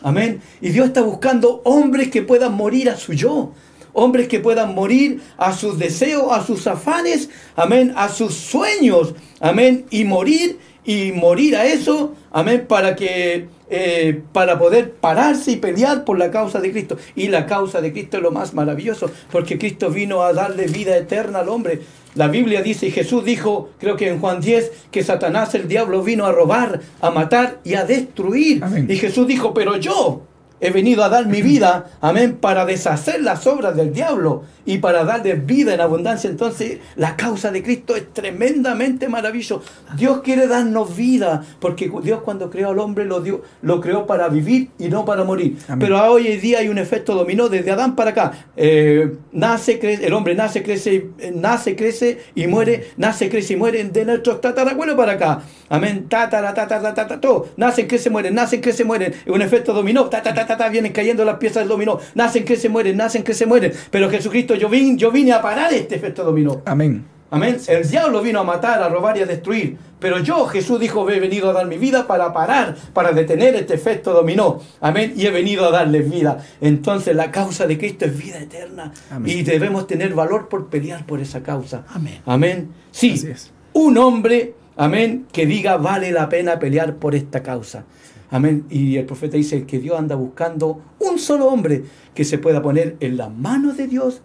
Amén. 0.02 0.41
Y 0.61 0.69
Dios 0.69 0.88
está 0.88 1.02
buscando 1.02 1.61
hombres 1.64 2.10
que 2.10 2.22
puedan 2.22 2.53
morir 2.53 2.90
a 2.90 2.98
su 2.98 3.14
yo. 3.14 3.52
Hombres 3.94 4.28
que 4.28 4.40
puedan 4.40 4.73
morir 4.73 5.22
a 5.38 5.53
sus 5.53 5.78
deseos, 5.78 6.32
a 6.32 6.45
sus 6.45 6.65
afanes, 6.65 7.30
amén, 7.57 7.94
a 7.98 8.07
sus 8.07 8.34
sueños, 8.34 9.14
amén, 9.41 9.86
y 9.90 10.06
morir 10.06 10.60
y 10.86 11.11
morir 11.11 11.57
a 11.57 11.65
eso, 11.65 12.14
amén, 12.32 12.65
para 12.68 12.95
que 12.95 13.49
eh, 13.73 14.22
para 14.34 14.60
poder 14.60 14.91
pararse 14.95 15.52
y 15.52 15.56
pelear 15.56 16.03
por 16.03 16.19
la 16.19 16.30
causa 16.30 16.60
de 16.60 16.72
Cristo. 16.73 16.98
Y 17.15 17.30
la 17.30 17.45
causa 17.45 17.80
de 17.80 17.94
Cristo 17.94 18.18
es 18.18 18.23
lo 18.23 18.32
más 18.32 18.53
maravilloso, 18.53 19.10
porque 19.32 19.57
Cristo 19.57 19.90
vino 19.90 20.23
a 20.23 20.34
darle 20.34 20.68
vida 20.68 20.98
eterna 20.98 21.40
al 21.40 21.48
hombre. 21.48 21.80
La 22.16 22.28
Biblia 22.28 22.62
dice, 22.62 22.88
y 22.88 22.92
Jesús 22.92 23.24
dijo, 23.24 23.70
creo 23.80 23.96
que 23.96 24.10
en 24.10 24.20
Juan 24.20 24.42
10, 24.42 24.72
que 24.92 25.04
Satanás, 25.04 25.56
el 25.56 25.68
diablo, 25.68 26.04
vino 26.04 26.26
a 26.26 26.32
robar, 26.32 26.82
a 27.00 27.10
matar 27.10 27.60
y 27.64 27.76
a 27.76 27.86
destruir. 27.86 28.64
Amén. 28.64 28.88
Y 28.90 28.98
Jesús 28.98 29.28
dijo, 29.28 29.54
pero 29.54 29.78
yo 29.78 30.24
he 30.62 30.70
venido 30.70 31.04
a 31.04 31.10
dar 31.10 31.26
mi 31.26 31.42
vida, 31.42 31.88
amén, 32.00 32.38
para 32.40 32.66
deshacer 32.66 33.22
las 33.22 33.46
obras 33.48 33.76
del 33.76 33.92
diablo 33.92 34.44
y 34.64 34.78
para 34.78 35.04
darle 35.04 35.34
vida 35.34 35.74
en 35.74 35.82
abundancia. 35.82 36.30
Entonces, 36.30 36.78
la 36.96 37.16
causa 37.16 37.52
de 37.52 37.64
Cristo 37.64 37.96
es 37.96 38.14
tremendamente 38.14 39.10
maravilloso. 39.10 39.64
Dios 39.98 40.22
quiere 40.22 40.48
darnos 40.48 40.96
vida, 40.96 41.44
porque 41.60 41.92
Dios 42.04 42.22
cuando 42.22 42.50
creó 42.50 42.70
al 42.70 42.80
hombre 42.80 43.06
lo, 43.06 43.22
dio, 43.22 43.42
lo 43.64 43.82
creó 43.82 44.06
para 44.06 44.30
vivir 44.30 44.70
y 44.78 44.88
no 44.88 45.04
para 45.04 45.24
morir. 45.24 45.58
Amén. 45.68 45.80
Pero 45.80 46.12
hoy 46.12 46.28
en 46.28 46.40
día 46.40 46.60
hay 46.60 46.70
un 46.70 46.78
efecto 46.78 47.16
dominó 47.16 47.50
desde 47.50 47.72
Adán 47.72 47.96
para 47.96 48.12
acá. 48.12 48.32
Eh, 48.56 49.16
nace, 49.32 49.80
crece, 49.80 50.06
el 50.06 50.14
hombre 50.14 50.36
nace, 50.36 50.62
crece, 50.62 51.10
eh, 51.18 51.34
nace, 51.36 51.76
crece 51.76 52.20
y 52.36 52.46
muere, 52.46 52.92
nace, 52.98 53.30
crece 53.30 53.54
y 53.54 53.56
muere 53.56 53.84
de 53.84 54.06
nuestros 54.06 54.40
tatarabuelos 54.40 54.96
para 54.96 55.14
acá. 55.14 55.42
Amén. 55.70 56.08
Tatara, 56.08 56.54
tatara, 56.54 56.94
tatara, 56.94 57.20
todo. 57.20 57.48
Nacen, 57.58 57.88
crecen, 57.88 58.12
mueren, 58.12 58.36
nacen, 58.36 58.62
crecen, 58.62 58.86
mueren. 58.86 59.14
Es 59.14 59.32
un 59.32 59.42
efecto 59.42 59.74
dominó. 59.74 60.06
Ta, 60.06 60.22
ta, 60.52 60.57
ta, 60.57 60.57
ta, 60.57 60.65
ta, 60.65 60.69
vienen 60.69 60.91
cayendo 60.91 61.26
las 61.26 61.38
piezas 61.38 61.64
del 61.64 61.69
dominó. 61.69 61.99
Nacen, 62.15 62.44
crecen, 62.44 62.72
mueren, 62.72 62.98
nacen, 62.98 63.23
crecen, 63.23 63.49
mueren. 63.49 63.72
Pero 63.90 64.10
Jesucristo, 64.10 64.56
yo 64.56 64.69
vine, 64.69 64.98
yo 64.98 65.11
vine 65.11 65.32
a 65.34 65.41
parar 65.41 65.73
este 65.73 65.95
efecto 65.95 66.23
dominó. 66.23 66.61
Amén. 66.65 67.06
Amén. 67.34 67.57
El 67.68 67.90
diablo 67.90 68.22
vino 68.22 68.41
a 68.41 68.44
matar, 68.44 68.84
a 68.84 68.90
robar 68.90 69.18
y 69.18 69.22
a 69.22 69.26
destruir. 69.26 69.78
Pero 69.99 70.19
yo, 70.19 70.45
Jesús 70.48 70.80
dijo, 70.82 71.10
he 71.10 71.19
venido 71.19 71.49
a 71.49 71.53
dar 71.53 71.65
mi 71.65 71.78
vida 71.78 72.06
para 72.06 72.34
parar, 72.34 72.76
para 72.94 73.14
detener 73.14 73.56
este 73.56 73.73
efecto 73.73 74.11
dominó. 74.11 74.60
Amén. 74.82 75.14
Y 75.15 75.28
he 75.28 75.32
venido 75.32 75.65
a 75.65 75.72
darles 75.72 76.11
vida. 76.11 76.45
Entonces 76.60 77.15
la 77.15 77.32
causa 77.32 77.68
de 77.68 77.78
Cristo 77.78 78.03
es 78.06 78.18
vida 78.18 78.40
eterna. 78.40 78.91
Amén. 79.10 79.38
Y 79.38 79.44
debemos 79.44 79.88
tener 79.88 80.14
valor 80.14 80.49
por 80.49 80.68
pelear 80.68 81.06
por 81.06 81.22
esa 81.22 81.41
causa. 81.41 81.86
Amén. 81.88 82.19
Amén. 82.26 82.73
Sí. 82.91 83.26
Un 83.73 83.98
hombre, 83.98 84.56
amén, 84.76 85.28
que 85.32 85.45
diga 85.45 85.78
vale 85.78 86.11
la 86.11 86.28
pena 86.28 86.60
pelear 86.60 86.95
por 86.95 87.15
esta 87.15 87.41
causa. 87.41 87.86
Amén. 88.32 88.66
Y 88.70 88.95
el 88.95 89.06
profeta 89.06 89.36
dice 89.36 89.66
que 89.66 89.80
Dios 89.80 89.99
anda 89.99 90.16
buscando 90.16 90.82
un 90.99 91.20
solo 91.20 91.48
hombre 91.48 91.84
que 92.16 92.24
se 92.24 92.38
pueda 92.38 92.62
poner 92.62 92.95
en 93.02 93.18
las 93.18 93.32
manos 93.32 93.76
de 93.78 93.88
Dios 93.88 94.22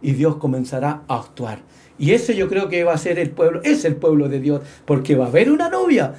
y 0.00 0.12
Dios 0.12 0.36
comenzará 0.36 1.02
a 1.08 1.18
actuar. 1.18 1.58
Y 1.98 2.12
ese 2.12 2.36
yo 2.36 2.48
creo 2.48 2.68
que 2.68 2.84
va 2.84 2.92
a 2.92 2.98
ser 2.98 3.18
el 3.18 3.30
pueblo, 3.30 3.60
es 3.64 3.84
el 3.84 3.96
pueblo 3.96 4.28
de 4.28 4.38
Dios, 4.38 4.62
porque 4.84 5.16
va 5.16 5.24
a 5.24 5.28
haber 5.28 5.50
una 5.50 5.68
novia 5.68 6.14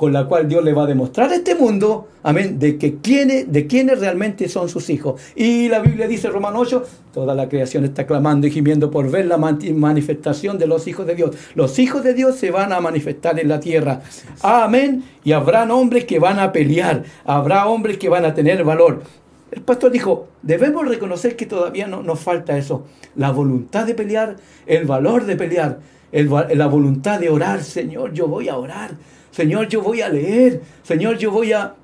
con 0.00 0.14
la 0.14 0.24
cual 0.24 0.48
Dios 0.48 0.64
le 0.64 0.72
va 0.72 0.84
a 0.84 0.86
demostrar 0.86 1.30
a 1.30 1.34
este 1.34 1.54
mundo, 1.54 2.08
amén, 2.22 2.58
de 2.58 2.78
que 2.78 2.96
quiénes, 3.00 3.52
de 3.52 3.96
realmente 4.00 4.48
son 4.48 4.70
sus 4.70 4.88
hijos. 4.88 5.20
Y 5.36 5.68
la 5.68 5.80
Biblia 5.80 6.08
dice, 6.08 6.30
Romano 6.30 6.60
8, 6.60 6.84
toda 7.12 7.34
la 7.34 7.50
creación 7.50 7.84
está 7.84 8.06
clamando 8.06 8.46
y 8.46 8.50
gimiendo 8.50 8.90
por 8.90 9.10
ver 9.10 9.26
la 9.26 9.36
manifestación 9.36 10.56
de 10.56 10.66
los 10.66 10.88
hijos 10.88 11.06
de 11.06 11.16
Dios. 11.16 11.36
Los 11.54 11.78
hijos 11.78 12.02
de 12.02 12.14
Dios 12.14 12.36
se 12.36 12.50
van 12.50 12.72
a 12.72 12.80
manifestar 12.80 13.38
en 13.38 13.48
la 13.50 13.60
tierra. 13.60 14.00
Amén. 14.40 15.04
Y 15.22 15.32
habrán 15.32 15.70
hombres 15.70 16.06
que 16.06 16.18
van 16.18 16.38
a 16.38 16.50
pelear, 16.50 17.04
habrá 17.26 17.66
hombres 17.66 17.98
que 17.98 18.08
van 18.08 18.24
a 18.24 18.32
tener 18.32 18.64
valor. 18.64 19.02
El 19.50 19.60
pastor 19.60 19.92
dijo, 19.92 20.28
debemos 20.40 20.88
reconocer 20.88 21.36
que 21.36 21.44
todavía 21.44 21.86
no, 21.86 22.02
nos 22.02 22.20
falta 22.20 22.56
eso, 22.56 22.86
la 23.16 23.32
voluntad 23.32 23.86
de 23.86 23.94
pelear, 23.94 24.36
el 24.64 24.86
valor 24.86 25.26
de 25.26 25.36
pelear, 25.36 25.80
la 26.10 26.66
voluntad 26.68 27.20
de 27.20 27.28
orar, 27.28 27.62
Señor, 27.62 28.14
yo 28.14 28.28
voy 28.28 28.48
a 28.48 28.56
orar, 28.56 28.92
Señor, 29.30 29.68
yo 29.68 29.82
voy 29.82 30.00
a 30.00 30.08
leer, 30.08 30.60
Señor, 30.82 31.16
yo 31.18 31.30
voy 31.30 31.52
a, 31.52 31.74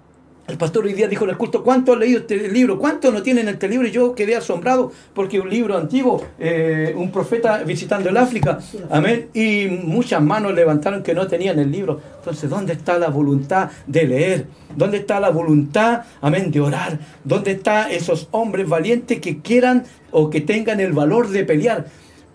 El 0.48 0.56
pastor 0.58 0.84
hoy 0.84 0.92
día 0.92 1.08
dijo 1.08 1.24
en 1.24 1.30
el 1.30 1.36
culto, 1.36 1.64
¿cuánto 1.64 1.92
han 1.92 2.00
leído 2.00 2.20
este 2.20 2.48
libro? 2.48 2.78
¿Cuánto 2.78 3.10
no 3.10 3.20
tienen 3.20 3.48
este 3.48 3.68
libro? 3.68 3.88
Y 3.88 3.90
yo 3.90 4.14
quedé 4.14 4.36
asombrado 4.36 4.92
porque 5.12 5.40
un 5.40 5.50
libro 5.50 5.76
antiguo, 5.76 6.22
eh, 6.38 6.94
un 6.96 7.10
profeta 7.10 7.64
visitando 7.64 8.08
el 8.10 8.16
África, 8.16 8.58
amén, 8.90 9.28
y 9.34 9.66
muchas 9.66 10.22
manos 10.22 10.54
levantaron 10.54 11.02
que 11.02 11.14
no 11.14 11.26
tenían 11.26 11.58
el 11.58 11.72
libro. 11.72 12.00
Entonces, 12.18 12.48
¿dónde 12.48 12.74
está 12.74 12.96
la 12.96 13.08
voluntad 13.08 13.70
de 13.88 14.04
leer? 14.04 14.46
¿Dónde 14.76 14.98
está 14.98 15.18
la 15.18 15.30
voluntad, 15.30 16.02
amén, 16.20 16.52
de 16.52 16.60
orar? 16.60 16.98
¿Dónde 17.24 17.52
están 17.52 17.90
esos 17.90 18.28
hombres 18.30 18.68
valientes 18.68 19.20
que 19.20 19.40
quieran 19.40 19.84
o 20.12 20.30
que 20.30 20.40
tengan 20.40 20.78
el 20.78 20.92
valor 20.92 21.28
de 21.28 21.44
pelear? 21.44 21.86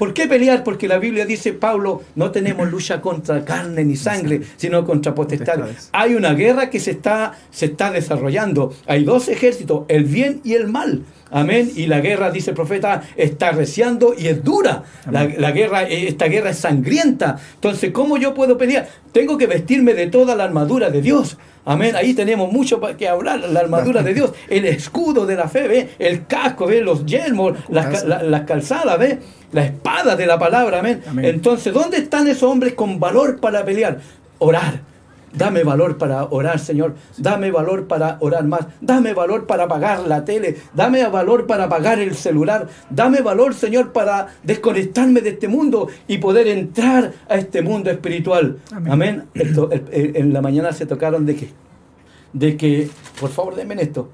¿Por 0.02 0.15
qué 0.15 0.26
pelear? 0.26 0.64
Porque 0.64 0.88
la 0.88 0.98
Biblia 0.98 1.28
dice, 1.28 1.53
Pablo, 1.53 2.02
no 2.15 2.32
tenemos 2.32 2.72
lucha 2.72 3.02
contra 3.02 3.45
carne 3.45 3.86
ni 3.86 3.95
sangre, 3.95 4.41
sino 4.57 4.84
contra 4.84 5.14
potestades. 5.14 5.90
Hay 5.91 6.15
una 6.15 6.34
guerra 6.34 6.72
que 6.72 6.80
se 6.80 6.90
está, 6.90 7.34
se 7.52 7.68
está 7.68 7.91
desarrollando. 7.91 8.73
Hay 8.88 9.03
dos 9.03 9.30
ejércitos, 9.30 9.84
el 9.90 10.06
bien 10.06 10.41
y 10.44 10.53
el 10.53 10.69
mal. 10.69 11.03
Amén. 11.31 11.71
Y 11.75 11.87
la 11.87 12.01
guerra, 12.01 12.29
dice 12.29 12.51
el 12.51 12.55
profeta, 12.55 13.03
está 13.15 13.51
reciando 13.51 14.13
y 14.17 14.27
es 14.27 14.43
dura. 14.43 14.83
La, 15.09 15.23
la, 15.25 15.51
guerra, 15.51 15.83
eh, 15.83 16.07
esta 16.09 16.25
guerra 16.25 16.49
es 16.49 16.57
sangrienta. 16.57 17.37
Entonces, 17.55 17.91
¿cómo 17.91 18.17
yo 18.17 18.33
puedo 18.33 18.57
pelear? 18.57 18.87
Tengo 19.11 19.37
que 19.37 19.47
vestirme 19.47 19.93
de 19.93 20.07
toda 20.07 20.35
la 20.35 20.43
armadura 20.43 20.89
de 20.89 21.01
Dios. 21.01 21.37
Amén. 21.63 21.95
Ahí 21.95 22.13
tenemos 22.13 22.51
mucho 22.51 22.81
que 22.97 23.07
hablar. 23.07 23.39
La 23.39 23.61
armadura 23.61 24.03
de 24.03 24.13
Dios, 24.13 24.31
el 24.49 24.65
escudo 24.65 25.25
de 25.25 25.35
la 25.35 25.47
fe, 25.47 25.67
¿ve? 25.67 25.89
el 25.99 26.25
casco, 26.25 26.65
¿ve? 26.65 26.81
los 26.81 27.05
yelmos, 27.05 27.57
las, 27.69 28.03
las 28.03 28.41
calzadas, 28.41 28.97
¿ve? 28.99 29.19
la 29.51 29.65
espada 29.65 30.15
de 30.15 30.25
la 30.25 30.39
palabra. 30.39 30.79
Amén. 30.79 31.01
Entonces, 31.21 31.73
¿dónde 31.73 31.97
están 31.97 32.27
esos 32.27 32.43
hombres 32.43 32.73
con 32.73 32.99
valor 32.99 33.39
para 33.39 33.63
pelear? 33.63 33.99
Orar. 34.39 34.90
Dame 35.33 35.63
valor 35.63 35.97
para 35.97 36.25
orar, 36.25 36.59
Señor. 36.59 36.95
Dame 37.17 37.51
valor 37.51 37.87
para 37.87 38.17
orar 38.19 38.45
más. 38.45 38.67
Dame 38.81 39.13
valor 39.13 39.47
para 39.47 39.63
apagar 39.63 40.07
la 40.07 40.25
tele. 40.25 40.57
Dame 40.73 41.05
valor 41.07 41.47
para 41.47 41.65
apagar 41.65 41.99
el 41.99 42.15
celular. 42.15 42.67
Dame 42.89 43.21
valor, 43.21 43.53
Señor, 43.53 43.93
para 43.93 44.27
desconectarme 44.43 45.21
de 45.21 45.29
este 45.29 45.47
mundo 45.47 45.87
y 46.07 46.17
poder 46.17 46.47
entrar 46.47 47.13
a 47.29 47.35
este 47.35 47.61
mundo 47.61 47.89
espiritual. 47.89 48.59
Amén. 48.71 49.25
en 49.33 50.33
la 50.33 50.41
mañana 50.41 50.73
se 50.73 50.85
tocaron 50.85 51.25
de 51.25 51.35
que, 51.35 51.49
de 52.33 52.57
que, 52.57 52.89
por 53.19 53.29
favor, 53.29 53.55
denme 53.55 53.75
esto. 53.81 54.09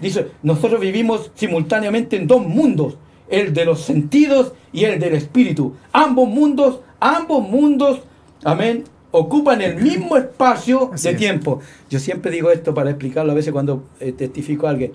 Dice, 0.00 0.28
nosotros 0.42 0.80
vivimos 0.80 1.30
simultáneamente 1.34 2.16
en 2.16 2.26
dos 2.26 2.46
mundos, 2.46 2.96
el 3.28 3.52
de 3.52 3.64
los 3.64 3.80
sentidos 3.82 4.52
y 4.72 4.84
el 4.84 4.98
del 4.98 5.14
espíritu. 5.14 5.74
Ambos 5.92 6.28
mundos, 6.28 6.80
ambos 7.00 7.46
mundos, 7.46 8.00
amén, 8.42 8.84
ocupan 9.12 9.60
el 9.62 9.76
mismo 9.76 10.16
espacio 10.16 10.90
de 11.02 11.14
tiempo. 11.14 11.60
Yo 11.88 11.98
siempre 11.98 12.30
digo 12.30 12.50
esto 12.50 12.74
para 12.74 12.90
explicarlo 12.90 13.32
a 13.32 13.34
veces 13.34 13.52
cuando 13.52 13.84
eh, 13.98 14.12
testifico 14.12 14.66
a 14.66 14.70
alguien. 14.70 14.92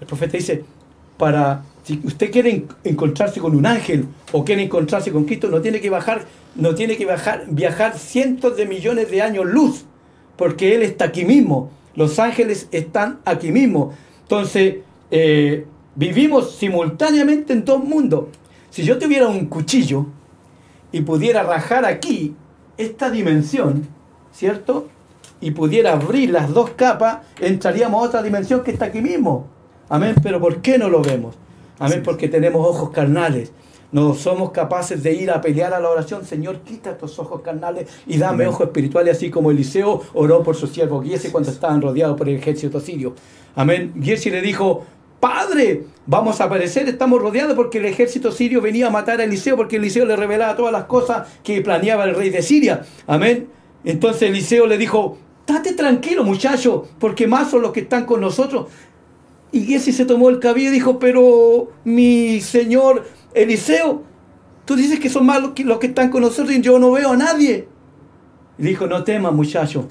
El 0.00 0.06
profeta 0.06 0.36
dice, 0.36 0.64
para 1.16 1.64
si 1.82 2.00
usted 2.04 2.30
quiere 2.30 2.64
encontrarse 2.84 3.40
con 3.40 3.56
un 3.56 3.66
ángel 3.66 4.06
o 4.32 4.44
quiere 4.44 4.62
encontrarse 4.62 5.10
con 5.10 5.24
Cristo, 5.24 5.48
no 5.48 5.60
tiene 5.60 5.80
que 5.80 5.90
bajar, 5.90 6.26
no 6.54 6.74
tiene 6.74 6.96
que 6.96 7.06
bajar, 7.06 7.46
viajar 7.48 7.98
cientos 7.98 8.56
de 8.56 8.66
millones 8.66 9.10
de 9.10 9.22
años 9.22 9.46
luz, 9.46 9.84
porque 10.36 10.74
Él 10.74 10.82
está 10.82 11.06
aquí 11.06 11.24
mismo. 11.24 11.70
Los 11.94 12.18
ángeles 12.18 12.68
están 12.72 13.20
aquí 13.24 13.50
mismo. 13.50 13.94
Entonces, 14.22 14.76
eh, 15.10 15.64
vivimos 15.94 16.56
simultáneamente 16.56 17.54
en 17.54 17.64
dos 17.64 17.82
mundos. 17.82 18.26
Si 18.70 18.84
yo 18.84 18.98
tuviera 18.98 19.26
un 19.26 19.46
cuchillo 19.46 20.06
y 20.92 21.00
pudiera 21.00 21.42
rajar 21.42 21.84
aquí 21.86 22.34
esta 22.78 23.10
dimensión, 23.10 23.86
¿cierto? 24.32 24.88
Y 25.40 25.50
pudiera 25.50 25.92
abrir 25.92 26.30
las 26.30 26.52
dos 26.52 26.70
capas, 26.70 27.18
entraríamos 27.38 28.02
a 28.02 28.06
otra 28.06 28.22
dimensión 28.22 28.62
que 28.62 28.70
está 28.70 28.86
aquí 28.86 29.02
mismo. 29.02 29.46
Amén. 29.88 30.14
Pero 30.22 30.40
¿por 30.40 30.60
qué 30.60 30.78
no 30.78 30.88
lo 30.88 31.02
vemos? 31.02 31.36
Amén. 31.78 32.02
Porque 32.04 32.28
tenemos 32.28 32.66
ojos 32.66 32.90
carnales. 32.90 33.52
No 33.90 34.14
somos 34.14 34.50
capaces 34.50 35.02
de 35.02 35.14
ir 35.14 35.30
a 35.30 35.40
pelear 35.40 35.72
a 35.72 35.80
la 35.80 35.88
oración. 35.88 36.24
Señor, 36.24 36.60
quita 36.60 36.90
estos 36.90 37.18
ojos 37.18 37.40
carnales 37.40 37.88
y 38.06 38.18
dame 38.18 38.46
ojos 38.46 38.66
espirituales, 38.66 39.16
así 39.16 39.30
como 39.30 39.50
Eliseo 39.50 40.02
oró 40.12 40.42
por 40.42 40.56
su 40.56 40.66
siervo 40.66 41.02
Giesi 41.02 41.30
cuando 41.30 41.50
estaban 41.50 41.80
rodeados 41.80 42.16
por 42.16 42.28
el 42.28 42.36
ejército 42.36 42.80
sirio. 42.80 43.14
Amén. 43.54 43.94
Giesi 44.00 44.30
le 44.30 44.42
dijo, 44.42 44.84
Padre, 45.20 45.84
vamos 46.06 46.40
a 46.40 46.44
aparecer, 46.44 46.88
estamos 46.88 47.20
rodeados 47.20 47.56
porque 47.56 47.78
el 47.78 47.86
ejército 47.86 48.30
sirio 48.30 48.60
venía 48.60 48.86
a 48.86 48.90
matar 48.90 49.20
a 49.20 49.24
Eliseo, 49.24 49.56
porque 49.56 49.76
Eliseo 49.76 50.04
le 50.04 50.14
revelaba 50.14 50.54
todas 50.54 50.72
las 50.72 50.84
cosas 50.84 51.26
que 51.42 51.60
planeaba 51.60 52.04
el 52.04 52.14
rey 52.14 52.30
de 52.30 52.40
Siria. 52.40 52.82
Amén. 53.06 53.48
Entonces 53.84 54.22
Eliseo 54.22 54.66
le 54.66 54.78
dijo, 54.78 55.18
date 55.46 55.72
tranquilo 55.72 56.22
muchacho, 56.22 56.86
porque 57.00 57.26
más 57.26 57.50
son 57.50 57.62
los 57.62 57.72
que 57.72 57.80
están 57.80 58.04
con 58.04 58.20
nosotros. 58.20 58.66
Y 59.50 59.62
Giesi 59.62 59.92
se 59.92 60.04
tomó 60.04 60.28
el 60.28 60.38
cabello 60.38 60.68
y 60.68 60.72
dijo, 60.72 60.98
pero 61.00 61.72
mi 61.84 62.40
señor 62.40 63.04
Eliseo, 63.34 64.02
tú 64.66 64.76
dices 64.76 65.00
que 65.00 65.08
son 65.08 65.26
más 65.26 65.42
los 65.42 65.78
que, 65.78 65.86
están 65.86 66.10
con 66.10 66.22
nosotros 66.22 66.54
y 66.54 66.60
yo 66.60 66.78
no 66.78 66.92
veo 66.92 67.12
a 67.12 67.16
nadie. 67.16 67.66
Y 68.56 68.62
dijo, 68.62 68.86
no 68.86 69.02
temas 69.02 69.32
muchacho. 69.32 69.88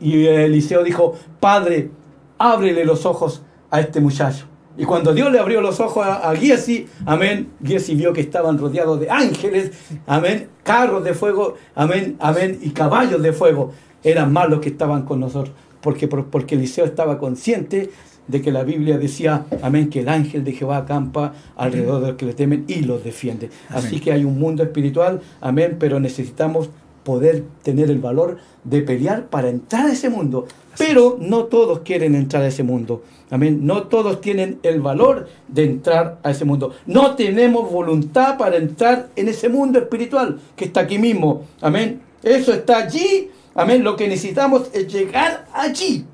Y 0.00 0.26
Eliseo 0.26 0.84
dijo, 0.84 1.14
Padre, 1.40 1.90
ábrele 2.38 2.84
los 2.84 3.06
ojos 3.06 3.42
a 3.70 3.80
este 3.80 4.00
muchacho. 4.00 4.51
Y 4.76 4.84
cuando 4.84 5.12
Dios 5.12 5.30
le 5.30 5.38
abrió 5.38 5.60
los 5.60 5.80
ojos 5.80 6.04
a, 6.06 6.30
a 6.30 6.34
Giesi, 6.36 6.86
amén, 7.04 7.48
Giesi 7.64 7.94
vio 7.94 8.12
que 8.12 8.20
estaban 8.20 8.58
rodeados 8.58 8.98
de 9.00 9.10
ángeles, 9.10 9.72
amén, 10.06 10.48
carros 10.62 11.04
de 11.04 11.14
fuego, 11.14 11.54
amén, 11.74 12.16
amén, 12.20 12.58
y 12.62 12.70
caballos 12.70 13.22
de 13.22 13.32
fuego. 13.32 13.72
Eran 14.02 14.32
más 14.32 14.48
los 14.48 14.60
que 14.60 14.70
estaban 14.70 15.02
con 15.02 15.20
nosotros, 15.20 15.54
porque, 15.80 16.08
porque 16.08 16.54
Eliseo 16.54 16.84
estaba 16.84 17.18
consciente 17.18 17.90
de 18.28 18.40
que 18.40 18.52
la 18.52 18.64
Biblia 18.64 18.98
decía, 18.98 19.46
amén, 19.62 19.90
que 19.90 20.00
el 20.00 20.08
ángel 20.08 20.44
de 20.44 20.52
Jehová 20.52 20.78
acampa 20.78 21.34
alrededor 21.56 22.00
de 22.00 22.08
los 22.08 22.16
que 22.16 22.26
le 22.26 22.34
temen 22.34 22.64
y 22.68 22.82
los 22.82 23.04
defiende. 23.04 23.50
Así 23.68 24.00
que 24.00 24.12
hay 24.12 24.24
un 24.24 24.38
mundo 24.38 24.62
espiritual, 24.62 25.20
amén, 25.40 25.76
pero 25.78 26.00
necesitamos 26.00 26.70
poder 27.04 27.44
tener 27.62 27.90
el 27.90 27.98
valor 27.98 28.38
de 28.64 28.82
pelear 28.82 29.26
para 29.26 29.48
entrar 29.48 29.86
a 29.86 29.92
ese 29.92 30.08
mundo. 30.08 30.46
Pero 30.78 31.18
no 31.20 31.44
todos 31.44 31.80
quieren 31.80 32.14
entrar 32.14 32.42
a 32.42 32.48
ese 32.48 32.62
mundo. 32.62 33.02
Amén. 33.30 33.60
No 33.62 33.84
todos 33.84 34.20
tienen 34.20 34.58
el 34.62 34.80
valor 34.80 35.28
de 35.48 35.64
entrar 35.64 36.18
a 36.22 36.30
ese 36.30 36.44
mundo. 36.44 36.74
No 36.86 37.14
tenemos 37.14 37.70
voluntad 37.70 38.36
para 38.36 38.56
entrar 38.56 39.08
en 39.16 39.28
ese 39.28 39.48
mundo 39.48 39.78
espiritual 39.78 40.40
que 40.56 40.66
está 40.66 40.80
aquí 40.80 40.98
mismo. 40.98 41.46
Amén. 41.60 42.00
Eso 42.22 42.52
está 42.52 42.78
allí. 42.78 43.30
Amén. 43.54 43.84
Lo 43.84 43.96
que 43.96 44.08
necesitamos 44.08 44.70
es 44.72 44.92
llegar 44.92 45.46
allí. 45.52 46.04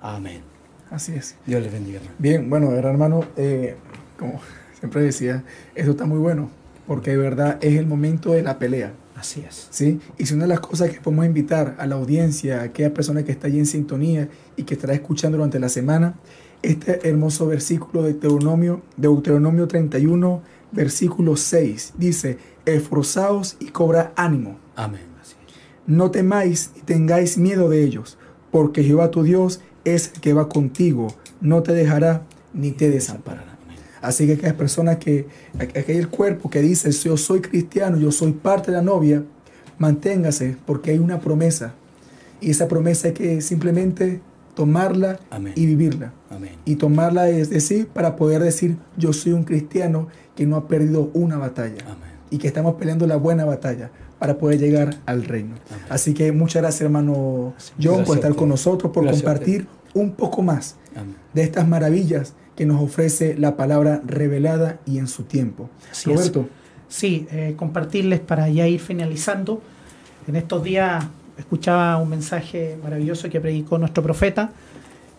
Amén. 0.00 0.42
Así 0.90 1.12
es. 1.14 1.36
Dios 1.44 1.62
les 1.62 1.72
bendiga. 1.72 2.00
Bien, 2.18 2.48
bueno, 2.48 2.72
hermano, 2.72 3.24
eh, 3.36 3.76
como 4.18 4.40
siempre 4.78 5.02
decía, 5.02 5.42
eso 5.74 5.92
está 5.92 6.04
muy 6.04 6.18
bueno, 6.18 6.50
porque 6.86 7.10
de 7.12 7.16
verdad 7.16 7.58
es 7.60 7.76
el 7.78 7.86
momento 7.86 8.30
de 8.32 8.42
la 8.42 8.58
pelea. 8.58 8.92
Así 9.16 9.44
es. 9.48 9.68
¿sí? 9.70 10.00
Y 10.18 10.26
si 10.26 10.34
una 10.34 10.44
de 10.44 10.48
las 10.48 10.60
cosas 10.60 10.90
que 10.90 11.00
podemos 11.00 11.24
invitar 11.24 11.76
a 11.78 11.86
la 11.86 11.94
audiencia, 11.94 12.60
a 12.60 12.64
aquella 12.64 12.92
persona 12.92 13.24
que 13.24 13.32
está 13.32 13.46
allí 13.46 13.58
en 13.58 13.66
sintonía 13.66 14.28
y 14.56 14.64
que 14.64 14.74
estará 14.74 14.94
escuchando 14.94 15.38
durante 15.38 15.58
la 15.60 15.68
semana, 15.68 16.14
este 16.62 17.08
hermoso 17.08 17.46
versículo 17.46 18.02
de 18.02 18.14
Deuteronomio, 18.14 18.82
Deuteronomio 18.96 19.68
31, 19.68 20.42
versículo 20.72 21.36
6, 21.36 21.94
dice, 21.96 22.38
esforzaos 22.66 23.56
y 23.60 23.66
cobra 23.66 24.12
ánimo. 24.16 24.58
Amén. 24.74 25.14
No 25.86 26.10
temáis 26.10 26.70
ni 26.76 26.80
tengáis 26.82 27.36
miedo 27.36 27.68
de 27.68 27.84
ellos, 27.84 28.16
porque 28.50 28.82
Jehová 28.82 29.10
tu 29.10 29.22
Dios 29.22 29.60
es 29.84 30.12
el 30.14 30.20
que 30.22 30.32
va 30.32 30.48
contigo, 30.48 31.08
no 31.42 31.62
te 31.62 31.72
dejará 31.72 32.22
ni 32.54 32.70
te 32.70 32.88
desamparará. 32.88 33.53
Así 34.04 34.26
que 34.26 34.34
aquellas 34.34 34.54
personas 34.54 34.98
que, 34.98 35.26
aquel 35.58 36.08
cuerpo 36.08 36.50
que 36.50 36.60
dice, 36.60 36.90
yo 36.92 37.16
soy 37.16 37.40
cristiano, 37.40 37.96
yo 37.96 38.12
soy 38.12 38.32
parte 38.32 38.70
de 38.70 38.76
la 38.76 38.82
novia, 38.82 39.24
manténgase 39.78 40.56
porque 40.66 40.90
hay 40.90 40.98
una 40.98 41.20
promesa. 41.20 41.74
Y 42.40 42.50
esa 42.50 42.68
promesa 42.68 43.08
hay 43.08 43.14
que 43.14 43.40
simplemente 43.40 44.20
tomarla 44.54 45.18
y 45.54 45.64
vivirla. 45.64 46.12
Y 46.66 46.76
tomarla 46.76 47.30
es 47.30 47.48
decir, 47.48 47.86
para 47.88 48.14
poder 48.16 48.42
decir, 48.42 48.76
yo 48.98 49.14
soy 49.14 49.32
un 49.32 49.44
cristiano 49.44 50.08
que 50.36 50.44
no 50.44 50.56
ha 50.56 50.68
perdido 50.68 51.10
una 51.14 51.38
batalla. 51.38 51.82
Y 52.30 52.36
que 52.36 52.46
estamos 52.48 52.74
peleando 52.74 53.06
la 53.06 53.16
buena 53.16 53.46
batalla 53.46 53.90
para 54.18 54.36
poder 54.36 54.60
llegar 54.60 54.96
al 55.06 55.24
reino. 55.24 55.54
Así 55.88 56.12
que 56.12 56.30
muchas 56.30 56.60
gracias, 56.60 56.82
hermano 56.82 57.54
John, 57.82 58.04
por 58.04 58.16
estar 58.16 58.34
con 58.34 58.50
nosotros, 58.50 58.92
por 58.92 59.10
compartir 59.10 59.66
un 59.94 60.12
poco 60.12 60.42
más 60.42 60.76
de 61.32 61.42
estas 61.42 61.66
maravillas 61.66 62.34
que 62.56 62.66
nos 62.66 62.80
ofrece 62.82 63.36
la 63.36 63.56
palabra 63.56 64.00
revelada 64.06 64.78
y 64.86 64.98
en 64.98 65.08
su 65.08 65.24
tiempo. 65.24 65.68
Roberto. 66.04 66.48
Sí, 66.88 67.26
eh, 67.30 67.54
compartirles 67.56 68.20
para 68.20 68.48
ya 68.48 68.66
ir 68.68 68.80
finalizando. 68.80 69.60
En 70.28 70.36
estos 70.36 70.62
días 70.62 71.04
escuchaba 71.36 71.96
un 71.96 72.08
mensaje 72.08 72.78
maravilloso 72.82 73.28
que 73.28 73.40
predicó 73.40 73.78
nuestro 73.78 74.02
profeta. 74.02 74.52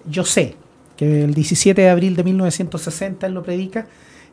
Yo 0.10 0.24
sé 0.24 0.56
que 0.96 1.24
el 1.24 1.34
17 1.34 1.82
de 1.82 1.90
abril 1.90 2.16
de 2.16 2.24
1960 2.24 3.28
él 3.28 3.34
lo 3.34 3.44
predica. 3.44 3.88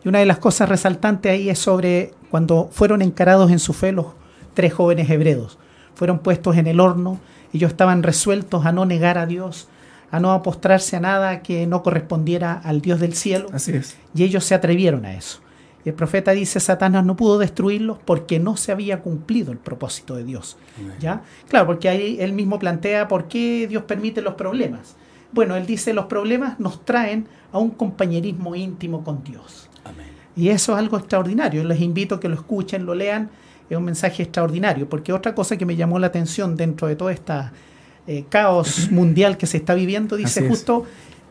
Y 0.04 0.08
una 0.08 0.18
de 0.18 0.26
las 0.26 0.38
cosas 0.38 0.68
resaltantes 0.68 1.32
ahí 1.32 1.48
es 1.48 1.58
sobre 1.58 2.12
cuando 2.30 2.68
fueron 2.72 3.02
encarados 3.02 3.50
en 3.50 3.58
su 3.58 3.72
fe 3.72 3.92
los 3.92 4.06
tres 4.54 4.72
jóvenes 4.72 5.10
hebreos. 5.10 5.58
Fueron 5.94 6.20
puestos 6.20 6.56
en 6.56 6.66
el 6.66 6.80
horno, 6.80 7.20
ellos 7.52 7.70
estaban 7.70 8.02
resueltos 8.02 8.64
a 8.64 8.72
no 8.72 8.86
negar 8.86 9.18
a 9.18 9.26
Dios, 9.26 9.68
a 10.12 10.20
no 10.20 10.40
postrarse 10.42 10.94
a 10.94 11.00
nada 11.00 11.42
que 11.42 11.66
no 11.66 11.82
correspondiera 11.82 12.52
al 12.52 12.82
Dios 12.82 13.00
del 13.00 13.14
cielo. 13.14 13.46
Así 13.50 13.72
es. 13.72 13.96
Y 14.14 14.22
ellos 14.22 14.44
se 14.44 14.54
atrevieron 14.54 15.06
a 15.06 15.14
eso. 15.14 15.40
Y 15.86 15.88
el 15.88 15.94
profeta 15.94 16.32
dice, 16.32 16.60
Satanás 16.60 17.04
no 17.04 17.16
pudo 17.16 17.38
destruirlos 17.38 17.98
porque 18.04 18.38
no 18.38 18.58
se 18.58 18.70
había 18.70 19.00
cumplido 19.00 19.50
el 19.52 19.58
propósito 19.58 20.14
de 20.14 20.24
Dios. 20.24 20.58
¿Ya? 21.00 21.22
Claro, 21.48 21.66
porque 21.66 21.88
ahí 21.88 22.18
él 22.20 22.34
mismo 22.34 22.58
plantea 22.58 23.08
por 23.08 23.26
qué 23.26 23.66
Dios 23.66 23.84
permite 23.84 24.20
los 24.20 24.34
problemas. 24.34 24.96
Bueno, 25.32 25.56
él 25.56 25.64
dice, 25.64 25.94
los 25.94 26.04
problemas 26.04 26.60
nos 26.60 26.84
traen 26.84 27.26
a 27.50 27.58
un 27.58 27.70
compañerismo 27.70 28.54
íntimo 28.54 29.02
con 29.02 29.24
Dios. 29.24 29.70
Y 30.36 30.50
eso 30.50 30.72
es 30.72 30.78
algo 30.78 30.98
extraordinario. 30.98 31.64
Les 31.64 31.80
invito 31.80 32.16
a 32.16 32.20
que 32.20 32.28
lo 32.28 32.34
escuchen, 32.34 32.84
lo 32.84 32.94
lean. 32.94 33.30
Es 33.70 33.78
un 33.78 33.84
mensaje 33.84 34.24
extraordinario. 34.24 34.88
Porque 34.90 35.14
otra 35.14 35.34
cosa 35.34 35.56
que 35.56 35.64
me 35.64 35.74
llamó 35.74 35.98
la 35.98 36.08
atención 36.08 36.54
dentro 36.54 36.86
de 36.86 36.96
todo 36.96 37.08
este 38.06 38.24
caos 38.28 38.90
mundial 38.90 39.36
que 39.36 39.46
se 39.46 39.58
está 39.58 39.74
viviendo, 39.74 40.16
dice 40.16 40.40
Así 40.40 40.44
es. 40.44 40.50
justo 40.50 40.84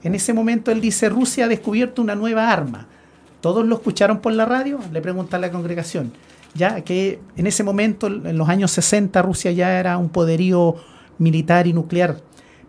en 0.03 0.15
ese 0.15 0.34
momento, 0.34 0.72
él 0.72 0.81
dice, 0.81 1.10
Rusia 1.10 1.45
ha 1.45 1.48
descubierto 1.48 2.02
una 2.02 2.15
nueva 2.15 2.52
arma. 2.52 2.88
¿Todos 3.39 3.65
lo 3.65 3.76
escucharon 3.76 4.19
por 4.19 4.34
la 4.34 4.45
radio? 4.45 4.80
Le 4.91 5.02
pregunta 5.02 5.38
a 5.38 5.39
la 5.39 5.52
congregación. 5.52 6.11
Ya 6.53 6.81
que 6.81 7.19
en 7.38 7.48
ese 7.48 7.64
momento, 7.64 8.07
en 8.07 8.38
los 8.38 8.49
años 8.49 8.72
60, 8.72 9.22
Rusia 9.22 9.52
ya 9.52 9.80
era 9.80 9.98
un 9.98 10.10
poderío 10.10 10.76
militar 11.18 11.68
y 11.68 11.73
nuclear. 11.73 12.18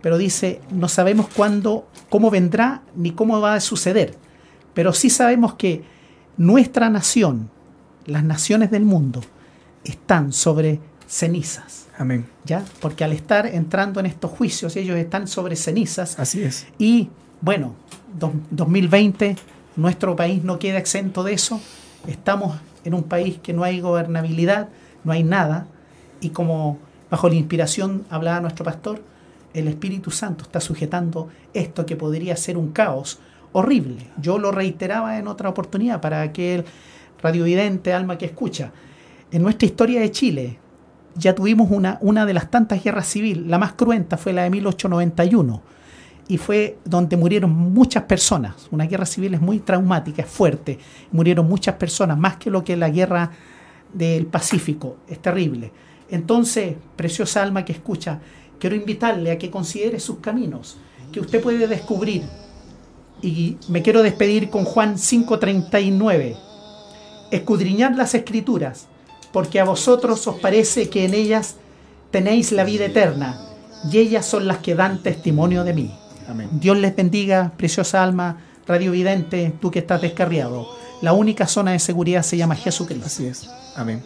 Pero 0.03 0.19
dice, 0.19 0.61
no 0.70 0.89
sabemos 0.89 1.29
cuándo, 1.35 1.87
cómo 2.11 2.31
vendrá 2.31 2.83
ni 2.95 3.12
cómo 3.12 3.41
va 3.41 3.55
a 3.55 3.61
suceder. 3.61 4.15
Pero 4.74 4.93
sí 4.93 5.11
sabemos 5.11 5.55
que 5.55 5.83
nuestra 6.37 6.91
nación, 6.91 7.51
las 8.07 8.24
naciones 8.24 8.70
del 8.70 8.85
mundo, 8.85 9.20
están 9.85 10.33
sobre 10.33 10.81
cenizas. 11.12 11.89
Amén. 11.98 12.24
¿Ya? 12.47 12.64
Porque 12.80 13.05
al 13.05 13.12
estar 13.12 13.44
entrando 13.47 14.01
en 14.01 14.06
estos 14.06 14.30
juicios, 14.30 14.74
ellos 14.76 14.97
están 14.97 15.28
sobre 15.28 15.56
cenizas. 15.56 16.18
Así 16.18 16.43
es. 16.43 16.66
Y 16.78 17.10
bueno, 17.43 17.74
dos- 18.18 18.32
2020, 18.51 19.36
nuestro 19.76 20.16
país 20.16 20.43
no 20.43 20.59
queda 20.59 20.78
exento 20.78 21.22
de 21.22 21.34
eso. 21.34 21.60
Estamos 22.06 22.59
en 22.84 22.94
un 22.94 23.02
país 23.02 23.39
que 23.43 23.52
no 23.52 23.62
hay 23.62 23.80
gobernabilidad, 23.80 24.70
no 25.05 25.12
hay 25.12 25.22
nada. 25.22 25.66
Y 26.22 26.30
como 26.30 26.78
bajo 27.10 27.28
la 27.28 27.34
inspiración 27.34 28.06
hablaba 28.09 28.40
nuestro 28.40 28.64
pastor, 28.64 29.02
el 29.52 29.68
Espíritu 29.68 30.10
Santo 30.10 30.44
está 30.44 30.60
sujetando 30.60 31.28
esto 31.52 31.84
que 31.84 31.94
podría 31.94 32.36
ser 32.39 32.56
un 32.56 32.72
caos 32.72 33.18
horrible. 33.52 34.06
Yo 34.18 34.39
lo 34.39 34.51
reiteraba 34.51 35.18
en 35.18 35.28
otra 35.28 35.51
oportunidad 35.51 36.01
para 36.01 36.22
aquel 36.22 36.64
radiovidente, 37.22 37.93
alma 37.93 38.16
que 38.16 38.24
escucha. 38.24 38.72
En 39.30 39.43
nuestra 39.43 39.66
historia 39.66 40.01
de 40.01 40.10
Chile 40.10 40.59
ya 41.14 41.34
tuvimos 41.34 41.70
una, 41.70 41.98
una 42.01 42.26
de 42.26 42.34
las 42.34 42.51
tantas 42.51 42.82
guerras 42.82 43.06
civiles, 43.06 43.47
la 43.47 43.59
más 43.59 43.72
cruenta 43.72 44.16
fue 44.16 44.32
la 44.32 44.44
de 44.44 44.51
1891 44.51 45.62
y 46.28 46.39
fue 46.39 46.78
donde 46.84 47.16
murieron 47.16 47.51
muchas 47.51 48.05
personas. 48.05 48.68
Una 48.70 48.86
guerra 48.86 49.06
civil 49.06 49.34
es 49.34 49.40
muy 49.40 49.59
traumática, 49.59 50.22
es 50.22 50.28
fuerte. 50.28 50.78
Murieron 51.10 51.48
muchas 51.48 51.74
personas, 51.74 52.16
más 52.16 52.36
que 52.36 52.51
lo 52.51 52.64
que 52.64 52.76
la 52.76 52.89
guerra 52.89 53.32
del 53.93 54.26
Pacífico. 54.26 54.98
Es 55.09 55.18
terrible. 55.18 55.72
Entonces, 56.10 56.76
preciosa 56.97 57.43
alma 57.43 57.64
que 57.64 57.72
escucha, 57.72 58.20
quiero 58.59 58.76
invitarle 58.76 59.30
a 59.30 59.39
que 59.39 59.51
considere 59.51 59.98
sus 59.98 60.18
caminos, 60.18 60.78
que 61.10 61.20
usted 61.20 61.43
puede 61.43 61.66
descubrir. 61.66 62.22
Y 63.20 63.56
me 63.68 63.82
quiero 63.82 64.02
despedir 64.02 64.51
con 64.51 64.64
Juan 64.64 64.97
5:39. 64.98 66.36
Escudriñad 67.30 67.94
las 67.94 68.14
escrituras, 68.14 68.89
porque 69.32 69.60
a 69.60 69.64
vosotros 69.64 70.26
os 70.26 70.36
parece 70.40 70.88
que 70.88 71.04
en 71.04 71.14
ellas 71.14 71.56
tenéis 72.10 72.52
la 72.52 72.64
vida 72.64 72.84
eterna, 72.84 73.40
y 73.90 73.98
ellas 73.98 74.26
son 74.26 74.46
las 74.46 74.59
que 74.59 74.74
dan 74.74 75.02
testimonio 75.02 75.64
de 75.64 75.74
mí. 75.74 75.94
Amén. 76.28 76.48
Dios 76.52 76.76
les 76.76 76.94
bendiga, 76.94 77.52
preciosa 77.56 78.02
alma, 78.02 78.38
radiovidente, 78.66 79.52
tú 79.60 79.70
que 79.70 79.80
estás 79.80 80.00
descarriado. 80.00 80.68
La 81.00 81.12
única 81.12 81.46
zona 81.46 81.72
de 81.72 81.78
seguridad 81.78 82.22
se 82.22 82.36
llama 82.36 82.54
Jesucristo. 82.54 83.06
Así 83.06 83.26
es. 83.26 83.48
Amén. 83.74 84.02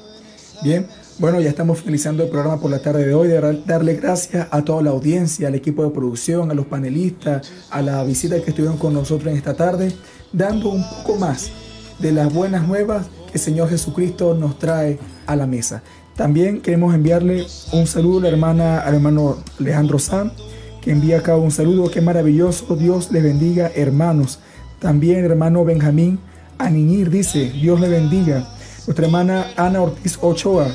Bien, 0.62 0.86
bueno, 1.18 1.40
ya 1.40 1.50
estamos 1.50 1.80
finalizando 1.80 2.22
el 2.22 2.30
programa 2.30 2.58
por 2.58 2.70
la 2.70 2.78
tarde 2.78 3.04
de 3.04 3.14
hoy. 3.14 3.28
De 3.28 3.62
darle 3.66 3.94
gracias 3.94 4.48
a 4.50 4.62
toda 4.62 4.82
la 4.82 4.90
audiencia, 4.90 5.48
al 5.48 5.54
equipo 5.54 5.84
de 5.84 5.90
producción, 5.90 6.50
a 6.50 6.54
los 6.54 6.66
panelistas, 6.66 7.50
a 7.70 7.82
la 7.82 8.02
visita 8.04 8.40
que 8.40 8.50
estuvieron 8.50 8.78
con 8.78 8.94
nosotros 8.94 9.30
en 9.30 9.36
esta 9.36 9.54
tarde, 9.54 9.92
dando 10.32 10.70
un 10.70 10.82
poco 10.88 11.16
más 11.16 11.50
de 11.98 12.12
las 12.12 12.32
buenas 12.32 12.66
nuevas 12.66 13.06
que 13.26 13.34
el 13.34 13.40
Señor 13.40 13.68
Jesucristo 13.68 14.34
nos 14.34 14.58
trae 14.58 14.98
a 15.26 15.36
la 15.36 15.46
mesa. 15.46 15.82
También 16.16 16.62
queremos 16.62 16.94
enviarle 16.94 17.46
un 17.72 17.86
saludo 17.86 18.20
a 18.20 18.22
la 18.22 18.28
hermana, 18.28 18.78
al 18.78 18.94
hermano 18.94 19.36
Alejandro 19.60 19.98
Sam, 19.98 20.32
que 20.80 20.90
envía 20.90 21.18
acá 21.18 21.36
un 21.36 21.50
saludo. 21.50 21.90
Qué 21.90 22.00
maravilloso. 22.00 22.74
Dios 22.76 23.10
les 23.12 23.22
bendiga, 23.22 23.70
hermanos. 23.74 24.38
También 24.78 25.24
hermano 25.24 25.64
Benjamín 25.64 26.18
Aniñir 26.58 27.10
dice, 27.10 27.50
Dios 27.50 27.80
le 27.80 27.88
bendiga. 27.88 28.48
Nuestra 28.86 29.06
hermana 29.06 29.46
Ana 29.56 29.82
Ortiz 29.82 30.18
Ochoa, 30.20 30.68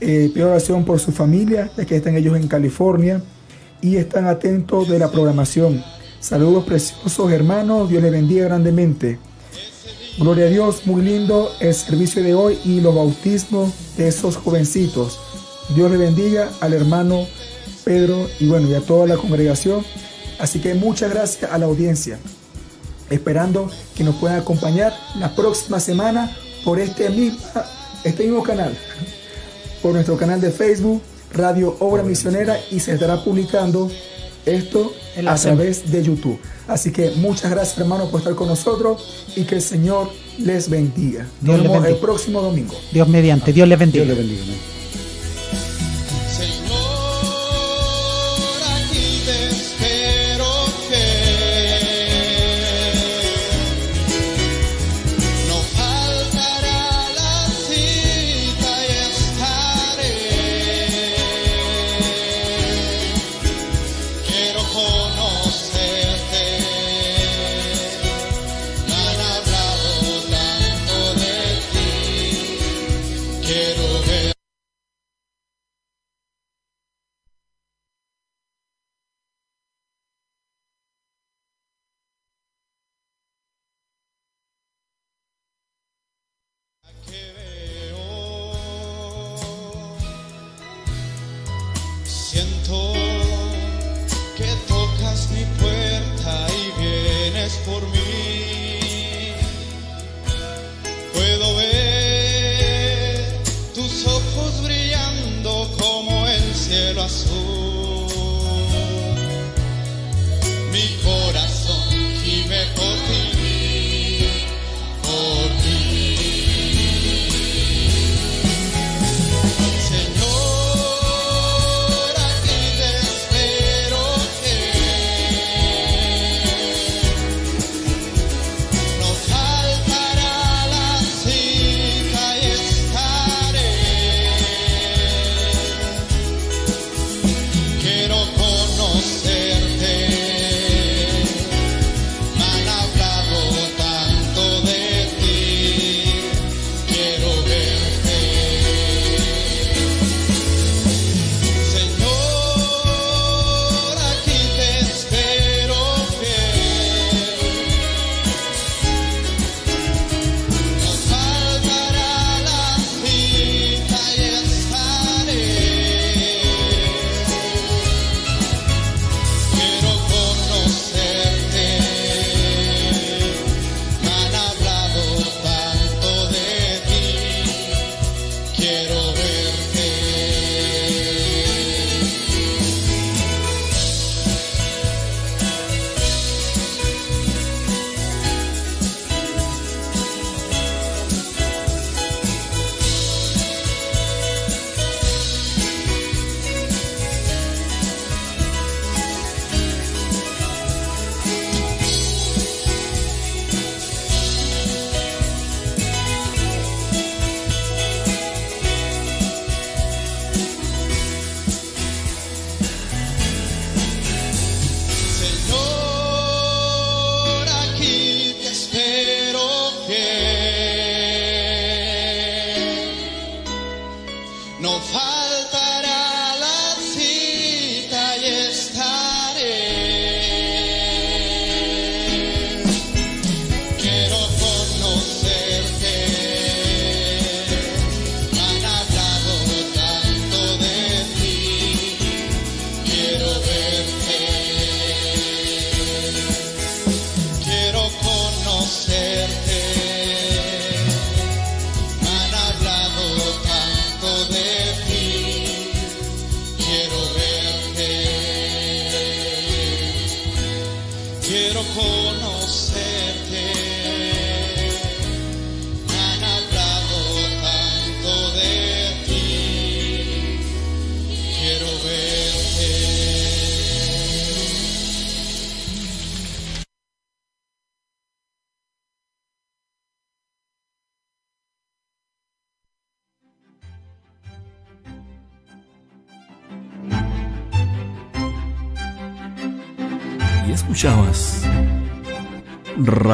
eh, 0.00 0.30
pido 0.32 0.50
oración 0.50 0.84
por 0.84 1.00
su 1.00 1.12
familia, 1.12 1.70
ya 1.76 1.84
que 1.84 1.96
están 1.96 2.16
ellos 2.16 2.36
en 2.36 2.46
California 2.46 3.22
y 3.80 3.96
están 3.96 4.26
atentos 4.26 4.88
de 4.88 4.98
la 4.98 5.10
programación. 5.10 5.82
Saludos 6.20 6.64
preciosos 6.64 7.32
hermanos, 7.32 7.88
Dios 7.88 8.02
les 8.02 8.12
bendiga 8.12 8.44
grandemente. 8.44 9.18
Gloria 10.18 10.46
a 10.46 10.48
Dios, 10.48 10.84
muy 10.84 11.02
lindo 11.02 11.52
el 11.60 11.72
servicio 11.72 12.24
de 12.24 12.34
hoy 12.34 12.58
y 12.64 12.80
los 12.80 12.92
bautismos 12.92 13.72
de 13.96 14.08
esos 14.08 14.36
jovencitos. 14.36 15.20
Dios 15.76 15.88
le 15.92 15.96
bendiga 15.96 16.50
al 16.60 16.72
hermano 16.72 17.28
Pedro 17.84 18.28
y 18.40 18.48
bueno, 18.48 18.68
y 18.68 18.74
a 18.74 18.80
toda 18.80 19.06
la 19.06 19.16
congregación. 19.16 19.84
Así 20.40 20.58
que 20.58 20.74
muchas 20.74 21.12
gracias 21.12 21.52
a 21.52 21.56
la 21.56 21.66
audiencia. 21.66 22.18
Esperando 23.10 23.70
que 23.94 24.02
nos 24.02 24.16
puedan 24.16 24.40
acompañar 24.40 24.92
la 25.20 25.36
próxima 25.36 25.78
semana 25.78 26.36
por 26.64 26.80
este 26.80 27.10
mismo, 27.10 27.38
este 28.02 28.24
mismo 28.24 28.42
canal, 28.42 28.76
por 29.82 29.92
nuestro 29.92 30.16
canal 30.16 30.40
de 30.40 30.50
Facebook, 30.50 31.00
Radio 31.32 31.76
Obra 31.78 32.02
Misionera, 32.02 32.58
y 32.72 32.80
se 32.80 32.94
estará 32.94 33.22
publicando 33.22 33.88
esto 34.44 34.92
a 35.24 35.36
través 35.36 35.92
de 35.92 36.02
YouTube. 36.02 36.40
Así 36.68 36.92
que 36.92 37.10
muchas 37.16 37.50
gracias, 37.50 37.78
hermanos, 37.78 38.10
por 38.10 38.20
estar 38.20 38.34
con 38.34 38.46
nosotros 38.46 39.02
y 39.34 39.44
que 39.44 39.56
el 39.56 39.62
Señor 39.62 40.10
les 40.38 40.68
bendiga. 40.68 41.22
Nos 41.40 41.42
Dios 41.42 41.54
les 41.56 41.62
vemos 41.62 41.76
el 41.78 41.82
bendiga. 41.84 42.00
próximo 42.06 42.42
domingo. 42.42 42.74
Dios 42.92 43.08
mediante, 43.08 43.52
Dios 43.52 43.66
les 43.66 43.78
bendiga. 43.78 44.04
Dios 44.04 44.16
le 44.18 44.22
bendiga. 44.22 44.77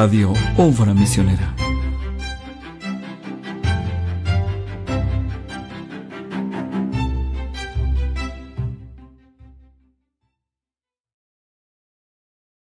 Radio 0.05 0.33
Obra 0.55 0.93
Misionera. 0.93 1.54